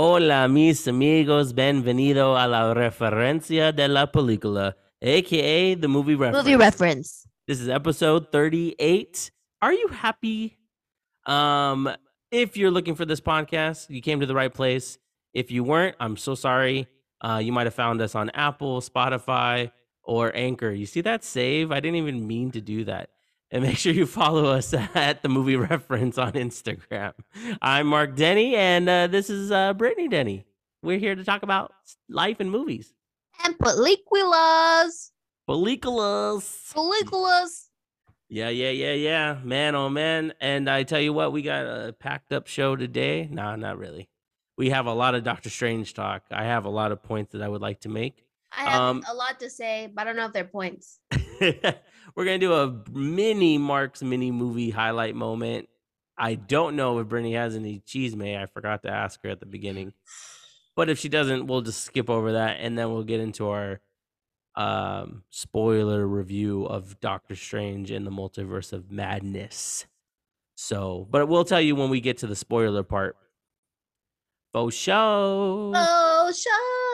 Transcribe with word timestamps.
Hola, 0.00 0.46
mis 0.46 0.86
amigos. 0.86 1.52
Bienvenido 1.52 2.38
a 2.38 2.46
la 2.46 2.72
referencia 2.72 3.72
de 3.72 3.88
la 3.88 4.06
película, 4.06 4.76
aka 5.02 5.74
the 5.74 5.88
movie 5.88 6.14
reference. 6.14 6.44
Movie 6.44 6.54
reference. 6.54 7.28
This 7.48 7.60
is 7.60 7.68
episode 7.68 8.30
38. 8.30 9.32
Are 9.60 9.72
you 9.72 9.88
happy? 9.88 10.56
Um, 11.26 11.90
if 12.30 12.56
you're 12.56 12.70
looking 12.70 12.94
for 12.94 13.06
this 13.06 13.20
podcast, 13.20 13.90
you 13.90 14.00
came 14.00 14.20
to 14.20 14.26
the 14.26 14.36
right 14.36 14.54
place. 14.54 14.98
If 15.34 15.50
you 15.50 15.64
weren't, 15.64 15.96
I'm 15.98 16.16
so 16.16 16.36
sorry. 16.36 16.86
Uh, 17.20 17.40
you 17.42 17.50
might 17.50 17.66
have 17.66 17.74
found 17.74 18.00
us 18.00 18.14
on 18.14 18.30
Apple, 18.34 18.80
Spotify, 18.80 19.72
or 20.04 20.30
Anchor. 20.32 20.70
You 20.70 20.86
see 20.86 21.00
that 21.00 21.24
save? 21.24 21.72
I 21.72 21.80
didn't 21.80 21.96
even 21.96 22.24
mean 22.24 22.52
to 22.52 22.60
do 22.60 22.84
that. 22.84 23.10
And 23.50 23.62
make 23.62 23.78
sure 23.78 23.92
you 23.92 24.04
follow 24.06 24.46
us 24.46 24.74
at 24.94 25.22
the 25.22 25.28
movie 25.28 25.56
reference 25.56 26.18
on 26.18 26.32
Instagram. 26.32 27.14
I'm 27.62 27.86
Mark 27.86 28.14
Denny, 28.14 28.54
and 28.56 28.88
uh, 28.88 29.06
this 29.06 29.30
is 29.30 29.50
uh, 29.50 29.72
Brittany 29.74 30.08
Denny. 30.08 30.44
We're 30.82 30.98
here 30.98 31.14
to 31.14 31.24
talk 31.24 31.42
about 31.42 31.72
life 32.08 32.40
and 32.40 32.50
movies. 32.50 32.92
And 33.44 33.56
películas. 33.58 35.10
Películas. 35.48 36.72
Películas. 36.74 37.68
Yeah, 38.28 38.50
yeah, 38.50 38.70
yeah, 38.70 38.92
yeah. 38.92 39.38
Man, 39.42 39.74
oh 39.74 39.88
man. 39.88 40.34
And 40.40 40.68
I 40.68 40.82
tell 40.82 41.00
you 41.00 41.14
what, 41.14 41.32
we 41.32 41.40
got 41.40 41.64
a 41.64 41.94
packed 41.98 42.32
up 42.32 42.46
show 42.48 42.76
today. 42.76 43.28
No, 43.30 43.56
not 43.56 43.78
really. 43.78 44.10
We 44.58 44.70
have 44.70 44.84
a 44.86 44.92
lot 44.92 45.14
of 45.14 45.24
Doctor 45.24 45.48
Strange 45.48 45.94
talk. 45.94 46.24
I 46.30 46.44
have 46.44 46.66
a 46.66 46.70
lot 46.70 46.92
of 46.92 47.02
points 47.02 47.32
that 47.32 47.40
I 47.42 47.48
would 47.48 47.62
like 47.62 47.80
to 47.80 47.88
make. 47.88 48.24
I 48.52 48.64
have 48.70 48.80
Um, 48.80 49.02
a 49.08 49.14
lot 49.14 49.40
to 49.40 49.48
say, 49.48 49.90
but 49.94 50.02
I 50.02 50.04
don't 50.04 50.16
know 50.16 50.26
if 50.26 50.32
they're 50.34 50.44
points. 50.44 51.00
We're 52.18 52.24
gonna 52.24 52.38
do 52.38 52.52
a 52.52 52.74
mini 52.90 53.58
Mark's 53.58 54.02
mini 54.02 54.32
movie 54.32 54.70
highlight 54.70 55.14
moment. 55.14 55.68
I 56.18 56.34
don't 56.34 56.74
know 56.74 56.98
if 56.98 57.06
Brittany 57.06 57.34
has 57.34 57.54
any 57.54 57.80
chisme. 57.86 58.36
I 58.36 58.46
forgot 58.46 58.82
to 58.82 58.90
ask 58.90 59.22
her 59.22 59.30
at 59.30 59.38
the 59.38 59.46
beginning. 59.46 59.92
But 60.74 60.90
if 60.90 60.98
she 60.98 61.08
doesn't, 61.08 61.46
we'll 61.46 61.60
just 61.60 61.84
skip 61.84 62.10
over 62.10 62.32
that 62.32 62.56
and 62.58 62.76
then 62.76 62.90
we'll 62.92 63.04
get 63.04 63.20
into 63.20 63.48
our 63.50 63.80
um 64.56 65.22
spoiler 65.30 66.04
review 66.04 66.64
of 66.64 66.98
Doctor 66.98 67.36
Strange 67.36 67.92
in 67.92 68.04
the 68.04 68.10
Multiverse 68.10 68.72
of 68.72 68.90
Madness. 68.90 69.86
So, 70.56 71.06
but 71.08 71.28
we'll 71.28 71.44
tell 71.44 71.60
you 71.60 71.76
when 71.76 71.88
we 71.88 72.00
get 72.00 72.18
to 72.18 72.26
the 72.26 72.34
spoiler 72.34 72.82
part. 72.82 73.16
Faux 74.52 74.74
show. 74.74 75.70
Oh, 75.72 76.32
show. 76.36 76.87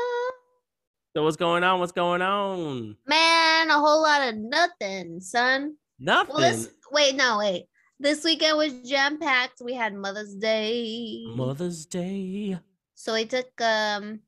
So 1.16 1.22
what's 1.22 1.36
going 1.36 1.62
on? 1.62 1.78
What's 1.78 1.92
going 1.92 2.22
on? 2.22 2.96
Man, 3.06 3.70
a 3.70 3.74
whole 3.74 4.02
lot 4.02 4.28
of 4.28 4.36
nothing, 4.36 5.20
son. 5.20 5.76
Nothing. 6.00 6.34
Well, 6.34 6.40
this 6.40 6.68
wait, 6.90 7.14
no, 7.14 7.38
wait. 7.38 7.66
This 8.00 8.24
weekend 8.24 8.58
was 8.58 8.72
jam 8.80 9.20
packed. 9.20 9.62
We 9.64 9.74
had 9.74 9.94
Mother's 9.94 10.34
Day. 10.34 11.22
Mother's 11.36 11.86
Day. 11.86 12.58
So 12.96 13.14
we 13.14 13.26
took 13.26 13.48
um 13.60 14.22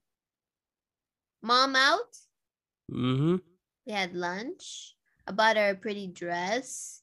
mom 1.42 1.74
out. 1.74 2.14
Mm-hmm. 2.92 3.36
We 3.84 3.92
had 3.92 4.14
lunch. 4.14 4.94
I 5.26 5.32
bought 5.32 5.56
her 5.56 5.70
a 5.70 5.74
pretty 5.74 6.06
dress 6.06 7.02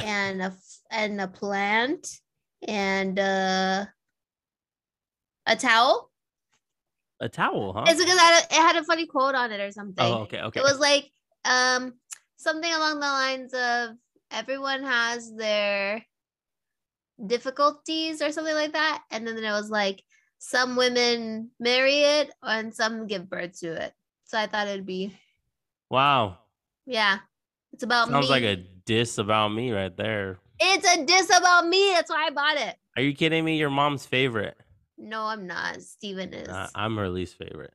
and 0.00 0.42
a 0.42 0.54
and 0.92 1.20
a 1.20 1.26
plant 1.26 2.06
and 2.68 3.18
uh 3.18 3.86
a 5.46 5.56
towel. 5.56 6.12
A 7.20 7.28
towel, 7.28 7.72
huh? 7.72 7.84
It's 7.86 7.98
because 7.98 8.14
it 8.16 8.20
had, 8.20 8.42
a, 8.42 8.44
it 8.46 8.74
had 8.74 8.76
a 8.76 8.84
funny 8.84 9.06
quote 9.06 9.34
on 9.34 9.52
it 9.52 9.60
or 9.60 9.70
something. 9.70 10.04
oh, 10.04 10.22
okay, 10.22 10.40
okay. 10.40 10.60
It 10.60 10.62
was 10.62 10.78
like 10.78 11.10
um 11.44 11.94
something 12.36 12.72
along 12.72 13.00
the 13.00 13.06
lines 13.06 13.54
of 13.54 13.96
everyone 14.30 14.82
has 14.82 15.32
their 15.34 16.04
difficulties 17.24 18.20
or 18.20 18.32
something 18.32 18.54
like 18.54 18.72
that. 18.72 19.02
And 19.10 19.26
then 19.26 19.38
it 19.38 19.50
was 19.52 19.70
like 19.70 20.02
some 20.38 20.76
women 20.76 21.50
marry 21.60 22.00
it 22.00 22.32
and 22.42 22.74
some 22.74 23.06
give 23.06 23.30
birth 23.30 23.58
to 23.60 23.72
it. 23.84 23.92
So 24.24 24.38
I 24.38 24.46
thought 24.46 24.68
it'd 24.68 24.86
be 24.86 25.16
wow. 25.90 26.38
yeah. 26.86 27.18
It's 27.72 27.82
about 27.82 28.08
Sounds 28.08 28.26
me. 28.26 28.30
like 28.30 28.44
a 28.44 28.56
diss 28.84 29.18
about 29.18 29.48
me 29.48 29.72
right 29.72 29.96
there. 29.96 30.38
It's 30.60 30.88
a 30.88 31.04
diss 31.04 31.36
about 31.36 31.66
me. 31.66 31.90
That's 31.92 32.10
why 32.10 32.26
I 32.26 32.30
bought 32.30 32.56
it. 32.56 32.76
Are 32.96 33.02
you 33.02 33.12
kidding 33.14 33.44
me? 33.44 33.56
Your 33.58 33.70
mom's 33.70 34.06
favorite. 34.06 34.56
No, 34.98 35.22
I'm 35.22 35.46
not. 35.46 35.82
Steven 35.82 36.32
is. 36.34 36.48
Uh, 36.48 36.68
I'm 36.74 36.96
her 36.96 37.08
least 37.08 37.36
favorite. 37.36 37.72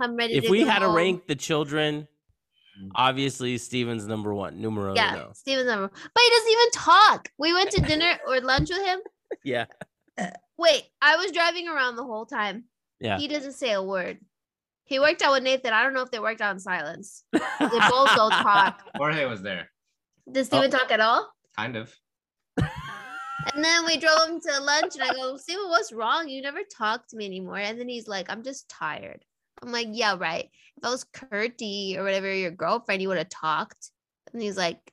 I'm 0.00 0.14
ready 0.16 0.34
If 0.34 0.44
to 0.44 0.50
we 0.50 0.60
go 0.64 0.70
had 0.70 0.78
to 0.80 0.88
rank 0.88 1.26
the 1.26 1.34
children, 1.34 2.06
obviously 2.94 3.58
Steven's 3.58 4.06
number 4.06 4.32
one, 4.34 4.60
numero 4.60 4.94
yeah, 4.94 5.14
uno. 5.14 5.32
Steven's 5.34 5.66
number. 5.66 5.88
But 5.88 6.22
he 6.22 6.30
doesn't 6.30 6.50
even 6.52 6.70
talk. 6.72 7.28
We 7.38 7.52
went 7.52 7.70
to 7.72 7.80
dinner 7.80 8.18
or 8.28 8.40
lunch 8.40 8.70
with 8.70 8.84
him. 8.84 9.00
Yeah, 9.42 9.64
Wait, 10.56 10.84
I 11.02 11.16
was 11.16 11.32
driving 11.32 11.66
around 11.68 11.96
the 11.96 12.04
whole 12.04 12.24
time. 12.26 12.64
yeah. 13.00 13.18
He 13.18 13.26
doesn't 13.26 13.54
say 13.54 13.72
a 13.72 13.82
word. 13.82 14.18
He 14.84 15.00
worked 15.00 15.22
out 15.22 15.32
with 15.32 15.42
Nathan. 15.42 15.72
I 15.72 15.82
don't 15.82 15.94
know 15.94 16.02
if 16.02 16.10
they 16.12 16.20
worked 16.20 16.40
out 16.40 16.52
in 16.54 16.60
silence. 16.60 17.24
They 17.32 17.40
both 17.68 18.14
don't 18.14 18.30
talk. 18.30 18.80
Jorge 18.96 19.24
was 19.24 19.42
there, 19.42 19.70
Does 20.30 20.46
Steven 20.46 20.70
talk 20.70 20.92
at 20.92 21.00
all? 21.00 21.28
kind 21.56 21.74
of. 21.76 21.92
And 23.52 23.64
then 23.64 23.84
we 23.84 23.96
drove 23.96 24.28
him 24.28 24.40
to 24.40 24.60
lunch, 24.60 24.94
and 24.94 25.02
I 25.04 25.12
go, 25.12 25.36
Steven, 25.36 25.68
what's 25.68 25.92
wrong? 25.92 26.28
You 26.28 26.42
never 26.42 26.60
talk 26.64 27.06
to 27.08 27.16
me 27.16 27.26
anymore. 27.26 27.58
And 27.58 27.78
then 27.78 27.88
he's 27.88 28.08
like, 28.08 28.30
I'm 28.30 28.42
just 28.42 28.68
tired. 28.68 29.24
I'm 29.62 29.70
like, 29.72 29.88
yeah, 29.92 30.16
right. 30.18 30.48
If 30.76 30.84
I 30.84 30.90
was 30.90 31.04
Curty 31.04 31.96
or 31.96 32.04
whatever, 32.04 32.32
your 32.32 32.50
girlfriend, 32.50 33.02
you 33.02 33.08
would 33.08 33.18
have 33.18 33.28
talked. 33.28 33.90
And 34.32 34.42
he's 34.42 34.56
like, 34.56 34.92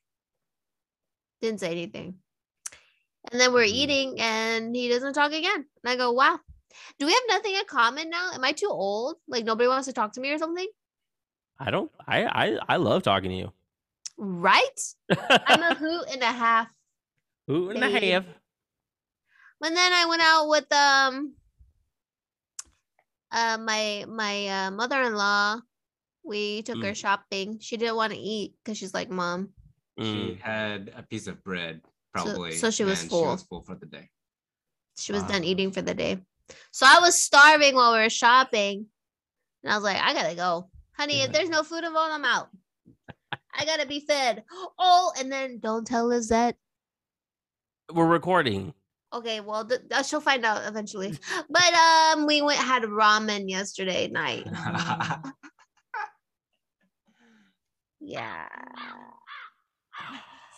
didn't 1.41 1.59
say 1.61 1.71
anything. 1.71 2.15
And 3.31 3.39
then 3.39 3.53
we're 3.53 3.65
Mm. 3.65 3.73
eating, 3.73 4.21
and 4.21 4.75
he 4.75 4.89
doesn't 4.89 5.13
talk 5.13 5.31
again. 5.31 5.65
And 5.83 5.91
I 5.91 5.95
go, 5.95 6.11
wow. 6.11 6.39
Do 6.99 7.05
we 7.05 7.11
have 7.13 7.23
nothing 7.27 7.53
in 7.55 7.65
common 7.67 8.09
now? 8.09 8.31
Am 8.33 8.43
I 8.43 8.53
too 8.53 8.69
old? 8.69 9.17
Like 9.27 9.43
nobody 9.43 9.67
wants 9.67 9.87
to 9.87 9.93
talk 9.93 10.13
to 10.13 10.21
me 10.21 10.31
or 10.31 10.37
something? 10.37 10.67
I 11.59 11.69
don't. 11.69 11.91
I 12.07 12.23
I 12.25 12.59
I 12.69 12.75
love 12.77 13.03
talking 13.03 13.29
to 13.29 13.35
you. 13.35 13.51
Right? 14.17 14.79
I'm 15.47 15.61
a 15.61 15.75
hoot 15.75 16.05
and 16.11 16.21
a 16.21 16.31
half. 16.31 16.69
Who 17.47 17.69
and 17.71 17.83
a 17.83 17.89
half? 17.89 18.23
And 19.63 19.75
then 19.77 19.93
I 19.93 20.05
went 20.05 20.21
out 20.21 20.47
with 20.47 20.71
um 20.73 21.33
uh 23.31 23.57
my 23.59 24.05
my 24.07 24.47
uh, 24.47 24.71
mother-in-law. 24.71 25.59
We 26.23 26.61
took 26.63 26.83
her 26.83 26.91
Mm. 26.91 26.95
shopping. 26.95 27.59
She 27.59 27.77
didn't 27.77 27.95
want 27.95 28.13
to 28.13 28.19
eat 28.19 28.53
because 28.63 28.77
she's 28.77 28.93
like, 28.93 29.09
Mom. 29.09 29.49
She 29.99 30.03
Mm. 30.03 30.41
had 30.41 30.91
a 30.95 31.03
piece 31.03 31.27
of 31.27 31.43
bread, 31.43 31.81
probably. 32.13 32.53
so 32.53 32.69
she 32.71 32.83
was 32.83 33.01
and 33.01 33.09
full. 33.09 33.23
She 33.23 33.27
was 33.27 33.43
full 33.43 33.63
for 33.63 33.75
the 33.75 33.85
day. 33.85 34.09
She 34.99 35.11
was 35.13 35.23
done 35.23 35.43
eating 35.43 35.71
for 35.71 35.81
the 35.81 35.93
day. 35.93 36.19
So 36.71 36.85
I 36.85 36.99
was 36.99 37.21
starving 37.23 37.75
while 37.75 37.93
we 37.93 37.99
were 37.99 38.09
shopping. 38.09 38.87
And 39.63 39.71
I 39.71 39.75
was 39.75 39.83
like, 39.83 39.97
I 39.97 40.13
gotta 40.13 40.35
go. 40.35 40.69
Honey, 40.97 41.19
Yeah. 41.19 41.25
if 41.25 41.31
there's 41.31 41.49
no 41.49 41.63
food 41.63 41.83
involved, 41.83 42.13
I'm 42.13 42.25
out. 42.25 42.49
I 43.53 43.65
gotta 43.65 43.85
be 43.87 43.99
fed. 44.01 44.43
Oh, 44.77 45.11
and 45.17 45.31
then 45.31 45.59
don't 45.59 45.85
tell 45.87 46.07
Lisette. 46.07 46.57
We're 47.93 48.05
recording. 48.07 48.73
Okay, 49.13 49.39
well, 49.41 49.65
th- 49.65 49.81
th- 49.91 50.05
she'll 50.05 50.21
find 50.21 50.45
out 50.45 50.65
eventually. 50.67 51.17
But 51.49 51.73
um, 51.73 52.25
we 52.25 52.41
went 52.41 52.59
had 52.59 52.83
ramen 52.83 53.49
yesterday 53.49 54.07
night. 54.07 54.47
Yeah. 58.03 58.47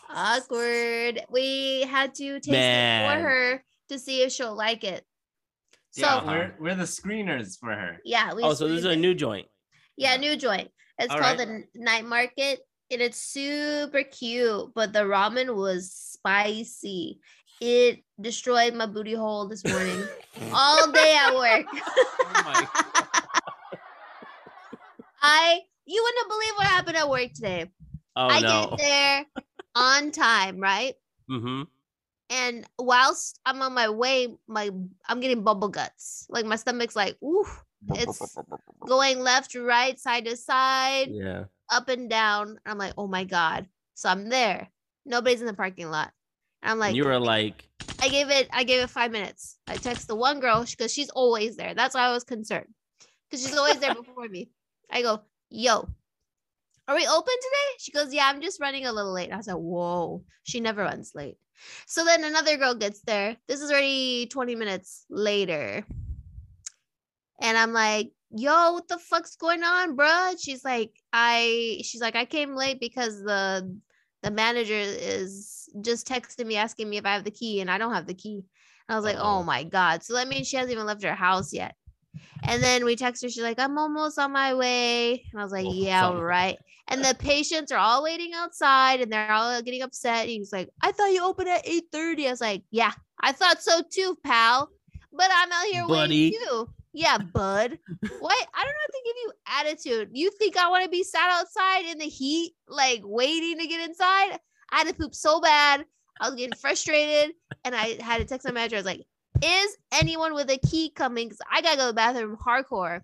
Awkward. 0.09 1.25
We 1.30 1.81
had 1.81 2.16
to 2.16 2.40
taste 2.40 2.47
it 2.50 3.08
for 3.08 3.22
her 3.22 3.64
to 3.90 4.00
see 4.00 4.22
if 4.24 4.31
she'll 4.31 4.56
like 4.56 4.84
it. 4.84 5.03
So 5.91 6.02
yeah, 6.08 6.25
we're, 6.25 6.56
we're 6.59 6.75
the 6.75 6.84
screeners 6.84 7.58
for 7.59 7.70
her. 7.72 7.97
yeah, 8.06 8.34
we 8.34 8.44
Oh, 8.44 8.53
so 8.53 8.68
this 8.68 8.80
is 8.80 8.85
a 8.85 8.96
new 8.96 9.14
joint. 9.14 9.47
yeah 9.97 10.16
new 10.18 10.35
joint. 10.35 10.70
It's 10.97 11.12
All 11.12 11.20
called 11.20 11.40
right. 11.40 11.66
the 11.74 11.80
Night 11.81 12.06
Market, 12.06 12.59
and 12.91 13.02
it's 13.02 13.20
super 13.20 14.03
cute. 14.03 14.74
But 14.74 14.94
the 14.94 15.00
ramen 15.02 15.53
was 15.56 15.91
spicy. 15.91 17.20
It 17.66 18.03
destroyed 18.19 18.74
my 18.74 18.85
booty 18.88 19.13
hole 19.13 19.47
this 19.47 19.63
morning 19.63 20.03
all 20.53 20.91
day 20.91 21.16
at 21.18 21.34
work. 21.34 21.66
Oh 22.35 22.41
my 22.44 22.68
I 25.22 25.61
you 25.85 26.03
wouldn't 26.03 26.29
believe 26.29 26.53
what 26.58 26.67
happened 26.67 26.97
at 26.97 27.09
work 27.09 27.32
today. 27.34 27.72
Oh 28.17 28.28
I 28.28 28.41
no. 28.41 28.67
get 28.70 28.79
there 28.79 29.26
on 29.76 30.11
time, 30.11 30.59
right? 30.59 30.96
Mm-hmm. 31.32 31.64
And 32.32 32.66
whilst 32.78 33.40
I'm 33.46 33.61
on 33.61 33.73
my 33.73 33.88
way, 33.90 34.28
my 34.47 34.70
I'm 35.08 35.20
getting 35.22 35.43
bubble 35.43 35.70
guts. 35.70 36.26
Like 36.29 36.46
my 36.46 36.58
stomach's 36.58 36.97
like, 36.97 37.16
ooh, 37.23 37.46
it's 37.96 38.38
going 38.85 39.20
left, 39.22 39.55
right, 39.55 39.97
side 39.97 40.26
to 40.26 40.35
side, 40.35 41.09
Yeah. 41.11 41.46
up 41.72 41.88
and 41.88 42.09
down. 42.09 42.59
I'm 42.66 42.78
like, 42.78 42.93
oh 42.97 43.08
my 43.08 43.23
god. 43.23 43.67
So 43.93 44.09
I'm 44.09 44.28
there. 44.28 44.67
Nobody's 45.05 45.40
in 45.41 45.47
the 45.47 45.53
parking 45.53 45.90
lot. 45.90 46.11
And 46.64 46.72
I'm 46.72 46.72
And 46.72 46.80
like, 46.80 46.96
you 46.96 47.04
were 47.04 47.20
like, 47.20 47.68
I 48.02 48.08
gave 48.10 48.30
it, 48.30 48.48
I 48.52 48.64
gave 48.64 48.82
it 48.82 48.90
five 48.90 49.12
minutes. 49.12 49.58
I 49.68 49.76
text 49.76 50.08
the 50.08 50.16
one 50.16 50.40
girl 50.40 50.66
because 50.66 50.92
she's 50.92 51.10
always 51.10 51.58
there. 51.58 51.76
That's 51.76 51.94
why 51.94 52.02
I 52.02 52.12
was 52.12 52.24
concerned. 52.24 52.74
Because 53.30 53.46
she's 53.46 53.58
always 53.58 53.80
there 53.80 53.94
before 53.94 54.28
me. 54.30 54.50
I 54.90 55.02
go, 55.02 55.22
yo, 55.50 55.88
are 56.88 56.96
we 56.96 57.06
open 57.06 57.34
today? 57.34 57.78
She 57.80 57.92
goes, 57.92 58.14
yeah, 58.14 58.28
I'm 58.28 58.42
just 58.42 58.62
running 58.62 58.86
a 58.86 58.92
little 58.92 59.14
late. 59.14 59.32
I 59.32 59.38
was 59.38 59.48
like, 59.48 59.58
whoa, 59.58 60.24
she 60.44 60.60
never 60.60 60.82
runs 60.82 61.14
late. 61.14 61.38
So 61.86 62.04
then 62.04 62.24
another 62.24 62.58
girl 62.58 62.76
gets 62.76 63.02
there. 63.02 63.38
This 63.48 63.62
is 63.62 63.72
already 63.72 64.28
20 64.28 64.56
minutes 64.56 65.06
later. 65.10 65.86
And 67.42 67.58
I'm 67.58 67.74
like, 67.74 68.12
yo, 68.32 68.74
what 68.74 68.88
the 68.88 68.98
fuck's 68.98 69.36
going 69.36 69.64
on, 69.64 69.96
bruh? 69.96 70.36
She's 70.42 70.64
like, 70.64 70.92
I 71.12 71.82
she's 71.84 72.02
like, 72.02 72.16
I 72.16 72.26
came 72.26 72.56
late 72.56 72.80
because 72.80 73.22
the 73.22 73.78
the 74.23 74.31
manager 74.31 74.73
is 74.73 75.70
just 75.81 76.08
texting 76.08 76.46
me 76.47 76.55
asking 76.55 76.90
me 76.90 76.97
if 76.97 77.05
I 77.05 77.14
have 77.14 77.23
the 77.23 77.31
key 77.31 77.61
and 77.61 77.70
I 77.70 77.78
don't 77.78 77.93
have 77.93 78.08
the 78.08 78.14
key. 78.14 78.43
And 78.87 78.93
I 78.93 78.96
was 78.96 79.05
like, 79.05 79.17
oh 79.17 79.20
Uh-oh. 79.20 79.40
oh 79.40 79.43
my 79.43 79.64
God. 79.64 80.03
So 80.03 80.14
that 80.16 80.28
means 80.28 80.47
she 80.47 80.58
hasn't 80.58 80.72
even 80.73 80.85
left 80.85 81.03
her 81.03 81.14
house 81.16 81.53
yet. 81.53 81.75
And 82.43 82.61
then 82.61 82.85
we 82.85 82.96
text 82.96 83.23
her, 83.23 83.29
she's 83.29 83.43
like, 83.43 83.59
I'm 83.59 83.78
almost 83.78 84.20
on 84.20 84.31
my 84.31 84.53
way. 84.53 85.25
And 85.31 85.40
I 85.40 85.43
was 85.43 85.52
like, 85.52 85.66
Oh, 85.66 85.73
yeah, 85.73 86.14
right. 86.14 86.58
And 86.90 87.03
the 87.03 87.16
patients 87.16 87.72
are 87.72 87.79
all 87.79 88.03
waiting 88.03 88.31
outside 88.35 89.02
and 89.02 89.11
they're 89.11 89.31
all 89.31 89.61
getting 89.61 89.81
upset. 89.81 90.22
And 90.22 90.29
he's 90.29 90.52
like, 90.52 90.69
I 90.81 90.91
thought 90.91 91.14
you 91.14 91.23
opened 91.23 91.49
at 91.49 91.66
8:30. 91.66 92.28
I 92.28 92.31
was 92.31 92.41
like, 92.41 92.64
Yeah, 92.72 92.91
I 93.22 93.31
thought 93.31 93.61
so 93.61 93.81
too, 93.90 94.17
pal. 94.23 94.69
But 95.11 95.29
I'm 95.34 95.52
out 95.52 95.66
here 95.66 95.87
Buddy. 95.87 96.31
waiting 96.31 96.40
too. 96.47 96.69
Yeah, 96.93 97.17
bud. 97.17 97.79
what? 98.19 98.47
I 98.53 98.63
don't 98.63 98.73
know 98.73 98.84
have 98.84 98.91
to 98.91 99.01
give 99.05 99.16
you 99.17 99.31
attitude. 99.47 100.09
You 100.13 100.31
think 100.31 100.57
I 100.57 100.69
want 100.69 100.84
to 100.84 100.90
be 100.90 101.03
sat 101.03 101.29
outside 101.29 101.85
in 101.85 101.97
the 101.97 102.05
heat, 102.05 102.53
like 102.67 103.01
waiting 103.03 103.59
to 103.59 103.67
get 103.67 103.87
inside? 103.87 104.40
I 104.72 104.78
had 104.78 104.87
to 104.87 104.93
poop 104.93 105.16
so 105.16 105.41
bad. 105.41 105.85
I 106.19 106.29
was 106.29 106.35
getting 106.35 106.55
frustrated. 106.55 107.35
And 107.66 107.75
I 107.75 108.01
had 108.01 108.19
to 108.19 108.25
text 108.25 108.45
my 108.45 108.51
manager. 108.51 108.75
I 108.75 108.79
was 108.79 108.85
like, 108.85 109.05
is 109.43 109.78
anyone 109.91 110.34
with 110.34 110.49
a 110.49 110.57
key 110.57 110.91
coming? 110.91 111.28
Because 111.28 111.41
I 111.51 111.61
gotta 111.61 111.78
go 111.78 111.84
to 111.84 111.87
the 111.87 111.93
bathroom 111.93 112.37
hardcore. 112.37 113.01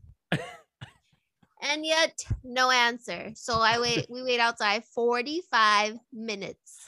and 1.61 1.85
yet 1.85 2.23
no 2.43 2.71
answer. 2.71 3.31
So 3.35 3.59
I 3.59 3.79
wait, 3.79 4.05
we 4.09 4.23
wait 4.23 4.39
outside 4.39 4.83
45 4.93 5.97
minutes. 6.13 6.78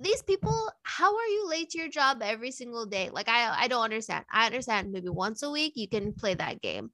These 0.00 0.22
people, 0.22 0.70
how 0.82 1.16
are 1.16 1.26
you 1.26 1.48
late 1.48 1.70
to 1.70 1.78
your 1.78 1.88
job 1.88 2.22
every 2.22 2.50
single 2.50 2.86
day? 2.86 3.10
Like 3.12 3.28
I 3.28 3.64
I 3.64 3.68
don't 3.68 3.82
understand. 3.84 4.24
I 4.32 4.46
understand 4.46 4.92
maybe 4.92 5.08
once 5.08 5.42
a 5.42 5.50
week 5.50 5.72
you 5.76 5.88
can 5.88 6.12
play 6.12 6.34
that 6.34 6.60
game. 6.62 6.90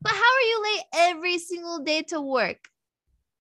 But 0.00 0.12
how 0.12 0.18
are 0.18 0.48
you 0.50 0.62
late 0.62 0.84
every 0.94 1.38
single 1.38 1.78
day 1.80 2.02
to 2.08 2.20
work? 2.20 2.58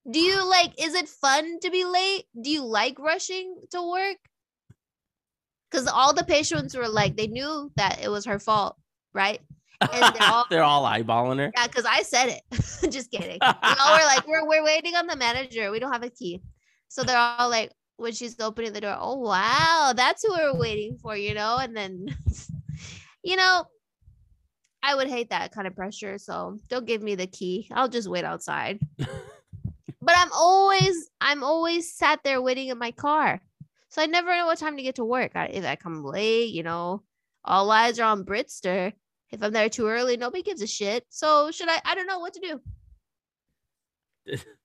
Do 0.09 0.19
you 0.19 0.47
like 0.47 0.73
is 0.81 0.93
it 0.93 1.09
fun 1.09 1.59
to 1.61 1.69
be 1.71 1.83
late? 1.83 2.25
Do 2.39 2.49
you 2.49 2.63
like 2.63 2.99
rushing 2.99 3.55
to 3.71 3.81
work? 3.81 4.17
Cuz 5.71 5.87
all 5.87 6.13
the 6.13 6.23
patients 6.23 6.75
were 6.75 6.87
like 6.87 7.17
they 7.17 7.27
knew 7.27 7.71
that 7.75 7.99
it 8.01 8.09
was 8.09 8.25
her 8.25 8.39
fault, 8.39 8.77
right? 9.13 9.41
And 9.91 10.15
they're 10.15 10.27
all 10.29 10.45
They're 10.49 10.63
all 10.63 10.83
eyeballing 10.85 11.39
her. 11.39 11.51
yeah, 11.55 11.67
because 11.67 11.85
I 11.85 12.03
said 12.03 12.29
it. 12.29 12.41
Just 12.91 13.11
kidding. 13.11 13.39
We 13.41 13.73
all 13.79 13.97
were 13.97 14.05
like, 14.05 14.27
we're 14.27 14.47
we're 14.47 14.63
waiting 14.63 14.95
on 14.95 15.07
the 15.07 15.15
manager. 15.15 15.71
We 15.71 15.79
don't 15.79 15.91
have 15.91 16.03
a 16.03 16.09
key. 16.09 16.41
So 16.87 17.03
they're 17.03 17.17
all 17.17 17.49
like, 17.49 17.71
when 17.97 18.13
she's 18.13 18.39
opening 18.39 18.73
the 18.73 18.81
door, 18.81 18.97
oh 18.99 19.17
wow, 19.17 19.93
that's 19.95 20.23
who 20.23 20.33
we're 20.33 20.57
waiting 20.57 20.97
for, 20.97 21.15
you 21.17 21.33
know? 21.33 21.57
And 21.57 21.75
then 21.75 22.15
you 23.23 23.35
know, 23.35 23.65
I 24.81 24.95
would 24.95 25.09
hate 25.09 25.31
that 25.31 25.51
kind 25.51 25.67
of 25.67 25.75
pressure. 25.75 26.17
So 26.17 26.57
don't 26.69 26.85
give 26.85 27.01
me 27.01 27.15
the 27.15 27.27
key. 27.27 27.67
I'll 27.73 27.89
just 27.89 28.09
wait 28.09 28.23
outside. 28.23 28.79
but 28.97 30.15
I'm 30.15 30.31
always 30.31 31.09
I'm 31.19 31.43
always 31.43 31.93
sat 31.93 32.23
there 32.23 32.41
waiting 32.41 32.69
in 32.69 32.77
my 32.77 32.91
car. 32.91 33.41
So 33.89 34.01
I 34.01 34.05
never 34.05 34.35
know 34.35 34.45
what 34.45 34.59
time 34.59 34.77
to 34.77 34.83
get 34.83 34.95
to 34.95 35.05
work. 35.05 35.31
I, 35.35 35.45
if 35.47 35.65
I 35.65 35.75
come 35.75 36.03
late, 36.03 36.53
you 36.53 36.63
know, 36.63 37.03
all 37.43 37.69
eyes 37.71 37.99
are 37.99 38.03
on 38.03 38.25
Britster. 38.25 38.93
If 39.31 39.43
I'm 39.43 39.51
there 39.51 39.69
too 39.69 39.87
early, 39.87 40.15
nobody 40.15 40.43
gives 40.43 40.61
a 40.61 40.67
shit. 40.67 41.05
So 41.09 41.51
should 41.51 41.69
I? 41.69 41.81
I 41.83 41.95
don't 41.95 42.07
know 42.07 42.19
what 42.19 42.33
to 42.33 42.59
do. 44.25 44.37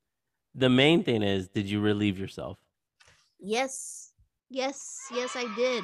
The 0.54 0.68
main 0.68 1.02
thing 1.02 1.22
is, 1.22 1.48
did 1.48 1.70
you 1.70 1.80
relieve 1.80 2.18
yourself? 2.18 2.58
Yes, 3.44 4.12
yes, 4.50 5.08
yes, 5.12 5.34
I 5.34 5.52
did. 5.56 5.82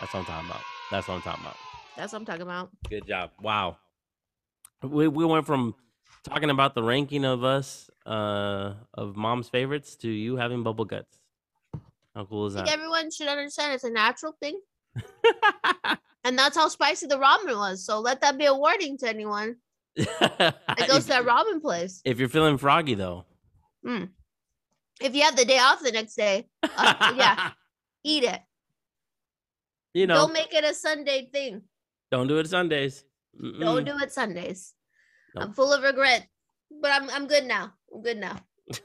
That's 0.00 0.14
what 0.14 0.20
I'm 0.20 0.26
talking 0.26 0.48
about. 0.48 0.62
That's 0.92 1.08
what 1.08 1.14
I'm 1.14 1.22
talking 1.22 1.42
about. 1.42 1.56
That's 1.96 2.12
what 2.12 2.18
I'm 2.20 2.24
talking 2.24 2.42
about. 2.42 2.70
Good 2.88 3.06
job. 3.08 3.30
Wow. 3.40 3.78
We 4.82 5.08
we 5.08 5.24
went 5.24 5.44
from 5.44 5.74
talking 6.22 6.50
about 6.50 6.74
the 6.76 6.82
ranking 6.82 7.24
of 7.24 7.42
us 7.42 7.90
uh 8.06 8.74
of 8.94 9.16
mom's 9.16 9.48
favorites 9.48 9.96
to 9.96 10.08
you 10.08 10.36
having 10.36 10.62
bubble 10.62 10.84
guts. 10.84 11.18
How 12.14 12.24
cool 12.24 12.46
is 12.46 12.54
I 12.54 12.58
think 12.58 12.68
that? 12.68 12.74
everyone 12.74 13.10
should 13.10 13.28
understand 13.28 13.74
it's 13.74 13.84
a 13.84 13.90
natural 13.90 14.36
thing, 14.40 14.60
and 16.24 16.38
that's 16.38 16.56
how 16.56 16.68
spicy 16.68 17.06
the 17.06 17.16
ramen 17.16 17.56
was. 17.56 17.84
So 17.84 17.98
let 18.00 18.20
that 18.20 18.38
be 18.38 18.44
a 18.44 18.54
warning 18.54 18.96
to 18.98 19.08
anyone 19.08 19.56
that 19.96 20.54
goes 20.86 20.98
if, 20.98 21.02
to 21.04 21.08
that 21.08 21.24
ramen 21.24 21.60
place. 21.60 22.00
if 22.04 22.20
you're 22.20 22.28
feeling 22.28 22.58
froggy 22.58 22.94
though. 22.94 23.24
If 25.00 25.14
you 25.14 25.22
have 25.22 25.36
the 25.36 25.44
day 25.44 25.58
off 25.58 25.82
the 25.82 25.92
next 25.92 26.14
day, 26.14 26.48
uh, 26.62 27.14
yeah, 27.16 27.50
eat 28.04 28.24
it. 28.24 28.40
you 29.94 30.06
know, 30.06 30.14
Don't 30.14 30.32
make 30.32 30.52
it 30.54 30.64
a 30.64 30.74
Sunday 30.74 31.28
thing. 31.32 31.62
don't 32.10 32.28
do 32.28 32.38
it 32.38 32.48
Sundays. 32.48 33.04
Don't 33.60 33.84
do 33.84 33.96
it 33.98 34.12
Sundays. 34.12 34.74
Nope. 35.34 35.44
I'm 35.44 35.52
full 35.54 35.72
of 35.72 35.82
regret, 35.82 36.26
but 36.70 36.90
I'm 36.92 37.08
I'm 37.10 37.26
good 37.26 37.44
now. 37.44 37.72
I'm 37.92 38.02
good 38.02 38.18
now. 38.18 38.36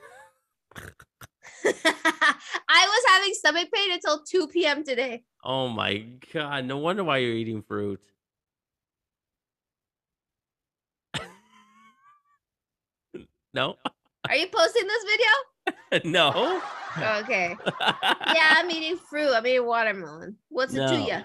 I 1.65 2.85
was 2.87 3.03
having 3.09 3.33
stomach 3.33 3.69
pain 3.73 3.91
until 3.91 4.23
2 4.23 4.47
p.m. 4.47 4.83
today. 4.83 5.23
Oh 5.43 5.67
my 5.67 6.05
god! 6.33 6.65
No 6.65 6.77
wonder 6.77 7.03
why 7.03 7.17
you're 7.17 7.35
eating 7.35 7.61
fruit. 7.61 7.99
no, 13.53 13.75
Are 14.29 14.35
you 14.35 14.47
posting 14.47 14.87
this 14.87 15.03
video? 15.03 15.27
no. 16.03 16.61
Okay. 16.97 17.55
Yeah, 18.35 18.55
I'm 18.57 18.69
eating 18.71 18.97
fruit. 18.97 19.31
I'm 19.33 19.45
eating 19.47 19.65
watermelon. 19.65 20.35
What's 20.49 20.73
it 20.73 20.77
to 20.87 20.97
No. 20.97 21.07
you? 21.07 21.17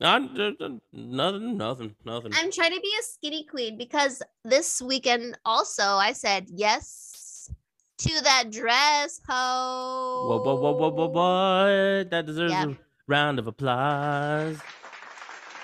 Not, 0.00 0.38
uh, 0.40 0.52
uh, 0.60 0.68
nothing, 0.92 1.56
nothing, 1.56 1.94
nothing. 2.04 2.32
I'm 2.34 2.50
trying 2.50 2.74
to 2.74 2.80
be 2.80 2.92
a 2.98 3.02
skinny 3.02 3.44
queen 3.44 3.78
because 3.78 4.22
this 4.44 4.82
weekend 4.82 5.38
also 5.44 5.84
I 5.84 6.12
said 6.12 6.46
yes 6.52 7.50
to 7.98 8.22
that 8.24 8.50
dress. 8.50 9.20
Ho. 9.28 10.26
Whoa, 10.28 10.42
whoa, 10.42 10.56
whoa, 10.56 10.72
whoa, 10.72 10.88
whoa, 10.90 11.06
what? 11.06 12.10
That 12.10 12.26
deserves 12.26 12.52
Yeah. 12.52 12.70
a 12.70 12.76
round 13.06 13.38
of 13.38 13.46
applause. 13.46 14.58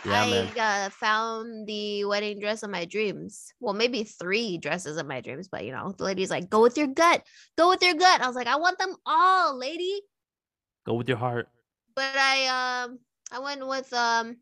Yeah, 0.05 0.23
I 0.23 0.87
uh, 0.87 0.91
found 0.91 1.67
the 1.67 2.05
wedding 2.05 2.41
dress 2.41 2.63
of 2.63 2.71
my 2.71 2.85
dreams. 2.85 3.53
Well, 3.61 3.75
maybe 3.75 4.05
three 4.05 4.59
dresses 4.59 4.97
of 4.97 5.07
my 5.07 5.21
dreams, 5.21 5.49
but 5.49 5.65
you 5.65 5.73
know, 5.73 5.93
the 5.97 6.05
lady's 6.05 6.31
like, 6.31 6.49
"Go 6.49 6.63
with 6.63 6.77
your 6.79 6.87
gut, 6.87 7.23
go 7.57 7.69
with 7.69 7.83
your 7.83 7.95
gut." 7.95 8.21
I 8.21 8.27
was 8.27 8.37
like, 8.37 8.47
"I 8.47 8.57
want 8.57 8.79
them 8.79 8.95
all, 9.05 9.59
lady." 9.59 10.03
Go 10.87 10.95
with 10.95 11.09
your 11.09 11.19
heart. 11.19 11.49
But 11.95 12.17
I 12.17 12.85
um, 12.85 13.01
I 13.33 13.41
went 13.41 13.67
with 13.67 13.93
um, 13.93 14.37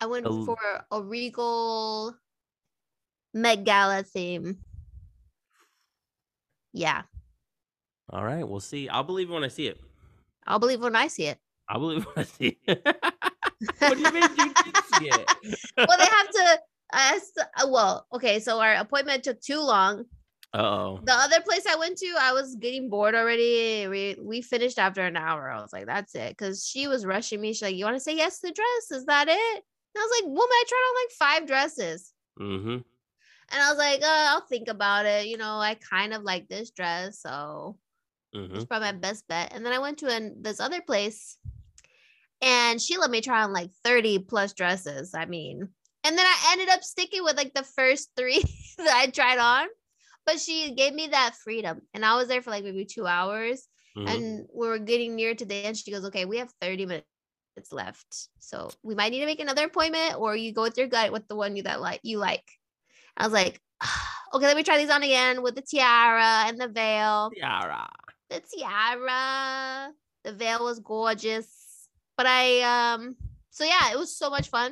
I 0.00 0.06
went 0.06 0.26
A- 0.26 0.44
for 0.44 0.58
a 0.90 1.02
regal 1.02 2.16
Met 3.32 3.64
Gala 3.64 4.02
theme. 4.02 4.58
Yeah, 6.72 7.02
All 8.10 8.24
right, 8.24 8.46
we'll 8.46 8.60
see. 8.60 8.88
I'll 8.88 9.04
believe 9.04 9.30
when 9.30 9.44
I 9.44 9.48
see 9.48 9.68
it. 9.68 9.80
I'll 10.46 10.58
believe 10.58 10.80
when 10.82 10.96
I 10.96 11.06
see 11.08 11.26
it. 11.26 11.38
I'll 11.68 11.80
believe 11.80 12.06
I 12.16 12.22
see 12.36 12.58
it. 12.66 12.80
what 13.78 13.94
do 13.96 14.00
you 14.00 14.12
mean 14.12 14.22
you 14.22 14.54
didn't 14.54 14.84
see 14.98 15.08
it? 15.08 15.30
well, 15.76 15.98
they 15.98 16.06
have 16.06 16.30
to. 16.30 16.60
Uh, 16.94 17.68
well, 17.68 18.06
okay, 18.12 18.38
so 18.38 18.60
our 18.60 18.74
appointment 18.74 19.24
took 19.24 19.40
too 19.40 19.60
long. 19.60 20.04
Uh-oh. 20.54 21.00
The 21.04 21.12
other 21.14 21.40
place 21.40 21.64
I 21.66 21.76
went 21.76 21.96
to, 21.98 22.14
I 22.20 22.32
was 22.32 22.56
getting 22.56 22.90
bored 22.90 23.14
already. 23.14 23.88
We 23.88 24.16
we 24.20 24.42
finished 24.42 24.78
after 24.78 25.00
an 25.02 25.16
hour. 25.16 25.50
I 25.50 25.62
was 25.62 25.72
like, 25.72 25.86
that's 25.86 26.14
it. 26.14 26.36
Cause 26.36 26.66
she 26.66 26.88
was 26.88 27.06
rushing 27.06 27.40
me. 27.40 27.52
She's 27.54 27.62
like, 27.62 27.76
You 27.76 27.86
want 27.86 27.96
to 27.96 28.00
say 28.00 28.14
yes 28.16 28.40
to 28.40 28.48
the 28.48 28.52
dress? 28.52 29.00
Is 29.00 29.06
that 29.06 29.28
it? 29.28 29.64
And 29.94 29.96
I 29.96 30.00
was 30.00 30.20
like, 30.20 30.28
woman, 30.28 30.48
I 30.50 30.64
tried 30.68 30.88
on 30.88 31.02
like 31.02 31.10
five 31.40 31.46
dresses. 31.46 32.12
Mm-hmm. 32.38 32.68
And 33.54 33.62
I 33.62 33.68
was 33.70 33.78
like, 33.78 34.02
uh, 34.02 34.26
I'll 34.30 34.46
think 34.46 34.68
about 34.68 35.06
it. 35.06 35.26
You 35.26 35.36
know, 35.38 35.56
I 35.58 35.74
kind 35.76 36.12
of 36.14 36.22
like 36.22 36.48
this 36.48 36.70
dress, 36.70 37.20
so 37.20 37.76
Mm-hmm. 38.34 38.54
it's 38.56 38.64
probably 38.64 38.92
my 38.92 38.98
best 38.98 39.28
bet. 39.28 39.52
And 39.54 39.64
then 39.64 39.74
I 39.74 39.78
went 39.78 39.98
to 39.98 40.08
an, 40.08 40.36
this 40.40 40.58
other 40.58 40.80
place, 40.80 41.36
and 42.42 42.80
she 42.82 42.98
let 42.98 43.10
me 43.10 43.20
try 43.20 43.42
on 43.42 43.52
like 43.52 43.70
30 43.84 44.18
plus 44.20 44.52
dresses. 44.52 45.14
I 45.14 45.24
mean, 45.26 45.68
and 46.04 46.18
then 46.18 46.26
I 46.26 46.48
ended 46.52 46.68
up 46.68 46.82
sticking 46.82 47.22
with 47.24 47.36
like 47.36 47.54
the 47.54 47.62
first 47.62 48.10
three 48.16 48.42
that 48.78 48.94
I 48.94 49.06
tried 49.06 49.38
on. 49.38 49.68
But 50.26 50.38
she 50.38 50.74
gave 50.74 50.94
me 50.94 51.08
that 51.08 51.34
freedom, 51.34 51.82
and 51.94 52.04
I 52.04 52.14
was 52.16 52.28
there 52.28 52.42
for 52.42 52.50
like 52.50 52.62
maybe 52.62 52.84
two 52.84 53.06
hours, 53.06 53.66
Mhm. 53.96 54.08
and 54.08 54.46
we 54.54 54.68
were 54.68 54.78
getting 54.78 55.16
near 55.16 55.34
to 55.34 55.44
the 55.44 55.54
end. 55.54 55.76
She 55.76 55.90
goes, 55.90 56.04
"Okay, 56.04 56.24
we 56.26 56.38
have 56.38 56.52
30 56.60 56.86
minutes 56.86 57.72
left, 57.72 58.28
so 58.38 58.70
we 58.84 58.94
might 58.94 59.10
need 59.10 59.20
to 59.20 59.26
make 59.26 59.40
another 59.40 59.66
appointment, 59.66 60.14
or 60.18 60.36
you 60.36 60.52
go 60.52 60.62
with 60.62 60.78
your 60.78 60.86
gut 60.86 61.10
with 61.12 61.26
the 61.26 61.34
one 61.34 61.56
you 61.56 61.64
that 61.64 61.80
like 61.80 62.00
you 62.04 62.18
like." 62.18 62.44
I 63.16 63.24
was 63.26 63.32
like, 63.32 63.60
"Okay, 64.34 64.46
let 64.46 64.56
me 64.56 64.62
try 64.62 64.78
these 64.78 64.90
on 64.90 65.02
again 65.02 65.42
with 65.42 65.56
the 65.56 65.62
tiara 65.62 66.46
and 66.46 66.60
the 66.60 66.68
veil." 66.68 67.30
Tiara. 67.34 67.88
the 68.30 68.40
tiara. 68.40 69.92
The 70.24 70.32
veil 70.32 70.64
was 70.64 70.78
gorgeous. 70.78 71.50
But 72.22 72.30
I 72.30 72.62
um 72.94 73.16
so 73.50 73.64
yeah, 73.64 73.90
it 73.90 73.98
was 73.98 74.14
so 74.16 74.30
much 74.30 74.48
fun. 74.48 74.70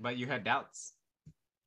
But 0.00 0.16
you 0.16 0.26
had 0.26 0.42
doubts 0.42 0.94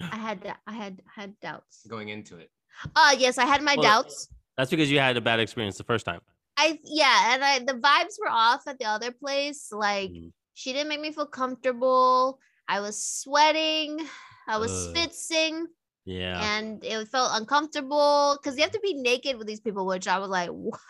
I 0.02 0.18
had 0.18 0.54
I 0.68 0.74
had 0.74 1.02
had 1.16 1.40
doubts. 1.40 1.88
going 1.88 2.10
into 2.10 2.36
it. 2.36 2.52
Uh 2.94 3.16
yes, 3.18 3.38
I 3.38 3.46
had 3.46 3.64
my 3.64 3.76
Well, 3.78 3.84
doubts. 3.84 4.28
That's 4.58 4.70
because 4.70 4.92
you 4.92 5.00
had 5.00 5.16
a 5.16 5.22
bad 5.22 5.40
experience 5.40 5.78
the 5.78 5.86
first 5.86 6.06
time. 6.06 6.20
I 6.58 6.78
yeah, 6.84 7.34
and 7.34 7.42
I 7.42 7.60
the 7.60 7.80
vibes 7.80 8.20
were 8.20 8.28
off 8.30 8.68
at 8.68 8.80
the 8.80 8.86
other 8.86 9.12
place. 9.14 9.72
Like 9.72 10.12
Mhm. 10.12 10.34
she 10.56 10.74
didn't 10.74 10.90
make 10.90 11.00
me 11.00 11.14
feel 11.14 11.26
comfortable. 11.28 12.42
I 12.68 12.82
was 12.82 13.02
sweating. 13.02 14.06
I 14.46 14.58
was 14.58 14.74
Ugh. 14.76 14.94
spitzing 14.94 15.68
Yeah. 16.04 16.44
and 16.52 16.84
it 16.84 17.08
felt 17.08 17.32
uncomfortable 17.40 18.36
because 18.36 18.58
you 18.58 18.64
have 18.64 18.74
to 18.76 18.82
be 18.84 18.94
naked 18.94 19.38
with 19.38 19.48
these 19.48 19.62
people, 19.62 19.86
which 19.88 20.06
I 20.06 20.20
was 20.20 20.28
like, 20.30 20.50
"What? 20.68 20.82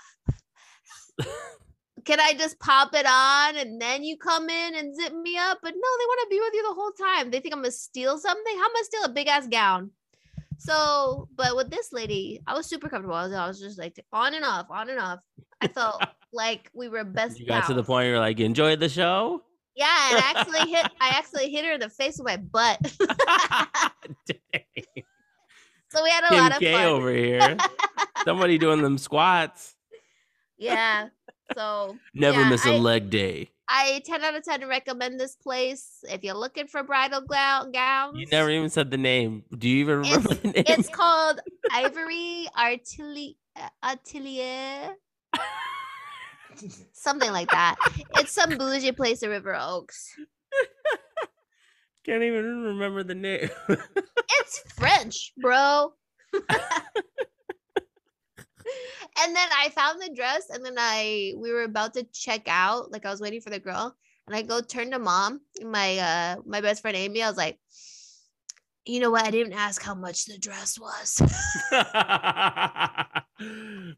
can 2.08 2.20
I 2.22 2.34
just 2.34 2.58
pop 2.60 2.94
it 2.94 3.06
on 3.06 3.58
and 3.58 3.82
then 3.82 4.02
you 4.04 4.16
come 4.18 4.50
in 4.50 4.76
and 4.76 4.96
zip 4.96 5.14
me 5.14 5.38
up? 5.38 5.60
But 5.62 5.74
no, 5.76 5.90
they 6.00 6.06
want 6.06 6.20
to 6.22 6.28
be 6.30 6.40
with 6.40 6.54
you 6.54 6.64
the 6.64 6.74
whole 6.74 6.92
time. 6.92 7.30
They 7.30 7.42
think 7.42 7.54
I'm 7.54 7.62
gonna 7.62 7.72
steal 7.72 8.18
something. 8.18 8.58
How 8.58 8.64
am 8.64 8.72
I 8.76 8.82
steal 8.84 9.04
a 9.04 9.10
big 9.10 9.28
ass 9.28 9.48
gown? 9.48 9.92
So, 10.58 11.28
but 11.36 11.56
with 11.58 11.70
this 11.70 11.92
lady, 11.92 12.42
I 12.48 12.54
was 12.54 12.66
super 12.66 12.88
comfortable. 12.88 13.16
I 13.16 13.24
was, 13.24 13.34
I 13.34 13.48
was 13.48 13.60
just 13.60 13.78
like 13.78 14.04
on 14.14 14.34
and 14.34 14.46
off, 14.46 14.68
on 14.72 14.90
and 14.90 15.00
off. 15.00 15.20
I 15.62 15.68
felt 15.68 16.02
like 16.34 16.72
we 16.74 16.88
were 16.88 17.04
best. 17.04 17.40
you 17.40 17.46
got 17.46 17.68
to 17.68 17.74
the 17.74 17.84
point 17.84 18.06
where 18.06 18.12
you're 18.12 18.20
like, 18.20 18.40
enjoyed 18.40 18.80
the 18.80 18.90
show? 18.90 19.44
Yeah, 19.76 20.10
and 20.12 20.24
I 20.24 20.34
actually 20.36 20.72
hit. 20.72 20.90
I 21.02 21.10
actually 21.10 21.52
hit 21.52 21.66
her 21.66 21.74
in 21.74 21.82
the 21.82 21.90
face 21.90 22.18
with 22.18 22.26
my 22.26 22.38
butt. 22.38 22.80
So 25.90 26.04
we 26.04 26.10
had 26.10 26.26
a 26.26 26.28
Kim 26.28 26.38
lot 26.38 26.52
of 26.52 26.60
K 26.60 26.74
fun. 26.74 26.84
over 26.84 27.12
here. 27.12 27.58
Somebody 28.26 28.58
doing 28.58 28.82
them 28.82 28.98
squats. 28.98 29.74
Yeah. 30.58 31.08
So 31.56 31.98
Never 32.13 32.42
Yeah, 32.42 32.50
miss 32.50 32.66
a 32.66 32.74
I- 32.75 32.77
leg 32.77 33.10
day. 33.10 33.50
I 33.70 34.01
10 34.06 34.24
out 34.24 34.34
of 34.34 34.44
10 34.46 34.66
recommend 34.70 35.20
this 35.20 35.36
place 35.36 36.00
if 36.04 36.24
you're 36.24 36.36
looking 36.36 36.68
for 36.68 36.84
bridal 36.84 37.20
gown 37.20 37.74
gowns. 37.74 38.18
You 38.18 38.25
never 38.32 38.50
even 38.50 38.70
said 38.70 38.92
the 38.92 38.98
name. 38.98 39.44
Do 39.58 39.68
you 39.68 39.77
even 39.80 39.98
remember 40.00 40.36
the 40.36 40.48
name? 40.51 40.63
It's 40.68 40.88
called 40.88 41.42
Ivory 41.74 42.48
Artelier, 42.58 43.34
uh, 43.58 43.68
Atelier, 43.84 44.96
something 46.94 47.30
like 47.34 47.50
that. 47.51 47.75
It's 48.16 48.32
some 48.32 48.58
bougie 48.58 48.94
place 48.94 49.22
in 49.22 49.30
River 49.32 49.54
Oaks. 49.60 50.16
Can't 52.06 52.24
even 52.24 52.63
remember 52.63 53.04
the 53.04 53.16
name. 53.16 53.50
It's 53.68 54.60
French, 54.75 55.34
bro. 55.42 55.92
and 59.22 59.36
then 59.36 59.50
I 59.56 59.70
found 59.70 60.02
the 60.02 60.14
dress, 60.14 60.50
and 60.50 60.64
then 60.66 60.76
I 60.78 61.34
we 61.38 61.52
were 61.52 61.64
about 61.64 61.94
to 61.96 62.04
check 62.14 62.44
out. 62.48 62.92
Like 62.92 63.06
I 63.06 63.12
was 63.12 63.22
waiting 63.22 63.42
for 63.42 63.50
the 63.50 63.60
girl, 63.60 63.96
and 64.28 64.36
I 64.36 64.42
go 64.42 64.62
turn 64.62 64.92
to 64.92 65.00
mom, 65.00 65.42
my 65.64 65.98
uh 65.98 66.36
my 66.46 66.62
best 66.62 66.82
friend 66.82 66.98
Amy. 66.98 67.24
I 67.24 67.30
was 67.30 67.38
like, 67.38 67.60
you 68.86 69.00
know 69.00 69.12
what? 69.12 69.26
I 69.26 69.32
didn't 69.32 69.54
ask 69.54 69.82
how 69.82 69.96
much 69.96 70.26
the 70.26 70.38
dress 70.38 70.80
was. 70.80 71.22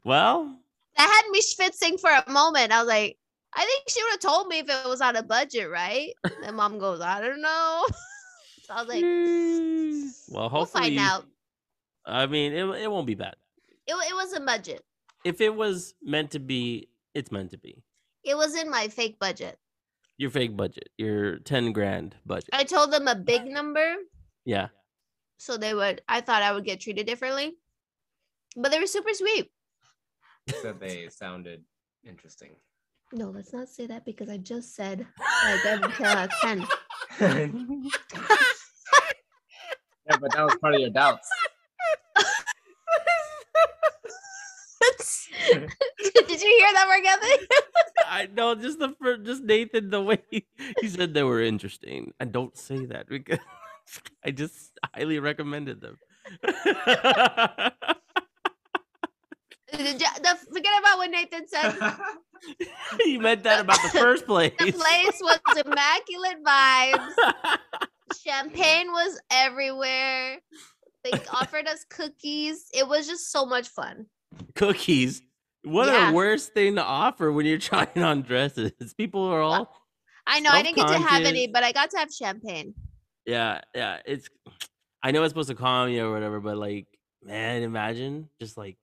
well, 0.03 0.59
that 0.97 1.23
had 1.23 1.31
me 1.31 1.41
schwitzing 1.41 1.99
for 1.99 2.09
a 2.09 2.29
moment. 2.31 2.71
I 2.71 2.79
was 2.79 2.87
like, 2.87 3.17
I 3.53 3.65
think 3.65 3.89
she 3.89 4.03
would 4.03 4.11
have 4.11 4.19
told 4.19 4.47
me 4.47 4.59
if 4.59 4.69
it 4.69 4.87
was 4.87 5.01
on 5.01 5.15
a 5.15 5.23
budget, 5.23 5.69
right? 5.69 6.13
And 6.43 6.55
mom 6.55 6.79
goes, 6.79 7.01
I 7.01 7.21
don't 7.21 7.41
know. 7.41 7.85
so 8.63 8.73
I 8.73 8.81
was 8.81 8.87
like, 8.87 9.03
mm, 9.03 10.09
well, 10.29 10.41
we'll 10.41 10.49
hopefully. 10.49 10.83
find 10.95 10.99
out. 10.99 11.25
I 12.05 12.25
mean, 12.25 12.53
it, 12.53 12.63
it 12.81 12.91
won't 12.91 13.07
be 13.07 13.15
bad. 13.15 13.35
It, 13.89 13.95
it 14.09 14.13
was 14.15 14.33
a 14.33 14.39
budget. 14.39 14.83
If 15.25 15.41
it 15.41 15.53
was 15.55 15.95
meant 16.01 16.31
to 16.31 16.39
be, 16.39 16.89
it's 17.13 17.31
meant 17.31 17.49
to 17.51 17.57
be. 17.57 17.83
It 18.23 18.37
was 18.37 18.55
in 18.55 18.69
my 18.69 18.87
fake 18.87 19.17
budget. 19.19 19.57
Your 20.17 20.29
fake 20.29 20.55
budget, 20.55 20.89
your 20.97 21.39
10 21.39 21.71
grand 21.71 22.15
budget. 22.25 22.49
I 22.53 22.63
told 22.65 22.91
them 22.91 23.07
a 23.07 23.15
big 23.15 23.45
number. 23.45 23.95
Yeah. 24.45 24.67
so 25.37 25.55
they 25.57 25.73
would 25.73 26.01
i 26.09 26.19
thought 26.21 26.41
i 26.43 26.51
would 26.51 26.65
get 26.65 26.79
treated 26.81 27.05
differently 27.07 27.55
but 28.57 28.71
they 28.71 28.79
were 28.79 28.87
super 28.87 29.13
sweet 29.13 29.51
Said 30.61 30.79
they 30.79 31.07
sounded 31.09 31.63
interesting. 32.03 32.55
no 33.13 33.29
let's 33.29 33.53
not 33.53 33.69
say 33.69 33.85
that 33.87 34.03
because 34.05 34.27
i 34.29 34.37
just 34.37 34.75
said 34.75 35.05
like 35.45 35.65
i'm 35.65 35.91
10 35.99 36.05
out 36.17 36.27
of 36.27 36.67
10 37.19 37.89
Yeah, 40.09 40.17
but 40.19 40.31
that 40.33 40.43
was 40.43 40.55
part 40.59 40.73
of 40.73 40.81
your 40.81 40.89
doubts. 40.89 41.29
did 45.51 46.41
you 46.41 46.51
hear 46.59 46.73
that 46.73 46.85
Mark 46.87 47.03
I 48.07 48.27
know 48.27 48.55
just 48.55 48.79
the 48.79 48.93
just 49.23 49.43
Nathan 49.43 49.89
the 49.89 50.01
way 50.01 50.19
he, 50.29 50.45
he 50.81 50.89
said 50.89 51.13
they 51.13 51.23
were 51.23 51.41
interesting. 51.41 52.13
I 52.19 52.25
don't 52.25 52.57
say 52.57 52.85
that 52.87 53.07
because 53.07 53.39
I 54.25 54.31
just 54.31 54.77
highly 54.93 55.19
recommended 55.19 55.79
them. 55.79 55.97
The, 59.71 60.37
forget 60.51 60.73
about 60.79 60.97
what 60.97 61.11
nathan 61.11 61.47
said 61.47 61.75
he 63.03 63.17
meant 63.17 63.43
that 63.43 63.61
about 63.61 63.77
the 63.83 63.99
first 63.99 64.25
place. 64.25 64.51
the 64.57 64.71
place 64.71 65.21
was 65.21 65.39
immaculate 65.63 66.43
vibes 66.43 67.13
champagne 68.19 68.91
was 68.91 69.21
everywhere 69.31 70.39
they 71.03 71.11
offered 71.31 71.67
us 71.67 71.85
cookies 71.89 72.65
it 72.73 72.87
was 72.87 73.07
just 73.07 73.31
so 73.31 73.45
much 73.45 73.67
fun 73.69 74.07
Cookies. 74.55 75.21
What 75.63 75.87
Yeah. 75.87 76.11
a 76.11 76.13
worst 76.13 76.53
thing 76.53 76.75
to 76.75 76.83
offer 76.83 77.31
when 77.31 77.45
you're 77.45 77.57
trying 77.71 78.01
on 78.01 78.21
dresses. 78.21 78.93
People 78.97 79.23
are 79.25 79.41
all 79.41 79.75
i 80.27 80.39
know 80.41 80.51
i 80.51 80.61
didn't 80.61 80.75
get 80.75 80.87
to 80.87 80.99
have 80.99 81.23
any 81.23 81.47
but 81.47 81.63
i 81.63 81.71
got 81.71 81.89
to 81.89 81.97
have 81.97 82.09
champagne 82.13 82.71
yeah, 83.25 83.61
yeah. 83.75 83.99
It's 84.05 84.27
I 85.03 85.11
know 85.11 85.23
it's 85.23 85.31
supposed 85.31 85.49
to 85.49 85.55
calm 85.55 85.89
you 85.89 86.07
or 86.07 86.11
whatever, 86.11 86.39
but 86.39 86.57
like, 86.57 86.87
man, 87.23 87.61
imagine 87.61 88.27
just 88.39 88.57
like 88.57 88.77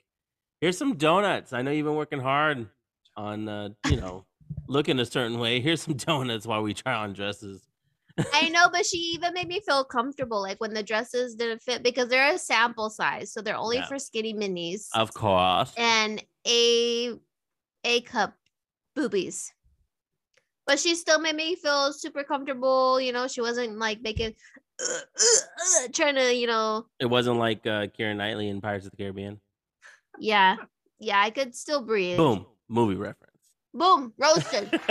here's 0.61 0.79
some 0.79 0.95
donuts. 0.97 1.53
I 1.53 1.63
know 1.63 1.73
you've 1.73 1.85
been 1.87 1.97
working 1.97 2.21
hard 2.21 2.69
on 3.17 3.49
uh, 3.49 3.71
you 3.89 3.97
know, 3.97 4.25
looking 4.69 5.01
a 5.01 5.05
certain 5.05 5.39
way. 5.39 5.61
Here's 5.61 5.83
some 5.83 5.95
donuts 6.09 6.47
while 6.47 6.63
we 6.63 6.75
try 6.75 6.95
on 6.95 7.13
dresses. 7.13 7.67
I 8.33 8.49
know, 8.49 8.69
but 8.73 8.87
she 8.87 8.97
even 9.15 9.35
made 9.35 9.49
me 9.49 9.61
feel 9.61 9.85
comfortable, 9.85 10.41
like 10.41 10.59
when 10.61 10.73
the 10.75 10.83
dresses 10.83 11.35
didn't 11.35 11.63
fit 11.63 11.83
because 11.83 12.09
they're 12.09 12.35
a 12.35 12.39
sample 12.39 12.89
size, 12.91 13.33
so 13.33 13.41
they're 13.43 13.57
only 13.57 13.77
Yeah. 13.77 13.87
for 13.87 13.99
skinny 13.99 14.33
minis 14.35 14.89
Of 14.95 15.13
course. 15.15 15.73
and 15.77 16.23
a 16.47 17.13
a 17.85 18.01
cup 18.03 18.35
boobies. 18.95 19.53
But 20.67 20.79
she 20.81 20.95
still 20.97 21.21
made 21.21 21.37
me 21.37 21.55
feel 21.55 21.93
super 21.93 22.25
comfortable. 22.25 23.01
You 23.01 23.13
know, 23.13 23.29
she 23.29 23.41
wasn't 23.41 23.79
like 23.79 24.01
making 24.03 24.35
uh, 24.81 24.85
uh, 24.85 25.85
uh, 25.85 25.89
trying 25.93 26.17
to, 26.17 26.35
you 26.35 26.47
know, 26.47 26.87
It 26.99 27.07
wasn't 27.07 27.39
like 27.39 27.67
uh 27.67 27.87
Keira 27.87 28.17
Knightley 28.17 28.49
in 28.49 28.61
Pirates 28.61 28.85
of 28.87 28.91
the 28.93 28.97
Caribbean. 28.97 29.41
yeah, 30.19 30.57
yeah. 30.99 31.21
I 31.21 31.31
could 31.31 31.55
still 31.55 31.83
breathe. 31.83 32.17
Boom. 32.17 32.47
Movie 32.69 32.97
reference. 32.97 33.31
boom, 33.75 34.13
roasted. 34.19 34.69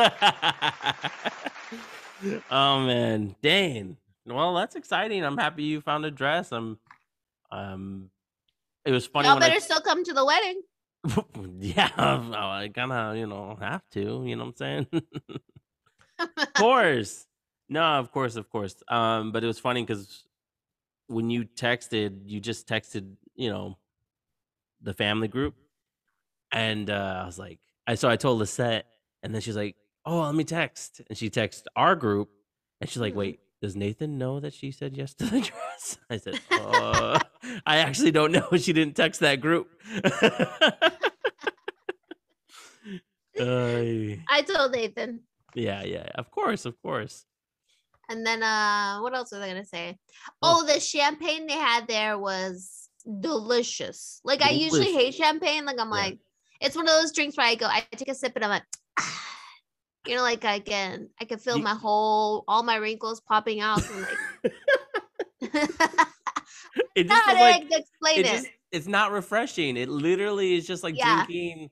oh 2.51 2.79
man, 2.79 3.35
dang. 3.41 3.97
Well, 4.25 4.55
that's 4.55 4.75
exciting. 4.75 5.23
I'm 5.23 5.37
happy 5.37 5.63
you 5.63 5.81
found 5.81 6.05
a 6.05 6.11
dress. 6.11 6.51
I'm 6.51 6.79
um 7.51 8.09
it 8.85 8.91
was 8.91 9.07
funny 9.07 9.27
Y'all 9.27 9.35
when 9.35 9.43
I 9.43 9.49
better 9.49 9.59
still 9.59 9.81
come 9.81 10.03
to 10.03 10.13
the 10.13 10.25
wedding. 10.25 10.61
yeah, 11.59 11.89
I 11.97 12.69
kind 12.73 12.91
of, 12.91 13.17
you 13.17 13.27
know, 13.27 13.57
have 13.59 13.83
to, 13.91 14.23
you 14.25 14.35
know 14.35 14.45
what 14.45 14.49
I'm 14.49 14.55
saying? 14.55 14.87
of 16.19 16.53
course. 16.53 17.25
No, 17.67 17.81
of 17.81 18.11
course, 18.11 18.35
of 18.35 18.49
course. 18.49 18.75
Um, 18.87 19.31
but 19.31 19.43
it 19.43 19.47
was 19.47 19.59
funny 19.59 19.83
because 19.83 20.23
when 21.07 21.29
you 21.29 21.45
texted, 21.45 22.21
you 22.25 22.39
just 22.39 22.67
texted, 22.67 23.15
you 23.35 23.49
know, 23.49 23.77
the 24.81 24.93
family 24.93 25.27
group. 25.27 25.55
And 26.51 26.89
uh, 26.89 27.21
I 27.23 27.25
was 27.25 27.39
like, 27.39 27.59
I 27.87 27.95
so 27.95 28.07
I 28.07 28.15
told 28.15 28.39
Lisette, 28.39 28.85
and 29.23 29.33
then 29.33 29.41
she's 29.41 29.55
like, 29.55 29.75
Oh, 30.05 30.21
let 30.21 30.35
me 30.35 30.43
text. 30.43 31.01
And 31.09 31.17
she 31.17 31.29
texted 31.29 31.63
our 31.75 31.95
group, 31.95 32.29
and 32.79 32.89
she's 32.89 33.01
like, 33.01 33.13
Mhm. 33.13 33.17
Wait, 33.17 33.39
does 33.61 33.75
Nathan 33.75 34.17
know 34.17 34.39
that 34.39 34.53
she 34.53 34.71
said 34.71 34.95
yes 34.95 35.13
to 35.15 35.25
the 35.25 35.39
dress? 35.51 35.97
I 36.09 36.17
said, 36.17 36.39
uh, 36.51 37.19
I 37.65 37.77
actually 37.77 38.11
don't 38.11 38.31
know. 38.31 38.47
She 38.57 38.73
didn't 38.73 38.95
text 38.95 39.21
that 39.21 39.41
group. 39.41 39.67
Ay. 43.39 44.19
I 44.29 44.41
told 44.43 44.71
Nathan. 44.71 45.21
yeah, 45.53 45.83
yeah, 45.83 46.07
of 46.15 46.31
course, 46.31 46.65
of 46.65 46.81
course. 46.81 47.25
And 48.07 48.25
then 48.25 48.43
uh 48.43 48.99
what 49.01 49.15
else 49.15 49.31
was 49.31 49.41
I 49.41 49.47
gonna 49.47 49.65
say? 49.65 49.97
Oh. 50.41 50.61
Oh, 50.61 50.65
the 50.65 50.79
champagne 50.79 51.47
they 51.47 51.53
had 51.53 51.87
there 51.87 52.17
was 52.19 52.87
delicious. 53.19 54.21
Like 54.23 54.41
I 54.43 54.51
usually 54.51 54.93
hate 54.93 55.15
champagne. 55.15 55.65
Like 55.65 55.79
I'm 55.79 55.87
Yeah. 55.89 55.95
like, 55.95 56.19
it's 56.61 56.75
one 56.75 56.87
of 56.87 56.93
those 56.93 57.11
drinks 57.11 57.35
where 57.35 57.47
I 57.47 57.55
go, 57.55 57.65
I 57.65 57.83
take 57.91 58.07
a 58.09 58.15
sip 58.15 58.33
and 58.35 58.45
I'm 58.45 58.51
like, 58.51 58.63
you 60.07 60.15
know, 60.15 60.21
like 60.21 60.45
I 60.45 60.59
can 60.59 61.09
I 61.19 61.25
can 61.25 61.39
feel 61.39 61.57
You- 61.57 61.63
my 61.63 61.75
whole 61.75 62.43
all 62.47 62.63
my 62.63 62.75
wrinkles 62.75 63.21
popping 63.21 63.59
out 63.59 63.81
from 63.81 64.01
like 64.03 64.17
It 66.95 67.07
just 67.07 67.27
like 67.27 67.63
explain 67.71 68.19
it 68.19 68.25
it. 68.25 68.31
just, 68.31 68.47
it's 68.71 68.87
not 68.87 69.11
refreshing. 69.11 69.77
It 69.77 69.89
literally 69.89 70.55
is 70.55 70.67
just 70.67 70.83
like 70.83 70.95
Yeah. 70.97 71.25
drinking. 71.25 71.69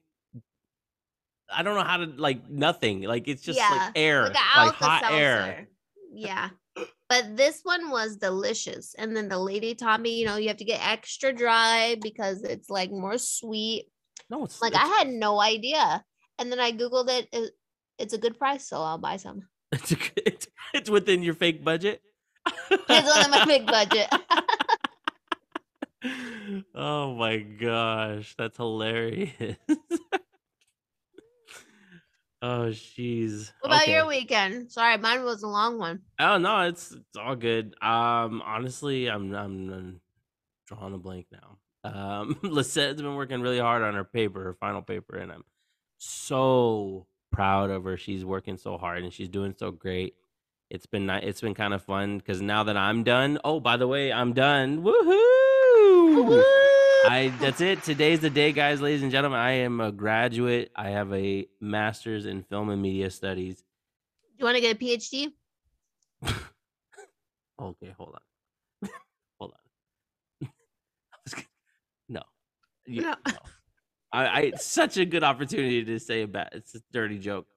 I 1.51 1.61
don't 1.63 1.75
know 1.75 1.83
how 1.83 1.97
to 1.97 2.05
like 2.05 2.49
nothing. 2.49 3.03
Like 3.03 3.27
it's 3.27 3.41
just 3.41 3.59
Yeah, 3.59 3.69
like 3.69 3.91
air, 3.95 4.23
like 4.23 4.33
like, 4.55 4.73
hot 4.73 5.11
air. 5.11 5.67
Yeah. 6.13 6.49
But 7.09 7.35
this 7.35 7.59
one 7.63 7.91
was 7.91 8.17
delicious. 8.17 8.95
And 8.97 9.15
then 9.15 9.27
the 9.29 9.37
lady 9.37 9.75
taught 9.75 10.01
me, 10.01 10.19
you 10.19 10.25
know, 10.25 10.37
you 10.37 10.47
have 10.47 10.57
to 10.57 10.65
get 10.65 10.85
extra 10.85 11.31
dry 11.33 11.95
because 12.01 12.43
it's 12.43 12.69
like 12.69 12.89
more 12.91 13.17
sweet. 13.17 13.89
No, 14.29 14.45
it's 14.45 14.61
Like 14.61 14.73
it's, 14.73 14.81
I 14.81 14.87
had 14.87 15.09
no 15.09 15.39
idea. 15.39 16.03
And 16.39 16.51
then 16.51 16.59
I 16.59 16.71
Googled 16.71 17.09
it. 17.09 17.27
It- 17.97 18.03
It's 18.03 18.13
a 18.13 18.17
good 18.17 18.37
price, 18.37 18.67
so 18.67 18.81
I'll 18.81 18.97
buy 18.97 19.17
some. 19.17 19.47
it's, 19.71 19.91
a 19.91 19.95
good- 19.95 20.23
it's 20.25 20.47
it's 20.73 20.89
within 20.89 21.23
your 21.23 21.33
fake 21.33 21.63
budget. 21.63 22.01
Kids 22.87 23.09
on 23.09 23.31
my 23.31 23.45
big 23.45 23.65
budget. 23.65 24.07
oh 26.75 27.15
my 27.15 27.37
gosh, 27.37 28.35
that's 28.37 28.57
hilarious. 28.57 29.31
oh 32.41 32.67
jeez. 32.71 33.51
What 33.61 33.71
about 33.71 33.87
your 33.87 34.05
weekend? 34.07 34.71
Sorry, 34.71 34.97
mine 34.97 35.23
was 35.23 35.43
a 35.43 35.47
long 35.47 35.77
one. 35.79 36.01
Oh 36.19 36.37
no, 36.37 36.61
it's 36.61 36.91
it's 36.91 37.17
all 37.17 37.35
good. 37.35 37.75
Um, 37.81 38.41
honestly, 38.45 39.07
I'm 39.09 39.33
I'm, 39.33 39.69
I'm 39.71 40.01
drawing 40.67 40.93
a 40.93 40.97
blank 40.97 41.27
now. 41.31 41.57
Um, 41.85 42.37
Lisette's 42.43 43.01
been 43.01 43.15
working 43.15 43.41
really 43.41 43.59
hard 43.59 43.83
on 43.83 43.93
her 43.93 44.03
paper, 44.05 44.43
her 44.43 44.53
final 44.59 44.81
paper, 44.81 45.17
and 45.17 45.31
I'm 45.31 45.43
so 45.97 47.07
proud 47.33 47.69
of 47.69 47.83
her. 47.83 47.97
She's 47.97 48.23
working 48.23 48.57
so 48.57 48.77
hard 48.77 49.03
and 49.03 49.11
she's 49.11 49.27
doing 49.29 49.53
so 49.57 49.71
great. 49.71 50.15
It's 50.69 50.85
been 50.85 51.05
ni- 51.05 51.21
it's 51.23 51.41
been 51.41 51.53
kind 51.53 51.73
of 51.73 51.83
fun 51.83 52.17
because 52.19 52.41
now 52.41 52.63
that 52.63 52.77
I'm 52.77 53.03
done. 53.03 53.39
Oh, 53.43 53.59
by 53.59 53.75
the 53.77 53.87
way, 53.87 54.11
I'm 54.13 54.31
done. 54.33 54.81
Woohoo! 54.83 56.25
Woo! 56.27 56.43
I 57.05 57.33
that's 57.41 57.59
it. 57.59 57.83
Today's 57.83 58.21
the 58.21 58.29
day, 58.29 58.53
guys, 58.53 58.81
ladies 58.81 59.03
and 59.03 59.11
gentlemen. 59.11 59.39
I 59.39 59.51
am 59.51 59.81
a 59.81 59.91
graduate. 59.91 60.71
I 60.75 60.89
have 60.91 61.11
a 61.13 61.47
master's 61.59 62.25
in 62.25 62.43
film 62.43 62.69
and 62.69 62.81
media 62.81 63.09
studies. 63.11 63.57
Do 63.57 63.63
you 64.39 64.45
want 64.45 64.55
to 64.55 64.61
get 64.61 64.75
a 64.75 64.79
PhD? 64.79 65.33
Okay, 67.61 67.93
hold 67.97 68.15
on. 68.81 68.89
hold 69.39 69.53
on. 69.53 70.49
I 70.49 71.17
was 71.23 71.33
gonna- 71.33 71.47
no. 72.09 72.21
You- 72.85 73.01
No. 73.03 73.15
no. 73.27 73.33
I, 74.13 74.25
I 74.25 74.39
it's 74.41 74.65
such 74.65 74.97
a 74.97 75.05
good 75.05 75.23
opportunity 75.23 75.83
to 75.83 75.99
say 75.99 76.21
a 76.21 76.27
bad 76.27 76.49
it's 76.53 76.75
a 76.75 76.79
dirty 76.91 77.17
joke, 77.19 77.47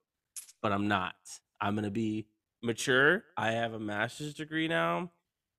but 0.62 0.72
I'm 0.72 0.88
not. 0.88 1.14
I'm 1.60 1.74
gonna 1.74 1.90
be 1.90 2.26
mature. 2.62 3.22
I 3.36 3.52
have 3.52 3.74
a 3.74 3.78
master's 3.78 4.34
degree 4.34 4.66
now. 4.68 5.12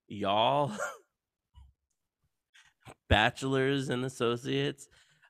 Y'all 0.07 0.71
bachelors 3.09 3.89
and 3.89 4.03
associates. 4.05 4.87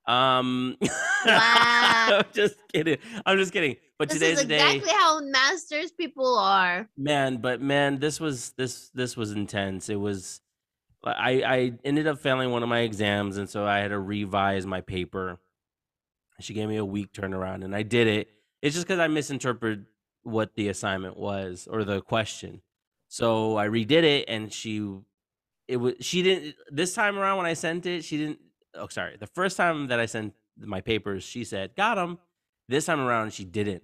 Um 0.08 0.78
Wow. 1.26 2.20
I'm 2.20 2.26
just 2.34 2.56
kidding. 2.72 2.98
I'm 3.26 3.38
just 3.38 3.52
kidding. 3.52 3.76
But 4.00 4.08
This 4.10 4.20
today's 4.20 4.38
is 4.38 4.44
the 4.44 4.50
day 4.50 4.76
exactly 4.78 4.94
how 4.94 5.20
masters 5.22 5.92
people 5.92 6.38
are. 6.38 6.88
man 6.96 7.38
but 7.38 7.60
man 7.60 8.00
this 8.00 8.20
was 8.20 8.52
this 8.52 8.90
this 8.94 9.18
was 9.18 9.32
intense 9.32 9.90
it 9.90 9.96
was 10.00 10.40
i 11.04 11.42
i 11.46 11.72
ended 11.84 12.06
up 12.08 12.20
failing 12.20 12.52
one 12.52 12.62
of 12.64 12.70
my 12.70 12.82
exams 12.82 13.38
and 13.38 13.50
so 13.50 13.66
i 13.66 13.80
had 13.80 13.88
to 13.90 14.00
revise 14.00 14.66
my 14.68 14.82
paper 14.82 15.40
she 16.40 16.54
gave 16.54 16.68
me 16.70 16.78
a 16.78 16.86
week 16.86 17.12
turnaround 17.14 17.64
and 17.64 17.76
i 17.76 17.82
did 17.84 18.08
it 18.08 18.30
it's 18.62 18.76
just 18.76 18.88
because 18.88 19.00
i 19.00 19.08
misinterpreted 19.08 19.86
what 20.24 20.56
the 20.56 20.68
assignment 20.70 21.18
was 21.18 21.68
or 21.72 21.84
the 21.84 22.02
question 22.02 22.62
so 23.08 23.58
i 23.58 23.68
redid 23.68 24.04
it 24.04 24.26
and 24.28 24.52
she 24.52 24.98
it 25.68 25.78
was 25.78 25.94
she 26.02 26.22
didn't 26.22 26.56
this 26.70 26.94
time 26.94 27.18
around 27.18 27.38
when 27.38 27.46
i 27.46 27.54
sent 27.54 27.86
it 27.86 28.04
she 28.04 28.18
didn't 28.18 28.40
oh 28.76 28.88
sorry 28.88 29.16
the 29.18 29.28
first 29.28 29.58
time 29.58 29.88
that 29.88 30.00
i 30.00 30.06
sent 30.06 30.34
my 30.60 30.82
papers 30.82 31.24
she 31.24 31.44
said 31.44 31.76
got 31.76 31.96
them 31.96 32.18
this 32.68 32.86
time 32.86 33.00
around 33.00 33.32
she 33.34 33.46
didn't 33.46 33.84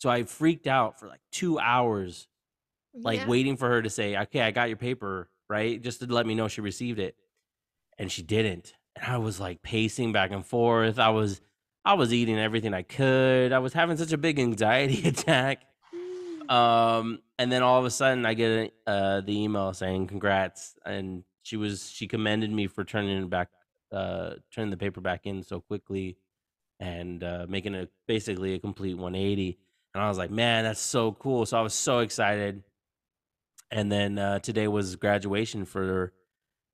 so 0.00 0.10
i 0.10 0.22
freaked 0.24 0.66
out 0.66 0.98
for 0.98 1.08
like 1.08 1.20
two 1.30 1.58
hours 1.58 2.26
like 2.94 3.18
Yeah. 3.20 3.28
waiting 3.28 3.58
for 3.58 3.68
her 3.68 3.82
to 3.82 3.90
say, 3.90 4.16
"Okay, 4.16 4.40
I 4.40 4.50
got 4.52 4.68
your 4.68 4.78
paper," 4.78 5.28
right? 5.50 5.82
Just 5.82 6.00
to 6.00 6.06
let 6.06 6.26
me 6.26 6.34
know 6.34 6.48
she 6.48 6.62
received 6.62 6.98
it. 6.98 7.14
And 7.98 8.10
she 8.10 8.22
didn't. 8.22 8.72
And 8.96 9.04
I 9.04 9.18
was 9.18 9.38
like 9.38 9.60
pacing 9.60 10.12
back 10.12 10.30
and 10.30 10.46
forth. 10.46 10.98
I 10.98 11.10
was 11.10 11.42
I 11.86 11.94
was 11.94 12.12
eating 12.12 12.38
everything 12.38 12.74
I 12.74 12.82
could. 12.82 13.52
I 13.52 13.60
was 13.60 13.72
having 13.72 13.96
such 13.96 14.12
a 14.12 14.18
big 14.18 14.40
anxiety 14.40 15.06
attack. 15.08 15.62
Um 16.48 17.20
and 17.38 17.50
then 17.50 17.62
all 17.62 17.78
of 17.78 17.84
a 17.84 17.90
sudden 17.90 18.26
I 18.26 18.34
get 18.34 18.74
uh 18.86 19.20
the 19.20 19.40
email 19.42 19.72
saying 19.72 20.08
congrats 20.08 20.74
and 20.84 21.24
she 21.42 21.56
was 21.56 21.88
she 21.90 22.06
commended 22.06 22.52
me 22.52 22.66
for 22.66 22.84
turning 22.84 23.28
back 23.28 23.48
uh 23.92 24.34
turning 24.52 24.70
the 24.70 24.76
paper 24.76 25.00
back 25.00 25.26
in 25.26 25.42
so 25.42 25.60
quickly 25.60 26.18
and 26.78 27.24
uh 27.24 27.46
making 27.48 27.74
it 27.74 27.90
basically 28.06 28.54
a 28.54 28.58
complete 28.58 28.94
180 28.94 29.58
and 29.94 30.04
I 30.04 30.08
was 30.08 30.18
like, 30.18 30.30
man, 30.30 30.64
that's 30.64 30.80
so 30.80 31.12
cool. 31.12 31.46
So 31.46 31.58
I 31.58 31.62
was 31.62 31.72
so 31.72 32.00
excited 32.00 32.62
and 33.70 33.90
then 33.90 34.18
uh, 34.18 34.38
today 34.40 34.68
was 34.68 34.96
graduation 34.96 35.64
for 35.64 36.12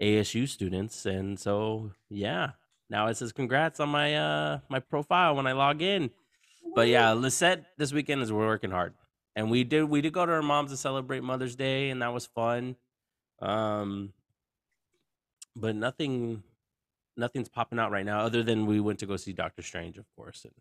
ASU 0.00 0.48
students, 0.48 1.06
and 1.06 1.38
so 1.38 1.92
yeah, 2.08 2.50
now 2.92 3.06
it 3.08 3.16
says 3.16 3.32
congrats 3.32 3.80
on 3.80 3.88
my 3.88 4.14
uh 4.14 4.58
my 4.68 4.78
profile 4.78 5.34
when 5.34 5.46
I 5.46 5.52
log 5.52 5.82
in. 5.82 6.10
But 6.74 6.88
yeah, 6.88 7.12
Lisette 7.12 7.64
this 7.78 7.92
weekend 7.92 8.22
is 8.22 8.32
we're 8.32 8.46
working 8.46 8.70
hard, 8.70 8.94
and 9.34 9.50
we 9.50 9.64
did 9.64 9.84
we 9.84 10.00
did 10.02 10.12
go 10.12 10.24
to 10.24 10.32
her 10.32 10.42
mom's 10.42 10.70
to 10.70 10.76
celebrate 10.76 11.24
Mother's 11.24 11.56
Day, 11.56 11.90
and 11.90 12.02
that 12.02 12.12
was 12.12 12.26
fun. 12.26 12.76
Um, 13.40 14.12
but 15.56 15.74
nothing, 15.74 16.42
nothing's 17.16 17.48
popping 17.48 17.78
out 17.78 17.90
right 17.90 18.06
now, 18.06 18.20
other 18.20 18.42
than 18.42 18.66
we 18.66 18.78
went 18.78 19.00
to 19.00 19.06
go 19.06 19.16
see 19.16 19.32
Doctor 19.32 19.62
Strange, 19.62 19.98
of 19.98 20.04
course, 20.14 20.44
and 20.44 20.52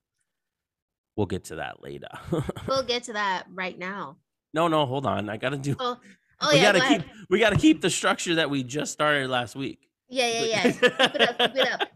we'll 1.16 1.28
get 1.28 1.44
to 1.46 1.56
that 1.58 1.84
later. 1.84 2.10
We'll 2.68 2.84
get 2.84 3.04
to 3.04 3.14
that 3.14 3.46
right 3.54 3.78
now. 3.78 4.18
no, 4.54 4.68
no, 4.68 4.86
hold 4.86 5.06
on, 5.06 5.30
I 5.30 5.38
gotta 5.38 5.58
do. 5.58 5.76
Oh, 5.80 5.98
oh 6.42 6.50
we 6.52 6.58
yeah. 6.58 6.64
gotta 6.64 6.80
go 6.80 6.88
keep 6.88 7.00
ahead. 7.02 7.12
we 7.30 7.40
gotta 7.40 7.58
keep 7.58 7.82
the 7.82 7.90
structure 7.90 8.36
that 8.36 8.50
we 8.50 8.64
just 8.64 8.94
started 8.94 9.30
last 9.30 9.56
week. 9.56 9.90
Yeah, 10.10 10.28
yeah, 10.28 10.44
yeah. 10.44 10.72
keep 10.72 10.84
it 10.84 11.22
up. 11.22 11.38
Keep 11.38 11.56
it 11.56 11.72
up. 11.72 11.90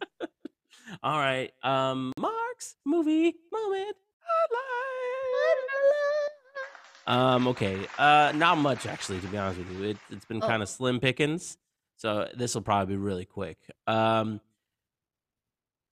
All 1.06 1.18
right. 1.20 1.52
Um 1.63 2.12
Mark's 2.20 2.76
movie 2.84 3.36
moment 3.52 3.96
highlight. 7.08 7.36
Um, 7.36 7.48
okay. 7.50 7.86
Uh 8.00 8.32
not 8.36 8.58
much 8.58 8.86
actually, 8.88 9.20
to 9.22 9.28
be 9.28 9.38
honest 9.38 9.60
with 9.60 9.72
you. 9.72 9.84
It 9.91 9.98
it's 10.10 10.26
been 10.26 10.41
Oh. 10.44 10.48
kind 10.48 10.63
of 10.63 10.70
slim 10.70 11.00
pickings. 11.00 11.58
So 11.98 12.28
this 12.36 12.56
will 12.56 12.63
probably 12.63 12.96
be 12.96 13.00
really 13.00 13.26
quick. 13.26 13.58
Um 13.88 14.41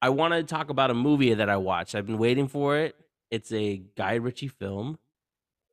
I 0.01 0.09
want 0.09 0.33
to 0.33 0.43
talk 0.43 0.69
about 0.71 0.89
a 0.89 0.93
movie 0.95 1.33
that 1.35 1.47
I 1.47 1.55
watched. 1.57 1.95
I've 1.95 2.05
been 2.07 2.17
waiting 2.17 2.47
for 2.49 2.77
it. 2.77 2.95
It's 3.31 3.51
a 3.53 3.77
Guy 3.95 4.15
Ritchie 4.15 4.49
film. 4.49 4.97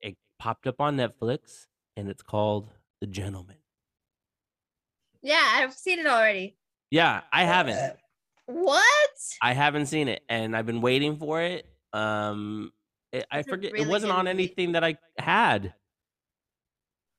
It 0.03 0.17
popped 0.39 0.67
up 0.69 0.81
on 0.81 0.97
Netflix 0.97 1.67
and 1.97 2.09
it's 2.09 2.23
called 2.23 2.71
The 3.01 3.07
Gentleman. 3.09 3.57
Yeah, 5.23 5.43
I've 5.57 5.73
seen 5.75 5.99
it 5.99 6.07
already. 6.07 6.57
Yeah, 6.91 7.23
I 7.33 7.45
haven't. 7.45 7.97
What? 8.51 9.11
I 9.43 9.53
haven't 9.53 9.87
seen 9.87 10.09
it, 10.09 10.23
and 10.29 10.57
I've 10.57 10.67
been 10.67 10.81
waiting 10.81 11.17
for 11.17 11.41
it. 11.41 11.67
Um, 11.93 12.73
it, 13.13 13.27
I 13.31 13.43
forget 13.43 13.73
really 13.73 13.85
it 13.85 13.89
wasn't 13.89 14.13
on 14.13 14.25
movie. 14.27 14.31
anything 14.31 14.73
that 14.73 14.85
I 14.85 14.97
had, 15.19 15.75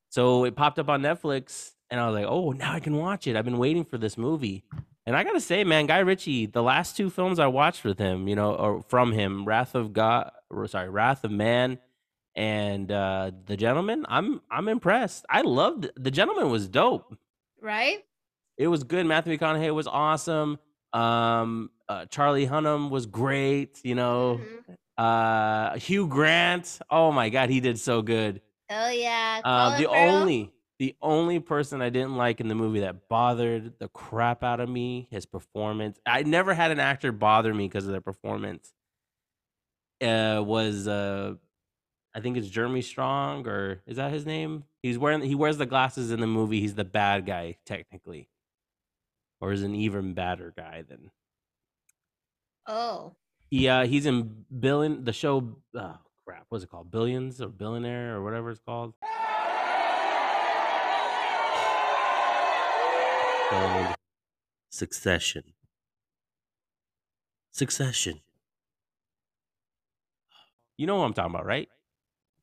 so 0.10 0.46
it 0.46 0.56
popped 0.56 0.80
up 0.80 0.90
on 0.90 1.02
Netflix, 1.02 1.72
and 1.90 2.00
I 2.00 2.08
was 2.08 2.16
like, 2.16 2.26
"Oh, 2.28 2.52
now 2.52 2.74
I 2.74 2.80
can 2.80 2.96
watch 2.98 3.28
it." 3.28 3.36
I've 3.36 3.46
been 3.46 3.58
waiting 3.58 3.86
for 3.86 3.98
this 3.98 4.18
movie, 4.18 4.64
and 5.06 5.16
I 5.16 5.24
gotta 5.24 5.42
say, 5.42 5.64
man, 5.64 5.86
Guy 5.88 6.00
Ritchie, 6.00 6.48
the 6.48 6.64
last 6.64 6.96
two 6.98 7.10
films 7.10 7.40
I 7.40 7.48
watched 7.48 7.84
with 7.84 8.00
him, 8.00 8.28
you 8.28 8.36
know, 8.36 8.54
or 8.56 8.82
from 8.84 9.12
him, 9.12 9.46
Wrath 9.46 9.76
of 9.76 9.94
God, 9.94 10.32
or 10.50 10.68
sorry, 10.68 10.90
Wrath 10.90 11.24
of 11.24 11.32
Man, 11.32 11.80
and 12.36 12.92
uh 12.92 13.32
The 13.46 13.58
Gentleman. 13.58 14.06
I'm 14.10 14.42
I'm 14.50 14.68
impressed. 14.68 15.26
I 15.30 15.42
loved 15.42 15.90
The 15.96 16.12
Gentleman 16.12 16.50
was 16.50 16.68
dope 16.68 17.18
Right? 17.62 18.00
it 18.58 18.68
was 18.68 18.84
good. 18.84 19.06
Matthew 19.06 19.38
McConaughey 19.38 19.74
was 19.74 19.88
awesome. 19.88 20.60
Um, 20.94 21.70
uh, 21.88 22.06
Charlie 22.06 22.48
Hunnam 22.48 22.90
was 22.90 23.06
great. 23.06 23.80
You 23.84 23.96
know, 23.96 24.40
Mhm. 24.68 24.76
uh, 24.98 25.78
Hugh 25.78 26.08
Grant. 26.08 26.80
Oh 26.90 27.12
my 27.12 27.30
God, 27.30 27.50
he 27.50 27.60
did 27.60 27.80
so 27.80 28.02
good. 28.02 28.42
Oh 28.70 28.90
yeah. 28.90 29.42
Uh, 29.44 29.78
the 29.78 29.86
Farrell? 29.86 29.96
only 30.18 30.52
the 30.80 30.96
only 31.02 31.40
person 31.40 31.80
I 31.82 31.90
didn't 31.90 32.16
like 32.18 32.40
in 32.42 32.48
the 32.48 32.56
movie 32.56 32.80
that 32.80 33.08
bothered 33.08 33.78
the 33.78 33.88
crap 33.90 34.44
out 34.44 34.60
of 34.60 34.68
me, 34.68 35.08
his 35.12 35.26
performance. 35.28 36.00
I 36.08 36.24
never 36.24 36.54
had 36.56 36.72
an 36.72 36.80
actor 36.80 37.12
bother 37.12 37.54
me 37.54 37.68
because 37.68 37.86
of 37.86 37.92
their 37.92 38.02
performance. 38.02 38.74
Uh, 40.02 40.42
was 40.44 40.88
uh, 40.88 41.36
I 42.16 42.20
think 42.22 42.36
it's 42.38 42.48
Jeremy 42.48 42.82
Strong 42.82 43.48
or 43.48 43.82
is 43.86 43.98
that 43.98 44.12
his 44.12 44.26
name? 44.26 44.64
He's 44.82 44.98
wearing 44.98 45.22
he 45.22 45.36
wears 45.36 45.58
the 45.58 45.68
glasses 45.68 46.12
in 46.12 46.20
the 46.20 46.28
movie. 46.28 46.60
He's 46.60 46.74
the 46.74 46.84
bad 46.84 47.28
guy 47.28 47.58
technically, 47.68 48.28
or 49.42 49.52
is 49.52 49.64
an 49.64 49.76
even 49.76 50.14
badder 50.14 50.54
guy 50.56 50.84
than 50.88 51.12
Oh. 52.68 53.16
yeah, 53.50 53.80
uh, 53.80 53.86
he's 53.86 54.06
in 54.06 54.46
Billion, 54.60 55.04
the 55.04 55.12
show. 55.12 55.58
Oh 55.76 55.98
crap, 56.26 56.46
what's 56.50 56.64
it 56.64 56.70
called? 56.70 56.92
Billions 56.92 57.42
or 57.42 57.50
Billionaire 57.50 58.16
or 58.16 58.24
whatever 58.24 58.52
it's 58.52 58.62
called. 58.62 58.94
Called 63.50 63.96
Succession. 64.70 65.44
Succession. 67.52 68.22
You 70.78 70.88
know 70.88 70.96
what 70.96 71.06
I'm 71.06 71.14
talking 71.14 71.36
about, 71.36 71.46
right? 71.46 71.68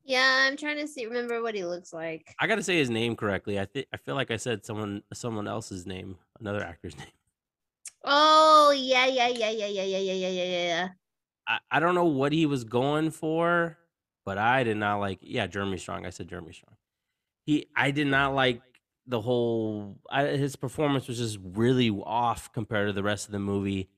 Yeah, 0.08 0.46
I'm 0.48 0.56
trying 0.56 0.78
to 0.78 0.88
see 0.88 1.04
remember 1.04 1.42
what 1.42 1.54
he 1.54 1.66
looks 1.66 1.92
like. 1.92 2.34
I 2.40 2.46
got 2.46 2.54
to 2.54 2.62
say 2.62 2.78
his 2.78 2.88
name 2.88 3.14
correctly. 3.14 3.60
I 3.60 3.66
think 3.66 3.86
I 3.92 3.98
feel 3.98 4.14
like 4.14 4.30
I 4.30 4.38
said 4.38 4.64
someone 4.64 5.02
someone 5.12 5.46
else's 5.46 5.86
name, 5.86 6.16
another 6.40 6.64
actor's 6.64 6.96
name. 6.98 7.06
Oh 8.04 8.70
yeah, 8.74 9.04
yeah, 9.04 9.28
yeah, 9.28 9.50
yeah, 9.50 9.66
yeah, 9.66 9.82
yeah, 9.82 9.98
yeah, 9.98 10.12
yeah, 10.14 10.28
yeah, 10.28 10.44
yeah. 10.44 10.88
I, 11.46 11.58
I 11.70 11.78
don't 11.80 11.94
know 11.94 12.06
what 12.06 12.32
he 12.32 12.46
was 12.46 12.64
going 12.64 13.10
for, 13.10 13.76
but 14.24 14.38
I 14.38 14.64
did 14.64 14.78
not 14.78 14.96
like. 14.96 15.18
Yeah, 15.20 15.46
Jeremy 15.46 15.76
Strong. 15.76 16.06
I 16.06 16.10
said 16.10 16.26
Jeremy 16.26 16.54
Strong. 16.54 16.76
He, 17.44 17.66
I 17.76 17.90
did 17.90 18.06
not 18.06 18.34
like 18.34 18.62
the 19.06 19.20
whole 19.20 19.98
I, 20.10 20.24
his 20.24 20.56
performance 20.56 21.06
was 21.06 21.18
just 21.18 21.38
really 21.42 21.90
off 21.90 22.50
compared 22.54 22.88
to 22.88 22.94
the 22.94 23.02
rest 23.02 23.26
of 23.26 23.32
the 23.32 23.38
movie. 23.38 23.90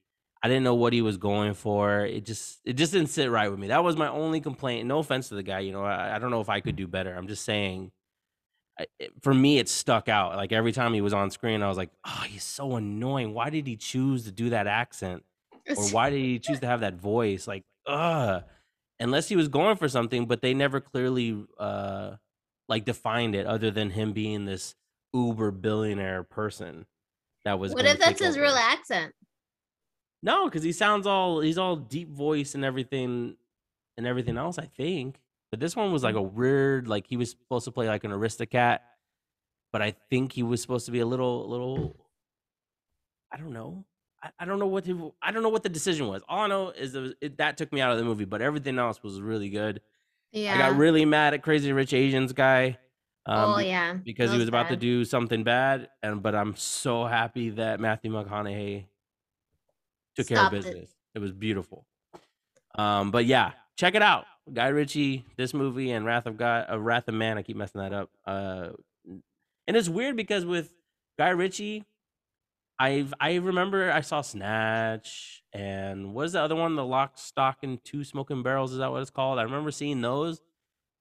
I 0.42 0.48
didn't 0.48 0.64
know 0.64 0.74
what 0.74 0.92
he 0.94 1.02
was 1.02 1.16
going 1.18 1.54
for. 1.54 2.00
It 2.06 2.24
just 2.24 2.60
it 2.64 2.74
just 2.74 2.92
didn't 2.92 3.08
sit 3.10 3.30
right 3.30 3.50
with 3.50 3.58
me. 3.60 3.68
That 3.68 3.84
was 3.84 3.96
my 3.96 4.08
only 4.08 4.40
complaint. 4.40 4.86
No 4.86 4.98
offense 5.00 5.28
to 5.28 5.34
the 5.34 5.42
guy, 5.42 5.60
you 5.60 5.72
know. 5.72 5.84
I, 5.84 6.16
I 6.16 6.18
don't 6.18 6.30
know 6.30 6.40
if 6.40 6.48
I 6.48 6.60
could 6.60 6.76
do 6.76 6.86
better. 6.86 7.14
I'm 7.14 7.28
just 7.28 7.44
saying. 7.44 7.92
I- 8.78 8.86
it- 8.98 9.12
For 9.22 9.34
me, 9.34 9.58
it 9.58 9.68
stuck 9.68 10.08
out. 10.08 10.36
Like 10.36 10.52
every 10.52 10.72
time 10.72 10.94
he 10.94 11.02
was 11.02 11.12
on 11.12 11.30
screen, 11.30 11.62
I 11.62 11.68
was 11.68 11.76
like, 11.76 11.90
"Oh, 12.06 12.24
he's 12.26 12.44
so 12.44 12.76
annoying. 12.76 13.34
Why 13.34 13.50
did 13.50 13.66
he 13.66 13.76
choose 13.76 14.24
to 14.24 14.30
do 14.32 14.50
that 14.50 14.66
accent, 14.66 15.24
or 15.76 15.84
why 15.90 16.08
did 16.10 16.18
he 16.20 16.38
choose 16.38 16.60
to 16.60 16.66
have 16.66 16.80
that 16.80 16.94
voice? 16.94 17.46
Like, 17.46 17.64
ugh." 17.86 18.42
Unless 18.98 19.28
he 19.28 19.36
was 19.36 19.48
going 19.48 19.76
for 19.76 19.88
something, 19.88 20.26
but 20.26 20.42
they 20.42 20.52
never 20.54 20.80
clearly 20.80 21.44
uh 21.58 22.16
like 22.68 22.84
defined 22.86 23.34
it, 23.34 23.46
other 23.46 23.70
than 23.70 23.90
him 23.90 24.12
being 24.12 24.44
this 24.46 24.74
uber 25.12 25.50
billionaire 25.50 26.22
person 26.22 26.86
that 27.44 27.58
was. 27.58 27.74
what 27.74 27.84
if 27.84 27.98
that's 27.98 28.20
his 28.20 28.36
over. 28.36 28.42
real 28.44 28.54
accent? 28.54 29.14
No, 30.22 30.44
because 30.46 30.62
he 30.62 30.72
sounds 30.72 31.06
all 31.06 31.40
he's 31.40 31.58
all 31.58 31.76
deep 31.76 32.10
voice 32.10 32.54
and 32.54 32.64
everything 32.64 33.36
and 33.96 34.06
everything 34.06 34.36
else, 34.36 34.58
I 34.58 34.66
think. 34.66 35.18
But 35.50 35.60
this 35.60 35.74
one 35.74 35.92
was 35.92 36.02
like 36.02 36.14
a 36.14 36.22
weird, 36.22 36.86
like 36.86 37.06
he 37.06 37.16
was 37.16 37.30
supposed 37.30 37.64
to 37.64 37.72
play 37.72 37.88
like 37.88 38.04
an 38.04 38.12
aristocat, 38.12 38.80
but 39.72 39.82
I 39.82 39.94
think 40.10 40.32
he 40.32 40.42
was 40.42 40.60
supposed 40.62 40.86
to 40.86 40.92
be 40.92 41.00
a 41.00 41.06
little 41.06 41.48
little 41.48 41.96
I 43.32 43.36
don't 43.36 43.52
know. 43.52 43.84
I, 44.22 44.30
I 44.40 44.44
don't 44.44 44.58
know 44.58 44.66
what 44.66 44.84
to, 44.84 45.14
I 45.22 45.30
don't 45.32 45.42
know 45.42 45.48
what 45.48 45.62
the 45.62 45.68
decision 45.68 46.06
was. 46.08 46.22
All 46.28 46.40
I 46.40 46.46
know 46.48 46.70
is 46.70 46.94
it, 46.94 47.00
was- 47.00 47.14
it, 47.20 47.38
that 47.38 47.56
took 47.56 47.72
me 47.72 47.80
out 47.80 47.92
of 47.92 47.98
the 47.98 48.04
movie, 48.04 48.24
but 48.26 48.42
everything 48.42 48.78
else 48.78 49.02
was 49.02 49.20
really 49.20 49.48
good. 49.50 49.80
Yeah. 50.32 50.54
I 50.54 50.58
got 50.58 50.76
really 50.76 51.04
mad 51.04 51.32
at 51.34 51.42
Crazy 51.42 51.72
Rich 51.72 51.92
Asians 51.94 52.32
guy. 52.32 52.78
Um, 53.26 53.54
oh 53.54 53.58
yeah. 53.58 53.94
because 53.94 54.30
that 54.30 54.34
he 54.36 54.40
was 54.40 54.48
about 54.48 54.68
to 54.68 54.76
do 54.76 55.04
something 55.04 55.44
bad, 55.44 55.88
and 56.02 56.22
but 56.22 56.34
I'm 56.34 56.56
so 56.56 57.04
happy 57.04 57.50
that 57.50 57.78
Matthew 57.78 58.10
McConaughey 58.10 58.86
took 60.16 60.28
care 60.28 60.38
of 60.38 60.42
Stopped 60.42 60.54
it. 60.54 60.64
business. 60.64 60.94
It. 61.14 61.18
was 61.18 61.32
beautiful. 61.32 61.86
Um, 62.76 63.10
but 63.10 63.26
yeah, 63.26 63.52
check 63.76 63.94
it 63.94 64.02
out, 64.02 64.26
Guy 64.52 64.68
Ritchie, 64.68 65.24
this 65.36 65.52
movie 65.54 65.90
and 65.90 66.04
Wrath 66.04 66.26
of 66.26 66.36
God, 66.36 66.66
uh, 66.70 66.78
Wrath 66.78 67.08
of 67.08 67.14
Man. 67.14 67.38
I 67.38 67.42
keep 67.42 67.56
messing 67.56 67.80
that 67.80 67.92
up. 67.92 68.10
Uh, 68.26 68.68
and 69.66 69.76
it's 69.76 69.88
weird 69.88 70.16
because 70.16 70.44
with 70.44 70.72
Guy 71.18 71.30
Ritchie, 71.30 71.84
I've 72.78 73.12
I 73.20 73.34
remember 73.34 73.92
I 73.92 74.00
saw 74.00 74.22
Snatch 74.22 75.42
and 75.52 76.14
what 76.14 76.26
is 76.26 76.32
the 76.32 76.40
other 76.40 76.56
one? 76.56 76.76
The 76.76 76.84
Lock, 76.84 77.18
Stock, 77.18 77.58
and 77.62 77.82
Two 77.84 78.04
Smoking 78.04 78.42
Barrels. 78.42 78.72
Is 78.72 78.78
that 78.78 78.90
what 78.90 79.02
it's 79.02 79.10
called? 79.10 79.38
I 79.38 79.42
remember 79.42 79.70
seeing 79.70 80.00
those, 80.00 80.40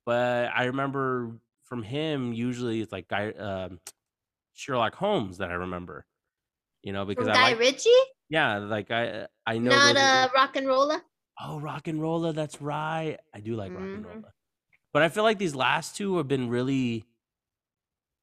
but 0.06 0.52
I 0.54 0.66
remember 0.66 1.32
from 1.64 1.84
him 1.84 2.34
usually 2.34 2.82
it's 2.82 2.92
like 2.92 3.08
Guy 3.08 3.32
um, 3.32 3.80
Sherlock 4.54 4.96
Holmes 4.96 5.38
that 5.38 5.52
I 5.52 5.54
remember. 5.54 6.06
You 6.84 6.92
know 6.94 7.06
because 7.06 7.28
From 7.28 7.36
I 7.38 7.40
Guy 7.40 7.50
like 7.52 7.60
Ritchie, 7.60 7.90
yeah 8.30 8.58
like 8.60 8.92
I 8.92 9.28
I 9.46 9.58
know 9.58 9.72
not 9.72 9.96
a 9.96 10.30
RocknRolla. 10.36 11.02
Oh, 11.42 11.60
RocknRolla. 11.64 12.36
That's 12.36 12.62
right. 12.62 13.18
I 13.34 13.40
do 13.40 13.56
like 13.56 13.72
rock 13.72 13.82
and 13.82 14.06
Mhm. 14.06 14.08
roller. 14.16 14.34
But 14.92 15.04
I 15.04 15.10
feel 15.10 15.24
like 15.24 15.38
these 15.38 15.56
last 15.56 15.96
two 15.96 16.18
have 16.18 16.28
been 16.28 16.50
really. 16.50 17.06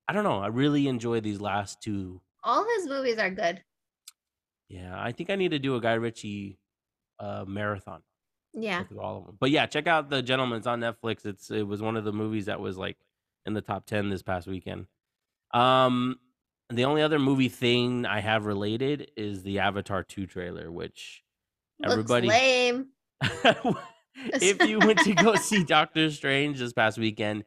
I 0.09 0.13
don't 0.13 0.25
know. 0.25 0.39
I 0.39 0.49
really 0.49 0.87
enjoy 0.87 1.21
these 1.21 1.41
last 1.41 1.83
two. 1.83 2.21
All 2.45 2.65
his 2.77 2.87
movies 2.89 3.19
are 3.19 3.31
good. 3.31 3.63
Yeah, 4.69 4.95
I 5.01 5.13
think 5.13 5.31
I 5.31 5.37
need 5.37 5.51
to 5.53 5.59
do 5.59 5.77
a 5.77 5.81
Guy 5.81 5.95
Ritchie 5.95 6.59
uh, 7.19 7.45
marathon 7.47 8.03
Yeah. 8.53 8.85
all 9.01 9.19
of 9.19 9.27
them. 9.27 9.37
But 9.41 9.51
yeah, 9.51 9.67
check 9.67 9.87
out 9.87 10.11
the 10.11 10.23
Gentleman. 10.23 10.59
It's 10.59 10.67
on 10.67 10.81
Netflix. 10.81 11.25
It's 11.25 11.51
it 11.51 11.67
was 11.67 11.81
one 11.83 11.97
of 11.97 12.05
the 12.05 12.13
movies 12.13 12.47
that 12.47 12.61
was 12.61 12.77
like 12.77 12.99
in 13.47 13.55
the 13.55 13.63
top 13.63 13.87
ten 13.87 14.11
this 14.11 14.23
past 14.23 14.47
weekend. 14.47 14.87
Um, 15.55 16.19
the 16.71 16.85
only 16.85 17.03
other 17.03 17.19
movie 17.19 17.49
thing 17.49 18.07
I 18.07 18.21
have 18.21 18.45
related 18.47 19.11
is 19.17 19.43
the 19.43 19.61
Avatar 19.61 20.03
two 20.03 20.27
trailer, 20.27 20.71
which 20.71 21.23
everybody. 21.85 22.29
Looks 22.29 22.39
lame. 22.39 22.89
if 24.43 24.63
you 24.65 24.79
went 24.79 25.01
to 25.01 25.15
go 25.15 25.37
see 25.37 25.63
Doctor 25.65 26.11
Strange 26.11 26.59
this 26.59 26.73
past 26.73 26.99
weekend, 26.99 27.45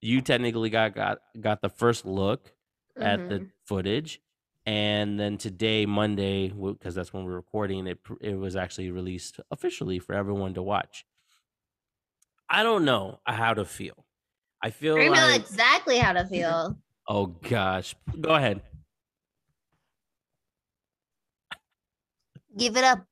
you 0.00 0.20
technically 0.20 0.70
got 0.70 0.94
got 0.94 1.18
got 1.40 1.62
the 1.62 1.68
first 1.68 2.04
look 2.06 2.52
at 3.00 3.28
the 3.28 3.40
Mhm. 3.40 3.50
footage, 3.64 4.20
and 4.66 5.18
then 5.18 5.38
today, 5.38 5.86
Monday, 5.86 6.48
because 6.50 6.94
that's 6.94 7.12
when 7.12 7.24
we're 7.24 7.32
recording 7.34 7.86
it, 7.86 7.98
it 8.20 8.34
was 8.34 8.54
actually 8.56 8.90
released 8.90 9.40
officially 9.50 9.98
for 9.98 10.14
everyone 10.14 10.54
to 10.54 10.62
watch. 10.62 11.04
I 12.48 12.62
don't 12.62 12.84
know 12.84 13.20
how 13.26 13.54
to 13.54 13.64
feel. 13.64 14.04
I 14.62 14.70
feel 14.70 14.96
I 15.00 15.08
know 15.08 15.34
exactly 15.34 15.98
how 15.98 16.12
to 16.12 16.26
feel. 16.26 16.76
Oh 17.12 17.26
gosh, 17.26 17.94
go 18.20 18.34
ahead. 18.34 18.62
Give 22.56 22.76
it 22.76 22.84
up. 22.84 23.04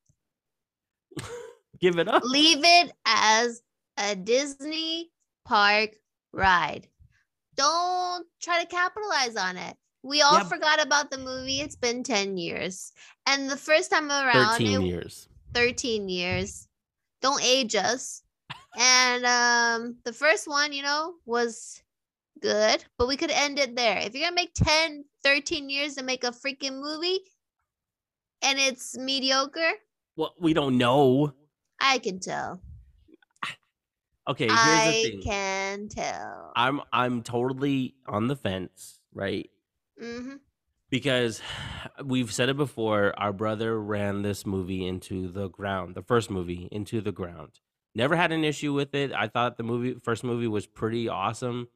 Give 1.80 1.98
it 1.98 2.08
up. 2.08 2.22
Leave 2.24 2.60
it 2.62 2.92
as 3.06 3.62
a 3.98 4.14
Disney 4.16 5.10
park 5.46 5.90
ride. 6.32 6.88
Don't 7.56 8.26
try 8.40 8.60
to 8.62 8.66
capitalize 8.68 9.36
on 9.36 9.56
it. 9.56 9.76
We 10.02 10.22
all 10.22 10.40
b- 10.40 10.48
forgot 10.48 10.82
about 10.82 11.10
the 11.10 11.18
movie. 11.18 11.60
It's 11.60 11.76
been 11.76 12.02
10 12.02 12.36
years. 12.38 12.92
And 13.26 13.50
the 13.50 13.56
first 13.56 13.90
time 13.90 14.10
around, 14.10 14.58
Thirteen 14.58 14.82
it- 14.82 14.86
years. 14.86 15.28
13 15.54 16.08
years. 16.08 16.68
Don't 17.22 17.42
age 17.42 17.74
us. 17.74 18.22
And 18.78 19.24
um 19.26 19.96
the 20.04 20.12
first 20.12 20.46
one, 20.48 20.72
you 20.72 20.82
know, 20.82 21.14
was 21.26 21.82
good, 22.40 22.84
but 22.98 23.08
we 23.08 23.16
could 23.16 23.30
end 23.30 23.58
it 23.58 23.76
there. 23.76 23.98
If 23.98 24.14
you're 24.14 24.28
to 24.28 24.34
make 24.34 24.54
10, 24.54 25.04
13 25.22 25.70
years 25.70 25.94
to 25.96 26.02
make 26.02 26.24
a 26.24 26.30
freaking 26.30 26.80
movie 26.80 27.20
and 28.42 28.58
it's 28.58 28.96
mediocre, 28.98 29.72
Well, 30.16 30.34
we 30.38 30.52
don't 30.54 30.78
know. 30.78 31.34
I 31.80 31.98
can 31.98 32.20
tell. 32.20 32.62
Okay, 34.26 34.56
here's 34.56 34.82
I 34.82 34.84
the 34.84 34.94
thing. 34.94 35.24
can 35.24 35.88
tell. 35.88 36.56
I'm 36.56 36.80
I'm 36.92 37.22
totally 37.22 37.96
on 38.06 38.28
the 38.28 38.36
fence, 38.36 39.00
right? 39.12 39.50
hmm 39.98 40.40
Because 40.88 41.40
we've 42.04 42.32
said 42.32 42.48
it 42.48 42.56
before, 42.56 43.16
our 43.18 43.32
brother 43.32 43.80
ran 43.80 44.22
this 44.22 44.44
movie 44.44 44.84
into 44.86 45.28
the 45.28 45.48
ground, 45.48 45.94
the 45.94 46.02
first 46.02 46.30
movie 46.30 46.68
into 46.72 47.00
the 47.00 47.12
ground. 47.12 47.60
Never 47.94 48.16
had 48.16 48.32
an 48.32 48.44
issue 48.44 48.72
with 48.72 48.94
it. 48.94 49.12
I 49.12 49.28
thought 49.28 49.56
the 49.56 49.62
movie 49.62 49.94
first 50.02 50.24
movie 50.24 50.48
was 50.48 50.66
pretty 50.66 51.08
awesome. 51.08 51.68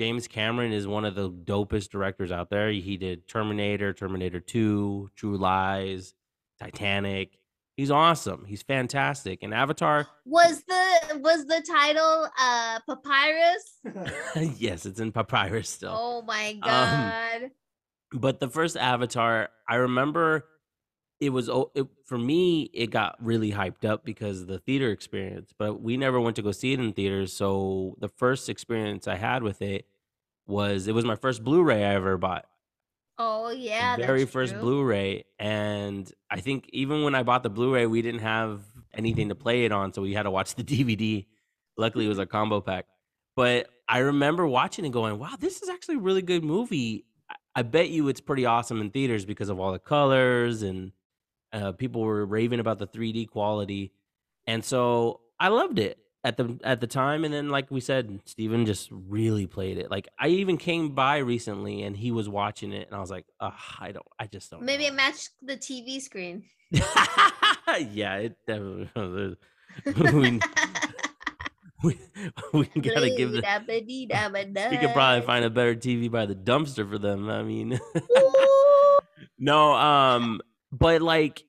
James 0.00 0.26
Cameron 0.26 0.72
is 0.72 0.86
one 0.86 1.04
of 1.04 1.14
the 1.14 1.30
dopest 1.30 1.90
directors 1.90 2.32
out 2.32 2.48
there. 2.48 2.70
He 2.70 2.96
did 2.96 3.28
Terminator, 3.28 3.92
Terminator 3.92 4.40
2, 4.40 5.10
True 5.14 5.36
Lies, 5.36 6.14
Titanic. 6.58 7.38
He's 7.76 7.90
awesome. 7.90 8.46
He's 8.46 8.62
fantastic. 8.62 9.40
And 9.42 9.52
Avatar, 9.52 10.06
Was 10.24 10.62
the 10.66 11.18
was 11.18 11.44
the 11.44 11.62
title 11.70 12.26
uh 12.40 12.78
Papyrus? 12.88 14.54
yes, 14.58 14.86
it's 14.86 15.00
in 15.00 15.12
Papyrus 15.12 15.68
still. 15.68 15.92
Oh 15.94 16.22
my 16.22 16.52
Um, 16.62 16.62
god. 16.62 17.50
but 18.14 18.40
the 18.40 18.48
first 18.48 18.78
avatar 18.78 19.50
i 19.68 19.74
remember 19.76 20.46
it 21.20 21.28
was 21.28 21.50
it, 21.74 21.86
for 22.06 22.16
me 22.16 22.70
it 22.72 22.90
got 22.90 23.22
really 23.22 23.52
hyped 23.52 23.84
up 23.84 24.02
because 24.02 24.40
of 24.40 24.46
the 24.46 24.58
theater 24.60 24.90
experience 24.90 25.52
but 25.58 25.82
we 25.82 25.98
never 25.98 26.18
went 26.18 26.36
to 26.36 26.42
go 26.42 26.52
see 26.52 26.72
it 26.72 26.80
in 26.80 26.92
theaters 26.94 27.32
so 27.34 27.94
the 28.00 28.08
first 28.08 28.48
experience 28.48 29.06
i 29.06 29.14
had 29.16 29.42
with 29.42 29.60
it 29.62 29.84
was 30.50 30.86
it 30.88 30.94
was 30.94 31.04
my 31.04 31.16
first 31.16 31.42
blu-ray 31.44 31.84
i 31.84 31.94
ever 31.94 32.18
bought. 32.18 32.46
Oh 33.18 33.50
yeah. 33.50 33.96
the 33.96 34.06
very 34.06 34.24
first 34.24 34.52
true. 34.52 34.60
blu-ray 34.62 35.24
and 35.38 36.10
i 36.30 36.40
think 36.40 36.68
even 36.72 37.02
when 37.04 37.14
i 37.14 37.22
bought 37.22 37.42
the 37.42 37.50
blu-ray 37.50 37.86
we 37.86 38.02
didn't 38.02 38.20
have 38.22 38.62
anything 38.94 39.28
to 39.28 39.34
play 39.34 39.64
it 39.64 39.72
on 39.72 39.92
so 39.92 40.02
we 40.02 40.14
had 40.14 40.24
to 40.24 40.30
watch 40.30 40.54
the 40.54 40.64
dvd 40.72 41.26
luckily 41.76 42.06
it 42.06 42.08
was 42.08 42.18
a 42.18 42.26
combo 42.26 42.60
pack. 42.60 42.86
But 43.36 43.68
i 43.88 43.98
remember 43.98 44.46
watching 44.46 44.84
and 44.84 44.92
going 44.92 45.18
wow 45.18 45.34
this 45.38 45.62
is 45.62 45.68
actually 45.68 45.96
a 45.96 46.00
really 46.00 46.22
good 46.22 46.44
movie. 46.44 47.04
I- 47.30 47.34
i 47.56 47.62
bet 47.62 47.90
you 47.90 48.08
it's 48.08 48.20
pretty 48.20 48.46
awesome 48.46 48.80
in 48.80 48.90
theaters 48.90 49.24
because 49.24 49.48
of 49.50 49.60
all 49.60 49.72
the 49.72 49.78
colors 49.78 50.62
and 50.62 50.92
uh, 51.52 51.72
people 51.72 52.02
were 52.02 52.24
raving 52.24 52.60
about 52.60 52.78
the 52.78 52.86
3d 52.86 53.28
quality 53.28 53.92
and 54.46 54.64
so 54.64 55.20
i 55.38 55.48
loved 55.48 55.78
it 55.78 55.98
at 56.22 56.36
the 56.36 56.58
at 56.62 56.80
the 56.80 56.86
time 56.86 57.24
and 57.24 57.32
then 57.32 57.48
like 57.48 57.70
we 57.70 57.80
said 57.80 58.20
steven 58.26 58.66
just 58.66 58.90
really 58.90 59.46
played 59.46 59.78
it 59.78 59.90
like 59.90 60.06
i 60.18 60.28
even 60.28 60.58
came 60.58 60.94
by 60.94 61.16
recently 61.16 61.82
and 61.82 61.96
he 61.96 62.10
was 62.10 62.28
watching 62.28 62.72
it 62.72 62.86
and 62.86 62.94
i 62.94 63.00
was 63.00 63.10
like 63.10 63.24
i 63.40 63.90
don't 63.90 64.06
i 64.18 64.26
just 64.26 64.50
don't 64.50 64.62
Maybe 64.62 64.82
know." 64.82 64.88
it 64.90 64.94
matched 64.94 65.30
the 65.42 65.56
TV 65.56 66.00
screen. 66.00 66.44
yeah, 66.70 68.16
it 68.16 68.36
definitely. 68.46 68.88
we, 71.82 71.98
we, 72.52 72.70
we 72.74 72.80
gotta 72.80 73.14
give 73.16 73.32
the. 73.32 73.42
You 74.70 74.78
could 74.78 74.92
probably 74.92 75.26
find 75.26 75.44
a 75.44 75.50
better 75.50 75.74
TV 75.74 76.10
by 76.10 76.26
the 76.26 76.34
dumpster 76.34 76.88
for 76.88 76.98
them. 76.98 77.28
I 77.30 77.42
mean, 77.42 77.80
no, 79.38 79.72
um, 79.72 80.40
but 80.70 81.02
like, 81.02 81.44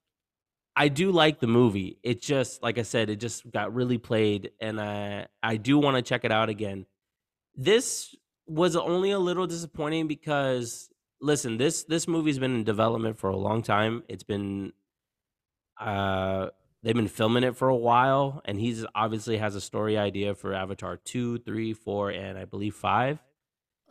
I 0.75 0.87
do 0.87 1.11
like 1.11 1.39
the 1.39 1.47
movie. 1.47 1.97
It 2.01 2.21
just, 2.21 2.63
like 2.63 2.77
I 2.77 2.83
said, 2.83 3.09
it 3.09 3.17
just 3.17 3.49
got 3.51 3.73
really 3.73 3.97
played, 3.97 4.51
and 4.59 4.79
I 4.79 5.27
I 5.43 5.57
do 5.57 5.77
want 5.77 5.97
to 5.97 6.01
check 6.01 6.23
it 6.23 6.31
out 6.31 6.49
again. 6.49 6.85
This 7.55 8.15
was 8.47 8.75
only 8.75 9.11
a 9.11 9.19
little 9.19 9.47
disappointing 9.47 10.07
because 10.07 10.89
listen, 11.21 11.57
this 11.57 11.83
this 11.83 12.07
movie's 12.07 12.39
been 12.39 12.55
in 12.55 12.63
development 12.63 13.17
for 13.17 13.29
a 13.29 13.37
long 13.37 13.61
time. 13.61 14.03
It's 14.07 14.23
been 14.23 14.73
uh 15.79 16.47
they've 16.83 16.95
been 16.95 17.07
filming 17.07 17.43
it 17.43 17.55
for 17.55 17.69
a 17.69 17.75
while, 17.75 18.41
and 18.45 18.59
he's 18.59 18.85
obviously 18.95 19.37
has 19.37 19.55
a 19.55 19.61
story 19.61 19.97
idea 19.97 20.35
for 20.35 20.53
Avatar 20.53 20.97
two, 20.97 21.37
three, 21.39 21.73
four, 21.73 22.09
and 22.09 22.37
I 22.37 22.45
believe 22.45 22.75
five, 22.75 23.19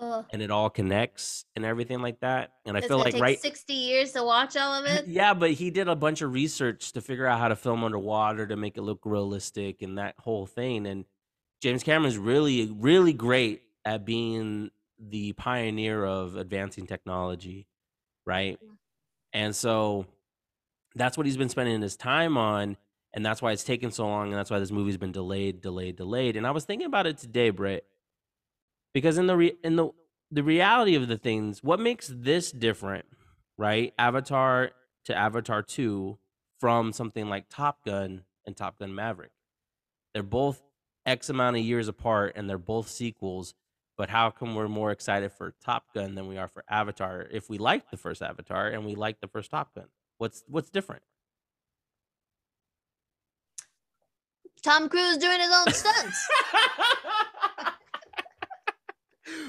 Ugh. 0.00 0.24
and 0.32 0.40
it 0.42 0.50
all 0.50 0.70
connects 0.70 1.44
and 1.54 1.64
everything 1.64 2.00
like 2.00 2.20
that. 2.20 2.52
And 2.66 2.76
I 2.76 2.78
It's 2.78 2.88
feel 2.88 2.98
like 2.98 3.14
right 3.18 3.40
60 3.40 3.72
years 3.72 4.12
to 4.12 4.24
watch 4.24 4.56
all 4.56 4.72
of 4.72 4.86
it. 4.86 5.06
yeah, 5.06 5.34
but 5.34 5.52
he 5.52 5.70
did 5.70 5.88
a 5.88 5.96
bunch 5.96 6.22
of 6.22 6.32
research 6.32 6.92
to 6.92 7.00
figure 7.00 7.26
out 7.26 7.38
how 7.38 7.48
to 7.48 7.56
film 7.56 7.84
underwater 7.84 8.46
to 8.46 8.56
make 8.56 8.76
it 8.76 8.82
look 8.82 9.00
realistic 9.04 9.82
and 9.82 9.98
that 9.98 10.14
whole 10.18 10.46
thing. 10.46 10.86
And 10.86 11.04
James 11.62 11.82
Cameron's 11.82 12.16
really, 12.18 12.70
really 12.78 13.12
great 13.12 13.62
at 13.84 14.04
being 14.04 14.70
the 14.98 15.32
pioneer 15.34 16.04
of 16.04 16.36
advancing 16.36 16.86
technology, 16.86 17.66
right? 18.26 18.58
Yeah. 18.60 18.68
And 19.32 19.54
so 19.56 20.06
that's 20.94 21.16
what 21.16 21.26
he's 21.26 21.36
been 21.36 21.48
spending 21.48 21.80
his 21.82 21.96
time 21.96 22.36
on. 22.36 22.76
And 23.12 23.26
that's 23.26 23.42
why 23.42 23.52
it's 23.52 23.64
taken 23.64 23.90
so 23.90 24.06
long. 24.06 24.28
And 24.28 24.36
that's 24.36 24.50
why 24.50 24.58
this 24.60 24.70
movie's 24.70 24.96
been 24.96 25.12
delayed, 25.12 25.60
delayed, 25.60 25.96
delayed. 25.96 26.36
And 26.36 26.46
I 26.46 26.52
was 26.52 26.64
thinking 26.64 26.86
about 26.86 27.06
it 27.06 27.18
today, 27.18 27.50
Britt, 27.50 27.84
because 28.92 29.18
in 29.18 29.26
the 29.26 29.36
re- 29.36 29.56
in 29.62 29.76
the 29.76 29.90
the 30.30 30.42
reality 30.42 30.94
of 30.94 31.08
the 31.08 31.18
things, 31.18 31.62
what 31.62 31.80
makes 31.80 32.10
this 32.14 32.52
different, 32.52 33.04
right? 33.58 33.92
Avatar 33.98 34.70
to 35.06 35.14
Avatar 35.14 35.62
2 35.62 36.18
from 36.60 36.92
something 36.92 37.28
like 37.28 37.46
Top 37.48 37.84
Gun 37.84 38.22
and 38.46 38.56
Top 38.56 38.78
Gun 38.78 38.94
Maverick. 38.94 39.32
They're 40.14 40.22
both 40.22 40.62
X 41.06 41.28
amount 41.28 41.56
of 41.56 41.62
years 41.62 41.88
apart 41.88 42.34
and 42.36 42.48
they're 42.48 42.58
both 42.58 42.88
sequels, 42.88 43.54
but 43.96 44.10
how 44.10 44.30
come 44.30 44.54
we're 44.54 44.68
more 44.68 44.92
excited 44.92 45.32
for 45.32 45.54
Top 45.64 45.84
Gun 45.94 46.14
than 46.14 46.28
we 46.28 46.38
are 46.38 46.48
for 46.48 46.62
Avatar 46.68 47.26
if 47.30 47.48
we 47.48 47.58
like 47.58 47.90
the 47.90 47.96
first 47.96 48.22
Avatar 48.22 48.68
and 48.68 48.84
we 48.84 48.94
like 48.94 49.20
the 49.20 49.28
first 49.28 49.50
Top 49.50 49.74
Gun? 49.74 49.86
What's 50.18 50.44
what's 50.46 50.70
different? 50.70 51.02
Tom 54.62 54.90
Cruise 54.90 55.16
doing 55.16 55.40
his 55.40 55.50
own 55.50 55.72
stunts. 55.72 56.28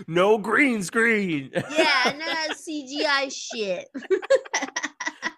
no 0.07 0.37
green 0.37 0.83
screen. 0.83 1.51
yeah, 1.53 1.63
that 2.03 2.49
CGI 2.69 3.31
shit. 3.31 3.87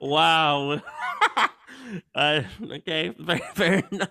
wow. 0.02 0.82
uh, 2.16 2.42
okay, 2.72 3.14
fair, 3.26 3.40
fair 3.54 3.84
enough. 3.92 4.10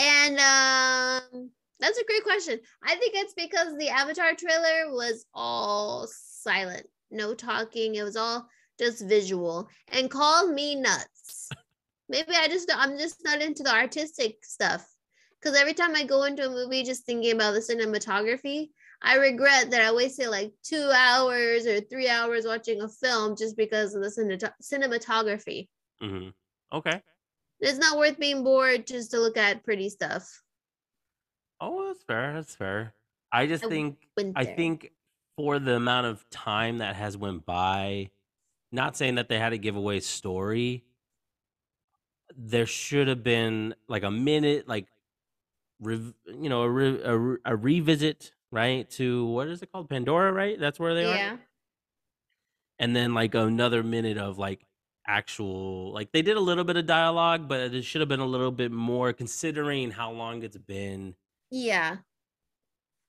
And 0.00 0.38
um 0.38 1.50
that's 1.82 1.98
a 1.98 2.04
great 2.04 2.22
question. 2.22 2.60
I 2.84 2.94
think 2.94 3.14
it's 3.16 3.34
because 3.34 3.76
the 3.76 3.88
Avatar 3.88 4.34
trailer 4.36 4.92
was 4.92 5.26
all 5.34 6.06
silent, 6.08 6.86
no 7.10 7.34
talking. 7.34 7.96
It 7.96 8.04
was 8.04 8.16
all 8.16 8.46
just 8.78 9.04
visual. 9.06 9.68
And 9.88 10.08
call 10.08 10.46
me 10.46 10.76
nuts. 10.76 11.50
Maybe 12.08 12.34
I 12.36 12.46
just 12.46 12.70
I'm 12.74 12.96
just 12.98 13.24
not 13.24 13.42
into 13.42 13.64
the 13.64 13.74
artistic 13.74 14.44
stuff. 14.44 14.86
Because 15.40 15.58
every 15.58 15.74
time 15.74 15.96
I 15.96 16.04
go 16.04 16.22
into 16.22 16.46
a 16.46 16.50
movie 16.50 16.84
just 16.84 17.04
thinking 17.04 17.32
about 17.32 17.54
the 17.54 17.60
cinematography, 17.60 18.70
I 19.02 19.16
regret 19.16 19.70
that 19.70 19.82
I 19.82 19.92
wasted 19.92 20.28
like 20.28 20.52
two 20.62 20.90
hours 20.94 21.66
or 21.66 21.80
three 21.80 22.08
hours 22.08 22.46
watching 22.46 22.80
a 22.80 22.88
film 22.88 23.36
just 23.36 23.56
because 23.56 23.94
of 23.94 24.02
the 24.02 24.08
cinemat- 24.08 24.54
cinematography. 24.62 25.68
hmm 26.00 26.28
Okay. 26.72 27.02
It's 27.60 27.78
not 27.78 27.98
worth 27.98 28.18
being 28.18 28.42
bored 28.42 28.86
just 28.86 29.10
to 29.12 29.20
look 29.20 29.36
at 29.36 29.62
pretty 29.64 29.88
stuff. 29.88 30.42
Oh, 31.60 31.86
that's 31.88 32.02
fair. 32.02 32.34
That's 32.34 32.54
fair. 32.54 32.94
I 33.30 33.46
just 33.46 33.64
I 33.64 33.68
think 33.68 34.08
I 34.34 34.44
think 34.44 34.92
for 35.36 35.58
the 35.58 35.76
amount 35.76 36.06
of 36.06 36.28
time 36.30 36.78
that 36.78 36.96
has 36.96 37.16
went 37.16 37.46
by, 37.46 38.10
not 38.72 38.96
saying 38.96 39.14
that 39.16 39.28
they 39.28 39.38
had 39.38 39.50
to 39.50 39.58
give 39.58 39.76
away 39.76 40.00
story, 40.00 40.84
there 42.36 42.66
should 42.66 43.08
have 43.08 43.22
been 43.22 43.74
like 43.88 44.02
a 44.02 44.10
minute, 44.10 44.66
like, 44.68 44.86
rev- 45.80 46.14
you 46.26 46.48
know, 46.48 46.62
a, 46.62 46.70
re- 46.70 47.02
a, 47.02 47.16
re- 47.16 47.38
a 47.44 47.56
revisit, 47.56 48.32
right? 48.52 48.88
To 48.90 49.26
what 49.26 49.48
is 49.48 49.62
it 49.62 49.72
called, 49.72 49.88
Pandora, 49.90 50.32
right? 50.32 50.58
That's 50.60 50.78
where 50.78 50.94
they 50.94 51.04
are. 51.06 51.14
yeah. 51.16 51.32
are. 51.34 51.40
And 52.78 52.94
then 52.94 53.14
like 53.14 53.34
another 53.34 53.82
minute 53.82 54.18
of 54.18 54.38
like 54.38 54.64
actual, 55.06 55.92
like 55.92 56.12
they 56.12 56.22
did 56.22 56.36
a 56.36 56.40
little 56.40 56.64
bit 56.64 56.76
of 56.76 56.86
dialogue, 56.86 57.48
but 57.48 57.74
it 57.74 57.82
should 57.84 58.00
have 58.02 58.08
been 58.08 58.20
a 58.20 58.26
little 58.26 58.50
bit 58.52 58.70
more 58.70 59.12
considering 59.12 59.90
how 59.90 60.12
long 60.12 60.42
it's 60.42 60.56
been 60.56 61.14
Yeah. 61.50 61.96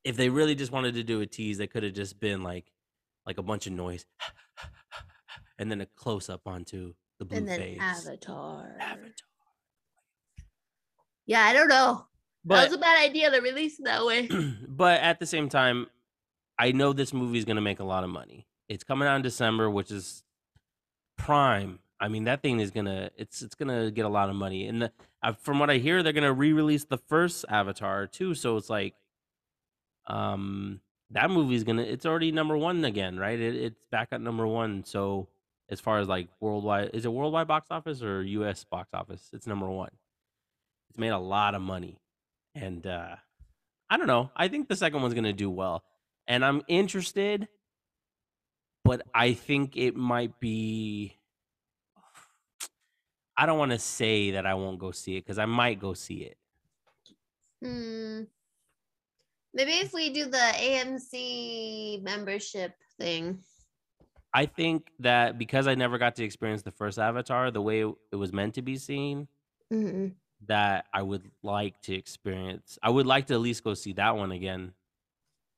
if 0.03 0.15
they 0.17 0.29
really 0.29 0.55
just 0.55 0.71
wanted 0.71 0.95
to 0.95 1.03
do 1.03 1.21
a 1.21 1.25
tease, 1.27 1.57
they 1.57 1.67
could 1.67 1.83
have 1.83 1.93
just 1.93 2.19
been 2.19 2.41
like 2.43 2.71
like 3.25 3.37
a 3.37 3.43
bunch 3.43 3.67
of 3.67 3.73
noise 3.73 4.05
and 5.59 5.71
then 5.71 5.81
a 5.81 5.85
close 5.95 6.29
up 6.29 6.41
onto 6.45 6.93
the 7.19 7.25
blue 7.25 7.37
And 7.37 7.47
then 7.47 7.59
face. 7.59 7.79
Avatar. 7.81 8.75
Avatar. 8.79 9.11
Yeah, 11.25 11.41
I 11.43 11.53
don't 11.53 11.69
know. 11.69 12.05
That 12.45 12.47
But 12.47 12.69
was 12.69 12.77
a 12.77 12.79
bad 12.79 13.03
idea 13.03 13.31
to 13.31 13.39
release 13.39 13.79
it 13.79 13.85
that 13.85 14.05
way. 14.05 14.27
but 14.67 15.01
at 15.01 15.19
the 15.19 15.25
same 15.25 15.49
time, 15.49 15.87
I 16.59 16.71
know 16.71 16.93
this 16.93 17.13
movie 17.13 17.37
is 17.37 17.45
going 17.45 17.55
to 17.55 17.61
make 17.61 17.79
a 17.79 17.83
lot 17.85 18.03
of 18.03 18.09
money. 18.09 18.47
It's 18.69 18.83
coming 18.83 19.07
out 19.07 19.15
in 19.15 19.21
December, 19.21 19.69
which 19.69 19.91
is 19.91 20.23
prime. 21.17 21.79
I 21.99 22.09
mean, 22.09 22.25
that 22.25 22.41
thing 22.41 22.59
is 22.59 22.71
gonna 22.71 23.11
it's 23.17 23.41
it's 23.41 23.55
gonna 23.55 23.89
get 23.91 24.05
a 24.05 24.09
lot 24.09 24.29
of 24.29 24.35
money. 24.35 24.67
And 24.67 24.83
the, 24.83 24.91
uh, 25.21 25.33
from 25.33 25.59
what 25.59 25.69
I 25.69 25.77
hear, 25.77 26.03
they're 26.03 26.11
gonna 26.11 26.33
re-release 26.33 26.83
the 26.85 26.97
first 26.97 27.45
Avatar 27.49 28.07
too. 28.07 28.35
So 28.35 28.57
it's 28.57 28.69
like, 28.69 28.95
um, 30.07 30.81
that 31.11 31.29
movie's 31.29 31.63
gonna 31.63 31.83
it's 31.83 32.05
already 32.05 32.31
number 32.31 32.57
one 32.57 32.83
again, 32.83 33.17
right? 33.17 33.39
It, 33.39 33.55
it's 33.55 33.85
back 33.89 34.09
at 34.11 34.19
number 34.21 34.45
one. 34.45 34.83
So 34.83 35.29
as 35.69 35.79
far 35.79 35.99
as 35.99 36.07
like 36.09 36.27
worldwide, 36.41 36.91
is 36.93 37.05
it 37.05 37.13
worldwide 37.13 37.47
box 37.47 37.67
office 37.71 38.03
or 38.03 38.21
U.S. 38.23 38.65
box 38.65 38.89
office? 38.93 39.29
It's 39.31 39.47
number 39.47 39.69
one. 39.69 39.91
It's 40.89 40.99
made 40.99 41.09
a 41.09 41.19
lot 41.19 41.55
of 41.55 41.61
money, 41.61 41.99
and 42.55 42.85
uh 42.85 43.15
I 43.89 43.97
don't 43.97 44.07
know. 44.07 44.31
I 44.35 44.47
think 44.47 44.69
the 44.69 44.75
second 44.75 45.01
one's 45.01 45.13
gonna 45.13 45.33
do 45.33 45.49
well, 45.49 45.83
and 46.27 46.43
I'm 46.43 46.61
interested, 46.67 47.47
but 48.83 49.01
I 49.13 49.33
think 49.33 49.77
it 49.77 49.95
might 49.95 50.39
be. 50.39 51.19
I 53.37 53.45
don't 53.45 53.57
want 53.59 53.71
to 53.71 53.79
say 53.79 54.31
that 54.31 54.45
I 54.45 54.53
won't 54.55 54.79
go 54.79 54.91
see 54.91 55.17
it 55.17 55.25
because 55.25 55.37
I 55.37 55.45
might 55.45 55.79
go 55.79 55.93
see 55.93 56.23
it. 56.23 56.37
Hmm. 57.63 58.23
Maybe 59.53 59.71
if 59.73 59.93
we 59.93 60.11
do 60.11 60.25
the 60.25 60.37
AMC 60.37 62.01
membership 62.03 62.73
thing. 62.99 63.43
I 64.33 64.47
think 64.47 64.89
that 64.99 65.37
because 65.37 65.67
I 65.67 65.75
never 65.75 65.99
got 65.99 66.15
to 66.15 66.23
experience 66.23 66.63
the 66.63 66.71
first 66.71 66.97
Avatar 66.97 67.51
the 67.51 67.61
way 67.61 67.81
it 68.11 68.15
was 68.15 68.33
meant 68.33 68.55
to 68.55 68.63
be 68.63 68.77
seen, 68.77 69.27
Mhm. 69.71 70.15
That 70.47 70.85
I 70.93 71.01
would 71.01 71.29
like 71.41 71.81
to 71.83 71.93
experience. 71.95 72.77
I 72.83 72.89
would 72.89 73.05
like 73.05 73.27
to 73.27 73.33
at 73.35 73.39
least 73.41 73.63
go 73.63 73.73
see 73.73 73.93
that 73.93 74.15
one 74.17 74.31
again 74.31 74.73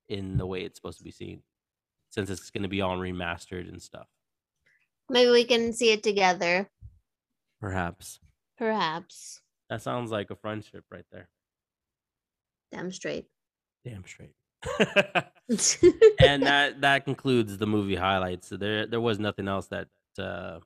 in 0.10 0.38
the 0.38 0.46
way 0.46 0.62
it's 0.62 0.78
supposed 0.78 1.00
to 1.00 1.04
be 1.04 1.12
seen, 1.12 1.42
since 2.10 2.30
it's 2.30 2.52
going 2.52 2.64
to 2.64 2.70
be 2.70 2.82
all 2.82 2.98
remastered 2.98 3.68
and 3.68 3.82
stuff. 3.82 4.08
Maybe 5.10 5.32
we 5.32 5.46
can 5.46 5.74
see 5.74 5.92
it 5.92 6.04
together. 6.04 6.70
Perhaps 7.60 8.20
Perhaps. 8.58 9.42
that 9.70 9.82
sounds 9.82 10.12
like 10.12 10.30
a 10.30 10.36
friendship 10.36 10.86
right 10.92 11.06
there. 11.12 11.30
Damn 12.72 12.92
straight. 12.92 13.28
Damn 13.84 14.04
straight. 14.06 14.36
and 16.20 16.44
that 16.44 16.82
that 16.82 17.06
concludes 17.06 17.58
the 17.58 17.68
movie 17.68 17.96
highlights. 17.96 18.48
So 18.48 18.58
there 18.58 18.88
there 18.88 19.02
was 19.02 19.20
nothing 19.20 19.48
else 19.48 19.68
that. 19.68 19.88
uh 20.18 20.60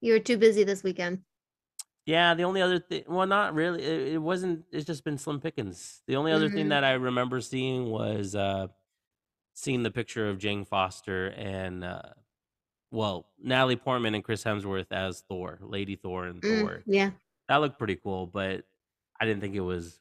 you 0.00 0.12
were 0.12 0.18
too 0.20 0.36
busy 0.36 0.64
this 0.64 0.82
weekend. 0.82 1.22
Yeah, 2.06 2.34
the 2.34 2.42
only 2.44 2.60
other 2.60 2.78
thing, 2.78 3.04
well, 3.08 3.26
not 3.26 3.54
really. 3.54 3.82
It, 3.82 4.14
it 4.14 4.18
wasn't. 4.18 4.66
It's 4.70 4.84
just 4.84 5.04
been 5.04 5.16
slim 5.16 5.40
pickings. 5.40 6.02
The 6.06 6.16
only 6.16 6.32
other 6.32 6.50
thing 6.50 6.66
Mhm. 6.66 6.68
that 6.68 6.84
I 6.84 6.92
remember 6.92 7.40
seeing 7.40 7.86
was 7.90 8.34
uh 8.34 8.68
seeing 9.54 9.82
the 9.84 9.90
picture 9.92 10.28
of 10.30 10.38
Jane 10.38 10.64
Foster 10.64 11.28
and, 11.36 11.84
uh 11.84 12.02
well, 12.92 13.30
Natalie 13.38 13.76
Portman 13.76 14.14
and 14.14 14.24
Chris 14.24 14.44
Hemsworth 14.44 14.92
as 14.92 15.22
Thor, 15.28 15.58
Lady 15.62 15.96
Thor 15.96 16.26
and 16.26 16.42
Mm, 16.42 16.46
Thor. 16.46 16.86
yeah. 16.86 17.12
That 17.48 17.58
looked 17.58 17.78
pretty 17.78 17.96
cool, 17.96 18.26
but 18.28 18.66
I 19.20 19.26
didn't 19.26 19.40
think 19.42 19.54
it 19.56 19.60
was 19.60 20.00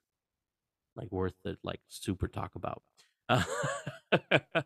like 0.95 1.11
worth 1.11 1.35
it, 1.45 1.59
like 1.63 1.81
super 1.89 2.27
talk 2.27 2.55
about. 2.55 2.83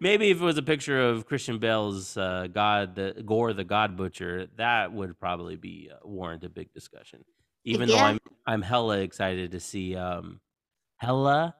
Maybe 0.00 0.30
if 0.30 0.40
it 0.40 0.44
was 0.44 0.56
a 0.58 0.62
picture 0.62 1.00
of 1.08 1.26
Christian 1.26 1.58
Bale's 1.58 2.16
uh, 2.16 2.46
God, 2.52 2.94
the 2.94 3.22
Gorr 3.24 3.52
the 3.52 3.64
God 3.64 3.96
Butcher, 3.96 4.46
that 4.56 4.92
would 4.92 5.18
probably 5.18 5.56
be 5.56 5.90
uh, 5.92 5.96
warrant 6.06 6.44
a 6.44 6.48
big 6.48 6.72
discussion. 6.72 7.24
Even 7.64 7.88
though. 7.88 7.96
I'm 7.98 8.18
I'm 8.46 8.62
hella 8.62 8.98
excited 8.98 9.52
to 9.52 9.60
see 9.60 9.96
um 9.96 10.40
hella. 10.98 11.54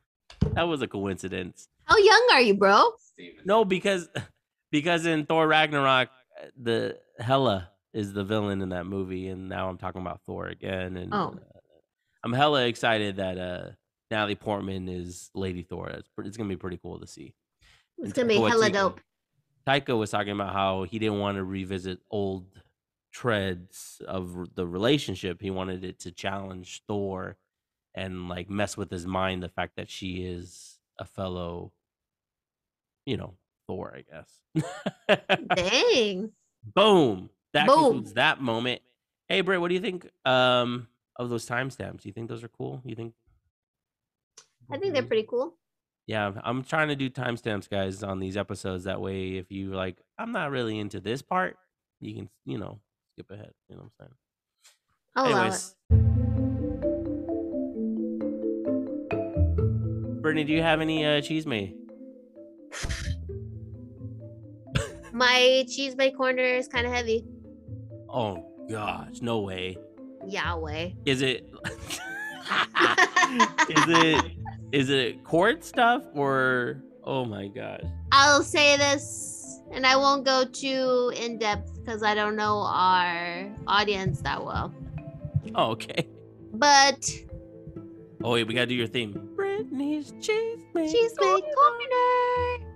that 0.52 0.62
was 0.64 0.82
a 0.82 0.88
coincidence. 0.88 1.68
How 1.84 1.96
young 1.98 2.28
are 2.32 2.40
you, 2.40 2.54
bro? 2.54 2.90
No, 3.44 3.64
because 3.64 4.08
because 4.70 5.06
in 5.06 5.26
Thor 5.26 5.46
Ragnarok, 5.46 6.08
uh, 6.42 6.46
the 6.60 6.98
Hela 7.18 7.70
is 7.94 8.12
the 8.12 8.24
villain 8.24 8.60
in 8.60 8.68
that 8.70 8.84
movie, 8.86 9.28
and 9.28 9.48
now 9.48 9.68
I'm 9.68 9.78
talking 9.78 10.00
about 10.02 10.20
Thor 10.26 10.46
again, 10.46 10.96
and 10.96 11.14
Oh. 11.14 11.34
uh, 11.36 11.58
I'm 12.24 12.32
hella 12.32 12.66
excited 12.66 13.16
that 13.16 13.38
uh 13.38 13.70
Natalie 14.10 14.34
Portman 14.34 14.88
is 14.88 15.30
Lady 15.34 15.62
Thor. 15.62 15.88
It's, 15.88 16.08
pre- 16.14 16.26
it's 16.26 16.36
gonna 16.36 16.48
be 16.48 16.56
pretty 16.56 16.78
cool 16.78 17.00
to 17.00 17.06
see. 17.06 17.34
It's 17.98 18.12
gonna 18.12 18.28
be 18.28 18.36
hella 18.36 18.70
dope. 18.70 19.00
Taika 19.66 19.98
was 19.98 20.10
talking 20.10 20.32
about 20.32 20.52
how 20.52 20.84
he 20.84 20.98
didn't 20.98 21.18
want 21.18 21.36
to 21.36 21.44
revisit 21.44 21.98
old 22.10 22.46
treads 23.12 24.00
of 24.06 24.54
the 24.54 24.66
relationship. 24.66 25.40
He 25.40 25.50
wanted 25.50 25.84
it 25.84 25.98
to 26.00 26.12
challenge 26.12 26.82
Thor 26.86 27.36
and 27.94 28.28
like 28.28 28.48
mess 28.48 28.76
with 28.76 28.90
his 28.90 29.06
mind 29.06 29.42
the 29.42 29.48
fact 29.48 29.76
that 29.76 29.90
she 29.90 30.24
is 30.24 30.78
a 30.98 31.04
fellow, 31.04 31.72
you 33.06 33.16
know, 33.16 33.34
Thor, 33.66 33.96
I 33.96 34.02
guess. 34.02 35.18
Dang. 35.56 36.30
Boom. 36.74 37.30
That 37.54 37.66
Boom. 37.66 37.76
concludes 37.76 38.12
that 38.14 38.40
moment. 38.40 38.82
Hey, 39.28 39.40
Britt, 39.40 39.60
what 39.60 39.68
do 39.68 39.74
you 39.74 39.80
think 39.80 40.08
um, 40.24 40.86
of 41.16 41.30
those 41.30 41.46
timestamps? 41.46 42.02
Do 42.02 42.08
you 42.08 42.12
think 42.12 42.28
those 42.28 42.44
are 42.44 42.48
cool? 42.48 42.82
You 42.84 42.94
think? 42.94 43.14
I 44.70 44.78
think 44.78 44.92
they're 44.92 45.02
pretty 45.02 45.26
cool. 45.28 45.54
Yeah, 46.06 46.32
I'm 46.44 46.62
trying 46.62 46.88
to 46.88 46.96
do 46.96 47.10
timestamps, 47.10 47.68
guys, 47.68 48.04
on 48.04 48.20
these 48.20 48.36
episodes. 48.36 48.84
That 48.84 49.00
way, 49.00 49.38
if 49.38 49.50
you 49.50 49.72
like, 49.74 49.98
I'm 50.18 50.30
not 50.30 50.52
really 50.52 50.78
into 50.78 51.00
this 51.00 51.20
part, 51.20 51.56
you 52.00 52.14
can, 52.14 52.30
you 52.44 52.58
know, 52.58 52.78
skip 53.14 53.28
ahead. 53.30 53.50
You 53.68 53.76
know 53.76 53.90
what 53.98 54.06
I'm 54.06 54.06
saying? 54.06 54.14
I'll. 55.16 55.26
Anyways. 55.26 55.74
Brittany, 60.22 60.44
do 60.44 60.52
you 60.52 60.62
have 60.62 60.80
any 60.80 61.04
uh, 61.04 61.20
chisme? 61.20 61.74
My 65.12 65.64
chisme 65.66 66.16
corner 66.16 66.42
is 66.42 66.68
kind 66.68 66.86
of 66.86 66.92
heavy. 66.92 67.24
Oh 68.08 68.44
gosh, 68.68 69.20
no 69.22 69.40
way. 69.40 69.76
Yahweh. 70.28 70.90
Is 71.04 71.22
it? 71.22 71.48
is 73.70 73.84
it? 73.88 74.36
Is 74.76 74.90
it 74.90 75.24
court 75.24 75.64
stuff 75.64 76.02
or? 76.12 76.82
Oh 77.02 77.24
my 77.24 77.48
gosh. 77.48 77.80
I'll 78.12 78.42
say 78.42 78.76
this, 78.76 79.58
and 79.72 79.86
I 79.86 79.96
won't 79.96 80.26
go 80.26 80.44
too 80.44 81.14
in 81.16 81.38
depth 81.38 81.80
because 81.80 82.02
I 82.02 82.14
don't 82.14 82.36
know 82.36 82.58
our 82.58 83.50
audience 83.66 84.20
that 84.20 84.44
well. 84.44 84.74
Oh, 85.54 85.70
okay. 85.70 86.06
But 86.52 87.10
Oh 88.22 88.32
wait, 88.32 88.46
we 88.46 88.52
gotta 88.52 88.66
do 88.66 88.74
your 88.74 88.86
theme. 88.86 89.30
Brittany's 89.34 90.12
cheese 90.20 90.60
made. 90.74 90.94
chisme 90.94 91.40
corner. 91.54 92.66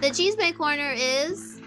The 0.00 0.10
chisme 0.10 0.56
corner 0.56 0.92
is. 0.96 1.60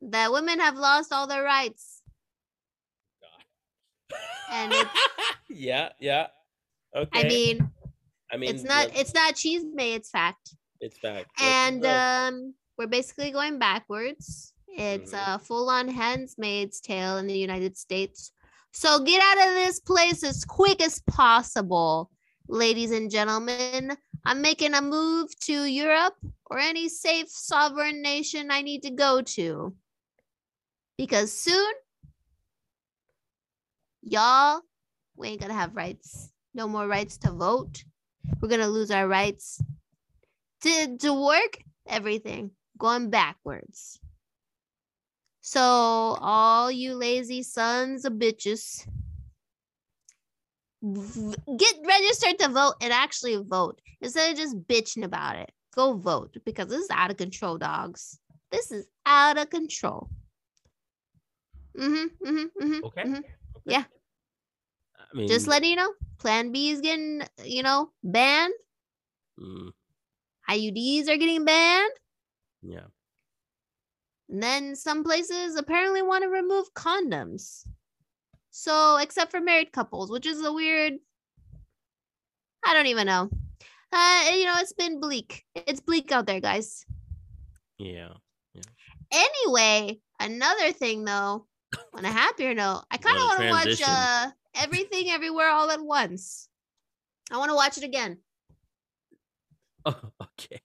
That 0.00 0.32
women 0.32 0.58
have 0.58 0.74
lost 0.74 1.12
all 1.12 1.28
their 1.28 1.44
rights. 1.44 1.91
And 4.52 4.72
it's, 4.72 4.90
yeah, 5.48 5.88
yeah. 6.00 6.26
Okay. 6.94 7.20
I 7.20 7.28
mean, 7.28 7.70
I 8.30 8.36
mean, 8.36 8.54
it's 8.54 8.64
not 8.64 8.88
it's 8.94 9.14
not 9.14 9.34
chisme, 9.34 9.74
it's 9.78 10.10
fact. 10.10 10.54
it's 10.80 10.98
fact. 10.98 11.30
And 11.40 11.84
um 11.84 12.54
we're 12.78 12.86
basically 12.86 13.30
going 13.30 13.58
backwards 13.58 14.52
it's 14.76 15.12
a 15.12 15.38
full-on 15.38 15.88
handmaid's 15.88 16.80
tale 16.80 17.18
in 17.18 17.26
the 17.26 17.36
united 17.36 17.76
states 17.76 18.32
so 18.72 18.98
get 19.00 19.22
out 19.22 19.48
of 19.48 19.54
this 19.54 19.80
place 19.80 20.24
as 20.24 20.44
quick 20.44 20.82
as 20.82 21.00
possible 21.06 22.10
ladies 22.48 22.90
and 22.90 23.10
gentlemen 23.10 23.96
i'm 24.24 24.40
making 24.40 24.74
a 24.74 24.82
move 24.82 25.28
to 25.40 25.64
europe 25.64 26.14
or 26.46 26.58
any 26.58 26.88
safe 26.88 27.28
sovereign 27.28 28.00
nation 28.02 28.50
i 28.50 28.62
need 28.62 28.82
to 28.82 28.90
go 28.90 29.20
to 29.20 29.74
because 30.96 31.32
soon 31.32 31.72
y'all 34.02 34.60
we 35.16 35.28
ain't 35.28 35.40
gonna 35.40 35.54
have 35.54 35.76
rights. 35.76 36.30
No 36.54 36.66
more 36.68 36.86
rights 36.86 37.18
to 37.18 37.30
vote. 37.30 37.84
We're 38.40 38.48
gonna 38.48 38.68
lose 38.68 38.90
our 38.90 39.06
rights 39.06 39.60
to 40.62 40.96
to 40.98 41.14
work 41.14 41.58
everything. 41.86 42.50
Going 42.78 43.10
backwards. 43.10 44.00
So 45.40 45.60
all 45.60 46.70
you 46.70 46.94
lazy 46.94 47.42
sons 47.42 48.04
of 48.04 48.14
bitches 48.14 48.86
get 50.82 51.74
registered 51.86 52.38
to 52.40 52.48
vote 52.48 52.74
and 52.80 52.92
actually 52.92 53.36
vote. 53.36 53.80
Instead 54.00 54.32
of 54.32 54.38
just 54.38 54.58
bitching 54.66 55.04
about 55.04 55.36
it 55.36 55.52
go 55.74 55.94
vote 55.94 56.36
because 56.44 56.68
this 56.68 56.82
is 56.82 56.90
out 56.90 57.10
of 57.10 57.16
control 57.16 57.58
dogs. 57.58 58.18
This 58.50 58.70
is 58.70 58.86
out 59.06 59.38
of 59.38 59.50
control. 59.50 60.10
Mm-hmm 61.78 62.26
mm-hmm 62.26 62.64
mm-hmm 62.64 62.84
okay. 62.84 63.02
mhm. 63.04 63.22
Yeah. 63.64 63.84
I 64.98 65.16
mean, 65.16 65.28
just 65.28 65.46
letting 65.46 65.70
you 65.70 65.76
know 65.76 65.92
plan 66.18 66.52
b 66.52 66.70
is 66.70 66.80
getting 66.80 67.22
you 67.44 67.62
know 67.62 67.90
banned 68.02 68.54
mm, 69.38 69.70
iuds 70.48 71.08
are 71.08 71.16
getting 71.16 71.44
banned 71.44 71.92
yeah. 72.62 72.86
And 74.28 74.42
then 74.42 74.76
some 74.76 75.04
places 75.04 75.56
apparently 75.56 76.00
want 76.00 76.22
to 76.22 76.28
remove 76.28 76.72
condoms. 76.74 77.66
So, 78.50 78.96
except 78.96 79.30
for 79.30 79.40
married 79.40 79.72
couples, 79.72 80.10
which 80.10 80.26
is 80.26 80.44
a 80.44 80.52
weird. 80.52 80.94
I 82.64 82.74
don't 82.74 82.86
even 82.86 83.06
know. 83.06 83.28
Uh, 83.92 84.30
you 84.32 84.44
know, 84.44 84.54
it's 84.58 84.72
been 84.72 85.00
bleak. 85.00 85.44
It's 85.54 85.80
bleak 85.80 86.12
out 86.12 86.26
there, 86.26 86.40
guys. 86.40 86.86
Yeah. 87.78 88.14
Anyway, 89.12 90.00
another 90.20 90.72
thing 90.72 91.04
though, 91.04 91.46
on 92.04 92.10
a 92.10 92.12
happier 92.12 92.54
note, 92.54 92.84
I 92.90 92.96
kind 92.96 93.16
of 93.16 93.24
want 93.24 93.40
to 93.40 93.50
watch 93.50 93.82
uh, 93.88 94.30
everything 94.56 95.10
everywhere 95.10 95.50
all 95.50 95.70
at 95.70 95.80
once. 95.80 96.48
I 97.30 97.38
want 97.38 97.50
to 97.50 97.54
watch 97.54 97.78
it 97.78 97.84
again. 97.84 98.18
Oh, 99.84 99.94
okay. 100.22 100.60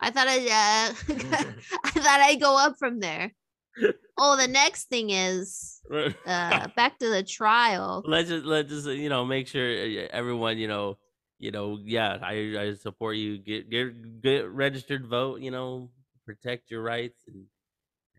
I 0.00 0.10
thought 0.10 0.28
I, 0.28 0.38
uh, 0.38 0.94
I 1.84 1.90
thought 1.90 2.20
I'd 2.20 2.40
go 2.40 2.58
up 2.58 2.76
from 2.78 3.00
there. 3.00 3.32
Oh, 4.16 4.36
the 4.36 4.46
next 4.46 4.84
thing 4.84 5.10
is 5.10 5.80
uh, 5.90 6.68
back 6.76 7.00
to 7.00 7.10
the 7.10 7.24
trial. 7.24 8.04
let's 8.06 8.28
just 8.28 8.44
let's 8.44 8.68
just 8.68 8.86
you 8.86 9.08
know 9.08 9.24
make 9.24 9.48
sure 9.48 9.66
uh, 9.66 10.06
everyone 10.12 10.56
you 10.56 10.68
know 10.68 10.98
you 11.40 11.50
know 11.50 11.80
yeah 11.82 12.18
I 12.22 12.54
I 12.56 12.74
support 12.74 13.16
you 13.16 13.38
get 13.38 13.68
get 13.68 14.22
get 14.22 14.48
registered 14.48 15.04
vote 15.08 15.40
you 15.40 15.50
know 15.50 15.90
protect 16.24 16.70
your 16.70 16.82
rights 16.82 17.24
and 17.26 17.46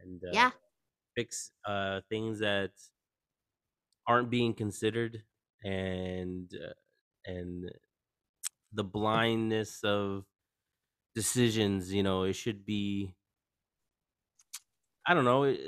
and 0.04 0.22
uh, 0.22 0.34
Yeah. 0.34 0.52
Fix 1.16 1.52
uh 1.66 2.02
things 2.10 2.40
that 2.40 2.72
aren't 4.08 4.30
being 4.30 4.54
considered 4.54 5.24
and 5.64 6.52
uh, 6.54 6.74
and 7.26 7.72
the 8.72 8.84
blindness 8.84 9.84
of 9.84 10.26
decisions 11.16 11.94
you 11.94 12.04
know 12.04 12.24
it 12.24 12.34
should 12.34 12.66
be 12.66 13.16
I 15.08 15.14
don't 15.14 15.26
know 15.26 15.44
it, 15.44 15.60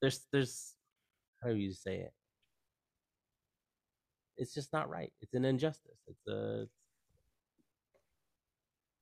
there's 0.00 0.26
there's 0.32 0.76
how 1.42 1.50
do 1.50 1.56
you 1.56 1.72
say 1.72 2.00
it 2.00 2.14
it's 4.36 4.54
just 4.54 4.72
not 4.72 4.88
right. 4.88 5.12
It's 5.20 5.34
an 5.34 5.44
injustice. 5.44 5.98
It's 6.06 6.26
a 6.26 6.68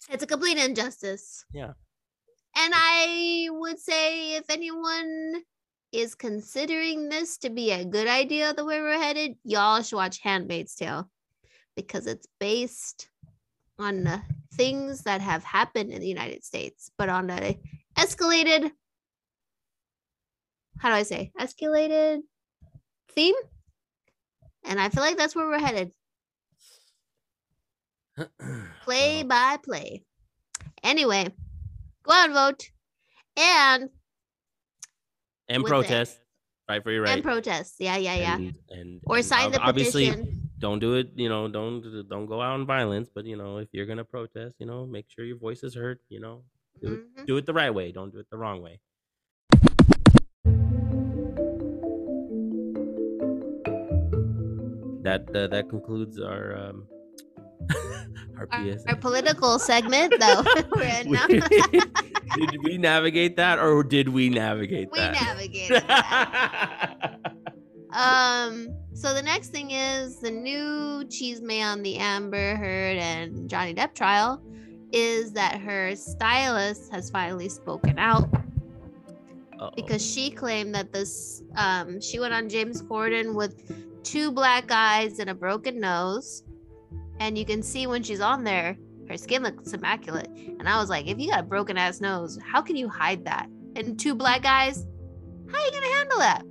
It's 0.08 0.22
a 0.22 0.26
complete 0.26 0.56
injustice. 0.56 1.44
Yeah. 1.52 1.74
And 2.56 2.72
I 2.74 3.48
would 3.50 3.78
say 3.78 4.34
if 4.36 4.48
anyone 4.50 5.44
is 5.94 6.14
considering 6.14 7.08
this 7.08 7.38
to 7.38 7.50
be 7.50 7.70
a 7.70 7.84
good 7.84 8.08
idea 8.08 8.52
the 8.52 8.64
way 8.64 8.80
we're 8.80 8.98
headed, 8.98 9.36
y'all 9.44 9.80
should 9.80 9.96
watch 9.96 10.20
Handmaid's 10.20 10.74
Tale 10.74 11.08
because 11.76 12.06
it's 12.06 12.26
based 12.40 13.08
on 13.78 14.06
uh, 14.06 14.20
things 14.54 15.02
that 15.02 15.20
have 15.20 15.44
happened 15.44 15.92
in 15.92 16.00
the 16.00 16.08
United 16.08 16.44
States, 16.44 16.90
but 16.98 17.08
on 17.08 17.30
a 17.30 17.58
escalated 17.96 18.70
how 20.78 20.88
do 20.88 20.96
I 20.96 21.04
say 21.04 21.30
escalated 21.40 22.20
theme? 23.12 23.36
And 24.64 24.80
I 24.80 24.88
feel 24.88 25.02
like 25.02 25.16
that's 25.16 25.36
where 25.36 25.46
we're 25.46 25.58
headed. 25.58 25.92
play 28.82 29.22
by 29.22 29.58
play. 29.62 30.02
Anyway, 30.82 31.28
go 32.02 32.12
out 32.12 32.24
and 32.26 32.34
vote 32.34 32.70
and 33.36 33.90
and 35.48 35.62
it. 35.62 35.66
protest. 35.68 36.20
Fight 36.66 36.82
for 36.82 36.90
your 36.92 37.02
right. 37.02 37.12
and 37.14 37.22
protest. 37.22 37.74
Yeah, 37.78 37.96
yeah, 37.98 38.14
yeah. 38.14 38.36
And, 38.36 38.54
and 38.70 39.00
or 39.04 39.16
and 39.16 39.24
sign 39.24 39.46
ob- 39.46 39.52
the 39.52 39.60
obviously 39.60 40.08
petition. 40.10 40.50
don't 40.58 40.78
do 40.78 40.94
it. 40.94 41.10
You 41.14 41.28
know, 41.28 41.46
don't 41.48 41.82
don't 42.08 42.24
go 42.26 42.40
out 42.40 42.58
in 42.58 42.64
violence. 42.66 43.10
But 43.14 43.26
you 43.26 43.36
know, 43.36 43.58
if 43.58 43.68
you're 43.72 43.84
gonna 43.86 44.04
protest, 44.04 44.54
you 44.58 44.66
know, 44.66 44.86
make 44.86 45.06
sure 45.10 45.24
your 45.26 45.36
voice 45.38 45.62
is 45.62 45.74
heard. 45.74 45.98
You 46.08 46.20
know, 46.20 46.42
do 46.80 46.88
Mhm. 46.88 47.20
it 47.20 47.26
do 47.26 47.36
it 47.36 47.44
the 47.44 47.52
right 47.52 47.68
way. 47.74 47.92
Don't 47.92 48.12
do 48.12 48.18
it 48.18 48.28
the 48.30 48.38
wrong 48.38 48.62
way. 48.62 48.80
That 55.04 55.28
uh, 55.34 55.46
that 55.48 55.68
concludes 55.68 56.18
our 56.18 56.56
um 56.56 56.86
our 58.38 58.48
Our, 58.50 58.76
our 58.88 58.96
political 58.96 59.58
segment, 59.58 60.14
though. 60.18 60.42
we're 60.76 60.82
in 60.82 61.10
now. 61.10 61.26
did 61.26 62.62
we 62.62 62.78
navigate 62.78 63.36
that 63.36 63.58
or 63.58 63.82
did 63.82 64.08
we 64.08 64.28
navigate 64.28 64.90
we 64.90 64.98
that? 64.98 65.12
We 65.12 65.26
navigated 65.26 65.82
that. 65.88 67.20
Um, 67.94 68.74
so 68.92 69.14
the 69.14 69.22
next 69.22 69.48
thing 69.48 69.70
is 69.70 70.16
the 70.18 70.30
new 70.30 71.04
chisme 71.06 71.64
on 71.64 71.82
the 71.82 71.96
Amber 71.96 72.56
Heard 72.56 72.96
and 72.98 73.48
Johnny 73.48 73.72
Depp 73.72 73.94
trial 73.94 74.42
is 74.92 75.32
that 75.32 75.60
her 75.60 75.94
stylist 75.94 76.92
has 76.92 77.10
finally 77.10 77.48
spoken 77.48 77.98
out 77.98 78.28
Uh-oh. 79.60 79.70
because 79.76 80.04
she 80.04 80.30
claimed 80.30 80.74
that 80.74 80.92
this 80.92 81.42
um 81.56 82.00
she 82.00 82.20
went 82.20 82.34
on 82.34 82.48
James 82.48 82.82
Corden 82.82 83.34
with 83.34 84.02
two 84.04 84.30
black 84.30 84.70
eyes 84.70 85.18
and 85.18 85.30
a 85.30 85.34
broken 85.34 85.80
nose. 85.80 86.44
And 87.20 87.38
you 87.38 87.44
can 87.44 87.62
see 87.62 87.86
when 87.86 88.02
she's 88.02 88.20
on 88.20 88.44
there, 88.44 88.76
her 89.08 89.16
skin 89.16 89.42
looks 89.42 89.72
immaculate. 89.72 90.28
And 90.58 90.68
I 90.68 90.78
was 90.78 90.88
like, 90.88 91.06
if 91.06 91.18
you 91.18 91.30
got 91.30 91.40
a 91.40 91.44
broken 91.44 91.76
ass 91.76 92.00
nose, 92.00 92.38
how 92.44 92.62
can 92.62 92.76
you 92.76 92.88
hide 92.88 93.24
that? 93.24 93.48
And 93.76 93.98
two 93.98 94.14
black 94.14 94.44
eyes, 94.46 94.86
how 95.50 95.58
are 95.58 95.64
you 95.64 95.72
gonna 95.72 95.94
handle 95.94 96.18
that? 96.18 96.42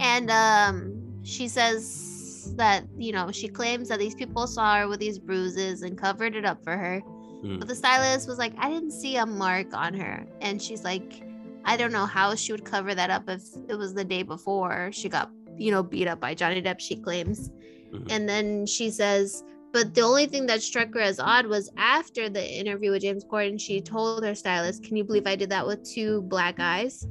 And 0.00 0.30
um 0.30 1.20
she 1.22 1.48
says 1.48 2.54
that, 2.56 2.84
you 2.96 3.12
know, 3.12 3.30
she 3.30 3.48
claims 3.48 3.88
that 3.88 3.98
these 3.98 4.14
people 4.14 4.46
saw 4.46 4.76
her 4.76 4.88
with 4.88 5.00
these 5.00 5.18
bruises 5.18 5.82
and 5.82 5.98
covered 5.98 6.34
it 6.34 6.44
up 6.44 6.62
for 6.62 6.76
her. 6.76 7.02
Mm. 7.44 7.58
But 7.58 7.68
the 7.68 7.74
stylist 7.74 8.28
was 8.28 8.38
like, 8.38 8.52
I 8.58 8.70
didn't 8.70 8.92
see 8.92 9.16
a 9.16 9.26
mark 9.26 9.74
on 9.74 9.94
her. 9.94 10.26
And 10.40 10.60
she's 10.60 10.84
like, 10.84 11.22
I 11.64 11.76
don't 11.76 11.92
know 11.92 12.06
how 12.06 12.34
she 12.34 12.52
would 12.52 12.64
cover 12.64 12.94
that 12.94 13.10
up 13.10 13.28
if 13.28 13.42
it 13.68 13.74
was 13.74 13.92
the 13.94 14.04
day 14.04 14.22
before 14.22 14.90
she 14.92 15.08
got, 15.08 15.30
you 15.56 15.70
know, 15.70 15.82
beat 15.82 16.08
up 16.08 16.20
by 16.20 16.34
Johnny 16.34 16.62
Depp, 16.62 16.80
she 16.80 16.96
claims. 16.96 17.50
Mhm. 17.92 18.06
And 18.10 18.28
then 18.28 18.66
she 18.66 18.90
says, 18.90 19.42
but 19.72 19.94
the 19.94 20.00
only 20.00 20.26
thing 20.26 20.46
that 20.46 20.62
struck 20.62 20.94
her 20.94 21.00
as 21.00 21.20
odd 21.20 21.46
was 21.46 21.70
after 21.76 22.28
the 22.30 22.42
interview 22.58 22.90
with 22.90 23.02
James 23.02 23.24
Corden, 23.24 23.60
she 23.60 23.80
told 23.80 24.24
her 24.24 24.34
stylist, 24.34 24.82
Can 24.82 24.96
you 24.96 25.04
believe 25.04 25.26
I 25.26 25.36
did 25.36 25.50
that 25.50 25.66
with 25.66 25.84
two 25.88 26.22
black 26.22 26.58
eyes? 26.58 27.06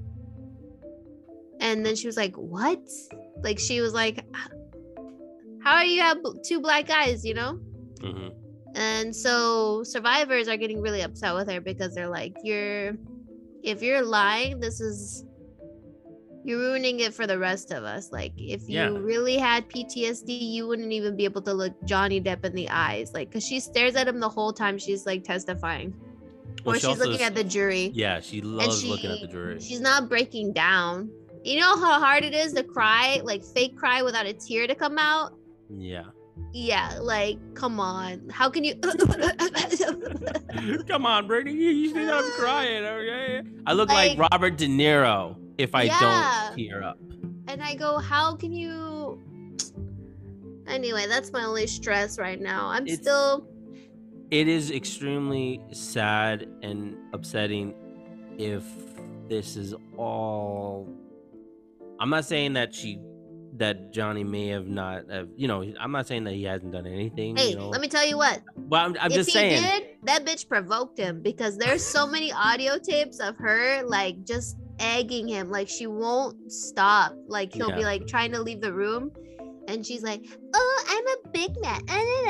And 1.60 1.86
then 1.86 1.96
she 1.96 2.08
was 2.08 2.18
like, 2.18 2.36
What? 2.36 2.82
Like, 3.44 3.60
she 3.60 3.80
was 3.82 3.94
like, 3.94 4.26
How 5.64 5.82
do 5.82 5.88
you 5.88 6.02
have 6.02 6.18
two 6.44 6.60
black 6.60 6.90
eyes, 6.90 7.24
you 7.24 7.36
know? 7.36 7.60
Mhm. 8.00 8.34
And 8.74 9.16
so 9.16 9.84
survivors 9.84 10.48
are 10.48 10.58
getting 10.58 10.82
really 10.82 11.02
upset 11.02 11.36
with 11.36 11.50
her 11.50 11.62
because 11.62 11.94
they're 11.94 12.10
like, 12.10 12.36
You're, 12.44 12.98
if 13.64 13.84
you're 13.84 14.04
lying, 14.04 14.60
this 14.60 14.82
is, 14.82 15.26
you're 16.48 16.60
ruining 16.60 17.00
it 17.02 17.14
for 17.14 17.28
the 17.28 17.38
rest 17.38 17.72
of 17.72 17.84
us. 17.84 18.12
Like, 18.12 18.34
if 18.38 18.62
you 18.70 18.80
Yeah. 18.80 18.88
really 18.90 19.38
had 19.38 19.68
PTSD, 19.70 20.32
you 20.32 20.68
wouldn't 20.68 20.92
even 20.94 21.16
be 21.16 21.26
able 21.26 21.42
to 21.44 21.54
look 21.54 21.74
Johnny 21.86 22.22
Depp 22.22 22.46
in 22.46 22.54
the 22.56 22.70
eyes. 22.70 23.12
Like, 23.14 23.30
because 23.30 23.46
she 23.46 23.60
stares 23.60 23.96
at 23.96 24.08
him 24.08 24.20
the 24.20 24.30
whole 24.30 24.54
time 24.54 24.78
she's 24.78 25.06
like 25.06 25.24
testifying, 25.24 25.94
Well, 26.64 26.76
or 26.76 26.80
she 26.80 26.88
she's 26.88 27.00
looking 27.00 27.22
at 27.22 27.36
the 27.36 27.44
jury. 27.44 27.92
Yeah, 27.94 28.20
she 28.22 28.42
loves 28.42 28.82
she- 28.82 28.90
looking 28.90 29.12
at 29.12 29.22
the 29.22 29.28
jury. 29.28 29.60
She's 29.60 29.82
not 29.82 30.10
breaking 30.10 30.54
down. 30.54 31.10
You 31.44 31.60
know 31.60 31.78
how 31.78 32.00
hard 32.00 32.24
it 32.24 32.34
is 32.34 32.54
to 32.54 32.64
cry, 32.64 33.22
like 33.24 33.44
fake 33.44 33.76
cry 33.78 34.02
without 34.02 34.26
a 34.26 34.34
tear 34.34 34.68
to 34.68 34.76
come 34.76 34.98
out? 34.98 35.34
Yeah. 35.70 36.04
Yeah, 36.54 37.00
like, 37.02 37.38
come 37.56 37.80
on. 37.80 38.30
How 38.30 38.50
can 38.50 38.64
you? 38.64 38.76
Come 40.88 41.06
on, 41.06 41.28
Brittany. 41.28 41.54
You, 41.56 41.94
see 41.94 42.10
I'm 42.10 42.32
crying. 42.38 42.84
Okay. 42.86 43.42
I 43.66 43.74
look 43.74 43.90
like, 43.90 44.18
Like- 44.18 44.32
Robert 44.32 44.58
De 44.58 44.68
Niro 44.68 45.36
if 45.58 45.74
I 45.76 45.84
Yeah. 45.84 46.00
don't 46.50 46.58
tear 46.58 46.84
up. 46.84 47.00
and 47.50 47.64
I 47.64 47.76
go, 47.76 47.98
how 47.98 48.36
can 48.36 48.52
you? 48.52 49.22
Anyway, 50.68 51.06
that's 51.08 51.32
my 51.32 51.46
only 51.46 51.66
stress 51.68 52.20
right 52.20 52.40
now. 52.42 52.68
I'm 52.68 52.84
It's- 52.84 53.00
still. 53.00 53.48
It 54.32 54.50
is 54.50 54.70
extremely 54.72 55.62
sad 55.72 56.46
and 56.62 56.98
upsetting 57.14 57.74
if 58.38 58.66
this 59.30 59.56
is 59.56 59.74
all. 59.98 60.90
I'm 62.00 62.10
not 62.10 62.26
saying 62.26 62.54
that 62.54 62.76
she, 62.76 63.00
that 63.56 63.94
Johnny 63.94 64.26
may 64.26 64.48
have 64.48 64.68
not, 64.68 65.10
have, 65.10 65.30
you 65.38 65.48
know, 65.48 65.64
I'm 65.80 65.94
not 65.94 66.06
saying 66.08 66.26
that 66.26 66.34
he 66.34 66.44
hasn't 66.44 66.74
done 66.74 66.86
anything. 66.86 67.38
Hey, 67.38 67.52
you 67.52 67.56
know, 67.56 67.70
let 67.70 67.80
me 67.80 67.88
tell 67.88 68.06
you 68.06 68.18
what. 68.18 68.42
Well, 68.58 68.86
I'm, 68.88 68.98
I'm 69.00 69.10
if 69.12 69.16
just 69.16 69.30
he 69.30 69.34
saying. 69.34 69.64
did, 69.64 69.84
that 70.04 70.26
bitch 70.26 70.50
provoked 70.50 70.98
him 71.00 71.22
because 71.22 71.58
there's 71.58 71.82
so 71.84 72.06
many 72.06 72.32
audio 72.34 72.78
tapes 72.78 73.20
of 73.22 73.38
her 73.38 73.82
like 73.84 74.26
just 74.26 74.58
egging 74.80 75.28
him. 75.28 75.50
Like 75.50 75.70
she 75.70 75.88
won't 75.88 76.52
stop. 76.52 77.14
Like 77.28 77.54
he'll 77.54 77.76
be 77.76 77.84
like 77.84 78.08
trying 78.08 78.32
to 78.34 78.42
leave 78.42 78.62
the 78.62 78.74
room. 78.74 79.12
And 79.70 79.86
she's 79.86 80.02
like, 80.02 80.24
"Oh, 80.54 80.84
I'm 80.88 81.08
a 81.08 81.30
big 81.34 81.52
man," 81.62 81.82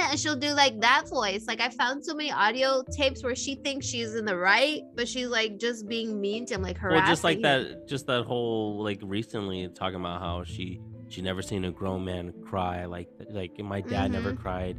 and 0.10 0.20
she'll 0.20 0.36
do 0.36 0.54
like 0.54 0.82
that 0.82 1.08
voice. 1.08 1.46
Like 1.48 1.62
I 1.62 1.70
found 1.70 2.04
so 2.04 2.16
many 2.16 2.32
audio 2.32 2.84
tapes 2.92 3.24
where 3.24 3.36
she 3.36 3.54
thinks 3.54 3.86
she's 3.86 4.16
in 4.16 4.26
the 4.26 4.36
right, 4.36 4.82
but 4.96 5.08
she's 5.08 5.28
like 5.28 5.60
just 5.60 5.88
being 5.88 6.20
mean 6.20 6.48
to 6.48 6.56
him, 6.56 6.64
like 6.64 6.80
harassing 6.80 6.98
well 7.04 7.08
just 7.12 7.24
like 7.24 7.38
him. 7.38 7.42
that 7.44 7.88
just 7.88 8.08
that 8.08 8.24
whole 8.26 8.84
like 8.84 9.00
recently 9.04 9.68
talking 9.70 10.00
about 10.00 10.20
how 10.20 10.44
she 10.46 10.82
she 11.10 11.22
never 11.22 11.44
seen 11.44 11.66
a 11.66 11.72
grown 11.72 12.04
man 12.04 12.34
cry 12.44 12.86
like 12.86 13.08
like 13.30 13.58
my 13.60 13.82
dad 13.82 14.12
never 14.12 14.32
Mm-hmm. 14.34 14.42
cried 14.42 14.78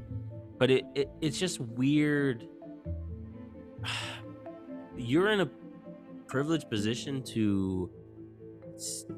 but 0.58 0.70
it, 0.70 0.84
it 0.96 1.08
it's 1.22 1.38
just 1.38 1.60
weird 1.60 2.44
you're 4.96 5.30
in 5.30 5.40
a 5.40 5.46
privileged 6.28 6.68
position 6.70 7.22
to 7.22 7.90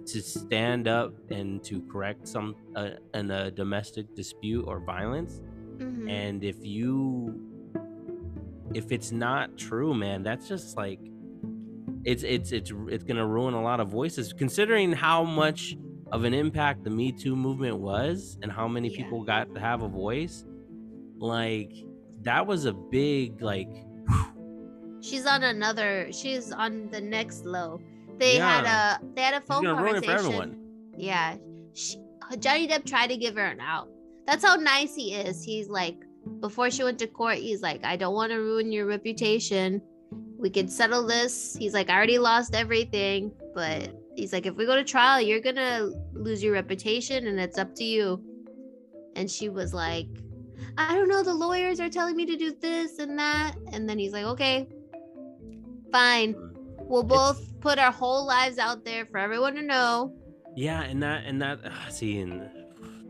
to 0.07 0.23
stand 0.23 0.89
up 0.89 1.13
and 1.31 1.63
to 1.63 1.83
correct 1.93 2.27
some 2.27 2.55
uh, 2.77 2.91
in 3.15 3.31
a 3.31 3.51
domestic 3.51 4.15
dispute 4.15 4.65
or 4.67 4.81
violence 4.81 5.41
Mhm. 5.79 6.11
and 6.11 6.45
if 6.45 6.57
you 6.65 7.39
if 8.75 8.91
it's 8.93 9.13
not 9.13 9.57
true 9.59 9.93
man 9.95 10.23
that's 10.23 10.47
just 10.49 10.77
like 10.77 11.01
it's 12.05 12.23
it's 12.23 12.53
it's 12.53 12.73
it's 12.89 13.05
gonna 13.05 13.27
ruin 13.27 13.53
a 13.55 13.63
lot 13.63 13.81
of 13.81 13.89
voices 13.89 14.33
considering 14.33 14.93
how 14.93 15.25
much 15.25 15.77
of 16.13 16.25
an 16.25 16.33
impact 16.35 16.85
the 16.85 16.91
me 16.91 17.13
too 17.13 17.37
movement 17.37 17.79
was 17.79 18.39
and 18.43 18.51
how 18.53 18.67
many 18.69 18.89
Yeah. 18.89 18.99
people 18.99 19.25
got 19.25 19.55
to 19.55 19.61
have 19.61 19.83
a 19.83 19.89
voice 19.89 20.45
like 21.19 21.73
that 22.23 22.47
was 22.47 22.65
a 22.67 22.73
big 22.73 23.43
like 23.43 23.71
she's 25.01 25.27
on 25.27 25.43
another. 25.43 26.09
She's 26.13 26.53
on 26.53 26.89
the 26.91 27.01
next 27.01 27.45
low. 27.45 27.81
They 28.19 28.37
had 28.37 28.65
a 28.65 29.01
they 29.15 29.23
had 29.23 29.35
a 29.35 29.41
phone 29.41 29.65
gonna 29.65 30.01
conversation. 30.01 30.59
Yeah. 30.97 31.37
She, 31.73 31.97
Johnny 32.39 32.69
Depp 32.69 32.85
tried 32.85 33.09
to 33.09 33.17
give 33.17 33.35
her 33.37 33.45
an 33.45 33.61
out. 33.61 33.89
That's 34.27 34.45
how 34.45 34.57
nice 34.57 34.95
he 34.95 35.15
is. 35.15 35.43
He's 35.43 35.69
like, 35.69 35.97
before 36.41 36.71
she 36.71 36.85
went 36.85 36.99
to 37.01 37.07
court, 37.07 37.39
he's 37.39 37.63
like, 37.63 37.85
I 37.85 37.97
don't 37.97 38.15
want 38.15 38.31
to 38.33 38.39
ruin 38.39 38.71
your 38.71 38.87
reputation. 38.87 39.83
We 40.39 40.51
could 40.51 40.71
settle 40.71 41.07
this. 41.07 41.57
He's 41.59 41.75
like, 41.75 41.91
I 41.91 41.97
already 41.97 42.19
lost 42.19 42.55
everything. 42.55 43.33
But 43.55 43.95
he's 44.15 44.33
like, 44.33 44.47
if 44.47 44.55
we 44.55 44.67
go 44.67 44.77
to 44.77 44.85
trial, 44.85 45.21
you're 45.21 45.41
going 45.41 45.57
to 45.57 45.93
lose 46.13 46.43
your 46.43 46.53
reputation 46.53 47.27
and 47.27 47.41
it's 47.41 47.59
up 47.59 47.75
to 47.77 47.85
you. 47.85 48.23
And 49.17 49.31
she 49.31 49.49
was 49.49 49.75
like, 49.75 50.09
I 50.79 50.95
don't 50.95 51.09
know. 51.09 51.23
The 51.23 51.35
lawyers 51.35 51.81
are 51.81 51.89
telling 51.89 52.17
me 52.17 52.27
to 52.27 52.37
do 52.37 52.55
this 52.61 52.99
and 52.99 53.19
that. 53.19 53.57
And 53.73 53.89
then 53.89 53.99
he's 53.99 54.13
like, 54.13 54.25
okay, 54.25 54.69
fine. 55.93 56.35
We'll 56.79 57.05
It's- 57.05 57.19
both 57.19 57.61
put 57.61 57.79
our 57.79 57.93
whole 57.93 58.27
lives 58.27 58.59
out 58.59 58.85
there 58.85 59.07
for 59.07 59.19
everyone 59.19 59.55
to 59.57 59.63
know. 59.63 60.15
yeah 60.57 60.83
and 60.83 61.01
that 61.03 61.25
and 61.27 61.41
that 61.41 61.61
ah, 61.65 61.87
see 61.91 62.19
and 62.21 62.49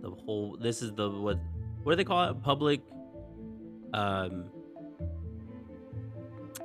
the 0.03 0.11
whole 0.11 0.59
this 0.61 0.83
is 0.83 0.93
the 0.93 1.09
what 1.11 1.39
what 1.83 1.93
do 1.93 1.97
they 1.97 2.05
call 2.05 2.23
it 2.31 2.43
public 2.43 2.81
um 3.95 4.45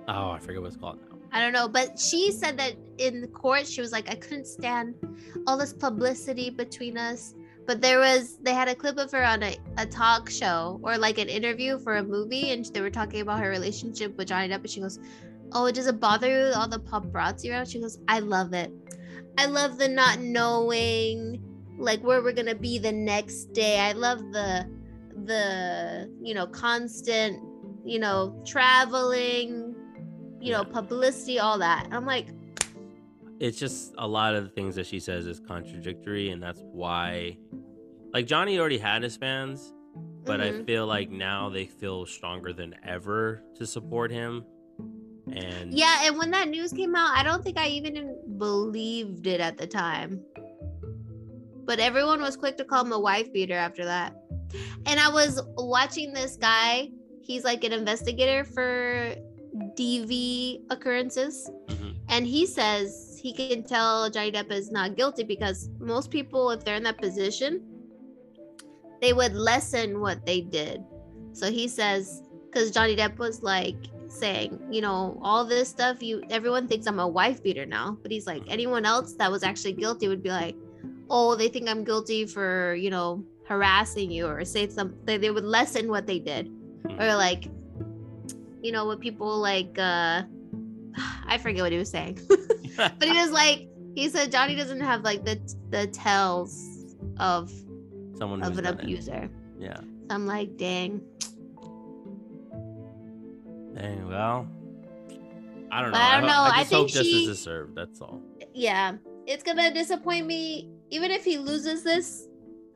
oh 0.10 0.32
i 0.32 0.40
forget 0.40 0.62
what 0.62 0.68
it's 0.68 0.78
called 0.78 1.00
now 1.00 1.16
I 1.32 1.42
don't 1.42 1.52
know, 1.52 1.68
but 1.68 2.00
she 2.00 2.32
said 2.32 2.58
that 2.60 2.76
in 2.98 3.20
the 3.20 3.28
court, 3.28 3.68
she 3.68 3.82
was 3.82 3.92
like, 3.92 4.10
I 4.10 4.16
couldn't 4.16 4.48
stand 4.48 4.96
all 5.46 5.58
this 5.58 5.74
publicity 5.74 6.50
between 6.50 6.98
us. 6.98 7.36
But 7.68 7.82
there 7.82 8.00
was, 8.00 8.38
they 8.42 8.54
had 8.54 8.70
a 8.70 8.76
clip 8.76 8.98
of 8.98 9.12
her 9.12 9.22
on 9.22 9.44
a, 9.44 9.58
a 9.78 9.86
talk 9.86 10.30
show 10.30 10.80
or 10.82 10.98
like 10.98 11.18
an 11.18 11.28
interview 11.28 11.78
for 11.78 11.98
a 11.98 12.04
movie, 12.04 12.52
and 12.52 12.64
they 12.68 12.80
were 12.80 12.90
talking 12.90 13.20
about 13.20 13.42
her 13.42 13.50
relationship 13.50 14.16
with 14.16 14.30
Johnny 14.30 14.48
Depp. 14.48 14.62
And 14.62 14.70
she 14.70 14.80
goes, 14.80 14.98
Oh, 15.52 15.72
does 15.72 15.88
it 15.88 16.00
bother 16.00 16.28
you 16.28 16.54
all 16.54 16.68
the 16.68 16.80
paparazzi 16.80 17.52
around? 17.52 17.68
She 17.68 17.80
goes, 17.80 18.00
I 18.08 18.20
love 18.20 18.54
it. 18.54 18.72
I 19.38 19.46
love 19.46 19.78
the 19.78 19.88
not 19.88 20.20
knowing 20.20 21.42
like 21.78 22.02
where 22.04 22.22
we're 22.22 22.34
gonna 22.34 22.56
be 22.56 22.80
the 22.80 22.92
next 22.92 23.54
day. 23.54 23.80
I 23.80 23.92
love 23.92 24.20
the 24.32 24.70
the 25.26 26.12
you 26.22 26.34
know 26.34 26.46
constant 26.48 27.42
you 27.86 28.00
know 28.00 28.42
traveling 28.46 29.76
you 30.46 30.52
know, 30.52 30.64
publicity, 30.64 31.40
all 31.40 31.58
that. 31.58 31.88
I'm 31.92 32.06
like, 32.06 32.28
it's 33.40 33.58
just 33.58 33.96
a 33.98 34.08
lot 34.08 34.36
of 34.36 34.44
the 34.44 34.50
things 34.50 34.76
that 34.76 34.86
she 34.86 35.00
says 35.00 35.26
is 35.26 35.40
contradictory 35.40 36.30
and 36.30 36.42
that's 36.42 36.62
why 36.72 37.38
like 38.14 38.26
johnny 38.26 38.58
already 38.58 38.78
had 38.78 39.04
his 39.04 39.18
fans 39.18 39.74
but 40.24 40.40
i 40.40 40.52
mhm. 40.52 40.66
feel 40.66 40.88
like 40.88 41.10
now 41.10 41.50
they 41.50 41.66
feel 41.66 42.06
stronger 42.06 42.54
than 42.54 42.74
ever 42.82 43.44
to 43.54 43.68
support 43.68 44.10
him 44.10 44.46
and 45.32 45.74
yeah. 45.74 46.02
And 46.04 46.18
when 46.18 46.32
that 46.32 46.50
news 46.50 46.72
came 46.72 46.96
out, 46.96 47.16
I 47.16 47.24
don't 47.24 47.44
think 47.44 47.58
I 47.58 47.68
even 47.68 48.18
believed 48.38 49.28
it 49.28 49.42
at 49.42 49.58
the 49.58 49.68
time. 49.68 50.22
But 51.66 51.80
everyone 51.80 52.22
was 52.22 52.38
quick 52.38 52.58
to 52.58 52.64
call 52.64 52.86
him 52.86 52.92
a 52.92 53.00
wife 53.00 53.34
beater 53.34 53.56
after 53.56 53.86
that. 53.86 54.16
And 54.86 55.00
I 55.00 55.10
was 55.10 55.42
watching 55.58 56.14
this 56.14 56.38
guy. 56.38 56.90
He's 57.22 57.44
like 57.44 57.64
an 57.64 57.74
investigator 57.74 58.44
for 58.44 59.16
DV 59.76 60.62
occurrences. 60.70 61.50
Mhm. 61.68 61.96
And 62.10 62.28
he 62.28 62.46
says 62.46 63.20
he 63.22 63.34
can 63.34 63.64
tell 63.64 64.10
Johnny 64.12 64.32
Depp 64.32 64.52
is 64.52 64.72
not 64.72 64.96
guilty 64.96 65.24
because 65.24 65.70
most 65.80 66.12
people, 66.12 66.52
if 66.52 66.64
they're 66.64 66.76
in 66.76 66.84
that 66.84 67.00
position, 67.00 67.64
they 69.02 69.14
would 69.14 69.34
lessen 69.34 70.00
what 70.00 70.26
they 70.26 70.42
did. 70.42 70.84
So 71.34 71.52
he 71.52 71.68
says, 71.68 72.22
because 72.46 72.70
Johnny 72.72 72.96
Depp 72.96 73.18
was 73.18 73.42
like 73.42 73.76
saying, 74.16 74.60
you 74.72 74.82
know, 74.82 75.20
all 75.22 75.46
this 75.46 75.70
stuff, 75.70 76.02
you 76.02 76.24
everyone 76.30 76.68
thinks 76.68 76.88
I'm 76.88 77.00
a 77.00 77.08
wife 77.08 77.44
beater 77.44 77.66
now. 77.66 77.98
But 78.02 78.12
he's 78.12 78.26
like, 78.28 78.44
anyone 78.48 78.86
else 78.86 79.14
that 79.16 79.30
was 79.32 79.44
actually 79.44 79.74
guilty 79.74 80.08
would 80.08 80.24
be 80.24 80.30
like, 80.30 80.56
oh, 81.10 81.36
they 81.36 81.48
think 81.48 81.70
I'm 81.70 81.84
guilty 81.84 82.26
for, 82.26 82.76
you 82.76 82.90
know, 82.90 83.24
harassing 83.48 84.10
you 84.12 84.26
or 84.28 84.44
say 84.46 84.68
something. 84.70 85.22
They 85.22 85.30
would 85.32 85.44
lessen 85.46 85.90
what 85.90 86.08
they 86.08 86.20
did. 86.20 86.50
Mhm. 86.84 87.00
Or 87.02 87.16
like, 87.16 87.46
you 88.62 88.72
know, 88.72 88.86
what 88.86 89.00
people 89.00 89.38
like 89.38 89.78
uh 89.78 90.24
I 91.28 91.38
forget 91.38 91.62
what 91.64 91.72
he 91.72 91.78
was 91.78 91.90
saying. 91.90 92.20
but 92.78 93.04
he 93.04 93.12
was 93.14 93.32
like 93.32 93.68
he 93.96 94.10
said 94.10 94.32
Johnny 94.32 94.56
doesn't 94.56 94.82
have 94.82 95.02
like 95.04 95.24
the 95.26 95.40
the 95.70 95.88
tells 95.88 96.96
of 97.20 97.52
Someone 98.18 98.42
of 98.44 98.58
an 98.58 98.64
done 98.64 98.80
it. 98.80 98.84
abuser. 98.84 99.30
Yeah. 99.60 99.78
So 99.80 99.86
I'm 100.10 100.26
like, 100.28 100.58
dang. 100.58 101.02
Dang, 103.76 104.08
well, 104.08 104.48
I 105.72 105.82
don't 105.82 105.92
know. 105.92 105.98
I 105.98 106.18
don't 106.20 106.28
know, 106.28 106.34
I 106.34 106.50
I 106.54 106.58
just 106.60 106.70
think 106.70 106.80
hope 106.82 106.88
justice 106.90 107.08
she- 107.08 107.26
is 107.26 107.40
served. 107.42 107.76
That's 107.76 108.00
all. 108.02 108.22
Yeah. 108.54 108.96
It's 109.28 109.44
gonna 109.44 109.74
disappoint 109.74 110.26
me. 110.28 110.70
Even 110.92 111.12
if 111.12 111.26
he 111.26 111.38
loses 111.38 111.84
this, 111.84 112.28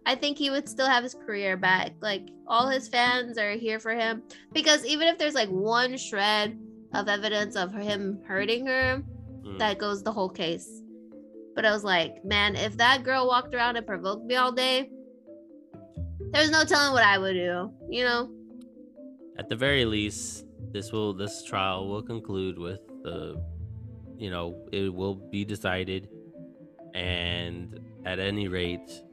I 0.05 0.15
think 0.15 0.37
he 0.37 0.49
would 0.49 0.67
still 0.67 0.87
have 0.87 1.03
his 1.03 1.13
career 1.13 1.55
back. 1.55 1.93
Like 2.01 2.29
all 2.47 2.67
his 2.67 2.87
fans 2.87 3.37
are 3.37 3.51
here 3.51 3.79
for 3.79 3.91
him. 3.91 4.23
Because 4.51 4.85
even 4.85 5.07
if 5.07 5.17
there's 5.17 5.35
like 5.35 5.49
one 5.49 5.95
shred 5.97 6.59
of 6.93 7.07
evidence 7.07 7.55
of 7.55 7.71
him 7.73 8.19
hurting 8.27 8.65
her, 8.65 9.03
Mm. 9.45 9.57
that 9.59 9.77
goes 9.77 10.03
the 10.03 10.11
whole 10.11 10.27
case. 10.27 10.81
But 11.55 11.65
I 11.65 11.71
was 11.71 11.83
like, 11.85 12.25
man, 12.25 12.55
if 12.55 12.75
that 12.77 13.03
girl 13.03 13.25
walked 13.27 13.53
around 13.55 13.77
and 13.77 13.85
provoked 13.87 14.25
me 14.25 14.35
all 14.35 14.51
day, 14.51 14.89
there's 16.31 16.51
no 16.51 16.63
telling 16.65 16.91
what 16.93 17.03
I 17.03 17.17
would 17.17 17.33
do, 17.33 17.71
you 17.89 18.03
know? 18.03 18.29
At 19.37 19.47
the 19.49 19.55
very 19.55 19.85
least, 19.85 20.45
this 20.71 20.91
will 20.91 21.13
this 21.13 21.43
trial 21.43 21.87
will 21.87 22.01
conclude 22.01 22.57
with 22.59 22.81
the, 23.03 23.41
you 24.17 24.29
know, 24.29 24.55
it 24.71 24.93
will 24.93 25.15
be 25.15 25.43
decided, 25.45 26.09
and 26.93 27.79
at 28.05 28.19
any 28.19 28.47
rate, 28.47 29.03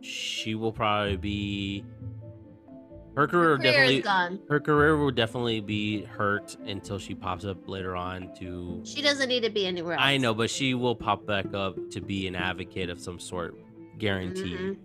she 0.00 0.54
will 0.54 0.72
probably 0.72 1.16
be. 1.16 1.84
Her 3.14 3.26
career, 3.28 3.50
will 3.50 3.58
Career 3.58 4.00
definitely 4.00 4.40
her 4.48 4.58
career 4.60 4.96
will 4.96 5.10
definitely 5.10 5.60
be 5.60 6.02
hurt 6.02 6.56
until 6.64 6.98
she 6.98 7.14
pops 7.14 7.44
up 7.44 7.68
later 7.68 7.94
on 7.94 8.34
to 8.38 8.80
She 8.84 9.02
doesn't 9.02 9.28
need 9.28 9.42
to 9.42 9.50
be 9.50 9.66
anywhere 9.66 9.94
else. 9.96 10.02
I 10.02 10.16
know, 10.16 10.32
but 10.32 10.48
she 10.48 10.72
will 10.72 10.94
pop 10.96 11.26
back 11.26 11.52
up 11.52 11.76
to 11.90 12.00
be 12.00 12.26
an 12.26 12.34
advocate 12.34 12.88
of 12.88 12.98
some 12.98 13.20
sort, 13.20 13.54
guaranteed. 13.98 14.58
Mhm. 14.58 14.76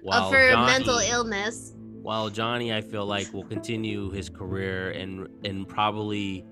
While 0.00 0.28
Of 0.28 0.32
her 0.32 0.50
Johnny- 0.50 0.72
mental 0.72 0.96
illness. 0.98 1.73
While 2.04 2.28
Johnny, 2.28 2.70
I 2.70 2.82
feel 2.82 3.06
like 3.06 3.32
will 3.32 3.44
continue 3.46 4.10
his 4.10 4.28
career 4.28 4.90
and 4.90 5.26
and 5.42 5.66
probably, 5.66 6.44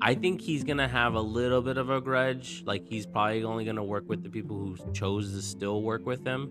I 0.00 0.14
think 0.14 0.40
he's 0.40 0.64
gonna 0.64 0.88
have 0.88 1.12
a 1.12 1.20
little 1.20 1.60
bit 1.60 1.76
of 1.76 1.90
a 1.90 2.00
grudge. 2.00 2.62
Like 2.64 2.88
he's 2.88 3.04
probably 3.04 3.44
only 3.44 3.66
gonna 3.66 3.84
work 3.84 4.08
with 4.08 4.22
the 4.22 4.30
people 4.30 4.56
who 4.56 4.92
chose 4.94 5.34
to 5.34 5.42
still 5.42 5.82
work 5.82 6.06
with 6.06 6.26
him, 6.26 6.50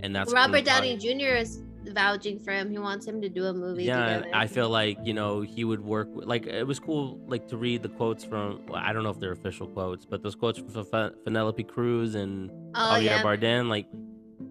and 0.00 0.14
that's 0.14 0.32
Robert 0.32 0.64
Downey 0.64 0.96
probably- 0.96 1.14
Jr. 1.20 1.36
is 1.36 1.62
vouching 1.92 2.40
for 2.40 2.50
him. 2.52 2.68
He 2.68 2.78
wants 2.78 3.06
him 3.06 3.22
to 3.22 3.28
do 3.28 3.44
a 3.44 3.54
movie 3.54 3.84
yeah 3.84 4.16
together. 4.16 4.30
i 4.34 4.46
feel 4.48 4.68
like 4.68 4.98
you 5.04 5.14
know 5.14 5.40
he 5.42 5.62
would 5.64 5.80
work 5.80 6.08
with, 6.12 6.26
like 6.26 6.46
it 6.46 6.66
was 6.66 6.80
cool 6.80 7.20
like 7.28 7.46
to 7.48 7.56
read 7.56 7.82
the 7.84 7.88
quotes 7.88 8.24
from 8.24 8.60
well, 8.66 8.82
i 8.84 8.92
don't 8.92 9.04
know 9.04 9.10
if 9.10 9.20
they're 9.20 9.32
official 9.32 9.68
quotes 9.68 10.04
but 10.04 10.22
those 10.24 10.34
quotes 10.34 10.58
from 10.58 10.84
Fe- 10.84 11.12
penelope 11.24 11.62
cruz 11.62 12.16
and 12.16 12.50
oh, 12.74 12.78
javier 12.94 13.04
yeah. 13.04 13.22
bardem 13.22 13.68
like 13.70 13.86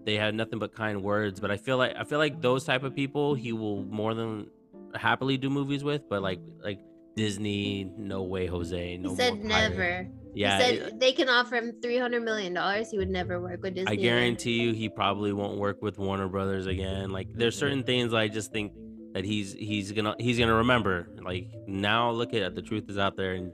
they 0.08 0.14
had 0.14 0.34
nothing 0.34 0.58
but 0.58 0.74
kind 0.74 1.02
words 1.02 1.38
but 1.38 1.50
i 1.50 1.56
feel 1.58 1.76
like 1.76 1.94
i 1.94 2.02
feel 2.02 2.18
like 2.18 2.40
those 2.40 2.64
type 2.64 2.82
of 2.82 2.94
people 2.94 3.34
he 3.34 3.52
will 3.52 3.84
more 3.84 4.14
than 4.14 4.46
happily 4.94 5.36
do 5.36 5.50
movies 5.50 5.84
with 5.84 6.08
but 6.08 6.22
like 6.22 6.40
like 6.64 6.80
disney 7.14 7.92
no 7.98 8.22
way 8.22 8.46
jose 8.46 8.96
no 8.96 9.10
he 9.10 9.16
said 9.16 9.44
never. 9.44 10.08
yeah 10.32 10.56
he 10.56 10.78
said 10.78 10.98
they 10.98 11.12
can 11.12 11.28
offer 11.28 11.56
him 11.56 11.72
$300 11.82 12.24
million. 12.24 12.56
He 12.90 12.96
would 12.96 13.10
never 13.10 13.40
work 13.40 13.62
with 13.62 13.74
Disney. 13.74 13.92
I 13.92 13.96
guarantee 13.96 14.62
you 14.62 14.72
he 14.72 14.88
probably 14.88 15.32
won't 15.32 15.58
work 15.58 15.82
with 15.82 15.98
Warner 15.98 16.28
Brothers 16.28 16.66
again. 16.66 17.10
Like 17.10 17.28
there's 17.34 17.58
certain 17.58 17.82
things 17.82 18.14
I 18.14 18.28
just 18.28 18.52
think 18.52 18.72
that 19.14 19.24
he's 19.24 19.52
he's 19.52 19.90
gonna 19.92 20.14
he's 20.18 20.38
gonna 20.38 20.54
remember. 20.54 21.08
Like 21.20 21.50
now 21.66 22.10
look 22.10 22.34
at 22.34 22.42
it, 22.42 22.54
the 22.54 22.62
truth 22.62 22.88
is 22.88 22.98
out 22.98 23.16
there 23.16 23.34
and 23.34 23.52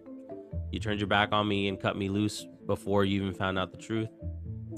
you 0.71 0.79
turned 0.79 1.01
your 1.01 1.07
back 1.07 1.31
on 1.33 1.49
me 1.49 1.69
and 1.69 1.81
cut 1.81 1.97
me 1.97 2.09
loose 2.09 2.47
before 2.67 3.05
you 3.05 3.23
even 3.23 3.35
found 3.35 3.59
out 3.59 3.73
the 3.73 3.79
truth. 3.79 4.11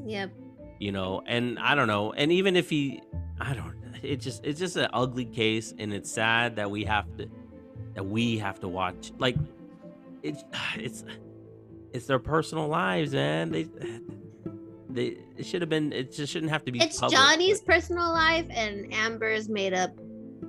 Yep. 0.05 0.31
You 0.79 0.93
know, 0.93 1.23
and 1.27 1.59
I 1.59 1.75
don't 1.75 1.89
know. 1.89 2.13
And 2.13 2.31
even 2.33 2.57
if 2.57 2.69
he 2.71 3.01
I 3.41 3.55
don't 3.55 3.77
it 4.03 4.21
just 4.21 4.45
it's 4.45 4.59
just 4.59 4.77
an 4.77 4.89
ugly 4.93 5.25
case 5.25 5.75
and 5.79 5.93
it's 5.93 6.11
sad 6.11 6.57
that 6.57 6.71
we 6.71 6.85
have 6.85 7.05
to 7.17 7.29
that 7.95 8.05
we 8.05 8.39
have 8.39 8.61
to 8.61 8.69
watch 8.69 9.13
like 9.19 9.37
it's 10.23 10.45
it's 10.77 11.05
it's 11.93 12.07
their 12.07 12.19
personal 12.19 12.69
lives, 12.69 13.13
man. 13.13 13.51
They 13.51 13.65
they 14.91 15.19
it 15.37 15.45
should 15.45 15.63
have 15.63 15.69
been 15.69 15.93
it 15.93 16.13
just 16.13 16.33
shouldn't 16.33 16.53
have 16.53 16.65
to 16.65 16.73
be 16.73 16.81
It's 16.81 16.99
public, 16.99 17.19
Johnny's 17.19 17.61
but 17.61 17.75
personal 17.75 18.13
life 18.13 18.47
and 18.51 18.93
Amber's 18.93 19.49
made 19.49 19.75
up 19.75 19.91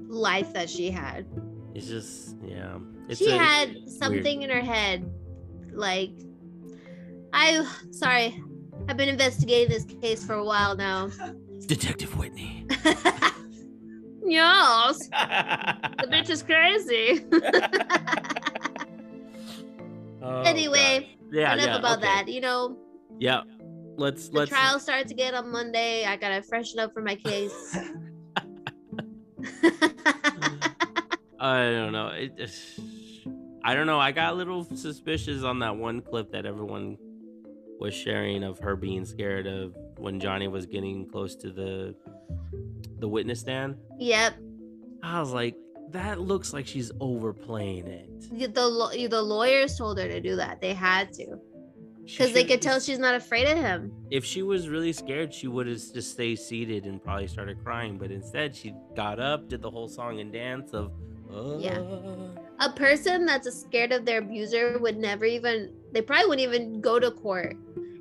life 0.07 0.53
that 0.53 0.69
she 0.69 0.89
had. 0.89 1.25
it's 1.75 1.87
just 1.87 2.37
yeah 2.45 2.77
it's 3.09 3.19
she 3.19 3.31
a- 3.31 3.37
had 3.37 3.89
something 3.89 4.41
in 4.41 4.49
her 4.49 4.61
head 4.61 5.09
like 5.71 6.11
I 7.33 7.65
sorry. 7.91 8.41
I've 8.87 8.97
been 8.97 9.09
investigating 9.09 9.69
this 9.69 9.85
case 10.01 10.23
for 10.23 10.33
a 10.33 10.43
while 10.43 10.75
now. 10.75 11.09
detective 11.65 12.15
whitney 12.17 12.65
yes. 14.23 15.07
The 15.09 16.07
bitch 16.09 16.29
is 16.29 16.43
crazy. 16.43 17.25
Oh, 20.21 20.41
anyway, 20.41 21.17
yeah 21.31 21.53
enough 21.53 21.65
yeah, 21.65 21.77
about 21.77 21.97
okay. 21.99 22.07
that. 22.07 22.27
You 22.27 22.41
know, 22.41 22.77
yeah 23.19 23.41
let's 23.97 24.29
the 24.29 24.39
let's 24.39 24.49
trial 24.49 24.79
starts 24.79 25.11
again 25.11 25.35
on 25.35 25.51
Monday. 25.51 26.05
I 26.05 26.15
gotta 26.17 26.41
freshen 26.41 26.79
up 26.79 26.93
for 26.93 27.01
my 27.01 27.15
case. 27.15 27.77
I 31.39 31.69
don't 31.69 31.91
know. 31.91 32.07
It, 32.07 32.51
I 33.63 33.73
don't 33.73 33.87
know. 33.87 33.99
I 33.99 34.11
got 34.11 34.33
a 34.33 34.35
little 34.35 34.63
suspicious 34.63 35.43
on 35.43 35.59
that 35.59 35.75
one 35.75 36.01
clip 36.01 36.31
that 36.31 36.45
everyone 36.45 36.97
was 37.79 37.93
sharing 37.93 38.43
of 38.43 38.59
her 38.59 38.75
being 38.75 39.05
scared 39.05 39.47
of 39.47 39.75
when 39.97 40.19
Johnny 40.19 40.47
was 40.47 40.65
getting 40.65 41.07
close 41.09 41.35
to 41.37 41.51
the 41.51 41.95
the 42.99 43.07
witness 43.07 43.39
stand. 43.41 43.75
yep. 43.99 44.33
I 45.03 45.19
was 45.19 45.31
like, 45.31 45.55
that 45.91 46.19
looks 46.19 46.53
like 46.53 46.65
she's 46.65 46.91
overplaying 46.99 47.87
it. 47.87 48.29
The 48.31 48.47
the, 48.47 49.07
the 49.09 49.21
lawyers 49.21 49.77
told 49.77 49.99
her 49.99 50.07
to 50.07 50.19
do 50.19 50.35
that. 50.35 50.59
They 50.59 50.73
had 50.73 51.13
to 51.13 51.39
because 52.07 52.33
they 52.33 52.45
could 52.45 52.61
tell 52.61 52.79
she's 52.79 52.99
not 52.99 53.15
afraid 53.15 53.47
of 53.47 53.57
him. 53.57 53.91
if 54.09 54.23
she 54.23 54.41
was 54.41 54.69
really 54.69 54.93
scared, 54.93 55.33
she 55.33 55.47
would 55.47 55.67
have 55.67 55.77
just 55.93 56.11
stayed 56.11 56.39
seated 56.39 56.85
and 56.85 57.03
probably 57.03 57.27
started 57.27 57.61
crying. 57.63 57.97
But 57.97 58.11
instead, 58.11 58.55
she 58.55 58.73
got 58.95 59.19
up, 59.19 59.49
did 59.49 59.61
the 59.61 59.69
whole 59.69 59.87
song 59.89 60.19
and 60.19 60.31
dance 60.31 60.71
of. 60.73 60.91
Yeah. 61.59 61.79
"Uh." 61.79 62.29
A 62.59 62.71
person 62.71 63.25
that's 63.25 63.53
scared 63.53 63.91
of 63.91 64.05
their 64.05 64.19
abuser 64.19 64.79
would 64.79 64.97
never 64.97 65.25
even. 65.25 65.73
They 65.93 66.01
probably 66.01 66.27
wouldn't 66.27 66.47
even 66.47 66.81
go 66.81 66.99
to 66.99 67.11
court, 67.11 67.55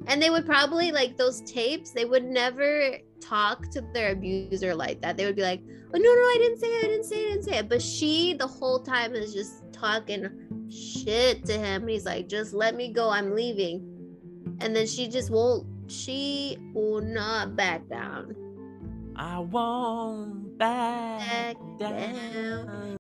and 0.07 0.21
they 0.21 0.31
would 0.31 0.47
probably 0.47 0.93
like 0.93 1.17
those 1.17 1.41
tapes. 1.43 1.91
They 1.91 2.05
would 2.05 2.25
never 2.25 2.99
talk 3.21 3.71
to 3.71 3.81
their 3.95 4.13
abuser 4.13 4.75
like 4.75 5.01
that. 5.03 5.17
They 5.17 5.25
would 5.25 5.37
be 5.37 5.43
like, 5.43 5.63
"Oh 5.95 5.99
no, 5.99 5.99
no, 5.99 6.07
I 6.07 6.37
didn't 6.39 6.59
say 6.59 6.69
it. 6.69 6.85
I 6.85 6.89
didn't 6.89 7.05
say 7.05 7.17
it. 7.17 7.27
I 7.27 7.31
didn't 7.33 7.45
say 7.45 7.59
it." 7.59 7.69
But 7.69 7.83
she, 7.83 8.35
the 8.35 8.47
whole 8.47 8.81
time, 8.81 9.15
is 9.15 9.33
just 9.33 9.63
talking 9.73 10.29
shit 10.71 11.45
to 11.47 11.53
him. 11.53 11.83
And 11.83 11.91
he's 11.91 12.05
like, 12.07 12.29
"Just 12.29 12.53
let 12.55 12.75
me 12.75 12.93
go. 12.93 13.09
I'm 13.09 13.35
leaving," 13.35 13.81
and 14.61 14.75
then 14.75 14.87
she 14.87 15.09
just 15.09 15.31
won't. 15.31 15.67
She 15.89 16.59
will 16.75 17.01
not 17.01 17.55
back 17.57 17.89
down. 17.89 18.35
I 19.15 19.39
won't 19.39 20.59
back 20.59 21.21
Back 21.21 21.57
down. 21.79 22.67
down. 22.67 22.97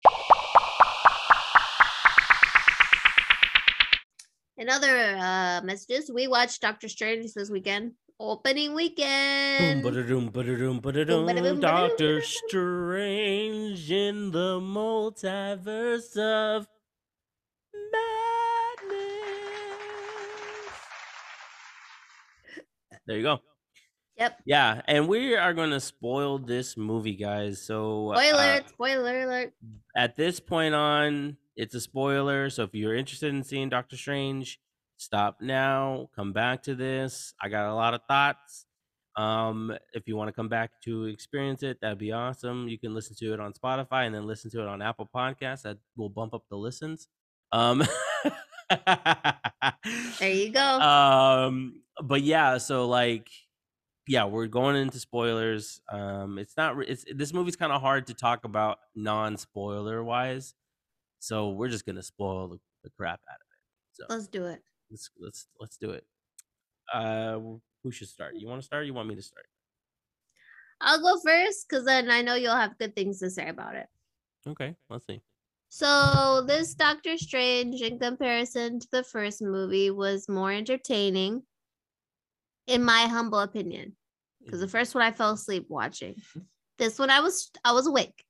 In 4.58 4.70
other 4.70 5.16
uh, 5.16 5.60
messages, 5.64 6.10
we 6.12 6.28
watched 6.28 6.62
Doctor 6.62 6.88
Strange 6.88 7.32
this 7.34 7.50
weekend. 7.50 7.92
Opening 8.18 8.68
Boom, 8.68 8.76
weekend. 8.76 9.82
ba-da-doom, 9.82 10.30
ba-da-doom, 10.30 10.80
ba-da-doom. 10.80 11.60
Doctor. 11.60 12.22
Strange 12.22 13.90
in 13.90 14.30
the 14.30 14.58
multiverse 14.58 16.16
of 16.16 16.66
madness. 17.92 19.36
There 23.06 23.18
you 23.18 23.22
go. 23.22 23.40
Yep. 24.16 24.40
Yeah, 24.46 24.80
and 24.88 25.06
we 25.06 25.36
are 25.36 25.52
going 25.52 25.68
to 25.68 25.80
spoil 25.80 26.38
this 26.38 26.78
movie, 26.78 27.16
guys. 27.16 27.60
So 27.60 28.14
Spoiler 28.16 28.40
uh! 28.40 28.60
Spoiler 28.66 29.24
alert! 29.24 29.52
at 29.94 30.16
this 30.16 30.40
point 30.40 30.74
on, 30.74 31.36
It's 31.56 31.74
a 31.74 31.80
spoiler, 31.80 32.50
so 32.50 32.64
if 32.64 32.74
you're 32.74 32.94
interested 32.94 33.32
in 33.34 33.42
seeing 33.42 33.68
Doctor 33.70 33.96
Strange, 33.96 34.60
stop 34.98 35.38
now. 35.40 36.10
Come 36.14 36.32
back 36.32 36.62
to 36.64 36.74
this. 36.74 37.32
I 37.40 37.48
got 37.48 37.70
a 37.70 37.74
lot 37.74 37.94
of 37.94 38.02
thoughts. 38.08 38.66
Um, 39.16 39.74
if 39.94 40.06
you 40.06 40.14
want 40.16 40.28
to 40.28 40.32
come 40.32 40.48
back 40.50 40.70
to 40.84 41.04
experience 41.04 41.62
it, 41.62 41.78
that'd 41.80 41.96
be 41.98 42.12
awesome. 42.12 42.68
You 42.68 42.78
can 42.78 42.94
listen 42.94 43.16
to 43.20 43.32
it 43.32 43.40
on 43.40 43.54
Spotify 43.54 44.04
and 44.06 44.14
then 44.14 44.26
listen 44.26 44.50
to 44.50 44.60
it 44.60 44.68
on 44.68 44.82
Apple 44.82 45.08
Podcasts. 45.14 45.62
That 45.62 45.78
will 45.96 46.10
bump 46.10 46.34
up 46.34 46.44
the 46.50 46.56
listens. 46.56 47.08
Um, 47.52 47.82
There 48.68 50.30
you 50.30 50.50
go. 50.52 50.60
um, 50.60 51.80
but 52.02 52.20
yeah, 52.22 52.58
so 52.58 52.86
like, 52.86 53.28
yeah, 54.06 54.24
we're 54.26 54.46
going 54.48 54.76
into 54.76 54.98
spoilers. 54.98 55.80
Um, 55.90 56.38
it's 56.38 56.56
not. 56.56 56.76
It's 56.86 57.04
this 57.14 57.32
movie's 57.32 57.56
kind 57.56 57.72
of 57.72 57.80
hard 57.80 58.08
to 58.08 58.14
talk 58.14 58.44
about 58.44 58.78
non-spoiler 58.94 60.04
wise, 60.04 60.52
so 61.18 61.50
we're 61.50 61.68
just 61.68 61.86
gonna 61.86 62.02
spoil 62.02 62.48
the, 62.48 62.58
the 62.84 62.90
crap 62.90 63.20
out 63.30 63.36
of 63.36 63.46
it. 63.50 63.92
So 63.92 64.04
Let's 64.14 64.28
do 64.28 64.46
it. 64.46 64.62
let's 64.90 65.10
let's 65.18 65.46
let's 65.60 65.76
do 65.76 65.90
it. 65.90 66.04
Uh, 66.92 67.38
who 67.82 67.90
should 67.90 68.08
start? 68.08 68.34
You 68.36 68.46
want 68.48 68.60
to 68.60 68.66
start? 68.66 68.82
Or 68.82 68.86
you 68.86 68.94
want 68.94 69.08
me 69.08 69.14
to 69.16 69.22
start? 69.22 69.46
I'll 70.80 71.00
go 71.00 71.18
first 71.24 71.66
because 71.68 71.84
then 71.84 72.10
I 72.10 72.22
know 72.22 72.34
you'll 72.34 72.54
have 72.54 72.78
good 72.78 72.94
things 72.94 73.18
to 73.20 73.30
say 73.30 73.48
about 73.48 73.74
it. 73.76 73.86
Okay, 74.46 74.76
let's 74.90 75.06
see. 75.06 75.20
So 75.68 76.44
this 76.46 76.74
Doctor 76.74 77.16
Strange, 77.18 77.80
in 77.82 77.98
comparison 77.98 78.78
to 78.80 78.88
the 78.92 79.02
first 79.02 79.42
movie, 79.42 79.90
was 79.90 80.28
more 80.28 80.52
entertaining, 80.52 81.42
in 82.66 82.84
my 82.84 83.02
humble 83.06 83.40
opinion. 83.40 83.96
Because 84.44 84.60
the 84.60 84.68
first 84.68 84.94
one 84.94 85.02
I 85.02 85.10
fell 85.12 85.32
asleep 85.32 85.66
watching. 85.68 86.16
This 86.78 86.98
one 86.98 87.08
I 87.08 87.20
was 87.20 87.50
I 87.64 87.72
was 87.72 87.86
awake. 87.86 88.22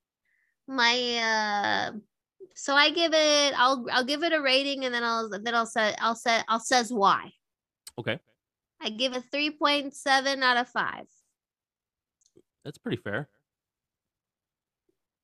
My 0.69 0.95
uh, 1.19 1.99
so 2.59 2.75
I 2.75 2.89
give 2.89 3.13
it 3.13 3.53
I'll 3.57 3.85
I'll 3.93 4.05
give 4.05 4.23
it 4.23 4.33
a 4.33 4.41
rating 4.41 4.87
and 4.87 4.95
then 4.95 5.05
I'll 5.05 5.29
then 5.29 5.55
I'll 5.55 5.67
say 5.67 5.95
I'll 6.01 6.15
say 6.15 6.41
I'll 6.49 6.59
says 6.59 6.91
why. 6.91 7.31
Okay, 7.99 8.19
I 8.81 8.89
give 8.89 9.15
it 9.15 9.25
three 9.31 9.51
point 9.51 9.95
seven 9.95 10.43
out 10.43 10.57
of 10.57 10.67
five. 10.69 11.07
that's 12.65 12.79
pretty 12.79 12.97
fair. 12.97 13.29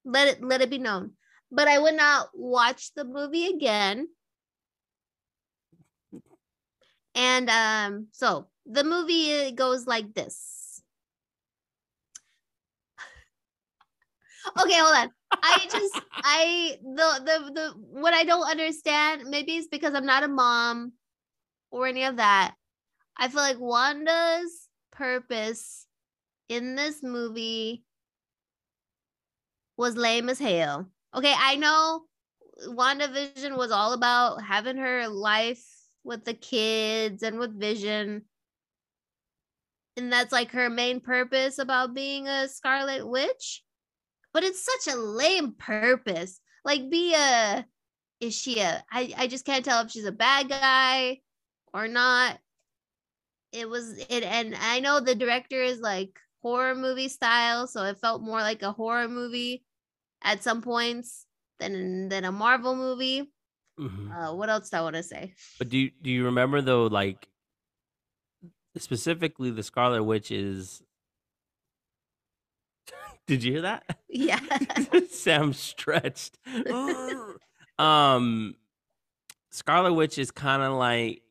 let 0.04 0.28
it 0.28 0.44
let 0.44 0.60
it 0.60 0.68
be 0.68 0.78
known. 0.78 1.12
But 1.50 1.68
I 1.68 1.78
would 1.78 1.94
not 1.94 2.28
watch 2.34 2.92
the 2.94 3.04
movie 3.04 3.46
again. 3.46 4.08
And 7.14 7.48
um, 7.48 8.08
so 8.12 8.48
the 8.66 8.84
movie 8.84 9.46
uh, 9.46 9.50
goes 9.52 9.86
like 9.86 10.12
this. 10.14 10.82
okay, 14.62 14.78
hold 14.78 14.96
on. 14.96 15.10
I 15.42 15.66
just 15.70 16.00
I 16.14 16.78
the 16.82 17.22
the 17.24 17.52
the 17.52 17.74
what 17.76 18.14
I 18.14 18.24
don't 18.24 18.48
understand, 18.48 19.24
maybe 19.28 19.52
it's 19.56 19.68
because 19.68 19.94
I'm 19.94 20.06
not 20.06 20.24
a 20.24 20.28
mom 20.28 20.92
or 21.70 21.86
any 21.86 22.04
of 22.04 22.16
that. 22.16 22.54
I 23.16 23.28
feel 23.28 23.40
like 23.40 23.58
Wanda's 23.58 24.68
purpose 24.90 25.86
in 26.48 26.74
this 26.74 27.02
movie 27.02 27.84
was 29.76 29.96
lame 29.96 30.28
as 30.28 30.38
hell. 30.38 30.88
Okay, 31.14 31.34
I 31.36 31.56
know 31.56 32.02
WandaVision 32.68 33.56
was 33.56 33.70
all 33.70 33.92
about 33.92 34.42
having 34.42 34.76
her 34.76 35.08
life 35.08 35.64
with 36.04 36.24
the 36.24 36.34
kids 36.34 37.22
and 37.22 37.38
with 37.38 37.58
Vision. 37.58 38.22
And 39.96 40.12
that's 40.12 40.32
like 40.32 40.52
her 40.52 40.70
main 40.70 41.00
purpose 41.00 41.58
about 41.58 41.94
being 41.94 42.26
a 42.26 42.48
Scarlet 42.48 43.06
Witch. 43.06 43.62
But 44.32 44.44
it's 44.44 44.64
such 44.64 44.94
a 44.94 44.98
lame 44.98 45.52
purpose. 45.52 46.40
Like, 46.64 46.90
be 46.90 47.14
a. 47.14 47.66
Is 48.20 48.34
she 48.34 48.60
a. 48.60 48.84
I, 48.90 49.12
I 49.16 49.26
just 49.26 49.44
can't 49.44 49.64
tell 49.64 49.84
if 49.84 49.90
she's 49.90 50.04
a 50.04 50.12
bad 50.12 50.48
guy 50.48 51.20
or 51.74 51.88
not. 51.88 52.38
It 53.52 53.68
was. 53.68 53.98
it, 54.08 54.22
And 54.22 54.54
I 54.54 54.80
know 54.80 55.00
the 55.00 55.14
director 55.14 55.60
is 55.62 55.80
like 55.80 56.18
horror 56.40 56.74
movie 56.74 57.08
style. 57.08 57.66
So 57.66 57.82
it 57.84 57.98
felt 57.98 58.22
more 58.22 58.40
like 58.40 58.62
a 58.62 58.72
horror 58.72 59.08
movie 59.08 59.64
at 60.22 60.42
some 60.42 60.62
points 60.62 61.26
than 61.58 62.08
than 62.08 62.24
a 62.24 62.32
Marvel 62.32 62.76
movie. 62.76 63.30
Mhm. 63.78 64.10
Uh, 64.14 64.34
what 64.34 64.48
else 64.50 64.70
do 64.70 64.76
I 64.76 64.82
want 64.82 64.96
to 64.96 65.02
say? 65.02 65.34
But 65.58 65.68
do 65.68 65.78
you, 65.78 65.90
do 66.00 66.10
you 66.10 66.24
remember 66.26 66.60
though, 66.60 66.86
like 66.86 67.28
specifically 68.76 69.50
the 69.50 69.62
Scarlet 69.62 70.04
Witch 70.04 70.30
is? 70.30 70.82
Did 73.26 73.44
you 73.44 73.52
hear 73.52 73.62
that? 73.62 73.84
Yeah, 74.14 74.40
Sam 75.10 75.54
stretched. 75.54 76.36
um, 77.78 78.54
Scarlet 79.50 79.94
Witch 79.94 80.18
is 80.18 80.30
kind 80.30 80.62
of 80.62 80.74
like 80.74 81.22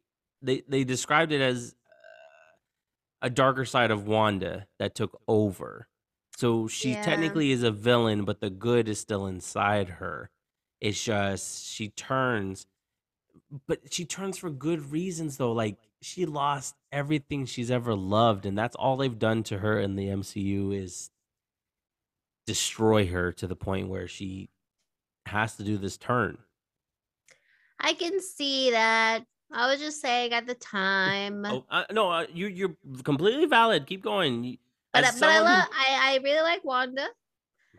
they 0.41 0.63
they 0.67 0.83
described 0.83 1.31
it 1.31 1.41
as 1.41 1.75
uh, 3.21 3.27
a 3.27 3.29
darker 3.29 3.65
side 3.65 3.91
of 3.91 4.07
Wanda 4.07 4.67
that 4.79 4.95
took 4.95 5.21
over. 5.27 5.87
So 6.37 6.67
she 6.67 6.91
Yeah. 6.93 7.01
technically 7.03 7.51
is 7.51 7.63
a 7.63 7.71
villain, 7.71 8.25
but 8.25 8.41
the 8.41 8.49
good 8.49 8.89
is 8.89 8.99
still 8.99 9.27
inside 9.27 9.89
her. 9.89 10.31
It's 10.79 11.03
just 11.03 11.67
she 11.67 11.89
turns, 11.89 12.65
but 13.67 13.93
she 13.93 14.05
turns 14.05 14.37
for 14.37 14.49
good 14.49 14.91
reasons 14.91 15.37
though. 15.37 15.51
Like 15.51 15.77
she 16.01 16.25
lost 16.25 16.75
everything 16.91 17.45
she's 17.45 17.71
ever 17.71 17.95
loved, 17.95 18.45
and 18.45 18.57
that's 18.57 18.75
all 18.75 18.97
they've 18.97 19.19
done 19.19 19.43
to 19.43 19.59
her 19.59 19.79
in 19.79 19.95
the 19.95 20.09
MCU 20.09 20.71
is 20.71 21.09
destroy 22.47 23.07
her 23.07 23.31
to 23.33 23.47
the 23.47 23.55
point 23.55 23.89
where 23.89 24.07
she 24.07 24.49
has 25.25 25.55
to 25.57 25.63
do 25.63 25.77
this 25.77 25.97
turn. 25.97 26.37
I 27.79 27.93
can 27.93 28.21
see 28.21 28.71
that. 28.71 29.23
I 29.53 29.67
was 29.69 29.79
just 29.79 29.99
saying 30.01 30.31
at 30.33 30.47
the 30.47 30.55
time, 30.55 31.45
Oh 31.45 31.65
uh, 31.69 31.83
no, 31.91 32.09
uh, 32.09 32.25
you 32.33 32.47
you're 32.47 32.75
completely 33.03 33.45
valid. 33.47 33.85
Keep 33.85 34.03
going. 34.03 34.57
But 34.93 35.03
I- 35.05 35.11
but 35.11 35.23
I 35.23 35.37
who- 35.37 35.43
love. 35.43 35.67
I 35.71 36.13
I 36.13 36.19
really 36.23 36.41
like 36.41 36.63
Wanda. 36.63 37.07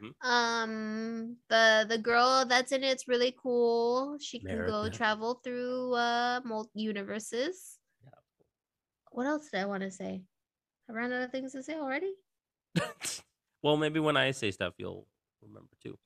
Mhm. 0.02 0.12
Um, 0.28 1.36
the 1.48 1.86
the 1.88 1.96
girl 1.98 2.44
that's 2.44 2.72
in 2.72 2.82
it's 2.84 3.06
really 3.08 3.34
cool. 3.40 4.18
She 4.20 4.40
can 4.40 4.66
go 4.66 4.88
travel 4.90 5.40
through 5.44 5.94
uh 5.94 6.40
mul- 6.44 6.70
universes. 6.74 7.78
Yeah. 8.04 8.10
What 9.12 9.26
else 9.26 9.48
did 9.50 9.60
I 9.60 9.66
want 9.66 9.82
to 9.84 9.90
say? 9.90 10.22
I 10.90 10.92
ran 10.92 11.12
out 11.12 11.22
of 11.22 11.30
things 11.30 11.52
to 11.52 11.62
say 11.62 11.74
already. 11.74 12.12
well, 13.62 13.76
maybe 13.76 14.00
when 14.00 14.16
I 14.16 14.30
say 14.32 14.50
stuff, 14.50 14.74
you'll 14.78 15.06
remember 15.42 15.70
too. 15.82 15.96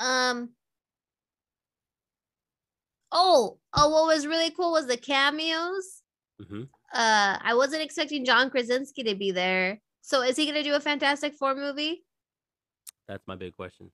Um. 0.00 0.50
Oh, 3.10 3.58
oh, 3.74 3.88
what 3.88 4.06
was 4.14 4.26
really 4.26 4.50
cool 4.50 4.72
was 4.72 4.86
the 4.86 4.96
cameos. 4.96 6.02
hmm 6.46 6.64
Uh, 6.92 7.38
I 7.40 7.54
wasn't 7.54 7.82
expecting 7.82 8.24
John 8.24 8.50
Krasinski 8.50 9.02
to 9.04 9.14
be 9.14 9.30
there. 9.32 9.80
So 10.02 10.22
is 10.22 10.36
he 10.36 10.46
gonna 10.46 10.62
do 10.62 10.74
a 10.74 10.80
Fantastic 10.80 11.34
Four 11.34 11.54
movie? 11.54 12.04
That's 13.06 13.26
my 13.26 13.36
big 13.36 13.56
question. 13.56 13.90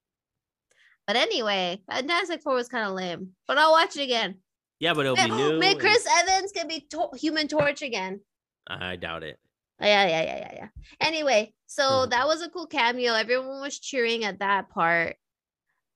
But 1.07 1.16
anyway, 1.16 1.80
Fantastic 1.91 2.43
Four 2.43 2.55
was 2.55 2.68
kind 2.68 2.87
of 2.89 2.95
lame. 2.95 3.30
But 3.47 3.59
I'll 3.59 3.72
watch 3.72 3.97
it 3.97 4.03
again. 4.03 4.37
Yeah, 4.80 4.95
but 4.95 5.07
it'll 5.07 5.16
be 5.16 5.28
May- 5.30 5.37
new. 5.37 5.59
May 5.59 5.70
and- 5.72 5.80
Chris 5.80 6.07
Evans 6.20 6.51
can 6.53 6.66
be 6.66 6.80
to- 6.91 7.11
Human 7.14 7.47
Torch 7.47 7.82
again. 7.82 8.20
I 8.66 8.97
doubt 8.97 9.22
it. 9.22 9.39
Oh, 9.81 9.87
yeah, 9.87 10.07
yeah, 10.07 10.22
yeah, 10.22 10.37
yeah, 10.39 10.53
yeah. 10.55 10.68
Anyway, 11.01 11.53
so 11.66 11.83
Mhm. 12.07 12.11
that 12.11 12.27
was 12.27 12.43
a 12.43 12.49
cool 12.51 12.66
cameo. 12.66 13.14
Everyone 13.14 13.61
was 13.61 13.79
cheering 13.79 14.25
at 14.25 14.39
that 14.39 14.68
part. 14.70 15.16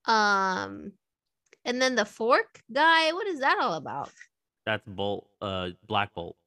Um, 0.05 0.93
and 1.65 1.81
then 1.81 1.95
the 1.95 2.05
fork 2.05 2.61
guy. 2.71 3.11
What 3.13 3.27
is 3.27 3.39
that 3.39 3.57
all 3.59 3.73
about? 3.73 4.11
That's 4.65 4.85
Bolt. 4.87 5.29
Uh, 5.41 5.71
Black 5.87 6.13
Bolt. 6.13 6.37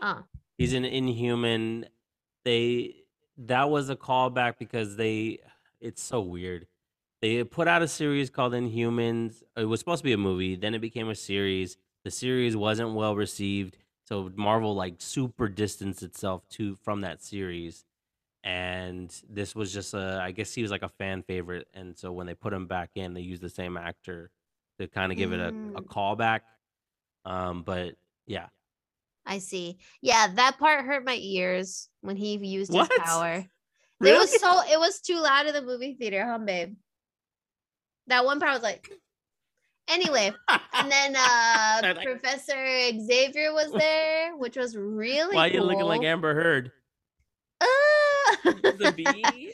Oh, 0.00 0.24
He's 0.58 0.72
an 0.72 0.84
Inhuman. 0.84 1.86
They 2.44 3.02
that 3.38 3.68
was 3.70 3.90
a 3.90 3.96
callback 3.96 4.58
because 4.58 4.96
they. 4.96 5.40
It's 5.80 6.02
so 6.02 6.20
weird. 6.20 6.66
They 7.20 7.44
put 7.44 7.68
out 7.68 7.82
a 7.82 7.88
series 7.88 8.30
called 8.30 8.52
Inhumans. 8.52 9.42
It 9.56 9.64
was 9.64 9.80
supposed 9.80 10.00
to 10.00 10.04
be 10.04 10.12
a 10.12 10.18
movie. 10.18 10.54
Then 10.56 10.74
it 10.74 10.80
became 10.80 11.08
a 11.08 11.14
series. 11.14 11.76
The 12.04 12.10
series 12.10 12.56
wasn't 12.56 12.94
well 12.94 13.16
received, 13.16 13.78
so 14.06 14.30
Marvel 14.36 14.74
like 14.74 14.96
super 14.98 15.48
distanced 15.48 16.02
itself 16.02 16.48
to 16.50 16.76
from 16.76 17.02
that 17.02 17.22
series. 17.22 17.84
And 18.44 19.10
this 19.28 19.54
was 19.56 19.72
just 19.72 19.94
a. 19.94 20.20
I 20.22 20.32
guess 20.32 20.54
he 20.54 20.62
was 20.62 20.70
like 20.70 20.82
a 20.84 20.88
fan 20.88 21.22
favorite, 21.24 21.68
and 21.74 21.96
so 21.98 22.12
when 22.12 22.26
they 22.28 22.34
put 22.34 22.52
him 22.52 22.68
back 22.68 22.90
in, 22.94 23.14
they 23.14 23.20
used 23.22 23.42
the 23.42 23.50
same 23.50 23.76
actor 23.76 24.30
to 24.78 24.88
kind 24.88 25.12
of 25.12 25.18
give 25.18 25.32
it 25.32 25.40
a, 25.40 25.54
a 25.74 25.82
Mm. 25.82 25.88
callback. 25.88 26.42
Um, 27.24 27.64
but 27.64 27.96
yeah, 28.26 28.48
I 29.24 29.38
see. 29.38 29.78
Yeah, 30.00 30.28
that 30.34 30.58
part 30.58 30.84
hurt 30.84 31.04
my 31.04 31.16
ears 31.20 31.88
when 32.00 32.16
he 32.16 32.36
used 32.36 32.72
What? 32.72 32.88
his 32.90 32.90
power. 32.90 33.44
It 34.02 34.14
was 34.14 34.30
so 34.38 34.60
it 34.70 34.78
was 34.78 35.00
too 35.00 35.18
loud 35.18 35.46
in 35.46 35.54
the 35.54 35.62
movie 35.62 35.94
theater, 35.94 36.24
huh, 36.24 36.38
babe? 36.38 36.76
That 38.08 38.24
one 38.24 38.40
part 38.40 38.52
was 38.54 38.62
like 38.62 38.90
anyway, 39.88 40.32
and 40.74 40.90
then 40.90 41.16
uh 41.16 41.80
like- 41.82 42.02
Professor 42.02 42.90
Xavier 43.00 43.52
was 43.52 43.72
there, 43.78 44.36
which 44.36 44.56
was 44.56 44.76
really 44.76 45.34
Why 45.36 45.48
are 45.48 45.52
you 45.52 45.62
looking 45.62 45.84
like. 45.84 46.02
Amber 46.02 46.34
Heard? 46.34 46.72
Ah! 47.60 48.36
The 48.44 48.92
bee? 48.96 49.52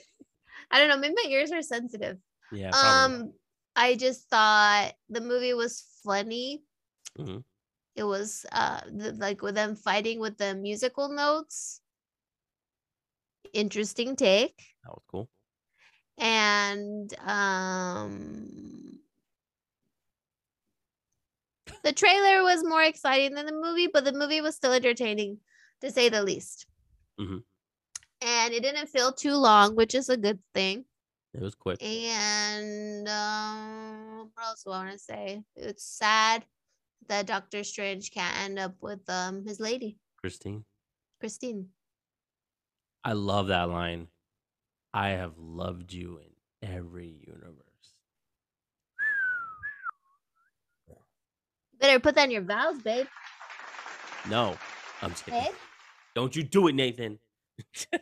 I 0.71 0.79
don't 0.79 0.89
know, 0.89 0.97
maybe 0.97 1.15
my 1.17 1.29
ears 1.31 1.53
are 1.53 1.63
sensitive. 1.63 2.19
Yeah, 2.51 2.71
probably. 2.71 3.17
Um 3.29 3.33
I 3.77 3.95
just 3.97 4.29
thought 4.29 4.93
the 5.09 5.21
movie 5.21 5.55
was 5.55 5.85
funny. 6.05 6.63
Mhm. 7.19 7.45
It 7.95 8.05
was 8.05 8.45
uh 8.53 8.81
the, 8.91 9.13
like 9.13 9.43
with 9.43 9.55
them 9.55 9.77
fighting 9.77 10.19
with 10.21 10.39
the 10.39 10.55
musical 10.55 11.09
notes. 11.09 11.81
Interesting 13.53 14.17
take. 14.17 14.57
That 14.85 14.93
was 14.93 15.03
cool. 15.11 15.29
And 16.19 17.13
um 17.21 18.92
the 21.83 21.93
trailer 21.93 22.43
was 22.43 22.65
more 22.65 22.83
exciting 22.83 23.35
than 23.35 23.47
the 23.47 23.53
movie, 23.53 23.89
but 23.93 24.05
the 24.05 24.13
movie 24.13 24.41
was 24.41 24.57
still 24.57 24.73
entertaining 24.73 25.39
to 25.81 25.91
say 25.91 26.09
the 26.09 26.23
least. 26.23 26.67
Mhm. 27.19 27.43
And 28.21 28.55
it 28.55 28.63
didn't 28.63 28.89
feel 28.89 29.13
too 29.13 29.35
long, 29.35 29.75
which 29.75 29.95
is 29.95 30.09
a 30.09 30.17
good 30.17 30.41
thing. 30.55 30.85
It 31.35 31.41
was 31.41 31.55
quick. 31.55 31.83
And 31.83 33.09
um, 33.09 34.31
what 34.35 34.47
else 34.47 34.63
do 34.63 34.71
I 34.71 34.85
want 34.85 34.93
to 34.93 34.99
say? 34.99 35.43
It's 35.57 35.85
sad 35.85 36.45
that 37.09 37.27
Doctor 37.27 37.65
Strange 37.65 38.11
can't 38.13 38.39
end 38.39 38.59
up 38.59 38.75
with 38.81 39.09
um 39.09 39.45
his 39.47 39.59
lady, 39.59 39.99
Christine. 40.19 40.65
Christine. 41.21 41.71
I 43.05 43.15
love 43.15 43.49
that 43.49 43.69
line. 43.69 44.09
I 44.95 45.11
have 45.11 45.39
loved 45.39 45.93
you 45.93 46.19
in 46.19 46.69
every 46.69 47.25
universe. 47.27 47.72
Better 51.83 51.99
put 51.99 52.15
that 52.15 52.25
in 52.27 52.31
your 52.31 52.43
vows, 52.43 52.81
babe. 52.81 53.07
No, 54.31 54.57
I'm 55.03 55.11
just 55.11 55.25
kidding. 55.27 55.41
Babe? 55.43 55.53
Don't 56.15 56.35
you 56.37 56.45
do 56.45 56.69
it, 56.69 56.75
Nathan. 56.77 57.19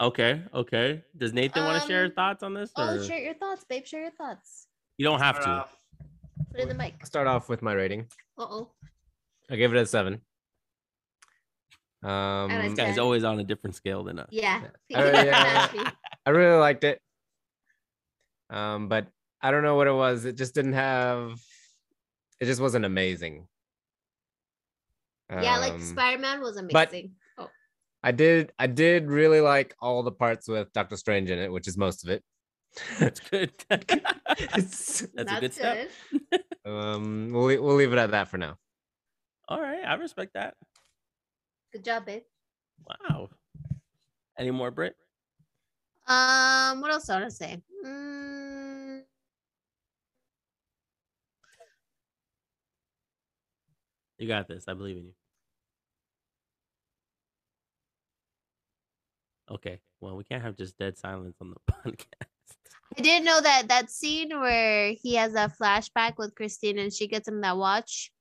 okay, 0.00 0.42
okay. 0.52 1.04
Does 1.16 1.32
Nathan 1.32 1.62
want 1.64 1.80
to 1.80 1.88
share 1.88 2.06
Um, 2.06 2.12
thoughts 2.12 2.42
on 2.42 2.52
this? 2.52 2.72
Oh, 2.76 3.00
share 3.04 3.20
your 3.20 3.34
thoughts, 3.34 3.64
babe. 3.68 3.86
Share 3.86 4.02
your 4.02 4.10
thoughts. 4.10 4.66
You 4.98 5.04
don't 5.06 5.20
have 5.20 5.36
Start 5.36 5.46
to. 5.46 5.50
off- 5.62 5.76
Put 6.50 6.58
it 6.60 6.62
in 6.64 6.68
the 6.68 6.74
mic. 6.74 6.94
I'll 7.00 7.06
start 7.06 7.28
off 7.28 7.48
with 7.48 7.62
my 7.62 7.72
rating. 7.74 8.08
Uh 8.36 8.42
oh. 8.42 8.70
I 9.48 9.54
give 9.56 9.72
it 9.72 9.78
a 9.80 9.86
seven. 9.86 10.20
Um, 12.02 12.50
This 12.50 12.74
guy's 12.74 12.98
always 12.98 13.22
on 13.22 13.38
a 13.38 13.44
different 13.44 13.76
scale 13.76 14.02
than 14.02 14.18
us. 14.18 14.28
Yeah. 14.32 14.62
Oh, 14.94 15.04
yeah. 15.10 15.30
Match 15.30 15.72
me. 15.74 15.82
I 16.26 16.30
really 16.30 16.58
liked 16.58 16.82
it. 16.82 17.00
Um, 18.50 18.88
but 18.88 19.06
I 19.40 19.52
don't 19.52 19.62
know 19.62 19.76
what 19.76 19.86
it 19.86 19.92
was. 19.94 20.24
It 20.24 20.36
just 20.36 20.54
didn't 20.56 20.72
have. 20.74 21.40
It 22.40 22.46
just 22.46 22.60
wasn't 22.60 22.84
amazing. 22.84 23.46
yeah, 25.30 25.58
like 25.58 25.74
Um, 25.74 25.80
Spider 25.82 26.20
Man 26.20 26.40
was 26.40 26.60
but- 26.70 26.88
amazing. 26.90 27.14
oh, 27.38 27.48
I 28.02 28.12
did. 28.12 28.52
I 28.58 28.66
did 28.66 29.08
really 29.08 29.40
like 29.40 29.74
all 29.80 30.02
the 30.02 30.12
parts 30.12 30.46
with 30.48 30.72
Doctor 30.72 30.96
Strange 30.96 31.30
in 31.30 31.38
it, 31.38 31.50
which 31.50 31.66
is 31.68 31.76
most 31.76 32.04
of 32.04 32.10
it. 32.10 32.22
That's 32.98 33.20
good. 33.20 33.52
It's- 33.70 35.06
That's 35.14 35.32
a 35.32 35.40
good 35.40 35.54
step. 35.54 35.90
um, 36.66 37.30
we'll 37.32 37.46
we'll 37.62 37.76
leave 37.76 37.92
it 37.92 37.98
at 37.98 38.10
that 38.10 38.28
for 38.28 38.36
now. 38.38 38.58
All 39.48 39.60
right, 39.60 39.84
I 39.84 39.94
respect 39.94 40.32
that. 40.34 40.54
Good 41.72 41.84
job, 41.84 42.06
babe. 42.06 42.22
Wow. 43.08 43.30
Any 44.38 44.50
more, 44.50 44.70
Brit? 44.70 44.96
Um, 46.06 46.80
what 46.80 46.90
else 46.90 47.06
do 47.06 47.12
I 47.14 47.20
want 47.20 47.30
to 47.30 47.36
say? 47.36 47.62
Mm, 47.84 48.33
You 54.24 54.28
got 54.28 54.48
this. 54.48 54.64
I 54.68 54.72
believe 54.72 54.96
in 54.96 55.04
you. 55.04 55.12
Okay. 59.50 59.80
Well, 60.00 60.16
we 60.16 60.24
can't 60.24 60.42
have 60.42 60.56
just 60.56 60.78
dead 60.78 60.96
silence 60.96 61.36
on 61.42 61.50
the 61.50 61.72
podcast. 61.74 62.06
I 62.98 63.02
didn't 63.02 63.26
know 63.26 63.38
that 63.38 63.68
that 63.68 63.90
scene 63.90 64.30
where 64.30 64.92
he 64.92 65.16
has 65.16 65.34
that 65.34 65.58
flashback 65.58 66.16
with 66.16 66.34
Christine 66.34 66.78
and 66.78 66.90
she 66.90 67.06
gets 67.06 67.28
him 67.28 67.42
that 67.42 67.58
watch. 67.58 68.12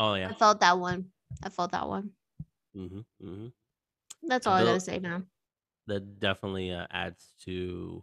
Oh 0.00 0.14
yeah. 0.14 0.30
I 0.30 0.32
felt 0.34 0.58
that 0.58 0.76
one. 0.76 1.12
I 1.40 1.50
felt 1.50 1.70
that 1.70 1.86
one. 1.86 2.10
Mm-hmm. 2.76 2.98
Mm-hmm. 3.24 3.46
That's 4.24 4.48
all 4.48 4.54
I 4.54 4.64
gotta 4.64 4.80
say 4.80 4.98
now. 4.98 5.22
That 5.86 6.18
definitely 6.18 6.72
uh, 6.72 6.88
adds 6.90 7.32
to 7.44 8.02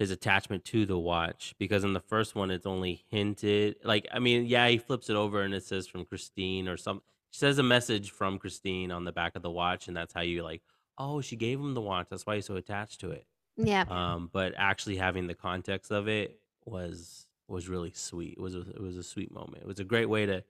his 0.00 0.10
attachment 0.10 0.64
to 0.64 0.86
the 0.86 0.98
watch 0.98 1.54
because 1.58 1.84
in 1.84 1.92
the 1.92 2.00
first 2.00 2.34
one 2.34 2.50
it's 2.50 2.64
only 2.64 3.04
hinted. 3.08 3.76
Like 3.84 4.08
I 4.10 4.18
mean, 4.18 4.46
yeah, 4.46 4.66
he 4.66 4.78
flips 4.78 5.10
it 5.10 5.14
over 5.14 5.42
and 5.42 5.52
it 5.52 5.62
says 5.62 5.86
from 5.86 6.06
Christine 6.06 6.66
or 6.66 6.76
some. 6.76 7.02
Says 7.32 7.58
a 7.58 7.62
message 7.62 8.10
from 8.10 8.38
Christine 8.38 8.90
on 8.90 9.04
the 9.04 9.12
back 9.12 9.36
of 9.36 9.42
the 9.42 9.50
watch, 9.52 9.86
and 9.86 9.96
that's 9.96 10.12
how 10.12 10.22
you 10.22 10.42
like. 10.42 10.62
Oh, 10.98 11.20
she 11.20 11.36
gave 11.36 11.60
him 11.60 11.74
the 11.74 11.80
watch. 11.80 12.08
That's 12.10 12.26
why 12.26 12.34
he's 12.34 12.46
so 12.46 12.56
attached 12.56 13.00
to 13.02 13.12
it. 13.12 13.24
Yeah. 13.56 13.84
um, 13.88 14.30
but 14.32 14.54
actually 14.56 14.96
having 14.96 15.28
the 15.28 15.34
context 15.34 15.92
of 15.92 16.08
it 16.08 16.40
was 16.64 17.26
was 17.46 17.68
really 17.68 17.92
sweet. 17.94 18.34
It 18.36 18.40
was 18.40 18.56
a, 18.56 18.60
it 18.60 18.80
was 18.80 18.96
a 18.96 19.02
sweet 19.02 19.32
moment. 19.32 19.62
It 19.62 19.68
was 19.68 19.78
a 19.78 19.84
great 19.84 20.08
way 20.08 20.26
to 20.26 20.42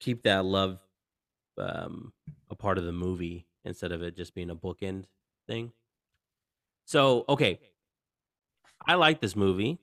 keep 0.00 0.24
that 0.24 0.44
love 0.44 0.80
um, 1.56 2.12
a 2.50 2.56
part 2.56 2.78
of 2.78 2.84
the 2.84 2.92
movie 2.92 3.46
instead 3.64 3.92
of 3.92 4.02
it 4.02 4.16
just 4.16 4.34
being 4.34 4.50
a 4.50 4.56
bookend 4.56 5.04
thing. 5.46 5.72
So 6.84 7.24
okay, 7.28 7.60
I 8.86 8.94
like 8.94 9.20
this 9.20 9.36
movie. 9.36 9.78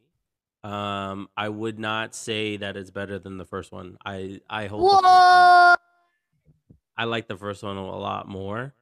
Um, 0.64 1.30
I 1.38 1.50
would 1.50 1.80
not 1.80 2.14
say 2.16 2.58
that 2.58 2.76
it's 2.76 2.89
better 2.89 3.20
than 3.20 3.38
the 3.38 3.45
first 3.45 3.72
one. 3.72 3.98
I 4.06 4.41
I 4.50 4.68
hope 4.68 4.82
the 4.82 4.89
first 4.89 5.04
one- 5.04 5.12
Whoa! 5.14 5.76
I 6.98 7.04
like 7.06 7.28
the 7.28 7.38
first 7.38 7.64
one 7.64 7.78
a 7.78 7.86
lot 7.98 8.28
more. 8.28 8.74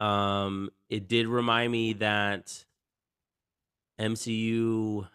Um, 0.00 0.70
it 0.90 1.08
did 1.08 1.28
remind 1.28 1.70
me 1.72 1.92
that 1.94 2.64
MCU 4.00 5.06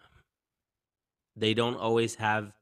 they 1.36 1.54
don't 1.54 1.76
always 1.76 2.14
have 2.16 2.52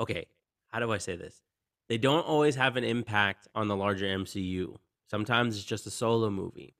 okay, 0.00 0.26
how 0.68 0.80
do 0.80 0.90
I 0.92 0.98
say 0.98 1.16
this? 1.16 1.42
They 1.88 1.98
don't 1.98 2.26
always 2.26 2.56
have 2.56 2.76
an 2.76 2.84
impact 2.84 3.48
on 3.54 3.68
the 3.68 3.76
larger 3.76 4.06
MCU. 4.06 4.76
Sometimes 5.10 5.56
it's 5.56 5.64
just 5.64 5.86
a 5.86 5.90
solo 5.90 6.30
movie. 6.30 6.74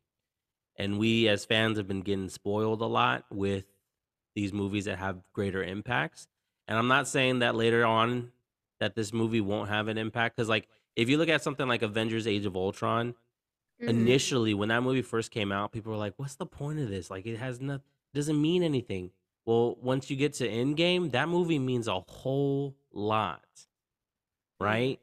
And 0.76 0.99
we 0.99 1.28
as 1.28 1.44
fans 1.44 1.76
have 1.78 1.88
been 1.88 2.03
getting 2.03 2.28
spoiled 2.28 2.82
a 2.82 2.86
lot 2.86 3.24
with 3.30 3.64
these 4.35 4.53
movies 4.53 4.85
that 4.87 4.99
have 4.99 5.22
greater 5.33 5.62
impacts. 5.62 6.29
And 6.66 6.79
I'm 6.79 6.89
not 6.89 7.09
saying 7.09 7.39
that 7.41 7.55
later 7.55 7.85
on 7.85 8.33
that 8.81 8.95
this 8.95 9.12
movie 9.12 9.41
won't 9.41 9.68
have 9.70 9.89
an 9.89 9.99
impact 9.99 10.37
cuz 10.37 10.49
like 10.49 10.68
if 10.97 11.09
you 11.09 11.16
look 11.18 11.29
at 11.29 11.43
something 11.43 11.68
like 11.68 11.83
Avengers 11.83 12.26
Age 12.26 12.45
of 12.45 12.57
Ultron, 12.57 13.14
Mhm. 13.81 13.89
initially 13.89 14.55
when 14.55 14.68
that 14.70 14.83
movie 14.83 15.03
first 15.03 15.31
came 15.31 15.53
out, 15.53 15.70
people 15.72 15.93
were 15.93 15.99
like, 15.99 16.14
"What's 16.18 16.35
the 16.35 16.47
point 16.47 16.81
of 16.81 16.89
this? 16.89 17.11
Like, 17.11 17.26
it 17.26 17.37
has 17.37 17.61
nothing 17.61 17.85
doesn't 18.12 18.41
mean 18.41 18.62
anything." 18.64 19.12
Well, 19.47 19.76
once 19.76 20.11
you 20.11 20.16
get 20.16 20.33
to 20.35 20.49
Endgame, 20.49 21.12
that 21.12 21.29
movie 21.29 21.59
means 21.61 21.87
a 21.89 22.01
whole 22.01 22.76
lot, 22.93 23.68
right? 24.61 25.01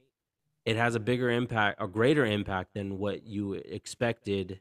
It 0.66 0.76
has 0.76 0.96
a 0.96 1.00
bigger 1.00 1.30
impact, 1.30 1.82
a 1.82 1.88
greater 1.88 2.26
impact 2.26 2.74
than 2.74 2.98
what 2.98 3.24
you 3.26 3.54
expected 3.54 4.60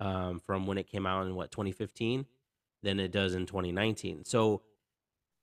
um, 0.00 0.40
from 0.40 0.66
when 0.66 0.76
it 0.76 0.86
came 0.88 1.06
out 1.06 1.26
in 1.26 1.34
what 1.36 1.50
2015 1.52 2.26
than 2.84 3.00
it 3.00 3.10
does 3.10 3.34
in 3.34 3.46
2019. 3.46 4.24
So 4.24 4.62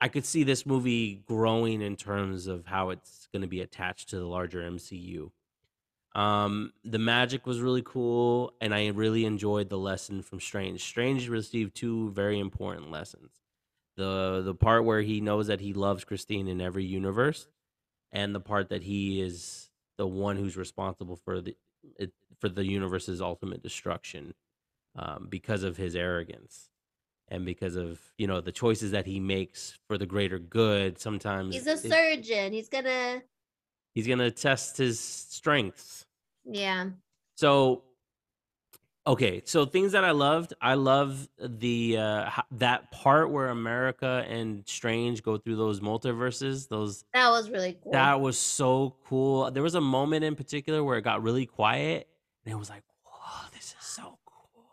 I 0.00 0.08
could 0.08 0.24
see 0.24 0.42
this 0.42 0.64
movie 0.66 1.22
growing 1.26 1.82
in 1.82 1.96
terms 1.96 2.46
of 2.46 2.66
how 2.66 2.90
it's 2.90 3.28
going 3.32 3.42
to 3.42 3.48
be 3.48 3.60
attached 3.60 4.08
to 4.10 4.16
the 4.16 4.26
larger 4.26 4.60
MCU. 4.60 5.30
Um, 6.14 6.72
the 6.84 6.98
magic 6.98 7.46
was 7.46 7.60
really 7.60 7.82
cool, 7.82 8.52
and 8.60 8.74
I 8.74 8.88
really 8.88 9.24
enjoyed 9.24 9.68
the 9.68 9.78
lesson 9.78 10.22
from 10.22 10.40
Strange. 10.40 10.82
Strange 10.82 11.28
received 11.28 11.74
two 11.74 12.10
very 12.10 12.38
important 12.38 12.90
lessons: 12.90 13.30
the 13.96 14.42
the 14.44 14.54
part 14.54 14.84
where 14.84 15.00
he 15.00 15.20
knows 15.20 15.46
that 15.46 15.60
he 15.60 15.72
loves 15.72 16.04
Christine 16.04 16.48
in 16.48 16.60
every 16.60 16.84
universe, 16.84 17.46
and 18.10 18.34
the 18.34 18.40
part 18.40 18.68
that 18.68 18.82
he 18.82 19.22
is 19.22 19.70
the 19.96 20.06
one 20.06 20.36
who's 20.36 20.56
responsible 20.56 21.16
for 21.16 21.40
the 21.40 21.56
it, 21.96 22.12
for 22.40 22.48
the 22.48 22.66
universe's 22.66 23.22
ultimate 23.22 23.62
destruction 23.62 24.34
um, 24.96 25.28
because 25.30 25.62
of 25.62 25.76
his 25.76 25.96
arrogance 25.96 26.68
and 27.32 27.46
because 27.46 27.76
of 27.76 27.98
you 28.18 28.26
know 28.26 28.40
the 28.40 28.52
choices 28.52 28.90
that 28.92 29.06
he 29.06 29.18
makes 29.18 29.78
for 29.88 29.96
the 29.98 30.06
greater 30.06 30.38
good. 30.38 30.98
Sometimes 31.00 31.54
He's 31.54 31.66
a 31.66 31.76
surgeon. 31.78 32.52
He's 32.52 32.68
gonna 32.68 33.22
he's 33.94 34.06
gonna 34.06 34.30
test 34.30 34.76
his 34.76 35.00
strengths. 35.00 36.06
yeah. 36.44 36.90
So, 37.36 37.84
okay, 39.06 39.42
so 39.46 39.64
things 39.64 39.92
that 39.92 40.04
I 40.04 40.10
loved, 40.12 40.52
I 40.60 40.74
love 40.74 41.26
the 41.38 41.96
uh 41.96 42.30
that 42.52 42.90
part 42.92 43.30
where 43.30 43.48
America 43.48 44.24
and 44.28 44.62
Strange 44.68 45.22
go 45.22 45.38
through 45.38 45.56
those 45.56 45.80
multiverses. 45.80 46.68
Those 46.68 47.04
That 47.14 47.30
was 47.30 47.48
really 47.50 47.78
cool. 47.82 47.92
that 47.92 48.20
was 48.20 48.38
so 48.38 48.96
cool. 49.06 49.50
There 49.50 49.62
was 49.62 49.74
a 49.74 49.80
moment 49.80 50.24
in 50.24 50.36
particular 50.36 50.84
where 50.84 50.98
it 50.98 51.02
got 51.02 51.22
really 51.22 51.46
quiet, 51.46 52.08
and 52.44 52.52
it 52.52 52.56
was 52.56 52.68
like, 52.68 52.82
"Whoa, 53.04 53.48
this 53.54 53.74
is 53.78 53.86
so 53.86 54.18
cool." 54.26 54.66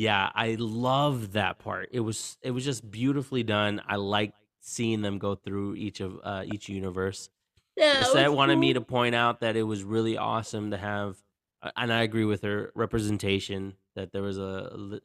Yeah, 0.00 0.30
I 0.34 0.56
love 0.58 1.32
that 1.32 1.58
part. 1.58 1.90
It 1.92 2.00
was 2.00 2.38
it 2.40 2.52
was 2.52 2.64
just 2.64 2.90
beautifully 2.90 3.42
done. 3.42 3.82
I 3.86 3.96
liked 3.96 4.38
seeing 4.60 5.02
them 5.02 5.18
go 5.18 5.34
through 5.34 5.74
each 5.74 6.00
of 6.00 6.18
uh, 6.24 6.44
each 6.50 6.70
universe. 6.70 7.28
yeah, 7.76 8.00
Lisette 8.06 8.32
wanted 8.32 8.56
me 8.56 8.72
to 8.72 8.80
point 8.80 9.14
out 9.14 9.40
that 9.40 9.56
it 9.56 9.62
was 9.62 9.84
really 9.84 10.16
awesome 10.16 10.70
to 10.70 10.78
have, 10.78 11.18
uh, 11.62 11.70
and 11.76 11.92
I 11.92 12.00
agree 12.00 12.24
with 12.24 12.40
her 12.44 12.72
representation 12.74 13.74
that 13.94 14.10
there 14.10 14.22
was 14.22 14.38
a 14.38 15.00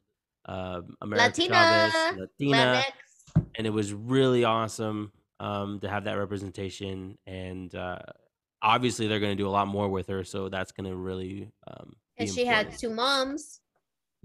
uh, 0.46 0.80
America 1.02 1.42
Latina, 1.42 1.54
Chavez, 1.54 2.18
Latina, 2.18 2.82
Latinx. 3.36 3.44
and 3.58 3.66
it 3.66 3.70
was 3.74 3.92
really 3.92 4.44
awesome 4.44 5.12
um, 5.40 5.78
to 5.80 5.90
have 5.90 6.04
that 6.04 6.14
representation. 6.14 7.18
And 7.26 7.74
uh, 7.74 7.98
obviously, 8.62 9.08
they're 9.08 9.20
going 9.20 9.36
to 9.36 9.42
do 9.42 9.46
a 9.46 9.52
lot 9.52 9.68
more 9.68 9.90
with 9.90 10.06
her, 10.06 10.24
so 10.24 10.48
that's 10.48 10.72
going 10.72 10.88
to 10.88 10.96
really. 10.96 11.50
Um, 11.66 11.96
And 12.16 12.30
she 12.30 12.46
had 12.46 12.78
two 12.78 12.88
moms. 12.88 13.60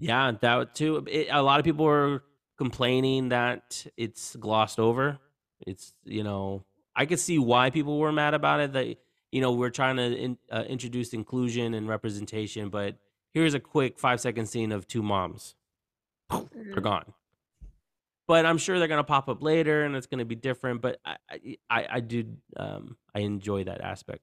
Yeah, 0.02 0.32
that 0.40 0.74
too. 0.74 1.04
It, 1.08 1.28
a 1.30 1.42
lot 1.42 1.60
of 1.60 1.64
people 1.64 1.84
were 1.84 2.24
complaining 2.58 3.28
that 3.30 3.86
it's 3.96 4.36
glossed 4.36 4.78
over. 4.78 5.18
It's 5.66 5.94
you 6.04 6.24
know 6.24 6.64
I 6.96 7.06
could 7.06 7.20
see 7.20 7.38
why 7.38 7.70
people 7.70 7.98
were 7.98 8.12
mad 8.12 8.34
about 8.34 8.60
it. 8.60 8.72
That 8.72 8.96
you 9.30 9.40
know 9.40 9.52
we're 9.52 9.70
trying 9.70 9.96
to 9.96 10.16
in, 10.16 10.38
uh, 10.50 10.64
introduce 10.68 11.12
inclusion 11.14 11.74
and 11.74 11.88
representation, 11.88 12.68
but 12.68 12.96
here's 13.32 13.54
a 13.54 13.60
quick 13.60 13.98
five 13.98 14.20
second 14.20 14.46
scene 14.46 14.72
of 14.72 14.86
two 14.88 15.02
moms. 15.02 15.54
They're 16.30 16.40
Mhm. 16.76 16.82
gone. 16.82 17.14
But 18.26 18.46
I'm 18.46 18.58
sure 18.58 18.78
they're 18.78 18.88
gonna 18.88 19.04
pop 19.04 19.28
up 19.28 19.42
later, 19.42 19.84
and 19.84 19.94
it's 19.94 20.06
gonna 20.06 20.24
be 20.24 20.34
different. 20.34 20.80
But 20.80 21.00
I 21.04 21.16
I 21.70 21.86
I, 21.90 22.00
did 22.00 22.38
um 22.56 22.96
I 23.14 23.20
enjoy 23.20 23.64
that 23.64 23.80
aspect. 23.80 24.22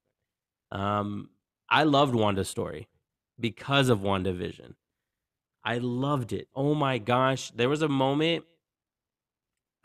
Um, 0.71 1.30
I 1.69 1.84
loved 1.84 2.15
Wanda's 2.15 2.49
story 2.49 2.88
because 3.39 3.89
of 3.89 3.99
WandaVision. 3.99 4.75
I 5.70 5.78
loved 5.78 6.34
it. 6.34 6.47
Oh 6.55 6.74
my 6.74 6.97
gosh. 6.97 7.51
There 7.51 7.70
was 7.70 7.84
a 7.84 7.88
moment, 7.88 8.43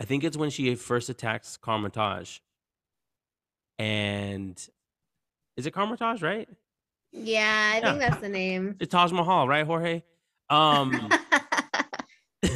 I 0.00 0.06
think 0.06 0.24
it's 0.24 0.34
when 0.34 0.48
she 0.48 0.74
first 0.76 1.10
attacks 1.10 1.58
Kamar-Taj. 1.58 2.38
And 3.78 4.56
is 5.58 5.66
it 5.66 5.74
Kamar-Taj, 5.74 6.22
right? 6.22 6.48
Yeah, 7.12 7.72
I 7.74 7.80
Yeah. 7.80 7.90
think 7.90 7.98
that's 8.00 8.20
the 8.22 8.30
name. 8.30 8.76
It's 8.80 8.90
Taj 8.90 9.12
Mahal, 9.12 9.46
right, 9.46 9.66
Jorge? 9.66 10.02
Um 10.48 11.12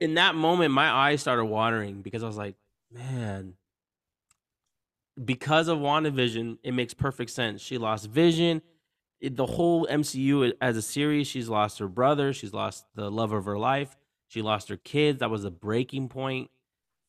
in 0.00 0.14
that 0.14 0.34
moment, 0.34 0.72
my 0.72 0.88
eyes 0.90 1.20
started 1.20 1.44
watering 1.44 2.00
because 2.00 2.22
I 2.22 2.26
was 2.26 2.38
like, 2.38 2.54
man, 2.90 3.52
because 5.22 5.68
of 5.68 5.76
WandaVision, 5.78 6.56
it 6.62 6.72
makes 6.72 6.94
perfect 6.94 7.32
sense. 7.32 7.60
She 7.60 7.76
lost 7.76 8.08
vision. 8.08 8.62
It- 9.20 9.36
the 9.36 9.46
whole 9.46 9.86
MCU 9.88 10.52
as 10.60 10.76
a 10.76 10.82
series, 10.82 11.26
she's 11.26 11.48
lost 11.48 11.78
her 11.78 11.88
brother. 11.88 12.32
She's 12.32 12.52
lost 12.52 12.84
the 12.94 13.10
love 13.10 13.32
of 13.32 13.44
her 13.46 13.58
life. 13.58 13.96
She 14.28 14.42
lost 14.42 14.68
her 14.68 14.76
kids. 14.76 15.20
That 15.20 15.30
was 15.30 15.44
a 15.44 15.50
breaking 15.50 16.08
point. 16.08 16.50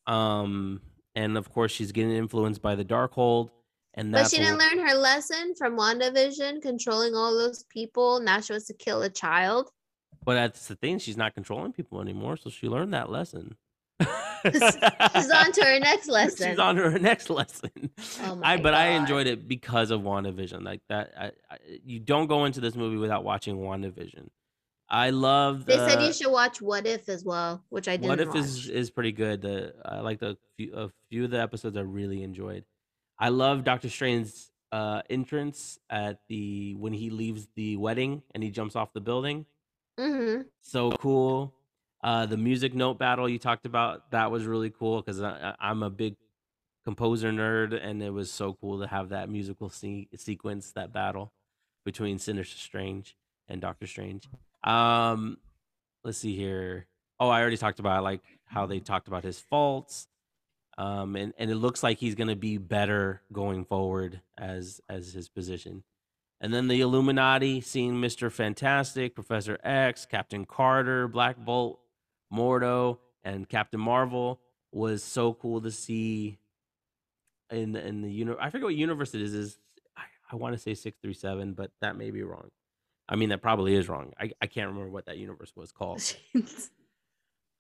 Um, 0.06 0.82
and 1.16 1.38
of 1.38 1.50
course, 1.52 1.72
she's 1.72 1.92
getting 1.92 2.12
influenced 2.12 2.62
by 2.62 2.76
the 2.76 2.86
Darkhold. 2.86 3.50
And 3.94 4.12
but 4.12 4.30
she 4.30 4.38
didn't 4.38 4.58
what- 4.58 4.76
learn 4.78 4.88
her 4.88 4.94
lesson 4.96 5.56
from 5.56 5.76
WandaVision, 5.76 6.62
controlling 6.62 7.16
all 7.16 7.36
those 7.36 7.64
people. 7.64 8.20
Now 8.20 8.40
she 8.42 8.54
wants 8.54 8.68
to 8.68 8.74
kill 8.74 9.02
a 9.02 9.10
child. 9.10 9.72
But 10.24 10.36
that's 10.36 10.68
the 10.68 10.76
thing; 10.76 11.00
she's 11.00 11.18
not 11.18 11.34
controlling 11.34 11.74
people 11.74 12.00
anymore, 12.02 12.38
so 12.38 12.50
she 12.50 12.68
learned 12.68 12.94
that 12.94 13.10
lesson. 13.10 13.56
She's 14.44 15.32
on 15.32 15.52
to 15.52 15.64
her 15.64 15.80
next 15.80 16.08
lesson. 16.10 16.50
She's 16.50 16.60
on 16.60 16.76
to 16.76 16.90
her 16.92 17.00
next 17.00 17.30
lesson. 17.30 17.72
Oh 18.24 18.40
I 18.44 18.58
but 18.58 18.74
I 18.74 18.90
enjoyed 18.90 19.28
it 19.28 19.48
because 19.48 19.92
of 19.92 20.02
WandaVision. 20.02 20.64
Like 20.64 20.82
that, 20.90 21.14
I, 21.20 21.26
I, 21.50 21.58
you 21.86 22.00
don't 22.00 22.28
go 22.28 22.46
into 22.46 22.60
this 22.62 22.76
movie 22.76 22.98
without 22.98 23.24
watching 23.24 23.58
WandaVision. 23.58 24.28
I 24.90 25.10
love. 25.10 25.66
They 25.66 25.76
said 25.78 26.02
you 26.02 26.14
should 26.14 26.32
watch 26.32 26.62
What 26.62 26.86
If 26.88 27.10
as 27.10 27.26
well, 27.26 27.64
which 27.70 27.88
I 27.88 27.98
didn't 27.98 28.08
What 28.10 28.20
if 28.22 28.30
watch. 28.30 28.38
is 28.38 28.70
is 28.70 28.90
pretty 28.90 29.12
good. 29.12 29.42
The 29.42 29.74
I 29.84 30.00
like 30.00 30.20
the 30.20 30.38
few, 30.56 30.74
a 30.74 30.90
few 31.10 31.26
of 31.26 31.32
the 31.32 31.42
episodes 31.42 31.76
I 31.76 31.82
really 31.82 32.24
enjoyed. 32.24 32.64
I 33.20 33.30
love 33.30 33.64
Doctor 33.64 33.90
Strange's 33.90 34.52
uh 34.72 35.02
entrance 35.10 35.80
at 35.90 36.20
the 36.30 36.76
when 36.76 36.94
he 36.94 37.10
leaves 37.10 37.48
the 37.56 37.78
wedding 37.78 38.22
and 38.34 38.44
he 38.44 38.50
jumps 38.50 38.76
off 38.76 38.94
the 38.94 39.02
building. 39.02 39.46
Mm-hmm. 40.00 40.44
so 40.62 40.92
cool. 40.92 41.54
Uh, 42.04 42.26
the 42.26 42.38
music 42.38 42.74
note 42.74 43.00
battle 43.00 43.28
you 43.28 43.40
talked 43.40 43.66
about 43.66 44.12
that 44.12 44.32
was 44.32 44.46
really 44.46 44.70
cool 44.70 45.02
because 45.02 45.22
I'm 45.22 45.84
a 45.84 45.90
big 45.90 46.16
composer 46.86 47.32
nerd, 47.32 47.78
and 47.84 48.02
it 48.02 48.12
was 48.12 48.32
so 48.32 48.54
cool 48.62 48.80
to 48.80 48.88
have 48.88 49.10
that 49.10 49.30
musical 49.30 49.70
se- 49.70 50.08
sequence, 50.16 50.72
that 50.72 50.94
battle 50.94 51.34
between 51.84 52.20
Sinister 52.20 52.58
Strange 52.58 53.18
and 53.48 53.60
Doctor 53.60 53.88
Strange. 53.88 54.30
Um, 54.64 55.38
let's 56.04 56.18
see 56.18 56.36
here. 56.36 56.88
Oh, 57.20 57.30
I 57.30 57.42
already 57.42 57.58
talked 57.58 57.80
about 57.80 58.04
like 58.04 58.22
how 58.46 58.68
they 58.68 58.80
talked 58.80 59.08
about 59.08 59.24
his 59.24 59.40
faults. 59.40 60.08
Um, 60.78 61.16
and, 61.16 61.34
and 61.40 61.50
it 61.50 61.56
looks 61.56 61.82
like 61.82 61.98
he's 61.98 62.14
gonna 62.14 62.36
be 62.36 62.58
better 62.58 63.22
going 63.34 63.66
forward 63.66 64.22
as 64.38 64.80
as 64.88 65.14
his 65.14 65.28
position. 65.28 65.84
And 66.40 66.54
then 66.54 66.68
the 66.68 66.82
Illuminati, 66.82 67.62
seeing 67.62 67.96
Mr. 67.96 68.32
Fantastic, 68.32 69.16
Professor 69.16 69.58
X, 69.64 70.06
Captain 70.06 70.46
Carter, 70.46 71.08
Black 71.08 71.36
Bolt, 71.38 71.80
Mordo, 72.34 73.00
and 73.24 73.48
Captain 73.48 73.80
Marvel 73.80 74.40
was 74.72 75.04
so 75.04 75.34
cool 75.34 75.62
to 75.62 75.72
see 75.72 76.40
in 77.50 77.72
the, 77.72 77.86
in 77.86 78.02
the 78.02 78.12
universe. 78.12 78.40
I 78.42 78.50
forget 78.50 78.66
what 78.66 78.76
universe 78.76 79.14
it 79.14 79.22
is. 79.22 79.34
Is 79.34 79.58
I, 79.96 80.04
I 80.32 80.36
want 80.36 80.54
to 80.54 80.60
say 80.60 80.74
six 80.74 80.98
three 81.02 81.14
seven, 81.14 81.54
but 81.54 81.72
that 81.82 81.96
may 81.98 82.12
be 82.12 82.24
wrong. 82.24 82.50
I 83.10 83.16
mean, 83.16 83.30
that 83.30 83.42
probably 83.42 83.76
is 83.76 83.88
wrong. 83.88 84.12
I, 84.20 84.32
I 84.42 84.48
can't 84.48 84.68
remember 84.68 84.90
what 84.90 85.06
that 85.06 85.18
universe 85.18 85.54
was 85.56 85.72
called. 85.72 86.02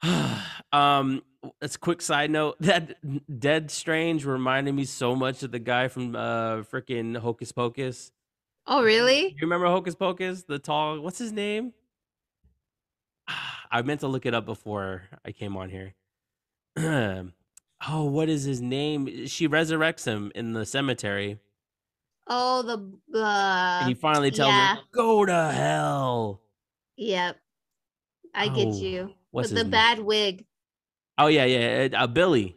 um, 0.71 1.23
as 1.61 1.75
a 1.75 1.79
quick 1.79 2.01
side 2.01 2.31
note, 2.31 2.57
that 2.59 2.97
Dead 3.39 3.71
Strange 3.71 4.25
reminded 4.25 4.73
me 4.73 4.83
so 4.83 5.15
much 5.15 5.43
of 5.43 5.51
the 5.51 5.59
guy 5.59 5.87
from 5.87 6.15
uh 6.15 6.57
freaking 6.63 7.17
Hocus 7.17 7.51
Pocus. 7.51 8.11
oh, 8.67 8.83
really? 8.83 9.29
You 9.29 9.37
remember 9.41 9.67
Hocus 9.67 9.95
Pocus? 9.95 10.43
The 10.43 10.59
tall, 10.59 10.99
what's 10.99 11.17
his 11.17 11.31
name? 11.31 11.73
I 13.71 13.81
meant 13.81 14.01
to 14.01 14.07
look 14.07 14.25
it 14.25 14.33
up 14.33 14.45
before 14.45 15.03
I 15.25 15.31
came 15.31 15.55
on 15.57 15.69
here. 15.69 15.93
oh, 16.77 18.03
what 18.05 18.29
is 18.29 18.43
his 18.43 18.61
name? 18.61 19.27
She 19.27 19.47
resurrects 19.47 20.05
him 20.05 20.31
in 20.35 20.53
the 20.53 20.65
cemetery. 20.65 21.39
Oh, 22.27 22.61
the 22.61 22.73
and 23.13 23.23
uh, 23.23 23.87
he 23.87 23.93
finally 23.93 24.31
tells 24.31 24.49
yeah. 24.49 24.75
her, 24.75 24.81
"Go 24.91 25.25
to 25.25 25.51
hell." 25.51 26.41
yep. 26.97 27.37
I 28.33 28.49
get 28.49 28.67
Oh, 28.67 28.77
you. 28.77 29.13
what's 29.31 29.49
With 29.49 29.57
the 29.57 29.63
name? 29.63 29.71
bad 29.71 29.99
wig, 29.99 30.45
Oh 31.17 31.27
yeah, 31.27 31.45
yeah, 31.45 31.87
uh, 31.97 32.07
Billy. 32.07 32.55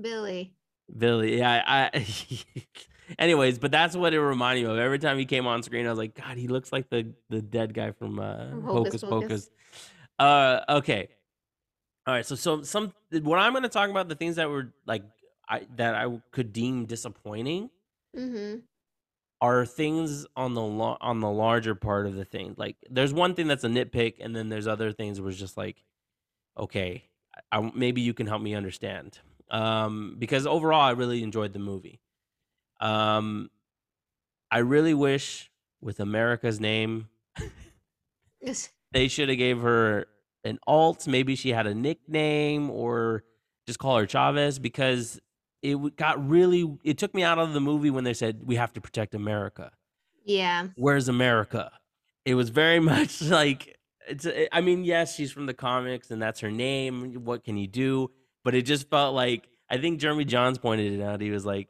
Billy. 0.00 0.54
Billy. 0.96 1.38
Yeah. 1.38 1.62
I. 1.66 2.06
Anyways, 3.18 3.58
but 3.58 3.70
that's 3.70 3.94
what 3.94 4.14
it 4.14 4.20
reminded 4.20 4.64
me 4.64 4.72
of. 4.72 4.78
Every 4.78 4.98
time 4.98 5.18
he 5.18 5.26
came 5.26 5.46
on 5.46 5.62
screen, 5.62 5.86
I 5.86 5.90
was 5.90 5.98
like, 5.98 6.14
God, 6.14 6.36
he 6.36 6.48
looks 6.48 6.72
like 6.72 6.88
the 6.90 7.12
the 7.28 7.42
dead 7.42 7.74
guy 7.74 7.92
from 7.92 8.18
uh, 8.18 8.48
From 8.48 8.62
Hocus 8.62 9.02
Pocus. 9.02 9.28
Pocus. 9.28 9.50
Uh, 10.22 10.60
okay. 10.68 11.08
All 12.06 12.14
right. 12.14 12.24
So, 12.26 12.34
so 12.34 12.62
some 12.62 12.92
what 13.22 13.38
I'm 13.38 13.52
going 13.52 13.62
to 13.64 13.68
talk 13.68 13.90
about 13.90 14.08
the 14.08 14.14
things 14.14 14.36
that 14.36 14.48
were 14.48 14.72
like 14.86 15.02
I 15.48 15.66
that 15.76 15.94
I 15.94 16.20
could 16.30 16.52
deem 16.52 16.86
disappointing 16.86 17.70
Mm-hmm. 18.16 18.58
are 19.40 19.64
things 19.64 20.26
on 20.36 20.52
the 20.54 20.60
lo- 20.60 20.98
on 21.00 21.20
the 21.20 21.30
larger 21.30 21.74
part 21.74 22.06
of 22.06 22.14
the 22.14 22.24
thing. 22.26 22.54
Like, 22.58 22.76
there's 22.90 23.12
one 23.14 23.34
thing 23.34 23.46
that's 23.46 23.64
a 23.64 23.68
nitpick, 23.68 24.16
and 24.20 24.36
then 24.36 24.50
there's 24.50 24.66
other 24.66 24.92
things 24.92 25.18
where 25.20 25.30
it's 25.30 25.38
just 25.38 25.56
like, 25.56 25.82
okay, 26.58 27.04
I, 27.50 27.58
I- 27.58 27.72
maybe 27.74 28.02
you 28.02 28.12
can 28.14 28.26
help 28.26 28.42
me 28.42 28.54
understand. 28.54 29.18
Um, 29.50 30.16
because 30.18 30.46
overall, 30.46 30.82
I 30.82 30.90
really 30.90 31.22
enjoyed 31.22 31.52
the 31.54 31.58
movie. 31.58 32.00
Um, 32.80 33.50
I 34.50 34.58
really 34.58 34.94
wish 34.94 35.50
with 35.80 35.98
America's 36.00 36.60
name, 36.60 37.08
yes. 38.42 38.68
they 38.92 39.08
should 39.08 39.30
have 39.30 39.38
gave 39.38 39.60
her 39.62 40.06
an 40.44 40.58
alt. 40.66 41.06
Maybe 41.06 41.34
she 41.36 41.50
had 41.50 41.66
a 41.66 41.74
nickname 41.74 42.70
or 42.70 43.24
just 43.66 43.78
call 43.78 43.98
her 43.98 44.06
Chavez 44.06 44.58
because 44.58 45.20
it 45.62 45.96
got 45.96 46.26
really. 46.28 46.78
It 46.84 46.98
took 46.98 47.14
me 47.14 47.22
out 47.22 47.38
of 47.38 47.52
the 47.52 47.60
movie 47.60 47.90
when 47.90 48.04
they 48.04 48.14
said 48.14 48.42
we 48.44 48.56
have 48.56 48.72
to 48.74 48.80
protect 48.80 49.14
America. 49.14 49.70
Yeah. 50.24 50.68
Where's 50.76 51.08
America? 51.08 51.70
It 52.24 52.34
was 52.34 52.50
very 52.50 52.80
much 52.92 53.22
like 53.22 53.76
it's. 54.08 54.26
I 54.50 54.60
mean, 54.60 54.84
yes, 54.84 55.14
she's 55.14 55.32
from 55.32 55.46
the 55.46 55.54
comics 55.54 56.10
and 56.10 56.20
that's 56.20 56.40
her 56.40 56.50
name. 56.50 57.24
What 57.24 57.44
can 57.44 57.56
you 57.56 57.66
do? 57.66 58.10
But 58.44 58.54
it 58.54 58.62
just 58.62 58.90
felt 58.90 59.14
like 59.14 59.48
I 59.70 59.78
think 59.78 60.00
Jeremy 60.00 60.24
Jahns 60.24 60.60
pointed 60.60 60.92
it 60.92 61.02
out. 61.02 61.20
He 61.20 61.30
was 61.30 61.46
like, 61.46 61.68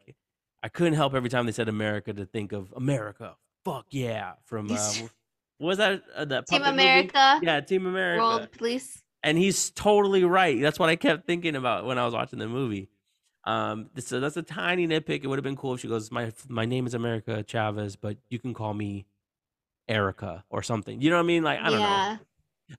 I 0.62 0.68
couldn't 0.68 0.94
help 0.94 1.14
every 1.14 1.28
time 1.28 1.46
they 1.46 1.52
said 1.52 1.68
America 1.68 2.12
to 2.12 2.24
think 2.24 2.52
of 2.52 2.72
America. 2.76 3.36
Fuck 3.64 3.86
yeah! 3.90 4.32
From 4.44 4.70
uh, 4.70 4.76
what 5.59 5.68
was 5.68 5.78
that 5.78 6.03
uh, 6.14 6.24
that 6.26 6.46
Team 6.46 6.61
puppet 6.61 6.74
movie? 6.74 6.88
America. 6.88 7.40
Yeah, 7.42 7.61
Team 7.61 7.86
America. 7.86 8.22
World 8.22 8.48
Police. 8.53 9.03
And 9.22 9.38
he's 9.38 9.70
totally 9.70 10.24
right. 10.24 10.61
That's 10.61 10.78
what 10.78 10.88
I 10.88 10.96
kept 10.96 11.26
thinking 11.26 11.55
about 11.55 11.84
when 11.84 11.98
I 11.98 12.05
was 12.05 12.14
watching 12.14 12.40
the 12.40 12.48
movie. 12.48 12.88
Um, 13.44 13.90
so 13.98 14.20
that's 14.20 14.36
a 14.36 14.42
tiny 14.42 14.86
nitpick. 14.86 15.24
It 15.24 15.26
would 15.26 15.38
have 15.38 15.44
been 15.44 15.57
cool 15.57 15.74
if 15.74 15.80
she 15.80 15.88
goes, 15.88 16.11
"My 16.11 16.32
my 16.48 16.64
name 16.64 16.86
is 16.86 16.94
America 16.94 17.44
Chavez, 17.46 17.96
but 17.96 18.16
you 18.30 18.38
can 18.38 18.55
call 18.55 18.74
me 18.74 19.07
Erica 19.88 20.44
or 20.50 20.62
something." 20.62 21.00
You 21.00 21.11
know 21.11 21.16
what 21.16 21.24
I 21.24 21.26
mean? 21.26 21.42
Like 21.42 21.61
I 21.61 21.70
don't 21.70 21.80
yeah. 21.80 22.16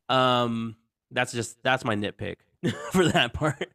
know. 0.10 0.16
Um, 0.16 0.76
that's 1.12 1.32
just 1.32 1.62
that's 1.64 1.86
my 1.86 1.96
nitpick 1.96 2.38
for 2.92 3.06
that 3.10 3.34
part. 3.34 3.70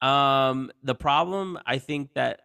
Um, 0.00 0.70
the 0.82 0.94
problem 0.94 1.58
I 1.64 1.78
think 1.78 2.14
that 2.14 2.40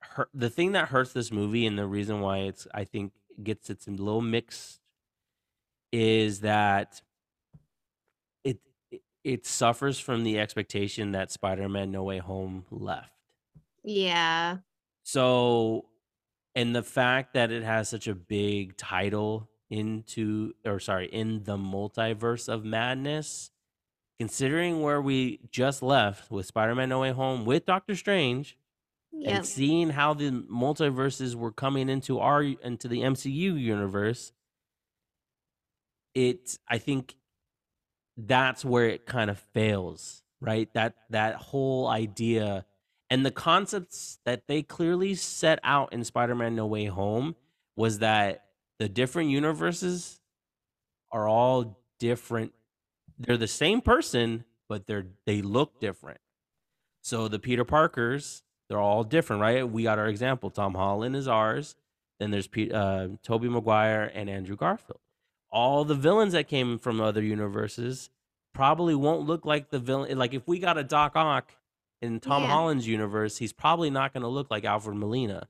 her, 0.00 0.28
the 0.32 0.50
thing 0.50 0.72
that 0.72 0.88
hurts 0.88 1.12
this 1.12 1.30
movie 1.30 1.66
and 1.66 1.78
the 1.78 1.86
reason 1.86 2.20
why 2.20 2.38
it's 2.38 2.66
I 2.72 2.84
think 2.84 3.12
gets 3.42 3.70
its 3.70 3.88
little 3.88 4.22
mixed 4.22 4.79
is 5.92 6.40
that 6.40 7.02
it, 8.44 8.58
it 9.24 9.46
suffers 9.46 9.98
from 9.98 10.24
the 10.24 10.38
expectation 10.38 11.12
that 11.12 11.30
Spider-Man 11.30 11.90
No 11.90 12.04
Way 12.04 12.18
Home 12.18 12.64
left. 12.70 13.10
Yeah. 13.82 14.58
So, 15.02 15.86
and 16.54 16.74
the 16.74 16.82
fact 16.82 17.34
that 17.34 17.50
it 17.50 17.62
has 17.62 17.88
such 17.88 18.06
a 18.06 18.14
big 18.14 18.76
title 18.76 19.48
into, 19.70 20.52
or 20.64 20.80
sorry, 20.80 21.06
in 21.06 21.44
the 21.44 21.56
multiverse 21.56 22.48
of 22.48 22.64
madness, 22.64 23.50
considering 24.18 24.82
where 24.82 25.00
we 25.00 25.40
just 25.50 25.82
left 25.82 26.30
with 26.30 26.46
Spider-Man 26.46 26.88
No 26.88 27.00
Way 27.00 27.12
Home 27.12 27.44
with 27.44 27.66
Doctor 27.66 27.94
Strange, 27.96 28.56
and 29.26 29.44
seeing 29.44 29.90
how 29.90 30.14
the 30.14 30.30
multiverses 30.30 31.34
were 31.34 31.50
coming 31.52 31.88
into 31.88 32.20
our 32.20 32.42
into 32.42 32.86
the 32.86 33.00
MCU 33.00 33.60
universe, 33.60 34.32
it 36.14 36.58
I 36.68 36.78
think 36.78 37.16
that's 38.16 38.64
where 38.64 38.88
it 38.88 39.06
kind 39.06 39.30
of 39.30 39.38
fails, 39.38 40.22
right? 40.40 40.72
That 40.74 40.94
that 41.10 41.36
whole 41.36 41.88
idea 41.88 42.64
and 43.10 43.26
the 43.26 43.30
concepts 43.32 44.18
that 44.24 44.46
they 44.46 44.62
clearly 44.62 45.14
set 45.14 45.58
out 45.64 45.92
in 45.92 46.04
Spider-Man 46.04 46.54
No 46.54 46.66
Way 46.66 46.84
Home 46.86 47.34
was 47.76 47.98
that 47.98 48.44
the 48.78 48.88
different 48.88 49.30
universes 49.30 50.20
are 51.10 51.28
all 51.28 51.80
different. 51.98 52.52
They're 53.18 53.36
the 53.36 53.48
same 53.48 53.80
person, 53.80 54.44
but 54.68 54.86
they're 54.86 55.06
they 55.26 55.42
look 55.42 55.80
different. 55.80 56.20
So 57.02 57.26
the 57.28 57.38
Peter 57.38 57.64
Parkers, 57.64 58.42
they're 58.68 58.78
all 58.78 59.02
different, 59.04 59.42
right? 59.42 59.68
We 59.68 59.82
got 59.82 59.98
our 59.98 60.06
example. 60.06 60.50
Tom 60.50 60.74
Holland 60.74 61.16
is 61.16 61.26
ours. 61.26 61.74
Then 62.20 62.30
there's 62.30 62.46
Pete, 62.46 62.72
uh, 62.72 63.08
Tobey 63.22 63.48
Maguire 63.48 64.12
and 64.14 64.28
Andrew 64.30 64.56
Garfield. 64.56 65.00
All 65.52 65.84
the 65.84 65.94
villains 65.94 66.32
that 66.32 66.48
came 66.48 66.78
from 66.78 67.00
other 67.00 67.22
universes 67.22 68.10
probably 68.52 68.94
won't 68.94 69.26
look 69.26 69.44
like 69.44 69.70
the 69.70 69.78
villain. 69.78 70.16
Like 70.18 70.34
if 70.34 70.46
we 70.46 70.58
got 70.58 70.78
a 70.78 70.84
Doc 70.84 71.12
Ock 71.16 71.52
in 72.02 72.20
Tom 72.20 72.42
Yeah. 72.42 72.48
Holland's 72.50 72.86
universe, 72.86 73.36
he's 73.38 73.52
probably 73.52 73.90
not 73.90 74.12
going 74.12 74.22
to 74.22 74.28
look 74.28 74.50
like 74.50 74.64
Alfred 74.64 74.96
Molina. 74.96 75.48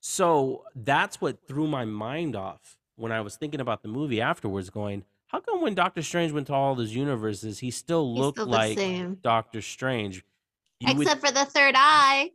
So 0.00 0.64
that's 0.74 1.20
what 1.20 1.46
threw 1.48 1.66
my 1.66 1.84
mind 1.84 2.36
off 2.36 2.76
when 2.96 3.10
I 3.12 3.20
was 3.22 3.36
thinking 3.36 3.60
about 3.60 3.82
the 3.82 3.88
movie 3.88 4.20
afterwards, 4.20 4.70
going, 4.70 5.04
how 5.28 5.40
come 5.40 5.62
when 5.62 5.74
Doctor 5.74 6.02
Strange 6.02 6.30
went 6.32 6.46
to 6.48 6.52
all 6.54 6.74
those 6.74 6.94
universes, 6.94 7.58
he 7.60 7.70
still 7.70 8.14
looked 8.14 8.38
still 8.38 8.46
like 8.46 8.78
same. 8.78 9.14
Doctor 9.22 9.62
Strange? 9.62 10.22
You 10.80 10.94
would- 10.94 11.02
Except 11.06 11.26
for 11.26 11.32
the 11.32 11.44
third 11.46 11.74
eye. 11.76 12.32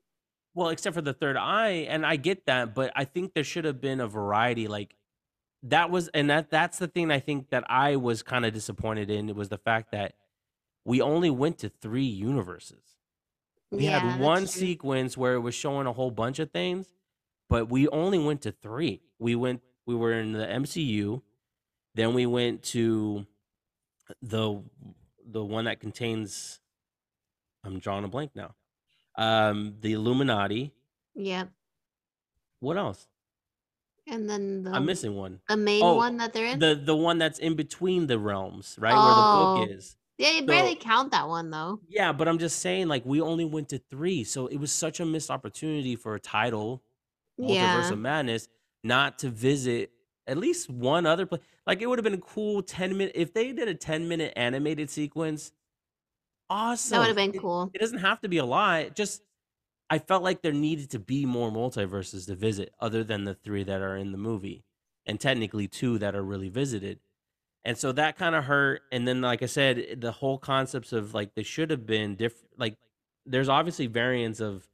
well, 0.55 0.70
except 0.70 0.95
for 0.95 1.01
the 1.01 1.14
third 1.14 1.38
eye, 1.38 1.86
and 1.89 2.05
I 2.05 2.16
get 2.18 2.45
that, 2.47 2.74
but 2.74 2.91
I 2.95 3.05
think 3.05 3.34
there 3.34 3.43
should 3.43 3.66
have 3.66 3.80
been 3.80 4.01
a 4.01 4.07
variety. 4.07 4.68
Like 4.68 4.95
that 5.64 5.89
was, 5.89 6.10
and 6.14 6.30
that 6.30 6.49
that's 6.49 6.80
the 6.80 6.88
thing 6.88 7.12
I 7.12 7.20
think 7.20 7.49
that 7.49 7.64
I 7.70 7.95
was 7.95 8.24
kind 8.24 8.45
of 8.45 8.53
disappointed 8.53 9.10
in. 9.10 9.30
It 9.30 9.36
was 9.36 9.49
the 9.49 9.57
fact 9.57 9.91
that 9.91 10.16
we 10.86 11.01
only 11.01 11.30
went 11.30 11.60
to 11.60 11.70
three 11.70 12.05
universes. 12.05 12.84
We 13.72 13.84
yeah, 13.86 13.99
had 13.99 14.20
one 14.20 14.47
sequence 14.47 15.18
where 15.18 15.34
it 15.34 15.39
was 15.39 15.53
showing 15.53 15.86
a 15.86 15.93
whole 15.93 16.12
bunch 16.12 16.39
of 16.39 16.51
things, 16.51 16.88
but 17.49 17.70
we 17.70 17.88
only 17.89 18.18
went 18.18 18.41
to 18.43 18.51
three. 18.51 19.01
We 19.20 19.36
went, 19.36 19.62
we 19.86 19.95
were 19.95 20.14
in 20.14 20.32
the 20.32 20.45
MCU, 20.45 21.22
then 21.93 22.14
we 22.14 22.26
went 22.26 22.64
to 22.64 23.26
the 24.22 24.62
the 25.26 25.43
one 25.43 25.66
that 25.66 25.80
contains. 25.80 26.60
I'm 27.64 27.80
drawing 27.80 28.05
a 28.05 28.07
blank 28.07 28.32
now. 28.36 28.55
Um, 29.16 29.76
the 29.82 29.93
Illuminati. 29.93 30.72
Yep. 31.16 31.49
What 32.62 32.78
else? 32.78 33.07
And 34.12 34.30
then 34.30 34.64
the 34.64 34.72
I'm 34.72 34.86
missing 34.86 35.16
one. 35.16 35.39
the 35.47 35.57
main 35.57 35.84
Oh, 35.84 35.95
one 35.95 36.18
that 36.18 36.34
they're 36.34 36.45
in. 36.47 36.60
The 36.60 36.76
the 36.76 36.95
one 36.95 37.18
that's 37.18 37.39
in 37.39 37.55
between 37.55 38.07
the 38.07 38.18
realms, 38.20 38.76
right? 38.80 38.93
Where 38.93 39.01
the 39.01 39.22
Oh. 39.22 39.57
book 39.68 39.70
is. 39.78 39.95
yeah, 40.18 40.32
you 40.32 40.45
barely 40.45 40.74
so- 40.74 40.80
count 40.82 41.12
that 41.12 41.28
one 41.28 41.49
though. 41.49 41.80
Yeah, 41.88 42.12
but 42.12 42.28
I'm 42.28 42.39
just 42.39 42.60
saying, 42.60 42.88
like, 42.88 43.05
we 43.05 43.22
only 43.22 43.45
went 43.45 43.70
to 43.70 43.78
three. 43.78 44.24
So 44.24 44.47
it 44.47 44.57
was 44.57 44.72
such 44.72 44.99
a 44.99 45.05
missed 45.05 45.30
opportunity 45.32 45.95
for 45.95 46.16
a 46.16 46.20
title, 46.20 46.84
Multiverse 47.39 47.49
Yeah. 47.53 47.91
of 47.91 47.99
Madness, 47.99 48.47
not 48.84 49.20
to 49.20 49.30
visit 49.30 49.91
at 50.28 50.38
least 50.38 50.70
one 50.70 51.05
other 51.05 51.26
place. 51.26 51.41
Like, 51.66 51.82
it 51.82 51.88
would 51.88 51.97
have 51.99 52.03
been 52.03 52.14
a 52.14 52.18
cool 52.18 52.62
10 52.62 52.97
minute, 52.97 53.14
if 53.16 53.34
they 53.34 53.51
did 53.53 53.68
a 53.68 53.76
10 53.76 54.07
minute 54.07 54.34
animated 54.36 54.89
sequence, 54.89 55.51
awesome. 56.49 56.95
That 56.95 56.99
would 56.99 57.07
have 57.07 57.16
been 57.16 57.34
It- 57.36 57.39
cool. 57.41 57.72
It 57.74 57.80
doesn't 57.80 57.99
have 57.99 58.20
to 58.22 58.28
be 58.30 58.38
a 58.39 58.45
lot. 58.45 58.95
Just, 58.95 59.22
I 59.90 60.00
felt 60.00 60.24
like 60.24 60.42
there 60.42 60.54
needed 60.54 60.92
to 60.92 61.00
be 61.00 61.26
more 61.26 61.52
multiverses 61.52 62.28
to 62.28 62.36
visit 62.36 62.74
other 62.80 63.04
than 63.04 63.24
the 63.24 63.34
three 63.34 63.64
that 63.64 63.82
are 63.82 63.98
in 63.98 64.12
the 64.12 64.18
movie, 64.18 64.64
and 65.06 65.20
technically 65.20 65.68
two 65.68 65.98
that 65.98 66.16
are 66.16 66.24
really 66.24 66.50
visited. 66.50 67.00
And 67.66 67.78
so 67.78 67.92
that 67.94 68.18
kind 68.18 68.36
of 68.36 68.46
hurt. 68.46 68.82
And 68.92 69.08
then, 69.08 69.22
like 69.22 69.44
I 69.44 69.48
said, 69.48 69.80
eh, 69.80 69.96
the 69.98 70.12
whole 70.12 70.38
concepts 70.38 70.94
of 70.94 71.14
like 71.14 71.36
they 71.36 71.44
should 71.44 71.72
have 71.72 71.86
been 71.86 72.16
different. 72.16 72.50
Like, 72.58 72.78
there's 73.26 73.50
obviously 73.50 73.88
variants 73.88 74.40
of. 74.40 74.68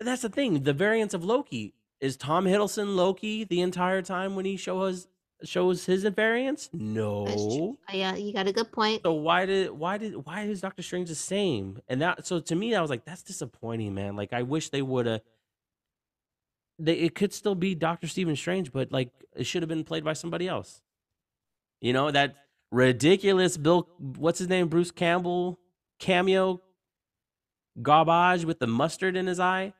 That's 0.00 0.22
the 0.22 0.28
thing. 0.28 0.62
The 0.62 0.72
variants 0.72 1.14
of 1.14 1.24
Loki 1.24 1.74
is 2.00 2.16
Tom 2.16 2.44
Hiddleston 2.44 2.94
Loki 2.94 3.44
the 3.44 3.60
entire 3.60 4.02
time 4.02 4.36
when 4.36 4.44
he 4.44 4.56
shows 4.56 5.08
shows 5.44 5.84
his 5.86 6.04
invariance? 6.04 6.68
No. 6.72 7.76
Uh, 7.88 7.96
Yeah, 7.96 8.14
you 8.16 8.32
got 8.32 8.46
a 8.46 8.52
good 8.52 8.72
point. 8.72 9.02
So 9.04 9.12
why 9.12 9.46
did 9.46 9.70
why 9.70 9.98
did 9.98 10.14
why 10.26 10.42
is 10.42 10.60
Doctor 10.60 10.82
Strange 10.82 11.08
the 11.08 11.14
same? 11.14 11.80
And 11.88 12.02
that 12.02 12.26
so 12.26 12.40
to 12.40 12.54
me 12.54 12.74
I 12.74 12.80
was 12.80 12.90
like 12.90 13.04
that's 13.04 13.22
disappointing, 13.22 13.94
man. 13.94 14.16
Like 14.16 14.32
I 14.32 14.42
wish 14.42 14.70
they 14.70 14.82
would 14.82 15.06
have. 15.06 15.20
They 16.78 16.94
it 16.94 17.14
could 17.14 17.32
still 17.32 17.54
be 17.54 17.74
Doctor 17.74 18.06
Stephen 18.06 18.36
Strange, 18.36 18.72
but 18.72 18.92
like 18.92 19.10
it 19.36 19.44
should 19.44 19.62
have 19.62 19.68
been 19.68 19.84
played 19.84 20.04
by 20.04 20.12
somebody 20.12 20.48
else. 20.48 20.82
You 21.80 21.92
know 21.92 22.10
that 22.10 22.36
ridiculous 22.70 23.56
Bill, 23.56 23.88
what's 23.98 24.38
his 24.38 24.48
name, 24.48 24.68
Bruce 24.68 24.90
Campbell 24.90 25.58
cameo, 25.98 26.60
garbage 27.82 28.44
with 28.44 28.58
the 28.58 28.66
mustard 28.66 29.16
in 29.16 29.26
his 29.26 29.40
eye. 29.40 29.72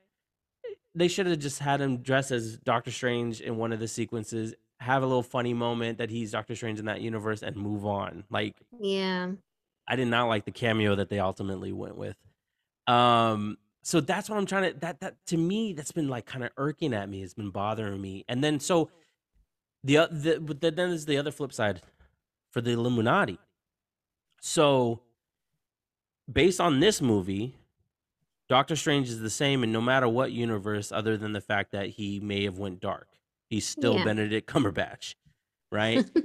They 0.95 1.09
should 1.09 1.27
have 1.27 1.39
just 1.39 1.61
had 1.61 1.81
him 1.81 1.99
dress 1.99 2.31
as 2.31 2.59
Doctor 2.59 2.91
Strange 2.91 3.41
in 3.41 3.57
one 3.57 3.73
of 3.73 3.79
the 3.79 3.87
sequences, 3.87 4.55
have 4.81 5.03
a 5.03 5.07
little 5.07 5.23
funny 5.23 5.55
moment 5.55 5.99
that 5.99 6.11
he's 6.11 6.33
Doctor 6.33 6.55
Strange 6.55 6.79
in 6.79 6.87
that 6.87 7.01
universe, 7.01 7.43
and 7.43 7.57
move 7.57 7.85
on. 7.85 8.25
Like 8.31 8.57
Yeah. 8.79 9.33
I 9.87 9.97
did 9.97 10.09
not 10.09 10.29
like 10.29 10.45
the 10.45 10.53
cameo 10.53 10.95
that 10.97 11.09
they 11.09 11.19
ultimately 11.19 11.73
went 11.73 11.97
with. 11.97 12.17
Um, 12.87 13.59
so 13.83 14.01
that's 14.01 14.29
what 14.29 14.39
I'm 14.39 14.47
trying 14.47 14.73
to 14.73 14.81
that 14.81 15.01
that 15.01 15.17
to 15.27 15.37
me 15.37 15.73
that's 15.73 15.93
been 15.93 16.09
like 16.09 16.27
kind 16.27 16.45
of 16.45 16.51
irking 16.57 16.95
at 16.95 17.09
me. 17.09 17.23
It's 17.23 17.35
been 17.35 17.51
bothering 17.51 18.01
me. 18.01 18.25
And 18.29 18.43
then 18.45 18.61
so 18.61 18.91
the 19.83 20.09
the 20.11 20.41
but 20.41 20.61
then 20.61 20.75
there's 20.75 21.07
the 21.07 21.17
other 21.19 21.31
flip 21.31 21.53
side 21.53 21.83
for 22.51 22.61
the 22.61 22.73
Illuminati. 22.73 23.39
So 24.41 25.01
based 26.31 26.61
on 26.61 26.81
this 26.81 27.01
movie, 27.01 27.57
Doctor 28.49 28.77
Strange 28.77 29.09
is 29.09 29.21
the 29.21 29.31
same 29.31 29.63
in 29.63 29.73
no 29.73 29.81
matter 29.81 30.09
what 30.09 30.33
universe, 30.33 30.93
other 30.93 31.17
than 31.17 31.33
the 31.33 31.41
fact 31.41 31.73
that 31.73 31.89
he 31.89 32.21
may 32.21 32.45
have 32.45 32.59
went 32.59 32.81
dark. 32.81 33.09
He's 33.49 33.67
still 33.67 33.97
Yeah. 33.97 34.05
Benedict 34.05 34.49
Cumberbatch, 34.51 35.15
right? 35.73 36.05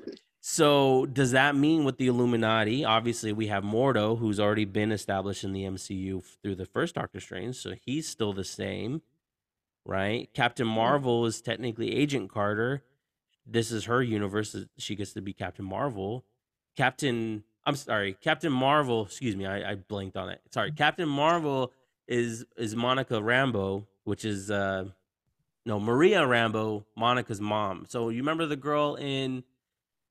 So 0.45 1.05
does 1.05 1.32
that 1.32 1.55
mean 1.55 1.86
with 1.86 1.97
the 1.97 2.07
Illuminati? 2.07 2.84
Obviously, 2.84 3.32
we 3.32 3.47
have 3.47 3.63
Mordo, 3.63 4.19
who's 4.19 4.41
already 4.41 4.65
been 4.65 4.91
established 4.91 5.45
in 5.45 5.53
the 5.53 5.63
MCU 5.63 6.21
through 6.43 6.55
the 6.55 6.65
first 6.65 6.95
Doctor 6.95 7.21
Strange, 7.21 7.55
so 7.55 7.76
he's 7.86 8.09
still 8.09 8.34
the 8.34 8.43
same, 8.43 9.01
right? 9.86 10.28
Captain 10.34 10.67
Marvel 10.67 11.26
is 11.26 11.41
technically 11.41 11.95
Agent 11.95 12.30
Carter. 12.30 12.84
This 13.45 13.71
is 13.71 13.86
her 13.86 14.03
universe; 14.03 14.53
she 14.78 14.95
gets 14.95 15.13
to 15.13 15.21
be 15.21 15.32
Captain 15.32 15.63
Marvel. 15.63 16.26
Captain, 16.76 17.45
I'm 17.65 17.78
sorry, 17.78 18.17
Captain 18.19 18.51
Marvel. 18.51 19.05
Excuse 19.05 19.38
me, 19.38 19.45
I, 19.45 19.71
I 19.71 19.76
blanked 19.76 20.17
on 20.17 20.28
it. 20.28 20.41
Sorry, 20.51 20.74
Captain 20.74 21.07
Marvel 21.07 21.71
is 22.05 22.43
is 22.57 22.76
Monica 22.76 23.13
Rambeau, 23.13 23.86
which 24.03 24.26
is 24.26 24.51
uh 24.51 24.89
no 25.66 25.80
Maria 25.80 26.22
Rambeau, 26.22 26.86
Monica's 26.95 27.41
mom. 27.41 27.86
So 27.88 28.09
you 28.09 28.18
remember 28.20 28.45
the 28.45 28.55
girl 28.55 28.95
in 28.95 29.43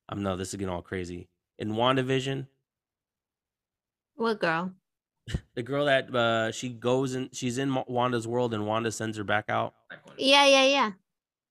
I'm 0.09 0.23
no, 0.23 0.37
this 0.37 0.51
is 0.51 0.57
getting 0.57 0.73
all 0.75 0.83
crazy. 0.83 1.31
In 1.59 1.73
WandaVision, 1.73 2.49
what 4.15 4.41
girl? 4.41 4.75
the 5.55 5.63
girl 5.63 5.85
that 5.87 6.15
uh 6.15 6.51
she 6.53 6.69
goes 6.69 7.15
and 7.15 7.35
she's 7.35 7.59
in 7.59 7.75
Wanda's 7.87 8.27
world 8.27 8.55
and 8.55 8.67
Wanda 8.67 8.91
sends 8.91 9.17
her 9.17 9.25
back 9.25 9.47
out. 9.49 9.75
Yeah, 10.17 10.47
yeah, 10.47 10.65
yeah. 10.65 10.93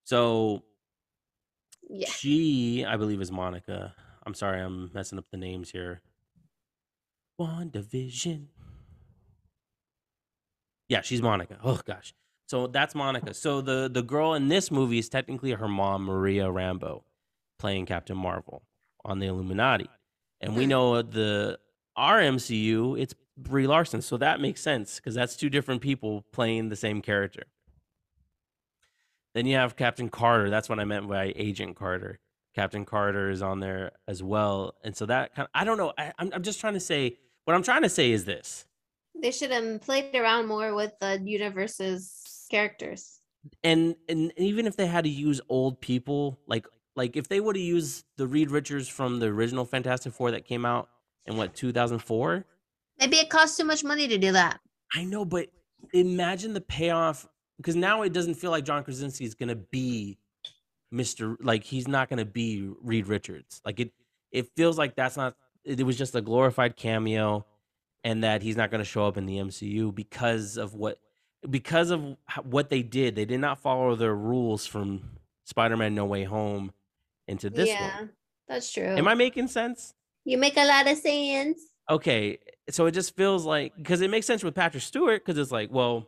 So 0.03 0.63
Yeah. 1.89 2.11
she, 2.11 2.85
I 2.85 2.97
believe, 2.97 3.21
is 3.21 3.31
Monica. 3.31 3.95
I'm 4.25 4.33
sorry, 4.33 4.61
I'm 4.61 4.91
messing 4.93 5.17
up 5.17 5.25
the 5.31 5.37
names 5.37 5.71
here. 5.71 6.01
WandaVision. 7.37 8.47
Yeah, 10.89 11.01
she's 11.01 11.21
Monica. 11.21 11.59
Oh 11.63 11.81
gosh. 11.85 12.13
So 12.51 12.67
that's 12.67 12.93
Monica. 12.93 13.33
So 13.33 13.61
the 13.61 13.89
the 13.89 14.01
girl 14.03 14.33
in 14.33 14.49
this 14.49 14.71
movie 14.71 14.99
is 14.99 15.07
technically 15.07 15.51
her 15.51 15.69
mom, 15.69 16.03
Maria 16.03 16.47
Rambeau, 16.47 17.03
playing 17.57 17.85
Captain 17.85 18.17
Marvel 18.17 18.63
on 19.05 19.19
the 19.19 19.27
Illuminati. 19.27 19.89
And 20.41 20.57
we 20.57 20.65
Hmm. 20.65 20.69
know 20.71 21.01
the 21.01 21.59
our 21.95 22.19
MCU, 22.19 22.99
it's 22.99 23.15
Brie 23.37 23.67
Larson. 23.67 24.01
So 24.01 24.17
that 24.17 24.41
makes 24.41 24.59
sense 24.59 24.97
because 24.97 25.15
that's 25.15 25.37
two 25.37 25.49
different 25.49 25.81
people 25.81 26.25
playing 26.33 26.67
the 26.67 26.75
same 26.75 27.01
character. 27.01 27.43
Then 29.33 29.45
you 29.45 29.55
have 29.55 29.77
Captain 29.77 30.09
Carter. 30.09 30.49
That's 30.49 30.67
what 30.67 30.77
I 30.77 30.83
meant 30.83 31.07
by 31.07 31.31
Agent 31.37 31.77
Carter. 31.77 32.19
Captain 32.53 32.83
Carter 32.83 33.29
is 33.29 33.41
on 33.41 33.61
there 33.61 33.91
as 34.09 34.21
well, 34.21 34.73
and 34.83 34.93
so 34.93 35.05
that 35.05 35.33
kind 35.33 35.45
of 35.45 35.51
I 35.53 35.63
don't 35.63 35.77
know. 35.77 35.93
I, 35.97 36.11
I'm 36.19 36.33
I'm 36.33 36.43
just 36.43 36.59
trying 36.59 36.73
to 36.73 36.81
say 36.81 37.15
what 37.45 37.53
I'm 37.55 37.63
trying 37.63 37.83
to 37.83 37.89
say 37.89 38.11
is 38.11 38.25
this. 38.25 38.65
They 39.15 39.31
should 39.31 39.51
have 39.51 39.79
played 39.79 40.13
around 40.15 40.47
more 40.47 40.75
with 40.75 40.91
the 40.99 41.21
universe's 41.23 42.20
characters. 42.51 43.19
and 43.63 43.95
and 44.07 44.31
even 44.37 44.67
if 44.67 44.75
they 44.75 44.85
had 44.85 45.03
to 45.03 45.09
use 45.09 45.41
old 45.49 45.81
people 45.81 46.39
like 46.47 46.67
like 46.95 47.15
if 47.17 47.27
they 47.27 47.39
would 47.39 47.55
have 47.55 47.63
used 47.63 48.05
the 48.17 48.27
reed 48.27 48.51
richards 48.51 48.87
from 48.87 49.19
the 49.19 49.25
original 49.27 49.65
fantastic 49.65 50.13
four 50.13 50.31
that 50.31 50.45
came 50.45 50.65
out 50.65 50.89
in 51.25 51.37
what 51.37 51.55
2004 51.55 52.45
Maybe 52.99 53.17
it 53.17 53.29
costs 53.29 53.57
too 53.57 53.63
much 53.63 53.83
money 53.83 54.07
to 54.07 54.17
do 54.17 54.31
that. 54.33 54.59
i 54.95 55.03
know 55.03 55.25
but 55.25 55.49
imagine 55.93 56.53
the 56.53 56.61
payoff 56.61 57.27
because 57.57 57.75
now 57.75 58.03
it 58.03 58.13
doesn't 58.13 58.35
feel 58.35 58.51
like 58.51 58.63
john 58.65 58.83
krasinski 58.83 59.25
is 59.25 59.33
gonna 59.33 59.55
be 59.55 60.19
mr 60.93 61.35
like 61.41 61.63
he's 61.63 61.87
not 61.87 62.09
gonna 62.09 62.25
be 62.25 62.69
reed 62.81 63.07
richards 63.07 63.61
like 63.65 63.79
it 63.79 63.91
it 64.31 64.47
feels 64.55 64.77
like 64.77 64.95
that's 64.95 65.17
not 65.17 65.35
it 65.63 65.79
it 65.79 65.83
was 65.83 65.97
just 65.97 66.15
a 66.15 66.21
glorified 66.21 66.75
cameo 66.75 67.45
and 68.03 68.23
that 68.23 68.41
he's 68.41 68.57
not 68.57 68.71
going 68.71 68.79
to 68.79 68.85
show 68.85 69.05
up 69.07 69.17
in 69.17 69.25
the 69.25 69.37
mcu 69.37 69.93
because 69.93 70.57
of 70.57 70.73
what 70.73 70.97
because 71.49 71.91
of 71.91 72.17
what 72.43 72.69
they 72.69 72.83
did 72.83 73.15
they 73.15 73.25
did 73.25 73.39
not 73.39 73.59
follow 73.59 73.95
their 73.95 74.15
rules 74.15 74.65
from 74.65 75.01
spider-man 75.45 75.95
no 75.95 76.05
way 76.05 76.23
home 76.23 76.71
into 77.27 77.49
this 77.49 77.67
yeah, 77.69 77.97
one 77.97 78.09
that's 78.47 78.71
true. 78.71 78.83
am 78.83 79.07
i 79.07 79.13
making 79.13 79.47
sense 79.47 79.93
you 80.23 80.37
make 80.37 80.55
a 80.57 80.65
lot 80.65 80.87
of 80.87 80.97
sense. 80.97 81.59
okay 81.89 82.37
so 82.69 82.85
it 82.85 82.91
just 82.91 83.15
feels 83.15 83.45
like 83.45 83.75
because 83.75 84.01
it 84.01 84.09
makes 84.09 84.25
sense 84.27 84.43
with 84.43 84.53
patrick 84.53 84.83
stewart 84.83 85.25
because 85.25 85.39
it's 85.39 85.51
like 85.51 85.71
well 85.71 86.07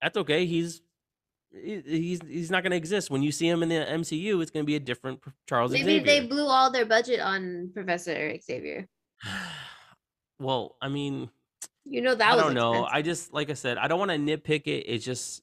that's 0.00 0.16
okay 0.16 0.46
he's 0.46 0.80
he's 1.50 2.20
he's 2.26 2.50
not 2.50 2.62
going 2.62 2.70
to 2.70 2.76
exist 2.76 3.10
when 3.10 3.22
you 3.22 3.32
see 3.32 3.48
him 3.48 3.62
in 3.62 3.68
the 3.68 3.74
mcu 3.74 4.40
it's 4.40 4.50
going 4.50 4.64
to 4.64 4.66
be 4.66 4.76
a 4.76 4.80
different 4.80 5.20
charles 5.46 5.72
Maybe 5.72 5.84
xavier 5.84 6.04
they 6.04 6.26
blew 6.26 6.46
all 6.46 6.70
their 6.70 6.86
budget 6.86 7.20
on 7.20 7.70
Professor 7.74 8.38
Xavier. 8.40 8.88
well 10.38 10.76
i 10.80 10.88
mean 10.88 11.30
You 11.88 12.02
know 12.02 12.14
that 12.14 12.32
I 12.32 12.36
don't 12.36 12.54
know. 12.54 12.72
expensive. 12.72 12.90
I 12.92 13.02
just 13.02 13.32
like 13.32 13.50
I 13.50 13.54
said, 13.54 13.78
I 13.78 13.88
don't 13.88 13.98
want 13.98 14.10
to 14.10 14.18
nitpick 14.18 14.66
it. 14.66 14.84
It's 14.86 15.04
just 15.04 15.42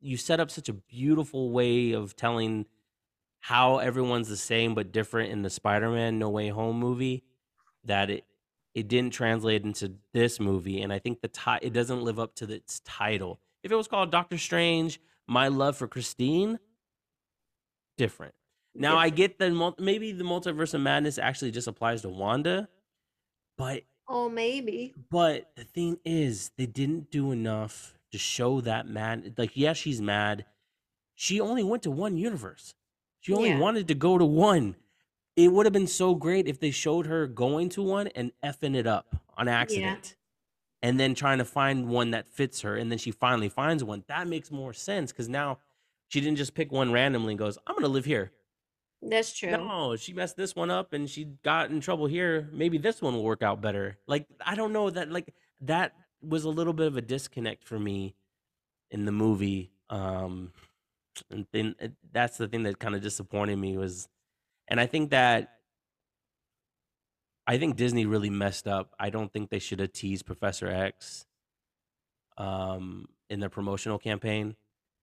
you 0.00 0.16
set 0.16 0.40
up 0.40 0.50
such 0.50 0.68
a 0.68 0.72
beautiful 0.72 1.50
way 1.50 1.92
of 1.92 2.16
telling 2.16 2.66
how 3.40 3.78
everyone's 3.78 4.28
the 4.28 4.36
same 4.36 4.74
but 4.74 4.92
different 4.92 5.30
in 5.30 5.42
the 5.42 5.50
Spider-Man 5.50 6.18
No 6.18 6.30
Way 6.30 6.48
Home 6.48 6.78
movie 6.78 7.24
that 7.84 8.10
it 8.10 8.24
it 8.74 8.88
didn't 8.88 9.12
translate 9.12 9.64
into 9.64 9.94
this 10.12 10.38
movie 10.38 10.82
and 10.82 10.92
I 10.92 10.98
think 10.98 11.20
the 11.20 11.28
ti- 11.28 11.58
it 11.62 11.72
doesn't 11.72 12.02
live 12.02 12.18
up 12.18 12.34
to 12.36 12.52
its 12.52 12.80
title. 12.80 13.40
If 13.62 13.72
it 13.72 13.76
was 13.76 13.88
called 13.88 14.10
Doctor 14.12 14.38
Strange, 14.38 15.00
My 15.26 15.48
Love 15.48 15.76
for 15.76 15.88
Christine, 15.88 16.58
different. 17.96 18.34
Now 18.74 18.96
I 18.96 19.10
get 19.10 19.38
the 19.38 19.74
maybe 19.78 20.12
the 20.12 20.24
multiverse 20.24 20.74
of 20.74 20.80
madness 20.80 21.18
actually 21.18 21.50
just 21.50 21.66
applies 21.66 22.02
to 22.02 22.08
Wanda, 22.08 22.68
but 23.56 23.82
Oh, 24.08 24.28
maybe. 24.28 24.94
but 25.10 25.50
the 25.56 25.64
thing 25.64 25.98
is, 26.04 26.50
they 26.56 26.66
didn't 26.66 27.10
do 27.10 27.30
enough 27.30 27.94
to 28.12 28.18
show 28.18 28.60
that 28.62 28.88
mad. 28.88 29.34
Like, 29.36 29.50
yeah, 29.54 29.74
she's 29.74 30.00
mad. 30.00 30.46
She 31.14 31.40
only 31.40 31.62
went 31.62 31.82
to 31.82 31.90
one 31.90 32.16
universe. 32.16 32.74
She 33.20 33.34
only 33.34 33.50
Yeah. 33.50 33.58
wanted 33.58 33.88
to 33.88 33.94
go 33.94 34.16
to 34.16 34.24
one. 34.24 34.76
It 35.36 35.52
would 35.52 35.66
have 35.66 35.72
been 35.72 35.86
so 35.86 36.14
great 36.14 36.48
if 36.48 36.58
they 36.58 36.70
showed 36.70 37.06
her 37.06 37.26
going 37.26 37.68
to 37.70 37.82
one 37.82 38.06
and 38.08 38.32
effing 38.42 38.74
it 38.74 38.86
up 38.86 39.16
on 39.36 39.46
accident. 39.48 40.16
And 40.80 40.98
then 40.98 41.14
trying 41.14 41.38
to 41.38 41.44
find 41.44 41.88
one 41.88 42.12
that 42.12 42.28
fits 42.28 42.60
her. 42.62 42.76
And 42.76 42.90
then 42.90 42.98
she 42.98 43.10
finally 43.10 43.48
finds 43.48 43.82
one. 43.84 44.04
That 44.06 44.28
makes 44.28 44.50
more 44.50 44.72
sense 44.72 45.12
because 45.12 45.28
now 45.28 45.58
she 46.06 46.20
didn't 46.20 46.36
just 46.38 46.54
pick 46.54 46.70
one 46.72 46.92
randomly 46.92 47.32
and 47.32 47.38
goes, 47.38 47.58
I'm 47.66 47.74
going 47.74 47.82
to 47.82 47.88
live 47.88 48.04
here. 48.04 48.32
That's 49.00 49.32
true. 49.32 49.50
No, 49.50 49.96
she 49.96 50.12
messed 50.12 50.36
this 50.36 50.56
one 50.56 50.70
up 50.70 50.92
and 50.92 51.08
she 51.08 51.26
got 51.44 51.70
in 51.70 51.80
trouble 51.80 52.06
here. 52.06 52.48
Maybe 52.52 52.78
this 52.78 53.00
one 53.00 53.14
will 53.14 53.22
work 53.22 53.42
out 53.42 53.60
better. 53.60 53.98
Like 54.06 54.26
I 54.44 54.54
don't 54.54 54.72
know 54.72 54.90
that 54.90 55.10
like 55.10 55.34
that 55.60 55.92
was 56.20 56.44
a 56.44 56.48
little 56.48 56.72
bit 56.72 56.88
of 56.88 56.96
a 56.96 57.02
disconnect 57.02 57.64
for 57.64 57.78
me 57.78 58.16
in 58.90 59.04
the 59.04 59.12
movie. 59.12 59.70
Um 59.88 60.52
and 61.30 61.46
then 61.52 61.74
that's 62.12 62.38
the 62.38 62.48
thing 62.48 62.64
that 62.64 62.78
kind 62.78 62.94
of 62.94 63.00
disappointed 63.00 63.56
me 63.56 63.76
was 63.76 64.08
and 64.66 64.80
I 64.80 64.86
think 64.86 65.10
that 65.10 65.54
I 67.46 67.56
think 67.56 67.76
Disney 67.76 68.04
really 68.04 68.30
messed 68.30 68.68
up. 68.68 68.94
I 68.98 69.10
don't 69.10 69.32
think 69.32 69.48
they 69.48 69.58
should 69.58 69.80
have 69.80 69.92
teased 69.92 70.26
Professor 70.26 70.68
X 70.68 71.24
um 72.36 73.06
in 73.30 73.38
their 73.38 73.48
promotional 73.48 73.98
campaign. 73.98 74.56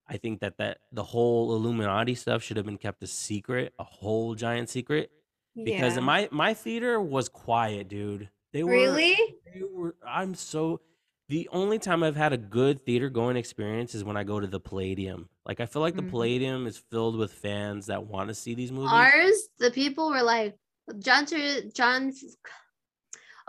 I 0.08 0.16
think 0.18 0.40
that 0.40 0.58
that 0.58 0.78
the 0.92 1.02
whole 1.02 1.54
Illuminati 1.54 2.14
stuff 2.14 2.42
should 2.42 2.56
have 2.56 2.66
been 2.66 2.78
kept 2.78 3.02
a 3.02 3.06
secret, 3.06 3.74
a 3.78 3.84
whole 3.84 4.34
giant 4.34 4.68
secret. 4.68 5.10
Because 5.56 5.94
yeah. 5.94 6.00
my 6.02 6.28
my 6.30 6.54
theater 6.54 7.00
was 7.00 7.28
quiet, 7.28 7.88
dude. 7.88 8.28
They 8.52 8.62
were 8.62 8.72
really? 8.72 9.16
they 9.52 9.62
were. 9.62 9.96
I'm 10.06 10.34
so. 10.34 10.80
The 11.28 11.48
only 11.50 11.80
time 11.80 12.04
I've 12.04 12.14
had 12.14 12.32
a 12.32 12.36
good 12.36 12.80
theater 12.86 13.10
going 13.10 13.36
experience 13.36 13.96
is 13.96 14.04
when 14.04 14.16
I 14.16 14.22
go 14.22 14.38
to 14.38 14.46
the 14.46 14.60
Palladium. 14.60 15.28
Like 15.44 15.58
I 15.60 15.66
feel 15.66 15.82
like 15.82 15.96
the 15.96 16.02
Mhm. 16.02 16.10
Palladium 16.10 16.66
is 16.68 16.76
filled 16.78 17.16
with 17.16 17.32
fans 17.32 17.86
that 17.86 18.06
want 18.06 18.28
to 18.28 18.34
see 18.34 18.54
these 18.54 18.70
movies. 18.70 18.92
Ours, 18.92 19.48
the 19.58 19.70
people 19.72 20.10
were 20.10 20.22
like, 20.22 20.56
John, 21.00 21.26
Ter- 21.26 21.62
John. 21.74 22.12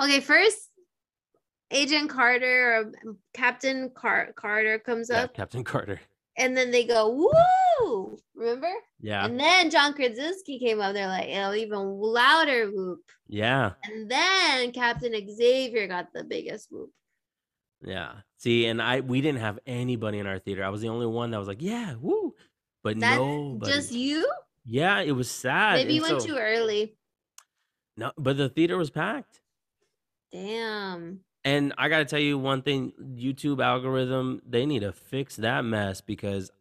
Okay, 0.02 0.22
first, 0.22 0.70
Agent 1.72 2.10
Carter 2.10 2.78
or 2.78 2.92
Captain 3.34 3.92
Car- 3.92 4.32
Carter 4.36 4.80
comes 4.80 5.10
Yeah, 5.12 5.24
up, 5.24 5.34
Captain 5.36 5.64
Carter. 5.64 6.00
And 6.38 6.56
then 6.56 6.72
they 6.72 6.84
go, 6.86 7.10
"Woo!" 7.10 8.18
Remember? 8.36 8.72
Yeah, 9.00 9.26
And 9.26 9.40
then 9.40 9.70
John 9.70 9.94
Krasinski 9.94 10.60
came 10.60 10.80
up. 10.80 10.94
They're 10.94 11.08
like, 11.08 11.30
"Oh, 11.34 11.54
even 11.54 11.80
louder 11.80 12.70
whoop!" 12.72 13.02
yeah, 13.28 13.74
And 13.84 14.10
then 14.10 14.72
Captain 14.72 15.14
Xavier 15.14 15.88
got 15.88 16.14
the 16.14 16.24
biggest 16.24 16.72
whoop. 16.72 16.92
yeah. 17.82 18.14
See, 18.40 18.66
and 18.68 18.82
I 18.82 19.00
we 19.02 19.22
didn't 19.22 19.42
have 19.42 19.58
anybody 19.66 20.20
in 20.20 20.28
our 20.28 20.38
theater. 20.40 20.64
I 20.64 20.70
was 20.70 20.82
the 20.82 20.90
only 20.90 21.08
one 21.08 21.32
that 21.32 21.40
was 21.40 21.48
like, 21.48 21.62
yeah, 21.62 21.96
woo. 22.00 22.36
But 22.84 22.96
nobody. 22.98 23.72
just 23.72 23.92
you. 23.92 24.30
yeah, 24.66 25.02
it 25.02 25.12
was 25.14 25.30
sad. 25.30 25.76
Maybe 25.78 25.96
you 25.96 26.02
went 26.04 26.22
so- 26.22 26.28
too 26.28 26.38
early. 26.38 26.96
No, 27.98 28.12
but 28.18 28.38
the 28.38 28.48
theater 28.48 28.78
was 28.78 28.92
packed. 28.92 29.42
Damn. 30.32 31.22
And 31.48 31.74
I 31.78 31.88
got 31.88 32.00
to 32.00 32.06
tell 32.06 32.20
you 32.20 32.38
one 32.38 32.62
thing 32.62 32.92
YouTube 33.02 33.64
algorithm, 33.64 34.42
they 34.46 34.66
need 34.66 34.82
to 34.82 34.92
fix 34.92 35.38
that 35.38 35.64
mess 35.64 36.02
because 36.02 36.52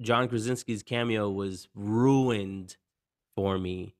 John 0.00 0.28
Krasinski's 0.28 0.82
cameo 0.82 1.30
was 1.30 1.68
ruined 1.72 2.76
for 3.36 3.58
me. 3.58 3.94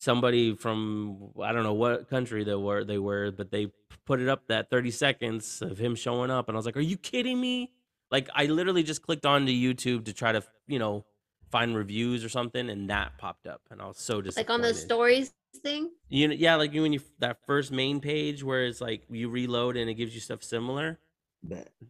Somebody 0.00 0.56
from 0.56 1.30
I 1.40 1.52
don't 1.52 1.62
know 1.62 1.74
what 1.74 2.10
country 2.10 2.42
they 2.42 2.56
were 2.56 2.82
they 2.82 2.98
were, 2.98 3.30
but 3.30 3.52
they 3.52 3.68
put 4.04 4.20
it 4.20 4.28
up 4.28 4.48
that 4.48 4.68
30 4.68 4.90
seconds 4.90 5.62
of 5.62 5.78
him 5.78 5.94
showing 5.94 6.28
up 6.28 6.48
and 6.48 6.56
I 6.56 6.58
was 6.58 6.66
like, 6.66 6.76
"Are 6.76 6.80
you 6.80 6.96
kidding 6.96 7.40
me?" 7.40 7.70
Like 8.10 8.28
I 8.34 8.46
literally 8.46 8.82
just 8.82 9.02
clicked 9.02 9.24
onto 9.24 9.52
YouTube 9.52 10.06
to 10.06 10.12
try 10.12 10.32
to, 10.32 10.42
you 10.66 10.80
know, 10.80 11.04
find 11.52 11.76
reviews 11.76 12.24
or 12.24 12.28
something 12.28 12.68
and 12.68 12.90
that 12.90 13.16
popped 13.18 13.46
up 13.46 13.60
and 13.70 13.80
I 13.80 13.86
was 13.86 13.98
so 13.98 14.20
disappointed. 14.20 14.48
Like 14.48 14.54
on 14.54 14.62
the 14.62 14.74
stories 14.74 15.32
thing. 15.58 15.90
You 16.08 16.28
know, 16.28 16.34
yeah, 16.34 16.54
like 16.56 16.72
you 16.72 16.82
when 16.82 16.92
you 16.92 17.00
that 17.18 17.38
first 17.46 17.72
main 17.72 18.00
page 18.00 18.42
where 18.44 18.64
it's 18.64 18.80
like 18.80 19.04
you 19.10 19.28
reload 19.28 19.76
and 19.76 19.88
it 19.90 19.94
gives 19.94 20.14
you 20.14 20.20
stuff 20.20 20.42
similar. 20.42 20.98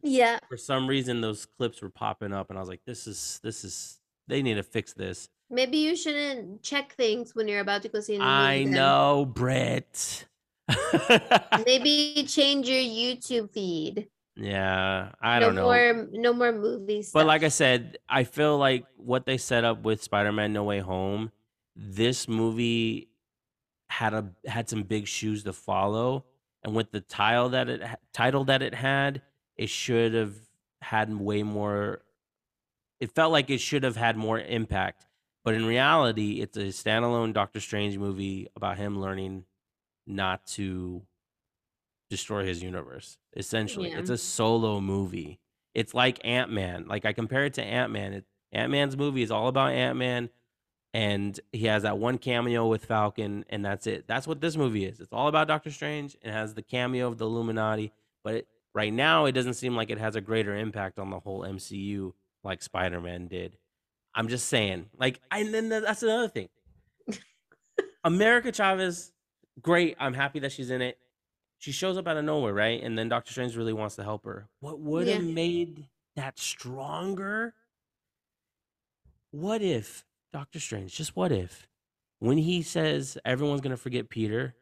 Yeah. 0.02 0.39
For 0.48 0.56
some 0.56 0.86
reason, 0.86 1.20
those 1.20 1.44
clips 1.47 1.82
were 1.82 1.90
popping 1.90 2.32
up, 2.32 2.48
and 2.51 2.59
I 2.59 2.62
was 2.62 2.68
like, 2.68 2.80
"This 2.86 3.06
is 3.06 3.39
this 3.43 3.64
is 3.64 3.98
they 4.28 4.43
need 4.43 4.55
to 4.55 4.62
fix 4.62 4.93
this." 4.94 5.28
Maybe 5.51 5.76
you 5.78 5.94
shouldn't 5.97 6.62
check 6.62 6.94
things 6.94 7.34
when 7.34 7.47
you're 7.48 7.60
about 7.60 7.82
to 7.82 7.89
go 7.90 8.01
see 8.01 8.14
a 8.14 8.18
new 8.18 8.24
I 8.24 8.62
then. 8.64 8.72
know, 8.72 9.26
Brett. 9.26 10.24
Maybe 11.66 12.24
change 12.26 12.68
your 12.68 12.78
YouTube 12.78 13.52
feed. 13.52 14.09
yeah, 14.36 15.10
I 15.20 15.39
no 15.39 15.47
don't 15.47 15.55
know. 15.56 15.62
more 15.64 16.09
no 16.12 16.32
more 16.32 16.52
movies. 16.52 17.10
But 17.12 17.26
like 17.26 17.43
I 17.43 17.48
said, 17.48 17.98
I 18.09 18.24
feel 18.24 18.56
like 18.56 18.86
what 18.97 19.26
they 19.26 19.36
set 19.36 19.64
up 19.64 19.82
with 19.82 20.02
Spider-Man 20.02 20.52
No 20.55 20.64
Way 20.64 20.78
Home, 20.80 21.30
this 21.76 22.26
movie 22.28 23.09
had 23.93 24.14
a 24.14 24.32
had 24.47 24.69
some 24.69 24.82
big 24.82 25.06
shoes 25.06 25.44
to 25.44 25.52
follow, 25.52 26.24
and 26.64 26.74
with 26.74 26.90
the 26.93 27.01
tile 27.01 27.51
that 27.51 27.69
it 27.69 27.82
title 28.12 28.44
that 28.44 28.62
it 28.62 28.74
had, 28.74 29.23
it 29.56 29.69
should 29.69 30.14
have 30.14 30.35
had 30.81 31.14
way 31.14 31.43
more. 31.43 32.02
It 33.01 33.10
felt 33.14 33.32
like 33.32 33.51
it 33.51 33.59
should 33.60 33.82
have 33.85 33.97
had 33.97 34.16
more 34.16 34.39
impact, 34.40 35.06
but 35.44 35.55
in 35.55 35.66
reality, 35.66 36.40
it's 36.40 36.56
a 36.56 36.66
standalone 36.69 37.32
Doctor 37.35 37.60
Strange 37.60 37.98
movie 37.98 38.48
about 38.56 38.78
him 38.78 38.98
learning 39.01 39.44
not 40.06 40.47
to 40.47 41.02
destroy 42.09 42.44
his 42.47 42.62
universe. 42.62 43.19
Essentially, 43.36 43.90
Yeah. 43.90 43.98
it's 43.98 44.10
a 44.10 44.19
solo 44.19 44.81
movie. 44.81 45.39
It's 45.74 45.94
like 45.94 46.19
Ant 46.24 46.51
Man. 46.51 46.86
Like 46.86 47.05
I 47.05 47.12
compare 47.12 47.44
it 47.44 47.55
to 47.55 47.62
Ant 47.62 47.90
Man. 47.93 48.24
Ant 48.52 48.70
Man's 48.70 48.97
movie 48.97 49.23
is 49.23 49.31
all 49.31 49.48
about 49.48 49.73
Ant 49.73 49.97
Man, 49.98 50.28
and 50.94 51.39
he 51.52 51.66
has 51.66 51.82
that 51.85 51.98
one 51.98 52.19
cameo 52.19 52.66
with 52.66 52.85
Falcon, 52.85 53.44
and 53.48 53.64
that's 53.64 53.86
it. 53.86 54.06
That's 54.06 54.27
what 54.27 54.40
this 54.40 54.56
movie 54.56 54.85
is. 54.85 55.01
It's 55.01 55.12
all 55.12 55.28
about 55.28 55.48
Doctor 55.48 55.70
Strange. 55.70 56.16
It 56.23 56.31
has 56.31 56.55
the 56.55 56.62
cameo 56.62 57.09
of 57.09 57.19
the 57.19 57.27
Illuminati, 57.27 57.93
but 58.24 58.35
it, 58.35 58.48
right 58.74 58.93
now 58.93 59.24
it 59.24 59.32
doesn't 59.32 59.55
seem 59.55 59.74
like 59.74 59.90
it 59.90 59.98
has 59.98 60.16
a 60.16 60.20
greater 60.20 60.55
impact 60.56 60.98
on 60.98 61.10
the 61.10 61.20
whole 61.20 61.40
MCU 61.43 62.12
like 62.44 62.62
Spider 62.62 63.01
Man 63.01 63.28
did. 63.28 63.56
I'm 64.14 64.28
just 64.28 64.48
saying. 64.48 64.90
Like, 64.98 65.20
and 65.31 65.55
then 65.55 65.69
that's 65.70 66.02
another 66.02 66.28
thing. 66.28 66.48
America 68.05 68.52
Chavez, 68.52 69.12
great. 69.62 69.97
I'm 69.98 70.14
happy 70.14 70.40
that 70.40 70.52
she's 70.52 70.70
in 70.70 70.82
it. 70.82 70.98
She 71.59 71.73
shows 71.73 71.97
up 71.97 72.09
out 72.09 72.16
of 72.16 72.24
nowhere, 72.24 72.52
right? 72.52 72.82
And 72.82 72.98
then 72.98 73.09
Doctor 73.09 73.31
Strange 73.32 73.56
really 73.56 73.73
wants 73.73 73.94
to 73.97 74.02
help 74.02 74.24
her. 74.24 74.48
What 74.60 74.81
would 74.81 75.06
have 75.09 75.23
Yeah. 75.23 75.32
made 75.32 75.86
that 76.16 76.39
stronger? 76.39 77.55
What 79.31 79.62
if 79.62 80.05
Doctor 80.33 80.61
Strange, 80.61 80.95
just 80.95 81.15
what 81.17 81.31
if, 81.33 81.69
when 82.19 82.39
he 82.39 82.63
says 82.63 83.19
everyone's 83.25 83.61
gonna 83.61 83.77
forget 83.77 84.09
Peter, 84.09 84.55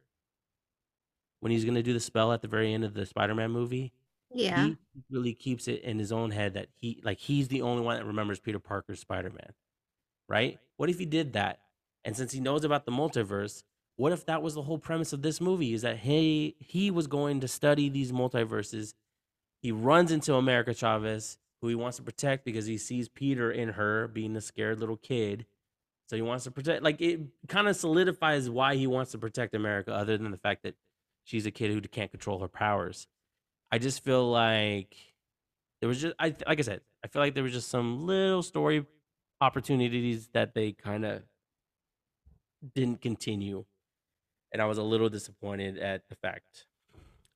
when 1.41 1.53
he's 1.53 1.65
gonna 1.65 1.83
do 1.83 1.93
the 1.93 2.01
spell 2.01 2.33
at 2.33 2.43
the 2.43 2.49
very 2.49 2.73
end 2.75 2.85
of 2.85 2.95
the 2.95 3.07
Spider-Man 3.07 3.51
movie, 3.51 3.93
Yeah. 4.33 4.67
he 4.67 4.77
really 5.11 5.35
keeps 5.35 5.69
it 5.69 5.83
in 5.83 5.99
his 5.99 6.13
own 6.13 6.31
head 6.31 6.55
that 6.55 6.69
he 6.75 7.01
like 7.05 7.19
he's 7.19 7.49
the 7.49 7.63
only 7.63 7.83
one 7.83 7.97
that 7.97 8.05
remembers 8.07 8.41
Peter 8.41 8.59
Parker's 8.59 9.01
Spider-Man. 9.01 9.53
Right? 10.29 10.59
What 10.77 10.91
if 10.91 10.99
he 10.99 11.07
did 11.07 11.33
that? 11.35 11.61
And 12.05 12.17
since 12.17 12.33
he 12.33 12.41
knows 12.41 12.65
about 12.65 12.87
the 12.87 12.93
multiverse, 12.93 13.63
what 13.97 14.13
if 14.13 14.25
that 14.27 14.43
was 14.43 14.55
the 14.55 14.63
whole 14.63 14.79
premise 14.79 15.13
of 15.13 15.23
this 15.23 15.41
movie 15.41 15.75
is 15.75 15.83
that 15.83 15.99
he 15.99 16.57
he 16.59 16.91
was 16.91 17.07
going 17.07 17.41
to 17.41 17.49
study 17.49 17.89
these 17.89 18.13
multiverses. 18.13 18.95
He 19.63 19.73
runs 19.73 20.11
into 20.11 20.35
America 20.35 20.73
Chavez, 20.73 21.39
who 21.61 21.69
he 21.69 21.75
wants 21.75 21.99
to 21.99 22.03
protect 22.03 22.45
because 22.45 22.65
he 22.67 22.79
sees 22.79 23.09
Peter 23.09 23.51
in 23.53 23.71
her 23.71 24.09
being 24.09 24.35
a 24.37 24.41
scared 24.41 24.81
little 24.81 24.97
kid. 24.97 25.45
So 26.11 26.17
he 26.17 26.23
wants 26.23 26.43
to 26.43 26.51
protect 26.51 26.83
like 26.83 27.01
it 27.01 27.21
kind 27.47 27.69
of 27.69 27.77
solidifies 27.77 28.51
why 28.51 28.75
he 28.75 28.89
wants 28.89 29.13
to 29.13 29.19
protect 29.19 29.55
America 29.55 29.95
other 29.95 30.19
than 30.19 30.33
the 30.33 30.39
fact 30.39 30.65
that 30.65 30.75
she's 31.23 31.47
a 31.47 31.53
kid 31.53 31.71
who 31.71 31.81
can't 31.83 32.11
control 32.11 32.41
her 32.41 32.49
powers. 32.49 33.07
I 33.71 33.79
just 33.79 34.03
feel 34.03 34.29
like 34.29 34.97
there 35.81 35.89
was 35.89 36.01
just 36.01 36.17
I 36.19 36.35
like 36.49 36.59
I 36.59 36.63
said, 36.63 36.81
I 37.05 37.07
feel 37.07 37.23
like 37.23 37.35
there 37.35 37.45
was 37.45 37.53
just 37.53 37.69
some 37.69 38.09
little 38.09 38.43
story 38.43 38.87
opportunities 39.41 40.29
that 40.33 40.53
they 40.53 40.73
kind 40.73 41.05
of 41.05 41.23
didn't 42.75 43.01
continue. 43.03 43.65
And 44.53 44.61
I 44.61 44.65
was 44.65 44.79
a 44.79 44.83
little 44.83 45.11
disappointed 45.11 45.79
at 45.79 46.09
the 46.09 46.17
fact 46.17 46.67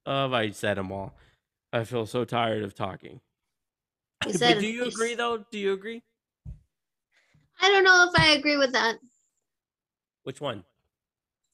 of 0.05 0.33
I 0.33 0.51
said 0.51 0.79
them 0.79 0.91
all. 0.91 1.15
I 1.73 1.85
feel 1.85 2.07
so 2.07 2.25
tired 2.25 2.65
of 2.65 2.75
talking. 2.75 3.21
Said 4.31 4.59
do 4.59 4.67
you 4.67 4.87
agree 4.87 5.15
though? 5.15 5.45
Do 5.53 5.61
you 5.61 5.75
agree? 5.75 6.03
I 7.61 7.69
don't 7.71 7.85
know 7.85 8.11
if 8.13 8.21
I 8.21 8.33
agree 8.35 8.57
with 8.57 8.73
that. 8.73 8.97
Which 10.25 10.41
one? 10.41 10.65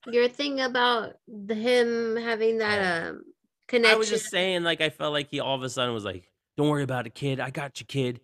Your 0.07 0.29
thing 0.29 0.61
about 0.61 1.15
the, 1.29 1.55
him 1.55 2.17
having 2.17 2.59
that 2.59 3.09
um 3.09 3.25
connection. 3.69 3.95
I 3.95 3.99
was 3.99 4.09
just 4.09 4.31
saying, 4.31 4.63
like, 4.63 4.81
I 4.81 4.89
felt 4.89 5.13
like 5.13 5.29
he 5.31 5.41
all 5.41 5.55
of 5.55 5.63
a 5.63 5.69
sudden 5.69 5.93
was 5.93 6.05
like, 6.05 6.31
"Don't 6.57 6.69
worry 6.69 6.83
about 6.83 7.07
it, 7.07 7.15
kid. 7.15 7.39
I 7.41 7.51
got 7.51 7.81
you, 7.81 7.87
kid." 7.87 8.21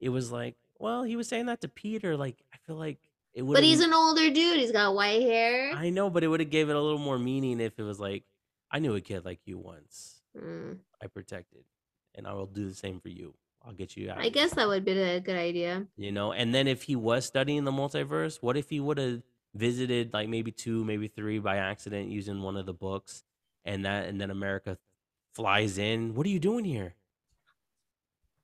It 0.00 0.08
was 0.08 0.32
like, 0.32 0.56
well, 0.78 1.04
he 1.04 1.14
was 1.14 1.28
saying 1.28 1.46
that 1.46 1.60
to 1.60 1.68
Peter. 1.68 2.16
Like, 2.16 2.42
I 2.52 2.56
feel 2.66 2.74
like 2.74 2.98
it 3.34 3.42
would. 3.42 3.54
but 3.54 3.62
he's 3.62 3.80
an 3.80 3.94
older 3.94 4.30
dude. 4.30 4.58
He's 4.58 4.72
got 4.72 4.94
white 4.94 5.22
hair. 5.22 5.70
I 5.74 5.90
know, 5.90 6.10
but 6.10 6.24
it 6.24 6.28
would 6.28 6.40
have 6.40 6.50
gave 6.50 6.68
it 6.68 6.76
a 6.76 6.80
little 6.80 6.98
more 6.98 7.18
meaning 7.18 7.60
if 7.60 7.78
it 7.78 7.84
was 7.84 8.00
like, 8.00 8.24
"I 8.70 8.80
knew 8.80 8.94
a 8.96 9.00
kid 9.00 9.24
like 9.24 9.40
you 9.44 9.58
once. 9.58 10.22
Mm, 10.36 10.78
I 11.00 11.06
protected, 11.06 11.64
and 12.16 12.26
I 12.26 12.32
will 12.32 12.46
do 12.46 12.68
the 12.68 12.74
same 12.74 12.98
for 12.98 13.10
you. 13.10 13.34
I'll 13.64 13.72
get 13.72 13.96
you 13.96 14.10
out." 14.10 14.18
I 14.18 14.28
guess 14.28 14.54
that 14.54 14.68
would 14.68 14.84
be 14.84 14.92
a 14.92 15.20
good 15.20 15.36
idea. 15.36 15.86
you 15.96 16.12
know. 16.12 16.32
And 16.32 16.54
then 16.54 16.66
if 16.68 16.82
he 16.84 16.96
was 16.96 17.24
studying 17.24 17.64
the 17.64 17.72
multiverse, 17.72 18.38
what 18.42 18.56
if 18.56 18.70
he 18.70 18.80
would 18.80 18.98
have 18.98 19.22
visited 19.54 20.12
like 20.12 20.28
maybe 20.28 20.50
two, 20.50 20.84
maybe 20.84 21.08
three 21.08 21.38
by 21.38 21.56
accident 21.56 22.08
using 22.10 22.42
one 22.42 22.56
of 22.56 22.66
the 22.66 22.72
books, 22.72 23.24
and 23.64 23.84
that, 23.84 24.08
and 24.08 24.20
then 24.20 24.30
America 24.30 24.78
flies 25.34 25.78
in. 25.78 26.14
What 26.14 26.26
are 26.26 26.30
you 26.30 26.40
doing 26.40 26.64
here? 26.64 26.94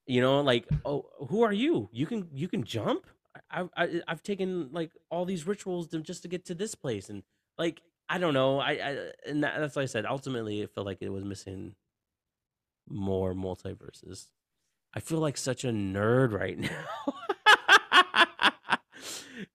You 0.07 0.21
know, 0.23 0.41
like, 0.41 0.67
oh, 0.85 1.07
who 1.29 1.43
are 1.43 1.53
you? 1.53 1.89
You 1.93 2.07
can 2.07 2.29
you 2.33 2.49
can 2.49 2.65
jump. 2.65 3.07
I, 3.51 3.69
I 3.77 4.01
I've 4.09 4.23
taken 4.23 4.71
like 4.73 4.93
all 5.11 5.25
these 5.25 5.47
rituals 5.47 5.89
to, 5.89 6.01
just 6.01 6.23
to 6.23 6.29
get 6.29 6.45
to 6.47 6.55
this 6.55 6.75
place, 6.75 7.09
and 7.09 7.23
like 7.59 7.83
I 8.09 8.19
don't 8.19 8.35
know. 8.35 8.59
I, 8.59 8.71
I 8.73 9.11
and 9.27 9.45
that, 9.45 9.59
that's 9.59 9.77
why 9.77 9.83
I 9.83 9.87
said 9.87 10.07
ultimately 10.07 10.61
it 10.63 10.71
felt 10.75 10.87
like 10.87 11.03
it 11.03 11.11
was 11.11 11.25
missing 11.25 11.75
more 12.89 13.35
multiverses. 13.35 14.29
I 14.95 15.01
feel 15.01 15.19
like 15.19 15.37
such 15.37 15.65
a 15.65 15.69
nerd 15.69 16.33
right 16.33 16.59
now. 16.59 16.87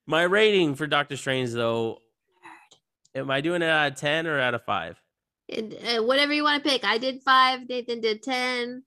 My 0.06 0.24
rating 0.24 0.76
for 0.76 0.86
Doctor 0.88 1.18
Strange, 1.18 1.52
though, 1.52 2.00
am 3.16 3.32
I 3.32 3.42
doing 3.42 3.62
it 3.62 3.70
out 3.70 3.92
of 3.94 3.98
ten 3.98 4.28
or 4.28 4.40
out 4.40 4.54
of 4.54 4.64
five? 4.64 5.02
It, 5.48 5.98
uh, 6.00 6.04
whatever 6.04 6.34
you 6.34 6.44
want 6.44 6.64
to 6.64 6.70
pick. 6.70 6.84
I 6.86 6.98
did 6.98 7.22
five. 7.24 7.68
Nathan 7.68 8.02
did 8.02 8.22
ten. 8.24 8.84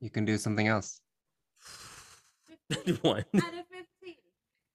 You 0.00 0.10
can 0.10 0.24
do 0.24 0.36
something 0.38 0.66
else. 0.68 1.00
One 3.02 3.24
Out 3.34 3.54
of 3.54 3.66
fifteen. 3.70 4.16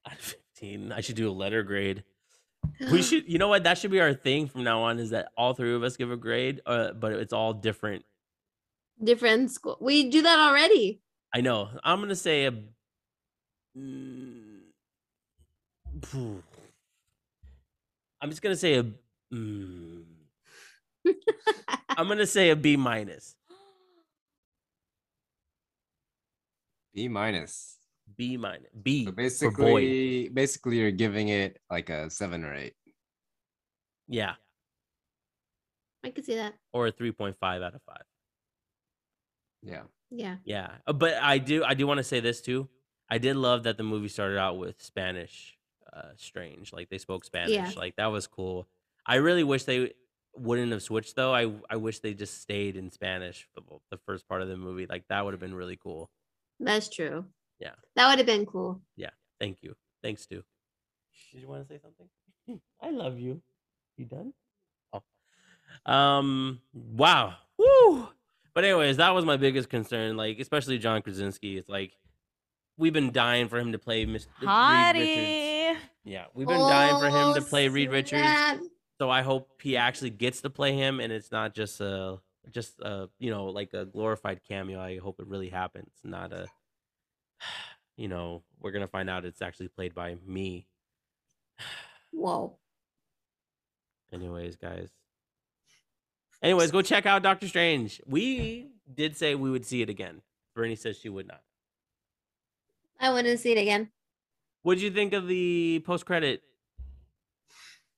out 0.06 0.14
of 0.14 0.20
fifteen. 0.20 0.92
I 0.92 1.02
should 1.02 1.16
do 1.16 1.30
a 1.30 1.34
letter 1.34 1.64
grade. 1.64 2.04
We 2.92 3.02
should, 3.02 3.28
you 3.28 3.38
know 3.40 3.48
what? 3.48 3.64
That 3.64 3.78
should 3.78 3.92
be 3.92 4.02
our 4.02 4.14
thing 4.14 4.48
from 4.48 4.64
now 4.64 4.84
on. 4.84 5.00
Is 5.00 5.10
that 5.12 5.30
all 5.38 5.54
three 5.54 5.74
of 5.74 5.84
us 5.84 5.98
give 5.98 6.12
a 6.12 6.18
grade, 6.18 6.62
uh, 6.66 6.92
but 6.94 7.14
it's 7.14 7.34
all 7.34 7.54
different. 7.54 8.04
Different 9.04 9.52
school. 9.52 9.78
We 9.80 10.10
do 10.10 10.22
that 10.22 10.40
already. 10.40 11.02
I 11.34 11.42
know. 11.42 11.70
I'm 11.84 12.00
gonna 12.00 12.16
say 12.16 12.46
a. 12.46 12.52
Mm, 13.78 14.62
I'm 18.22 18.30
just 18.30 18.42
gonna 18.42 18.56
say 18.56 18.76
a. 18.76 18.84
mm, 19.34 20.04
I'm 21.90 22.08
gonna 22.08 22.26
say 22.26 22.50
a 22.50 22.56
B 22.56 22.76
minus. 22.78 23.36
B 26.96 27.08
minus. 27.08 27.78
B 28.16 28.38
minus. 28.38 28.72
B 28.82 29.06
So 29.06 29.12
basically, 29.12 30.30
basically, 30.30 30.78
you're 30.80 30.92
giving 30.92 31.28
it 31.30 31.60
like 31.70 31.90
a 31.90 32.10
seven 32.10 32.44
or 32.44 32.56
eight. 32.56 32.74
Yeah, 34.08 34.36
I 36.04 36.12
could 36.12 36.26
see 36.26 36.36
that. 36.36 36.54
or 36.72 36.88
a 36.88 36.92
3.5 36.94 37.36
out 37.44 37.76
of 37.76 37.82
five. 37.86 38.04
Yeah. 39.62 39.84
Yeah. 40.10 40.38
Yeah, 40.46 40.70
uh, 40.86 40.94
but 40.94 41.16
I 41.22 41.38
do. 41.38 41.64
I 41.64 41.74
do 41.74 41.86
want 41.86 41.98
to 41.98 42.04
say 42.04 42.20
this 42.20 42.42
too. 42.42 42.70
I 43.10 43.18
did 43.18 43.36
love 43.36 43.64
that 43.64 43.78
the 43.78 43.84
movie 43.84 44.08
started 44.08 44.38
out 44.38 44.58
with 44.58 44.82
Spanish, 44.82 45.58
uh, 45.92 46.10
strange. 46.16 46.72
Like 46.74 46.90
they 46.90 46.98
spoke 46.98 47.26
Spanish. 47.26 47.76
Like 47.76 47.96
that 47.98 48.08
was 48.08 48.28
cool. 48.28 48.68
I 49.06 49.16
really 49.16 49.44
wish 49.44 49.64
they 49.64 49.94
wouldn't 50.36 50.72
have 50.72 50.84
switched 50.84 51.16
though. 51.16 51.34
I 51.34 51.52
I 51.70 51.76
wish 51.78 52.00
they 52.00 52.14
just 52.14 52.42
stayed 52.42 52.78
in 52.78 52.92
Spanish 52.92 53.48
for 53.54 53.62
the, 53.62 53.78
the 53.92 53.98
first 54.06 54.28
part 54.28 54.42
of 54.42 54.48
the 54.48 54.58
movie. 54.58 54.86
Like 54.86 55.04
that 55.10 55.24
would 55.26 55.34
have 55.34 55.42
been 55.42 55.56
really 55.56 55.78
cool. 55.78 56.10
That's 56.60 56.90
true. 56.90 57.26
Yeah. 57.60 57.76
That 57.96 58.10
would 58.10 58.18
have 58.20 58.28
been 58.28 58.46
cool. 58.46 58.82
Yeah. 58.96 59.10
Thank 59.40 59.62
you. 59.62 59.76
Thanks, 60.04 60.24
Stu. 60.24 60.44
Did 61.32 61.42
you 61.42 61.48
want 61.48 61.68
to 61.68 61.74
say 61.74 61.80
something? 61.82 62.62
I 62.82 62.92
love 62.92 63.20
you. 63.20 63.42
You 63.98 64.06
done? 64.06 64.34
Oh. 64.94 65.92
Um. 65.92 66.62
Wow. 66.74 67.36
Woo. 67.58 68.10
But 68.58 68.66
anyways, 68.66 68.98
that 68.98 69.14
was 69.14 69.24
my 69.24 69.38
biggest 69.38 69.70
concern. 69.70 70.18
Like, 70.18 70.40
especially 70.40 70.80
John 70.80 71.04
Krasinski. 71.04 71.60
It's 71.60 71.70
like 71.70 71.92
we've 72.76 72.92
been 72.92 73.12
dying 73.12 73.50
for 73.50 73.60
him 73.60 73.72
to 73.74 73.78
play 73.78 74.04
Mr. 74.08 74.26
Reed 74.42 74.96
Richards. 74.96 75.86
Yeah, 76.04 76.26
we've 76.34 76.48
been 76.48 76.58
dying 76.62 77.00
for 77.00 77.06
him 77.06 77.36
to 77.36 77.42
Oh, 77.42 77.48
play 77.48 77.68
Reed 77.68 77.92
Richards. 77.92 78.24
snap. 78.24 78.58
So 78.98 79.12
I 79.12 79.22
hope 79.22 79.62
he 79.62 79.78
actually 79.78 80.10
gets 80.10 80.42
to 80.42 80.50
play 80.50 80.74
him, 80.74 81.00
and 81.00 81.14
it's 81.14 81.32
not 81.32 81.54
just 81.54 81.80
a 81.82 82.18
just 82.50 82.80
a 82.80 83.10
you 83.20 83.30
know 83.30 83.46
like 83.46 83.76
a 83.76 83.86
glorified 83.86 84.42
cameo. 84.50 84.80
I 84.80 84.98
hope 84.98 85.20
it 85.20 85.28
really 85.28 85.50
happens, 85.50 85.92
not 86.04 86.34
a 86.34 86.48
you 87.96 88.08
know 88.08 88.42
we're 88.60 88.72
gonna 88.72 88.88
find 88.88 89.08
out 89.08 89.24
it's 89.24 89.44
actually 89.44 89.68
played 89.68 89.94
by 89.94 90.18
me. 90.26 90.66
Whoa. 92.12 92.58
Anyways, 94.12 94.56
guys. 94.56 94.90
Anyways, 96.42 96.72
go 96.72 96.82
check 96.82 97.06
out 97.06 97.24
Doctor 97.24 97.48
Strange. 97.48 98.02
We 98.06 98.70
did 98.94 99.18
say 99.18 99.36
we 99.36 99.50
would 99.50 99.66
see 99.66 99.82
it 99.82 99.90
again. 99.90 100.22
Bernie 100.56 100.76
says 100.76 100.98
she 101.00 101.10
would 101.10 101.28
not. 101.28 101.42
I 103.00 103.12
want 103.12 103.26
to 103.28 103.38
see 103.38 103.52
it 103.52 103.58
again. 103.60 103.90
What 104.64 104.72
would 104.76 104.82
you 104.82 104.92
think 104.92 105.14
of 105.14 105.28
the 105.28 105.82
post 105.86 106.06
credit? 106.06 106.42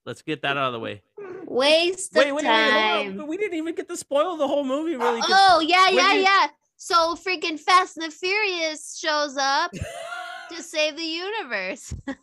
Let's 0.05 0.21
get 0.21 0.41
that 0.43 0.57
out 0.57 0.67
of 0.67 0.73
the 0.73 0.79
way. 0.79 1.03
Waste 1.45 2.13
Wait, 2.13 2.29
of 2.29 2.35
wait, 2.35 2.43
wait, 2.45 2.49
time. 2.49 3.19
on. 3.21 3.27
We 3.27 3.37
didn't 3.37 3.57
even 3.57 3.75
get 3.75 3.89
to 3.89 3.97
spoil 3.97 4.37
the 4.37 4.47
whole 4.47 4.63
movie, 4.63 4.95
really. 4.95 5.19
'cause- 5.21 5.29
oh 5.31 5.59
yeah, 5.61 5.89
yeah, 5.89 6.13
did- 6.13 6.23
yeah. 6.23 6.47
So 6.77 7.15
freaking 7.15 7.59
Fast 7.59 7.97
and 7.97 8.05
the 8.05 8.11
Furious 8.15 8.97
shows 8.97 9.35
up 9.37 9.71
to 10.51 10.63
save 10.63 10.95
the 10.95 11.03
universe. 11.03 11.93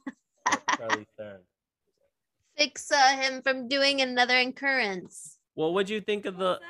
Fix 2.56 2.90
uh, 2.90 3.16
him 3.20 3.42
from 3.42 3.68
doing 3.68 4.00
another 4.00 4.36
incursion. 4.38 5.08
Well, 5.56 5.72
what'd 5.72 5.90
you 5.90 6.00
think 6.00 6.26
of 6.26 6.36
the 6.36 6.60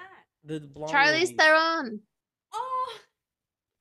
the 0.44 0.60
blonde 0.60 0.92
Charlize 0.92 1.12
lady? 1.12 1.34
Theron. 1.36 2.00
Oh, 2.54 2.94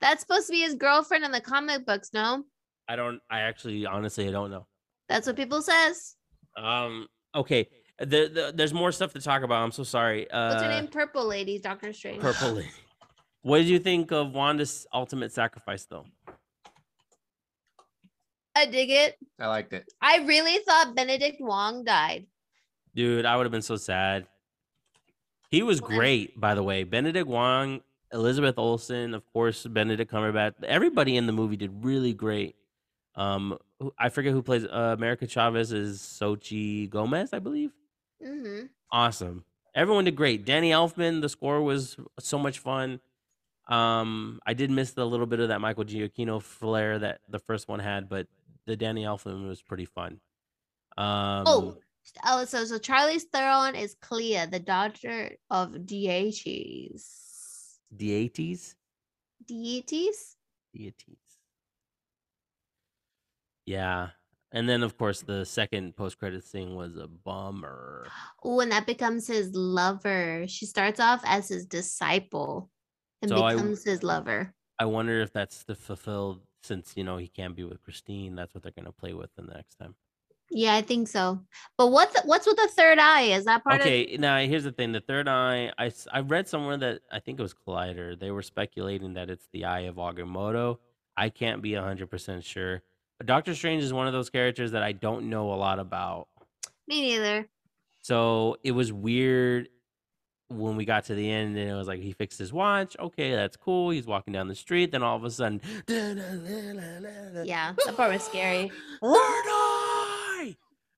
That's 0.02 0.22
supposed 0.22 0.48
to 0.48 0.52
be 0.52 0.62
his 0.62 0.76
girlfriend 0.76 1.24
in 1.24 1.32
the 1.32 1.42
comic 1.42 1.86
books, 1.86 2.10
no? 2.14 2.44
I 2.90 2.96
don't. 2.96 3.22
I 3.30 3.42
actually, 3.42 3.86
honestly, 3.86 4.28
I 4.28 4.32
don't 4.32 4.52
know. 4.52 4.66
That's 5.08 5.28
what 5.28 5.36
people 5.36 5.62
says. 5.62 6.16
Um. 6.58 7.08
Okay. 7.36 7.68
The, 7.98 8.06
the, 8.06 8.54
there's 8.54 8.74
more 8.74 8.92
stuff 8.92 9.14
to 9.14 9.22
talk 9.22 9.44
about. 9.44 9.64
I'm 9.64 9.72
so 9.72 9.84
sorry. 9.84 10.30
Uh, 10.30 10.50
What's 10.50 10.64
her 10.64 10.70
name? 10.70 10.88
Purple 10.90 11.26
Lady, 11.26 11.60
Doctor 11.60 11.94
Strange. 11.94 12.22
Purple 12.22 12.52
Lady. 12.56 12.70
What 13.42 13.60
did 13.60 13.68
you 13.68 13.80
think 13.80 14.12
of 14.12 14.34
Wanda's 14.34 14.86
ultimate 14.92 15.32
sacrifice, 15.32 15.86
though? 15.86 16.06
I 18.54 18.66
dig 18.66 18.90
it. 18.90 19.16
I 19.40 19.48
liked 19.48 19.72
it. 19.72 19.86
I 20.02 20.26
really 20.26 20.58
thought 20.66 20.96
Benedict 20.96 21.38
Wong 21.40 21.84
died. 21.86 22.26
Dude, 22.96 23.26
I 23.26 23.38
would 23.38 23.44
have 23.46 23.52
been 23.52 23.62
so 23.62 23.76
sad. 23.78 24.28
He 25.50 25.64
was 25.64 25.80
great, 25.82 26.40
by 26.40 26.56
the 26.56 26.64
way. 26.64 26.84
Benedict 26.84 27.28
Wong, 27.28 27.82
Elizabeth 28.12 28.58
Olsen, 28.58 29.14
of 29.14 29.24
course, 29.32 29.66
Benedict 29.66 30.12
Cumberbatch. 30.12 30.54
Everybody 30.64 31.18
in 31.18 31.28
the 31.28 31.34
movie 31.34 31.58
did 31.58 31.84
really 31.84 32.14
great. 32.14 32.56
Um, 33.16 33.58
I 33.98 34.10
forget 34.10 34.34
who 34.34 34.42
plays 34.42 34.66
uh, 34.66 34.96
America 34.98 35.28
Chavez 35.28 35.72
is 35.72 36.00
Xochitl 36.02 36.90
Gomez, 36.90 37.32
I 37.34 37.40
believe. 37.40 37.72
Mm-hmm. 38.26 38.66
Awesome. 38.92 39.46
Everyone 39.74 40.06
did 40.06 40.16
great. 40.16 40.46
Danny 40.46 40.72
Elfman, 40.72 41.22
the 41.22 41.30
score 41.30 41.62
was 41.62 41.98
so 42.20 42.38
much 42.38 42.60
fun. 42.60 43.00
Um, 43.68 44.40
I 44.46 44.54
did 44.54 44.70
miss 44.72 44.92
the 44.92 45.06
little 45.06 45.26
bit 45.26 45.40
of 45.40 45.48
that 45.50 45.60
Michael 45.60 45.86
Giacchino 45.86 46.42
flair 46.42 47.00
that 47.00 47.22
the 47.30 47.40
first 47.40 47.68
one 47.68 47.80
had, 47.80 48.08
but 48.10 48.28
the 48.66 48.76
Danny 48.76 49.04
Elfman 49.04 49.48
was 49.48 49.62
pretty 49.62 49.86
fun. 49.86 50.20
Um, 50.98 51.44
Oh, 51.46 51.78
oh, 52.26 52.46
so 52.46 52.66
so 52.66 52.78
Charlize 52.80 53.24
Theron 53.32 53.76
is 53.76 53.96
Clea, 54.02 54.46
the 54.46 54.60
daughter 54.60 55.32
of 55.50 55.86
deities. 55.86 57.80
deities, 57.96 58.76
Deities? 59.48 60.36
deities. 60.74 61.18
Yeah, 63.66 64.10
and 64.52 64.70
then 64.70 64.84
of 64.84 64.98
course 64.98 65.22
the 65.22 65.46
second 65.46 65.96
post 65.96 66.20
credit 66.20 66.44
scene 66.44 66.76
was 66.76 66.96
a 66.98 67.08
bummer. 67.08 68.08
Oh, 68.44 68.60
and 68.60 68.72
that 68.72 68.86
becomes 68.86 69.28
his 69.28 69.54
lover. 69.56 70.46
She 70.48 70.66
starts 70.66 71.00
off 71.00 71.22
as 71.26 71.48
his 71.50 71.66
disciple 71.66 72.70
and 73.22 73.30
So 73.30 73.44
I- 73.44 73.56
becomes 73.56 73.84
his 73.84 74.04
lover. 74.04 74.54
I 74.78 74.86
wonder 74.86 75.22
if 75.22 75.32
that's 75.32 75.64
to 75.66 75.76
fulfill 75.76 76.42
since 76.62 76.94
you 76.96 77.04
know 77.04 77.18
he 77.18 77.28
can't 77.28 77.56
be 77.56 77.64
with 77.64 77.82
Christine. 77.82 78.36
That's 78.36 78.54
what 78.54 78.62
they're 78.64 78.74
gonna 78.76 78.92
play 78.92 79.14
with 79.14 79.34
the 79.36 79.44
next 79.44 79.76
time. 79.76 79.96
Yeah, 80.52 80.76
I 80.76 80.82
think 80.82 81.08
so. 81.08 81.42
But 81.78 81.88
what's 81.88 82.16
what's 82.24 82.46
with 82.46 82.56
the 82.58 82.68
third 82.68 83.00
eye? 83.00 83.24
Is 83.24 83.46
that 83.46 83.64
part 83.64 83.76
of 83.76 83.82
Okay, 83.82 84.16
now 84.20 84.38
here's 84.40 84.64
the 84.64 84.72
thing: 84.72 84.92
the 84.92 85.02
third 85.02 85.28
eye. 85.28 85.72
I 85.78 85.92
I 86.12 86.20
read 86.22 86.48
somewhere 86.48 86.78
that 86.78 87.02
I 87.12 87.20
think 87.20 87.40
it 87.40 87.44
was 87.44 87.54
Collider. 87.54 88.18
They 88.20 88.32
were 88.32 88.44
speculating 88.44 89.14
that 89.16 89.30
it's 89.30 89.48
the 89.54 89.66
eye 89.66 89.82
of 89.82 89.96
Agamotto. 89.96 90.78
I 91.18 91.30
can't 91.30 91.62
be 91.62 91.74
hundred 91.74 92.10
percent 92.10 92.44
sure. 92.44 92.84
But 93.18 93.28
Doctor 93.28 93.56
Strange 93.56 93.82
is 93.84 93.94
one 93.94 94.08
of 94.08 94.14
those 94.14 94.30
characters 94.30 94.72
that 94.72 94.84
I 94.84 94.92
don't 94.92 95.30
know 95.30 95.54
a 95.54 95.56
lot 95.56 95.80
about. 95.80 96.28
me 96.88 97.02
neither? 97.02 97.48
So 98.02 98.58
it 98.64 98.72
was 98.72 98.94
weird 98.94 99.70
when 100.50 100.76
we 100.76 100.86
got 100.86 101.06
to 101.06 101.16
the 101.16 101.32
end 101.32 101.58
and 101.58 101.70
it 101.70 101.74
was 101.74 101.88
like 101.88 102.02
he 102.02 102.12
fixed 102.12 102.38
his 102.38 102.54
watch. 102.54 102.96
Okay, 103.00 103.34
that's 103.34 103.58
cool. 103.58 103.90
He's 103.90 104.06
walking 104.06 104.32
down 104.34 104.48
the 104.48 104.54
street. 104.54 104.92
Then 104.92 105.02
all 105.02 105.16
of 105.16 105.24
a 105.24 105.32
sudden, 105.32 105.60
Yeah, 105.88 107.74
that 107.86 107.96
part 107.96 108.14
was 108.14 108.24
scary. 108.24 108.72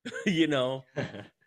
Third 0.04 0.12
eye! 0.26 0.30
you 0.30 0.46
know. 0.46 0.84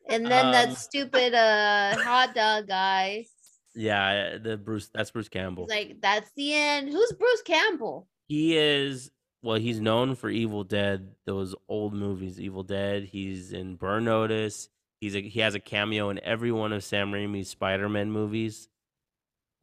And 0.10 0.26
then 0.26 0.48
Um, 0.48 0.52
that 0.52 0.78
stupid 0.78 1.34
uh 1.34 1.96
hot 2.02 2.34
dog 2.36 2.68
guy. 2.68 3.28
Yeah, 3.76 4.38
the 4.38 4.58
Bruce. 4.58 4.90
That's 4.94 5.12
Bruce 5.12 5.30
Campbell. 5.30 5.68
He's 5.70 5.76
like, 5.76 6.02
that's 6.02 6.30
the 6.36 6.54
end. 6.54 6.90
Who's 6.90 7.14
Bruce 7.14 7.44
Campbell? 7.44 8.10
He 8.28 8.58
is 8.58 9.12
well, 9.44 9.58
he's 9.58 9.80
known 9.80 10.16
for 10.16 10.30
Evil 10.30 10.64
Dead, 10.64 11.12
those 11.26 11.56
old 11.70 11.94
movies, 11.94 12.42
Evil 12.42 12.64
Dead. 12.64 13.04
He's 13.06 13.54
in 13.54 13.76
Burn 13.76 14.04
Notice. 14.06 14.70
He's 15.00 15.16
a, 15.16 15.22
he 15.22 15.40
has 15.40 15.56
a 15.56 15.60
cameo 15.60 16.10
in 16.10 16.20
every 16.24 16.52
one 16.52 16.74
of 16.74 16.84
Sam 16.84 17.12
Raimi's 17.12 17.48
Spider-Man 17.50 18.12
movies. 18.12 18.70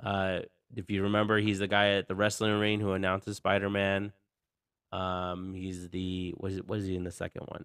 Uh, 0.02 0.40
if 0.74 0.90
you 0.90 1.02
remember, 1.02 1.38
he's 1.38 1.58
the 1.60 1.68
guy 1.68 1.90
at 1.90 2.08
the 2.08 2.14
wrestling 2.14 2.58
ring 2.58 2.80
who 2.80 2.92
announces 2.92 3.36
Spider-Man. 3.36 4.12
Um, 4.92 5.52
he's 5.54 5.90
the 5.90 6.34
was 6.38 6.56
it 6.56 6.66
was 6.66 6.86
he 6.86 6.96
in 6.96 7.04
the 7.04 7.12
second 7.12 7.42
one? 7.46 7.64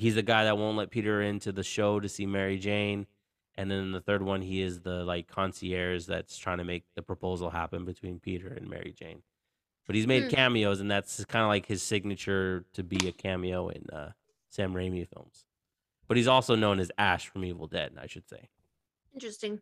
He's 0.00 0.14
the 0.14 0.22
guy 0.22 0.44
that 0.44 0.56
won't 0.58 0.76
let 0.76 0.90
Peter 0.90 1.22
into 1.22 1.52
the 1.52 1.62
show 1.62 2.00
to 2.00 2.08
see 2.08 2.26
Mary 2.26 2.58
Jane. 2.58 3.06
And 3.56 3.70
then 3.70 3.78
in 3.78 3.92
the 3.92 4.00
third 4.00 4.22
one, 4.22 4.40
he 4.42 4.62
is 4.62 4.80
the 4.80 5.04
like 5.04 5.28
concierge 5.28 6.06
that's 6.06 6.38
trying 6.38 6.58
to 6.58 6.64
make 6.64 6.84
the 6.96 7.02
proposal 7.02 7.50
happen 7.50 7.84
between 7.84 8.18
Peter 8.18 8.48
and 8.48 8.68
Mary 8.68 8.94
Jane 8.96 9.22
but 9.86 9.96
he's 9.96 10.06
made 10.06 10.24
Hmm. 10.24 10.28
cameos, 10.28 10.78
and 10.78 10.88
that's 10.88 11.24
kind 11.24 11.42
of 11.42 11.48
like 11.48 11.66
his 11.66 11.82
signature 11.82 12.64
to 12.74 12.84
be 12.84 13.08
a 13.08 13.12
cameo 13.12 13.70
in 13.70 13.90
uh, 13.92 14.12
Sam 14.48 14.72
Raimi 14.72 15.04
films. 15.08 15.46
But 16.06 16.16
he's 16.16 16.28
also 16.28 16.54
known 16.54 16.78
as 16.78 16.92
Ash 16.96 17.26
from 17.26 17.44
Evil 17.44 17.66
Dead, 17.66 17.98
I 18.00 18.06
should 18.06 18.28
say. 18.28 18.50
Interesting. 19.12 19.60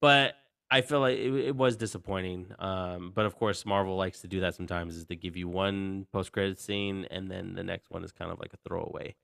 But 0.00 0.36
I 0.70 0.82
feel 0.82 1.00
like 1.00 1.18
it, 1.18 1.34
it 1.34 1.56
was 1.56 1.76
disappointing. 1.76 2.46
Um, 2.58 3.12
but 3.14 3.26
of 3.26 3.36
course, 3.36 3.66
Marvel 3.66 3.96
likes 3.96 4.20
to 4.20 4.28
do 4.28 4.40
that 4.40 4.54
sometimes, 4.54 4.96
is 4.96 5.04
to 5.06 5.16
give 5.16 5.36
you 5.36 5.48
one 5.48 6.06
post-credit 6.12 6.60
scene, 6.60 7.06
and 7.10 7.30
then 7.30 7.54
the 7.54 7.64
next 7.64 7.90
one 7.90 8.04
is 8.04 8.12
kind 8.12 8.30
of 8.30 8.38
like 8.38 8.52
a 8.52 8.58
throwaway. 8.68 9.16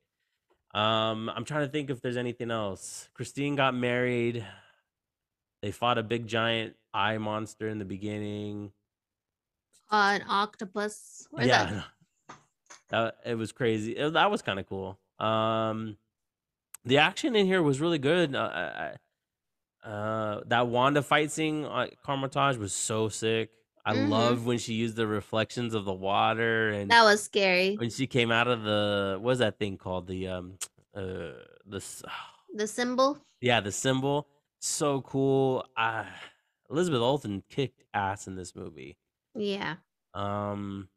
Um, 0.74 1.30
I'm 1.34 1.44
trying 1.44 1.64
to 1.64 1.70
think 1.70 1.88
if 1.88 2.02
there's 2.02 2.16
anything 2.16 2.50
else. 2.50 3.08
Christine 3.14 3.54
got 3.54 3.74
married. 3.74 4.44
They 5.62 5.70
fought 5.70 5.98
a 5.98 6.02
big 6.02 6.26
giant 6.26 6.76
eye 6.92 7.18
monster 7.18 7.68
in 7.68 7.78
the 7.78 7.84
beginning. 7.84 8.72
Uh, 9.90 10.18
an 10.20 10.24
octopus. 10.28 11.28
Where's 11.30 11.46
yeah, 11.48 11.82
that? 12.28 12.36
that 12.88 13.16
it 13.24 13.36
was 13.36 13.52
crazy. 13.52 13.92
It- 13.92 14.12
that 14.14 14.30
was 14.30 14.42
kind 14.42 14.58
of 14.58 14.66
cool. 14.66 14.98
Um, 15.18 15.96
the 16.84 16.98
action 16.98 17.34
in 17.36 17.46
here 17.46 17.62
was 17.62 17.80
really 17.80 17.98
good. 17.98 18.34
Uh, 18.34 18.50
I- 18.52 18.96
uh, 19.86 20.40
that 20.46 20.66
Wanda 20.68 21.00
fight 21.02 21.30
scene 21.30 21.64
at 21.64 22.02
Kamar-Taj 22.02 22.56
was 22.56 22.72
so 22.72 23.08
sick. 23.08 23.50
I 23.84 23.94
Mhm. 23.94 24.08
love 24.08 24.44
when 24.46 24.58
she 24.58 24.74
used 24.74 24.96
the 24.96 25.06
reflections 25.06 25.72
of 25.74 25.84
the 25.84 25.92
water 25.94 26.70
and 26.70 26.90
That 26.90 27.04
was 27.04 27.22
scary. 27.22 27.76
when 27.76 27.88
she 27.90 28.06
came 28.08 28.32
out 28.32 28.48
of 28.48 28.64
the 28.64 29.18
what's 29.20 29.38
that 29.38 29.58
thing 29.60 29.78
called 29.78 30.08
the 30.08 30.26
um 30.26 30.58
uh 30.94 31.32
this 31.64 32.02
The 32.52 32.66
symbol. 32.66 33.18
yeah 33.40 33.60
the 33.60 33.70
symbol 33.72 34.26
so 34.58 35.02
cool. 35.02 35.64
Uh, 35.76 36.04
Elizabeth 36.68 37.00
Olsen 37.00 37.44
kicked 37.48 37.84
ass 37.94 38.26
in 38.26 38.34
this 38.34 38.56
movie. 38.56 38.96
Yeah. 39.36 39.76
Um, 40.14 40.88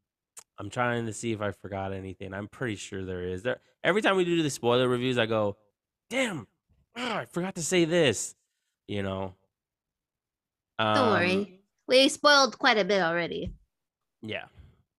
I'm 0.57 0.69
trying 0.71 1.05
to 1.05 1.13
see 1.13 1.31
if 1.33 1.41
I 1.41 1.51
forgot 1.51 1.93
anything. 1.93 2.33
I'm 2.33 2.47
pretty 2.47 2.75
sure 2.77 3.05
there 3.05 3.21
is. 3.23 3.43
There 3.43 3.59
every 3.83 4.01
time 4.01 4.15
we 4.17 4.25
do 4.25 4.41
the 4.41 4.49
spoiler 4.49 4.87
reviews, 4.87 5.17
I 5.19 5.25
go, 5.27 5.57
"Damn, 6.09 6.47
ah, 6.95 7.17
I 7.19 7.25
forgot 7.25 7.53
to 7.55 7.61
say 7.61 7.85
this." 7.85 8.33
You 8.89 9.03
know. 9.03 9.35
Don't 10.79 10.97
Um, 10.97 11.09
worry. 11.11 11.61
We 11.87 12.09
spoiled 12.09 12.57
quite 12.57 12.77
a 12.77 12.85
bit 12.85 13.01
already. 13.01 13.53
Yeah, 14.21 14.45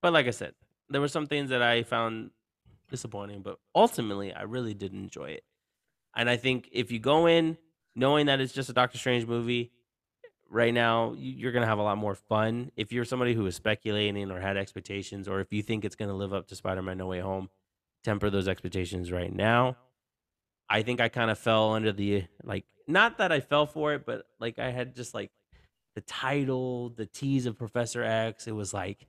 but 0.01 0.13
like 0.13 0.27
I 0.27 0.31
said, 0.31 0.55
there 0.89 1.01
were 1.01 1.09
some 1.09 1.27
things 1.27 1.51
that 1.51 1.61
I 1.61 1.83
found 1.83 2.31
disappointing, 2.89 3.43
but 3.43 3.59
ultimately, 3.75 4.33
I 4.33 4.43
really 4.43 4.75
did 4.75 4.93
enjoy 4.93 5.31
it. 5.31 5.45
And 6.15 6.31
I 6.31 6.37
think 6.37 6.69
if 6.73 6.93
you 6.93 6.99
go 7.01 7.27
in 7.27 7.59
knowing 7.97 8.27
that 8.27 8.41
it's 8.41 8.53
just 8.53 8.71
a 8.71 8.73
Doctor 8.73 8.99
Strange 8.99 9.27
movie, 9.27 9.73
right 10.49 10.75
now 10.75 11.13
you- 11.15 11.33
you're 11.33 11.53
gonna 11.53 11.67
have 11.67 11.79
a 11.79 11.83
lot 11.83 11.99
more 11.99 12.15
fun. 12.15 12.71
If 12.77 12.93
you're 12.93 13.05
somebody 13.05 13.35
who 13.35 13.47
is 13.47 13.57
speculating 13.57 14.31
or 14.31 14.41
had 14.41 14.57
expectations, 14.57 15.29
or 15.29 15.41
if 15.41 15.53
you 15.53 15.63
think 15.63 15.85
it's 15.85 15.97
gonna 15.97 16.15
live 16.15 16.33
up 16.33 16.47
to 16.49 16.57
Spider-Man: 16.57 16.99
No 16.99 17.07
Way 17.07 17.21
Home, 17.21 17.51
temper 18.05 18.31
those 18.31 18.49
expectations 18.49 19.11
right 19.11 19.33
now. 19.33 19.77
I 20.71 20.83
think 20.83 21.01
I 21.01 21.09
kind 21.09 21.31
of 21.31 21.39
fell 21.39 21.73
under 21.75 21.91
the 21.93 22.25
like, 22.45 22.65
not 22.87 23.19
that 23.19 23.33
I 23.33 23.41
fell 23.41 23.67
for 23.67 23.93
it, 23.95 24.07
but 24.07 24.25
like 24.39 24.61
I 24.61 24.71
had 24.71 24.95
just 24.95 25.13
like 25.15 25.33
the 25.97 26.01
title, 26.03 26.91
the 26.91 27.07
tease 27.07 27.47
of 27.47 27.59
Professor 27.59 28.05
X. 28.05 28.47
It 28.47 28.53
was 28.53 28.73
like, 28.73 29.09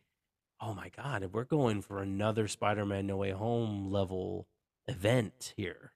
oh 0.59 0.73
my 0.73 0.89
god, 0.89 1.29
we're 1.31 1.43
going 1.43 1.81
for 1.81 2.01
another 2.01 2.47
Spider-Man: 2.47 3.05
No 3.05 3.17
Way 3.17 3.31
Home 3.31 3.91
level 3.91 4.47
event 4.87 5.53
here, 5.55 5.93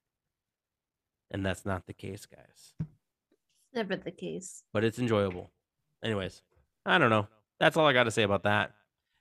and 1.31 1.43
that's 1.43 1.65
not 1.65 1.87
the 1.87 1.93
case, 1.93 2.27
guys 2.27 2.73
Never 3.73 3.95
the 3.95 4.11
case. 4.11 4.63
but 4.71 4.83
it's 4.83 4.99
enjoyable. 4.99 5.51
Anyways, 6.03 6.43
I 6.85 6.99
don't 6.99 7.09
know. 7.09 7.27
That's 7.59 7.75
all 7.75 7.87
I 7.87 7.93
got 7.93 8.03
to 8.03 8.11
say 8.11 8.23
about 8.23 8.43
that. 8.43 8.71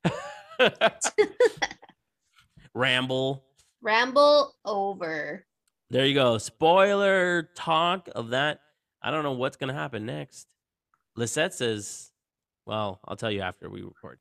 Ramble. 2.74 3.44
Ramble 3.80 4.54
over. 4.64 5.46
There 5.90 6.06
you 6.06 6.14
go. 6.14 6.38
Spoiler 6.38 7.50
talk 7.54 8.08
of 8.14 8.30
that. 8.30 8.60
I 9.02 9.10
don't 9.10 9.22
know 9.22 9.32
what's 9.32 9.56
going 9.56 9.68
to 9.68 9.78
happen 9.78 10.06
next. 10.06 10.48
Lisette 11.16 11.54
says, 11.54 12.10
well, 12.66 13.00
I'll 13.04 13.16
tell 13.16 13.30
you 13.30 13.42
after 13.42 13.68
we 13.68 13.82
record. 13.82 14.18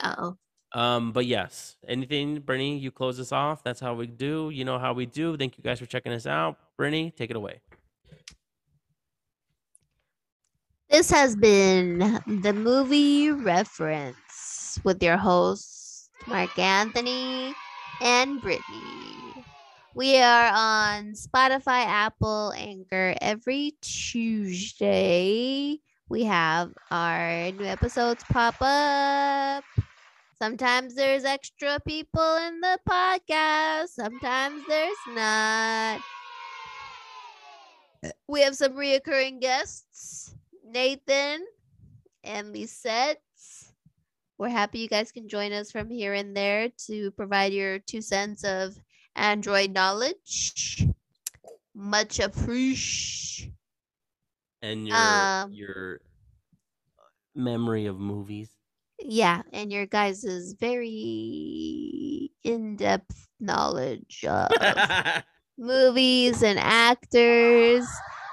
Uh 0.00 0.14
oh. 0.18 0.36
Um, 0.72 1.10
but 1.12 1.26
yes, 1.26 1.76
anything, 1.86 2.38
Brittany, 2.40 2.78
you 2.78 2.92
close 2.92 3.18
us 3.18 3.32
off. 3.32 3.64
That's 3.64 3.80
how 3.80 3.94
we 3.94 4.06
do. 4.06 4.50
You 4.50 4.64
know 4.64 4.78
how 4.78 4.92
we 4.92 5.04
do. 5.04 5.36
Thank 5.36 5.58
you 5.58 5.64
guys 5.64 5.80
for 5.80 5.86
checking 5.86 6.12
us 6.12 6.26
out. 6.26 6.56
Brittany, 6.76 7.12
take 7.16 7.30
it 7.30 7.36
away. 7.36 7.60
This 10.88 11.10
has 11.10 11.36
been 11.36 11.98
the 12.26 12.52
movie 12.52 13.30
reference 13.30 14.78
with 14.84 15.02
your 15.02 15.16
hosts, 15.16 16.08
Marc 16.26 16.58
Anthony 16.58 17.54
and 18.00 18.40
Brittany. 18.40 19.29
We 19.92 20.18
are 20.18 20.52
on 20.54 21.14
Spotify, 21.14 21.84
Apple, 21.84 22.52
Anchor 22.56 23.16
every 23.20 23.72
Tuesday. 23.80 25.80
We 26.08 26.24
have 26.24 26.72
our 26.92 27.50
new 27.50 27.64
episodes 27.64 28.22
pop 28.30 28.54
up. 28.60 29.64
Sometimes 30.40 30.94
there's 30.94 31.24
extra 31.24 31.80
people 31.80 32.36
in 32.36 32.60
the 32.60 32.78
podcast. 32.88 33.88
Sometimes 33.88 34.62
there's 34.68 34.96
not. 35.08 36.00
We 38.28 38.42
have 38.42 38.54
some 38.54 38.74
reoccurring 38.74 39.40
guests, 39.40 40.36
Nathan 40.64 41.44
and 42.22 42.52
Lisette. 42.52 43.20
We're 44.38 44.50
happy 44.50 44.78
you 44.78 44.88
guys 44.88 45.10
can 45.10 45.28
join 45.28 45.52
us 45.52 45.72
from 45.72 45.90
here 45.90 46.14
and 46.14 46.36
there 46.36 46.68
to 46.86 47.10
provide 47.10 47.52
your 47.52 47.80
two 47.80 48.00
cents 48.00 48.44
of 48.44 48.78
Android 49.20 49.72
knowledge. 49.72 50.86
Much 51.74 52.18
appreciated. 52.18 53.54
And 54.62 54.88
your 54.88 54.96
Um, 54.96 55.52
your 55.52 56.00
memory 57.34 57.86
of 57.86 57.98
movies. 57.98 58.50
Yeah, 59.00 59.42
and 59.52 59.72
your 59.72 59.86
guys' 59.86 60.54
very 60.60 62.30
in-depth 62.44 63.28
knowledge 63.40 64.24
of 64.28 64.50
movies 65.58 66.42
and 66.42 66.58
actors. 66.58 67.86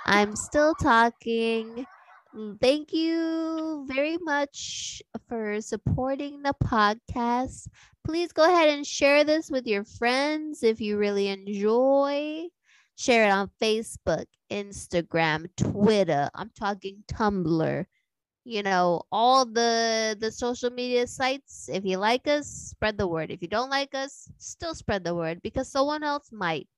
I'm 0.05 0.35
still 0.35 0.73
talking. 0.75 1.85
Thank 2.61 2.93
you 2.93 3.85
very 3.87 4.17
much 4.21 5.01
for 5.27 5.61
supporting 5.61 6.43
the 6.43 6.53
podcast. 6.63 7.67
Please 8.07 8.31
go 8.31 8.45
ahead 8.45 8.69
and 8.69 8.87
share 8.87 9.25
this 9.25 9.51
with 9.51 9.67
your 9.67 9.83
friends 9.83 10.63
if 10.63 10.79
you 10.79 10.97
really 10.97 11.27
enjoy. 11.27 12.47
Share 12.95 13.27
it 13.27 13.31
on 13.31 13.51
Facebook, 13.61 14.23
Instagram, 14.49 15.47
Twitter. 15.57 16.29
I'm 16.33 16.49
talking 16.57 17.03
Tumblr. 17.11 17.85
You 18.45 18.63
know, 18.63 19.01
all 19.11 19.45
the 19.45 20.15
the 20.17 20.31
social 20.31 20.69
media 20.69 21.05
sites. 21.05 21.67
If 21.67 21.83
you 21.83 21.97
like 21.97 22.29
us, 22.29 22.47
spread 22.47 22.97
the 22.97 23.07
word. 23.07 23.29
If 23.29 23.41
you 23.41 23.49
don't 23.49 23.69
like 23.69 23.93
us, 23.93 24.31
still 24.37 24.73
spread 24.73 25.03
the 25.03 25.13
word 25.13 25.41
because 25.41 25.69
someone 25.69 26.01
else 26.01 26.29
might. 26.31 26.69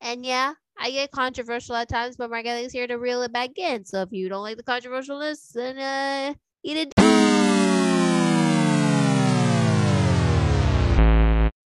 And 0.00 0.26
yeah, 0.26 0.54
I 0.76 0.90
get 0.90 1.12
controversial 1.12 1.76
at 1.76 1.88
times, 1.88 2.16
but 2.16 2.30
Margaret's 2.30 2.72
here 2.72 2.88
to 2.88 2.98
reel 2.98 3.22
it 3.22 3.32
back 3.32 3.56
in. 3.58 3.84
So 3.84 4.02
if 4.02 4.10
you 4.10 4.28
don't 4.28 4.42
like 4.42 4.56
the 4.56 4.64
controversialness, 4.64 5.52
then 5.52 5.78
uh, 5.78 6.34
eat 6.64 6.78
a 6.78 6.95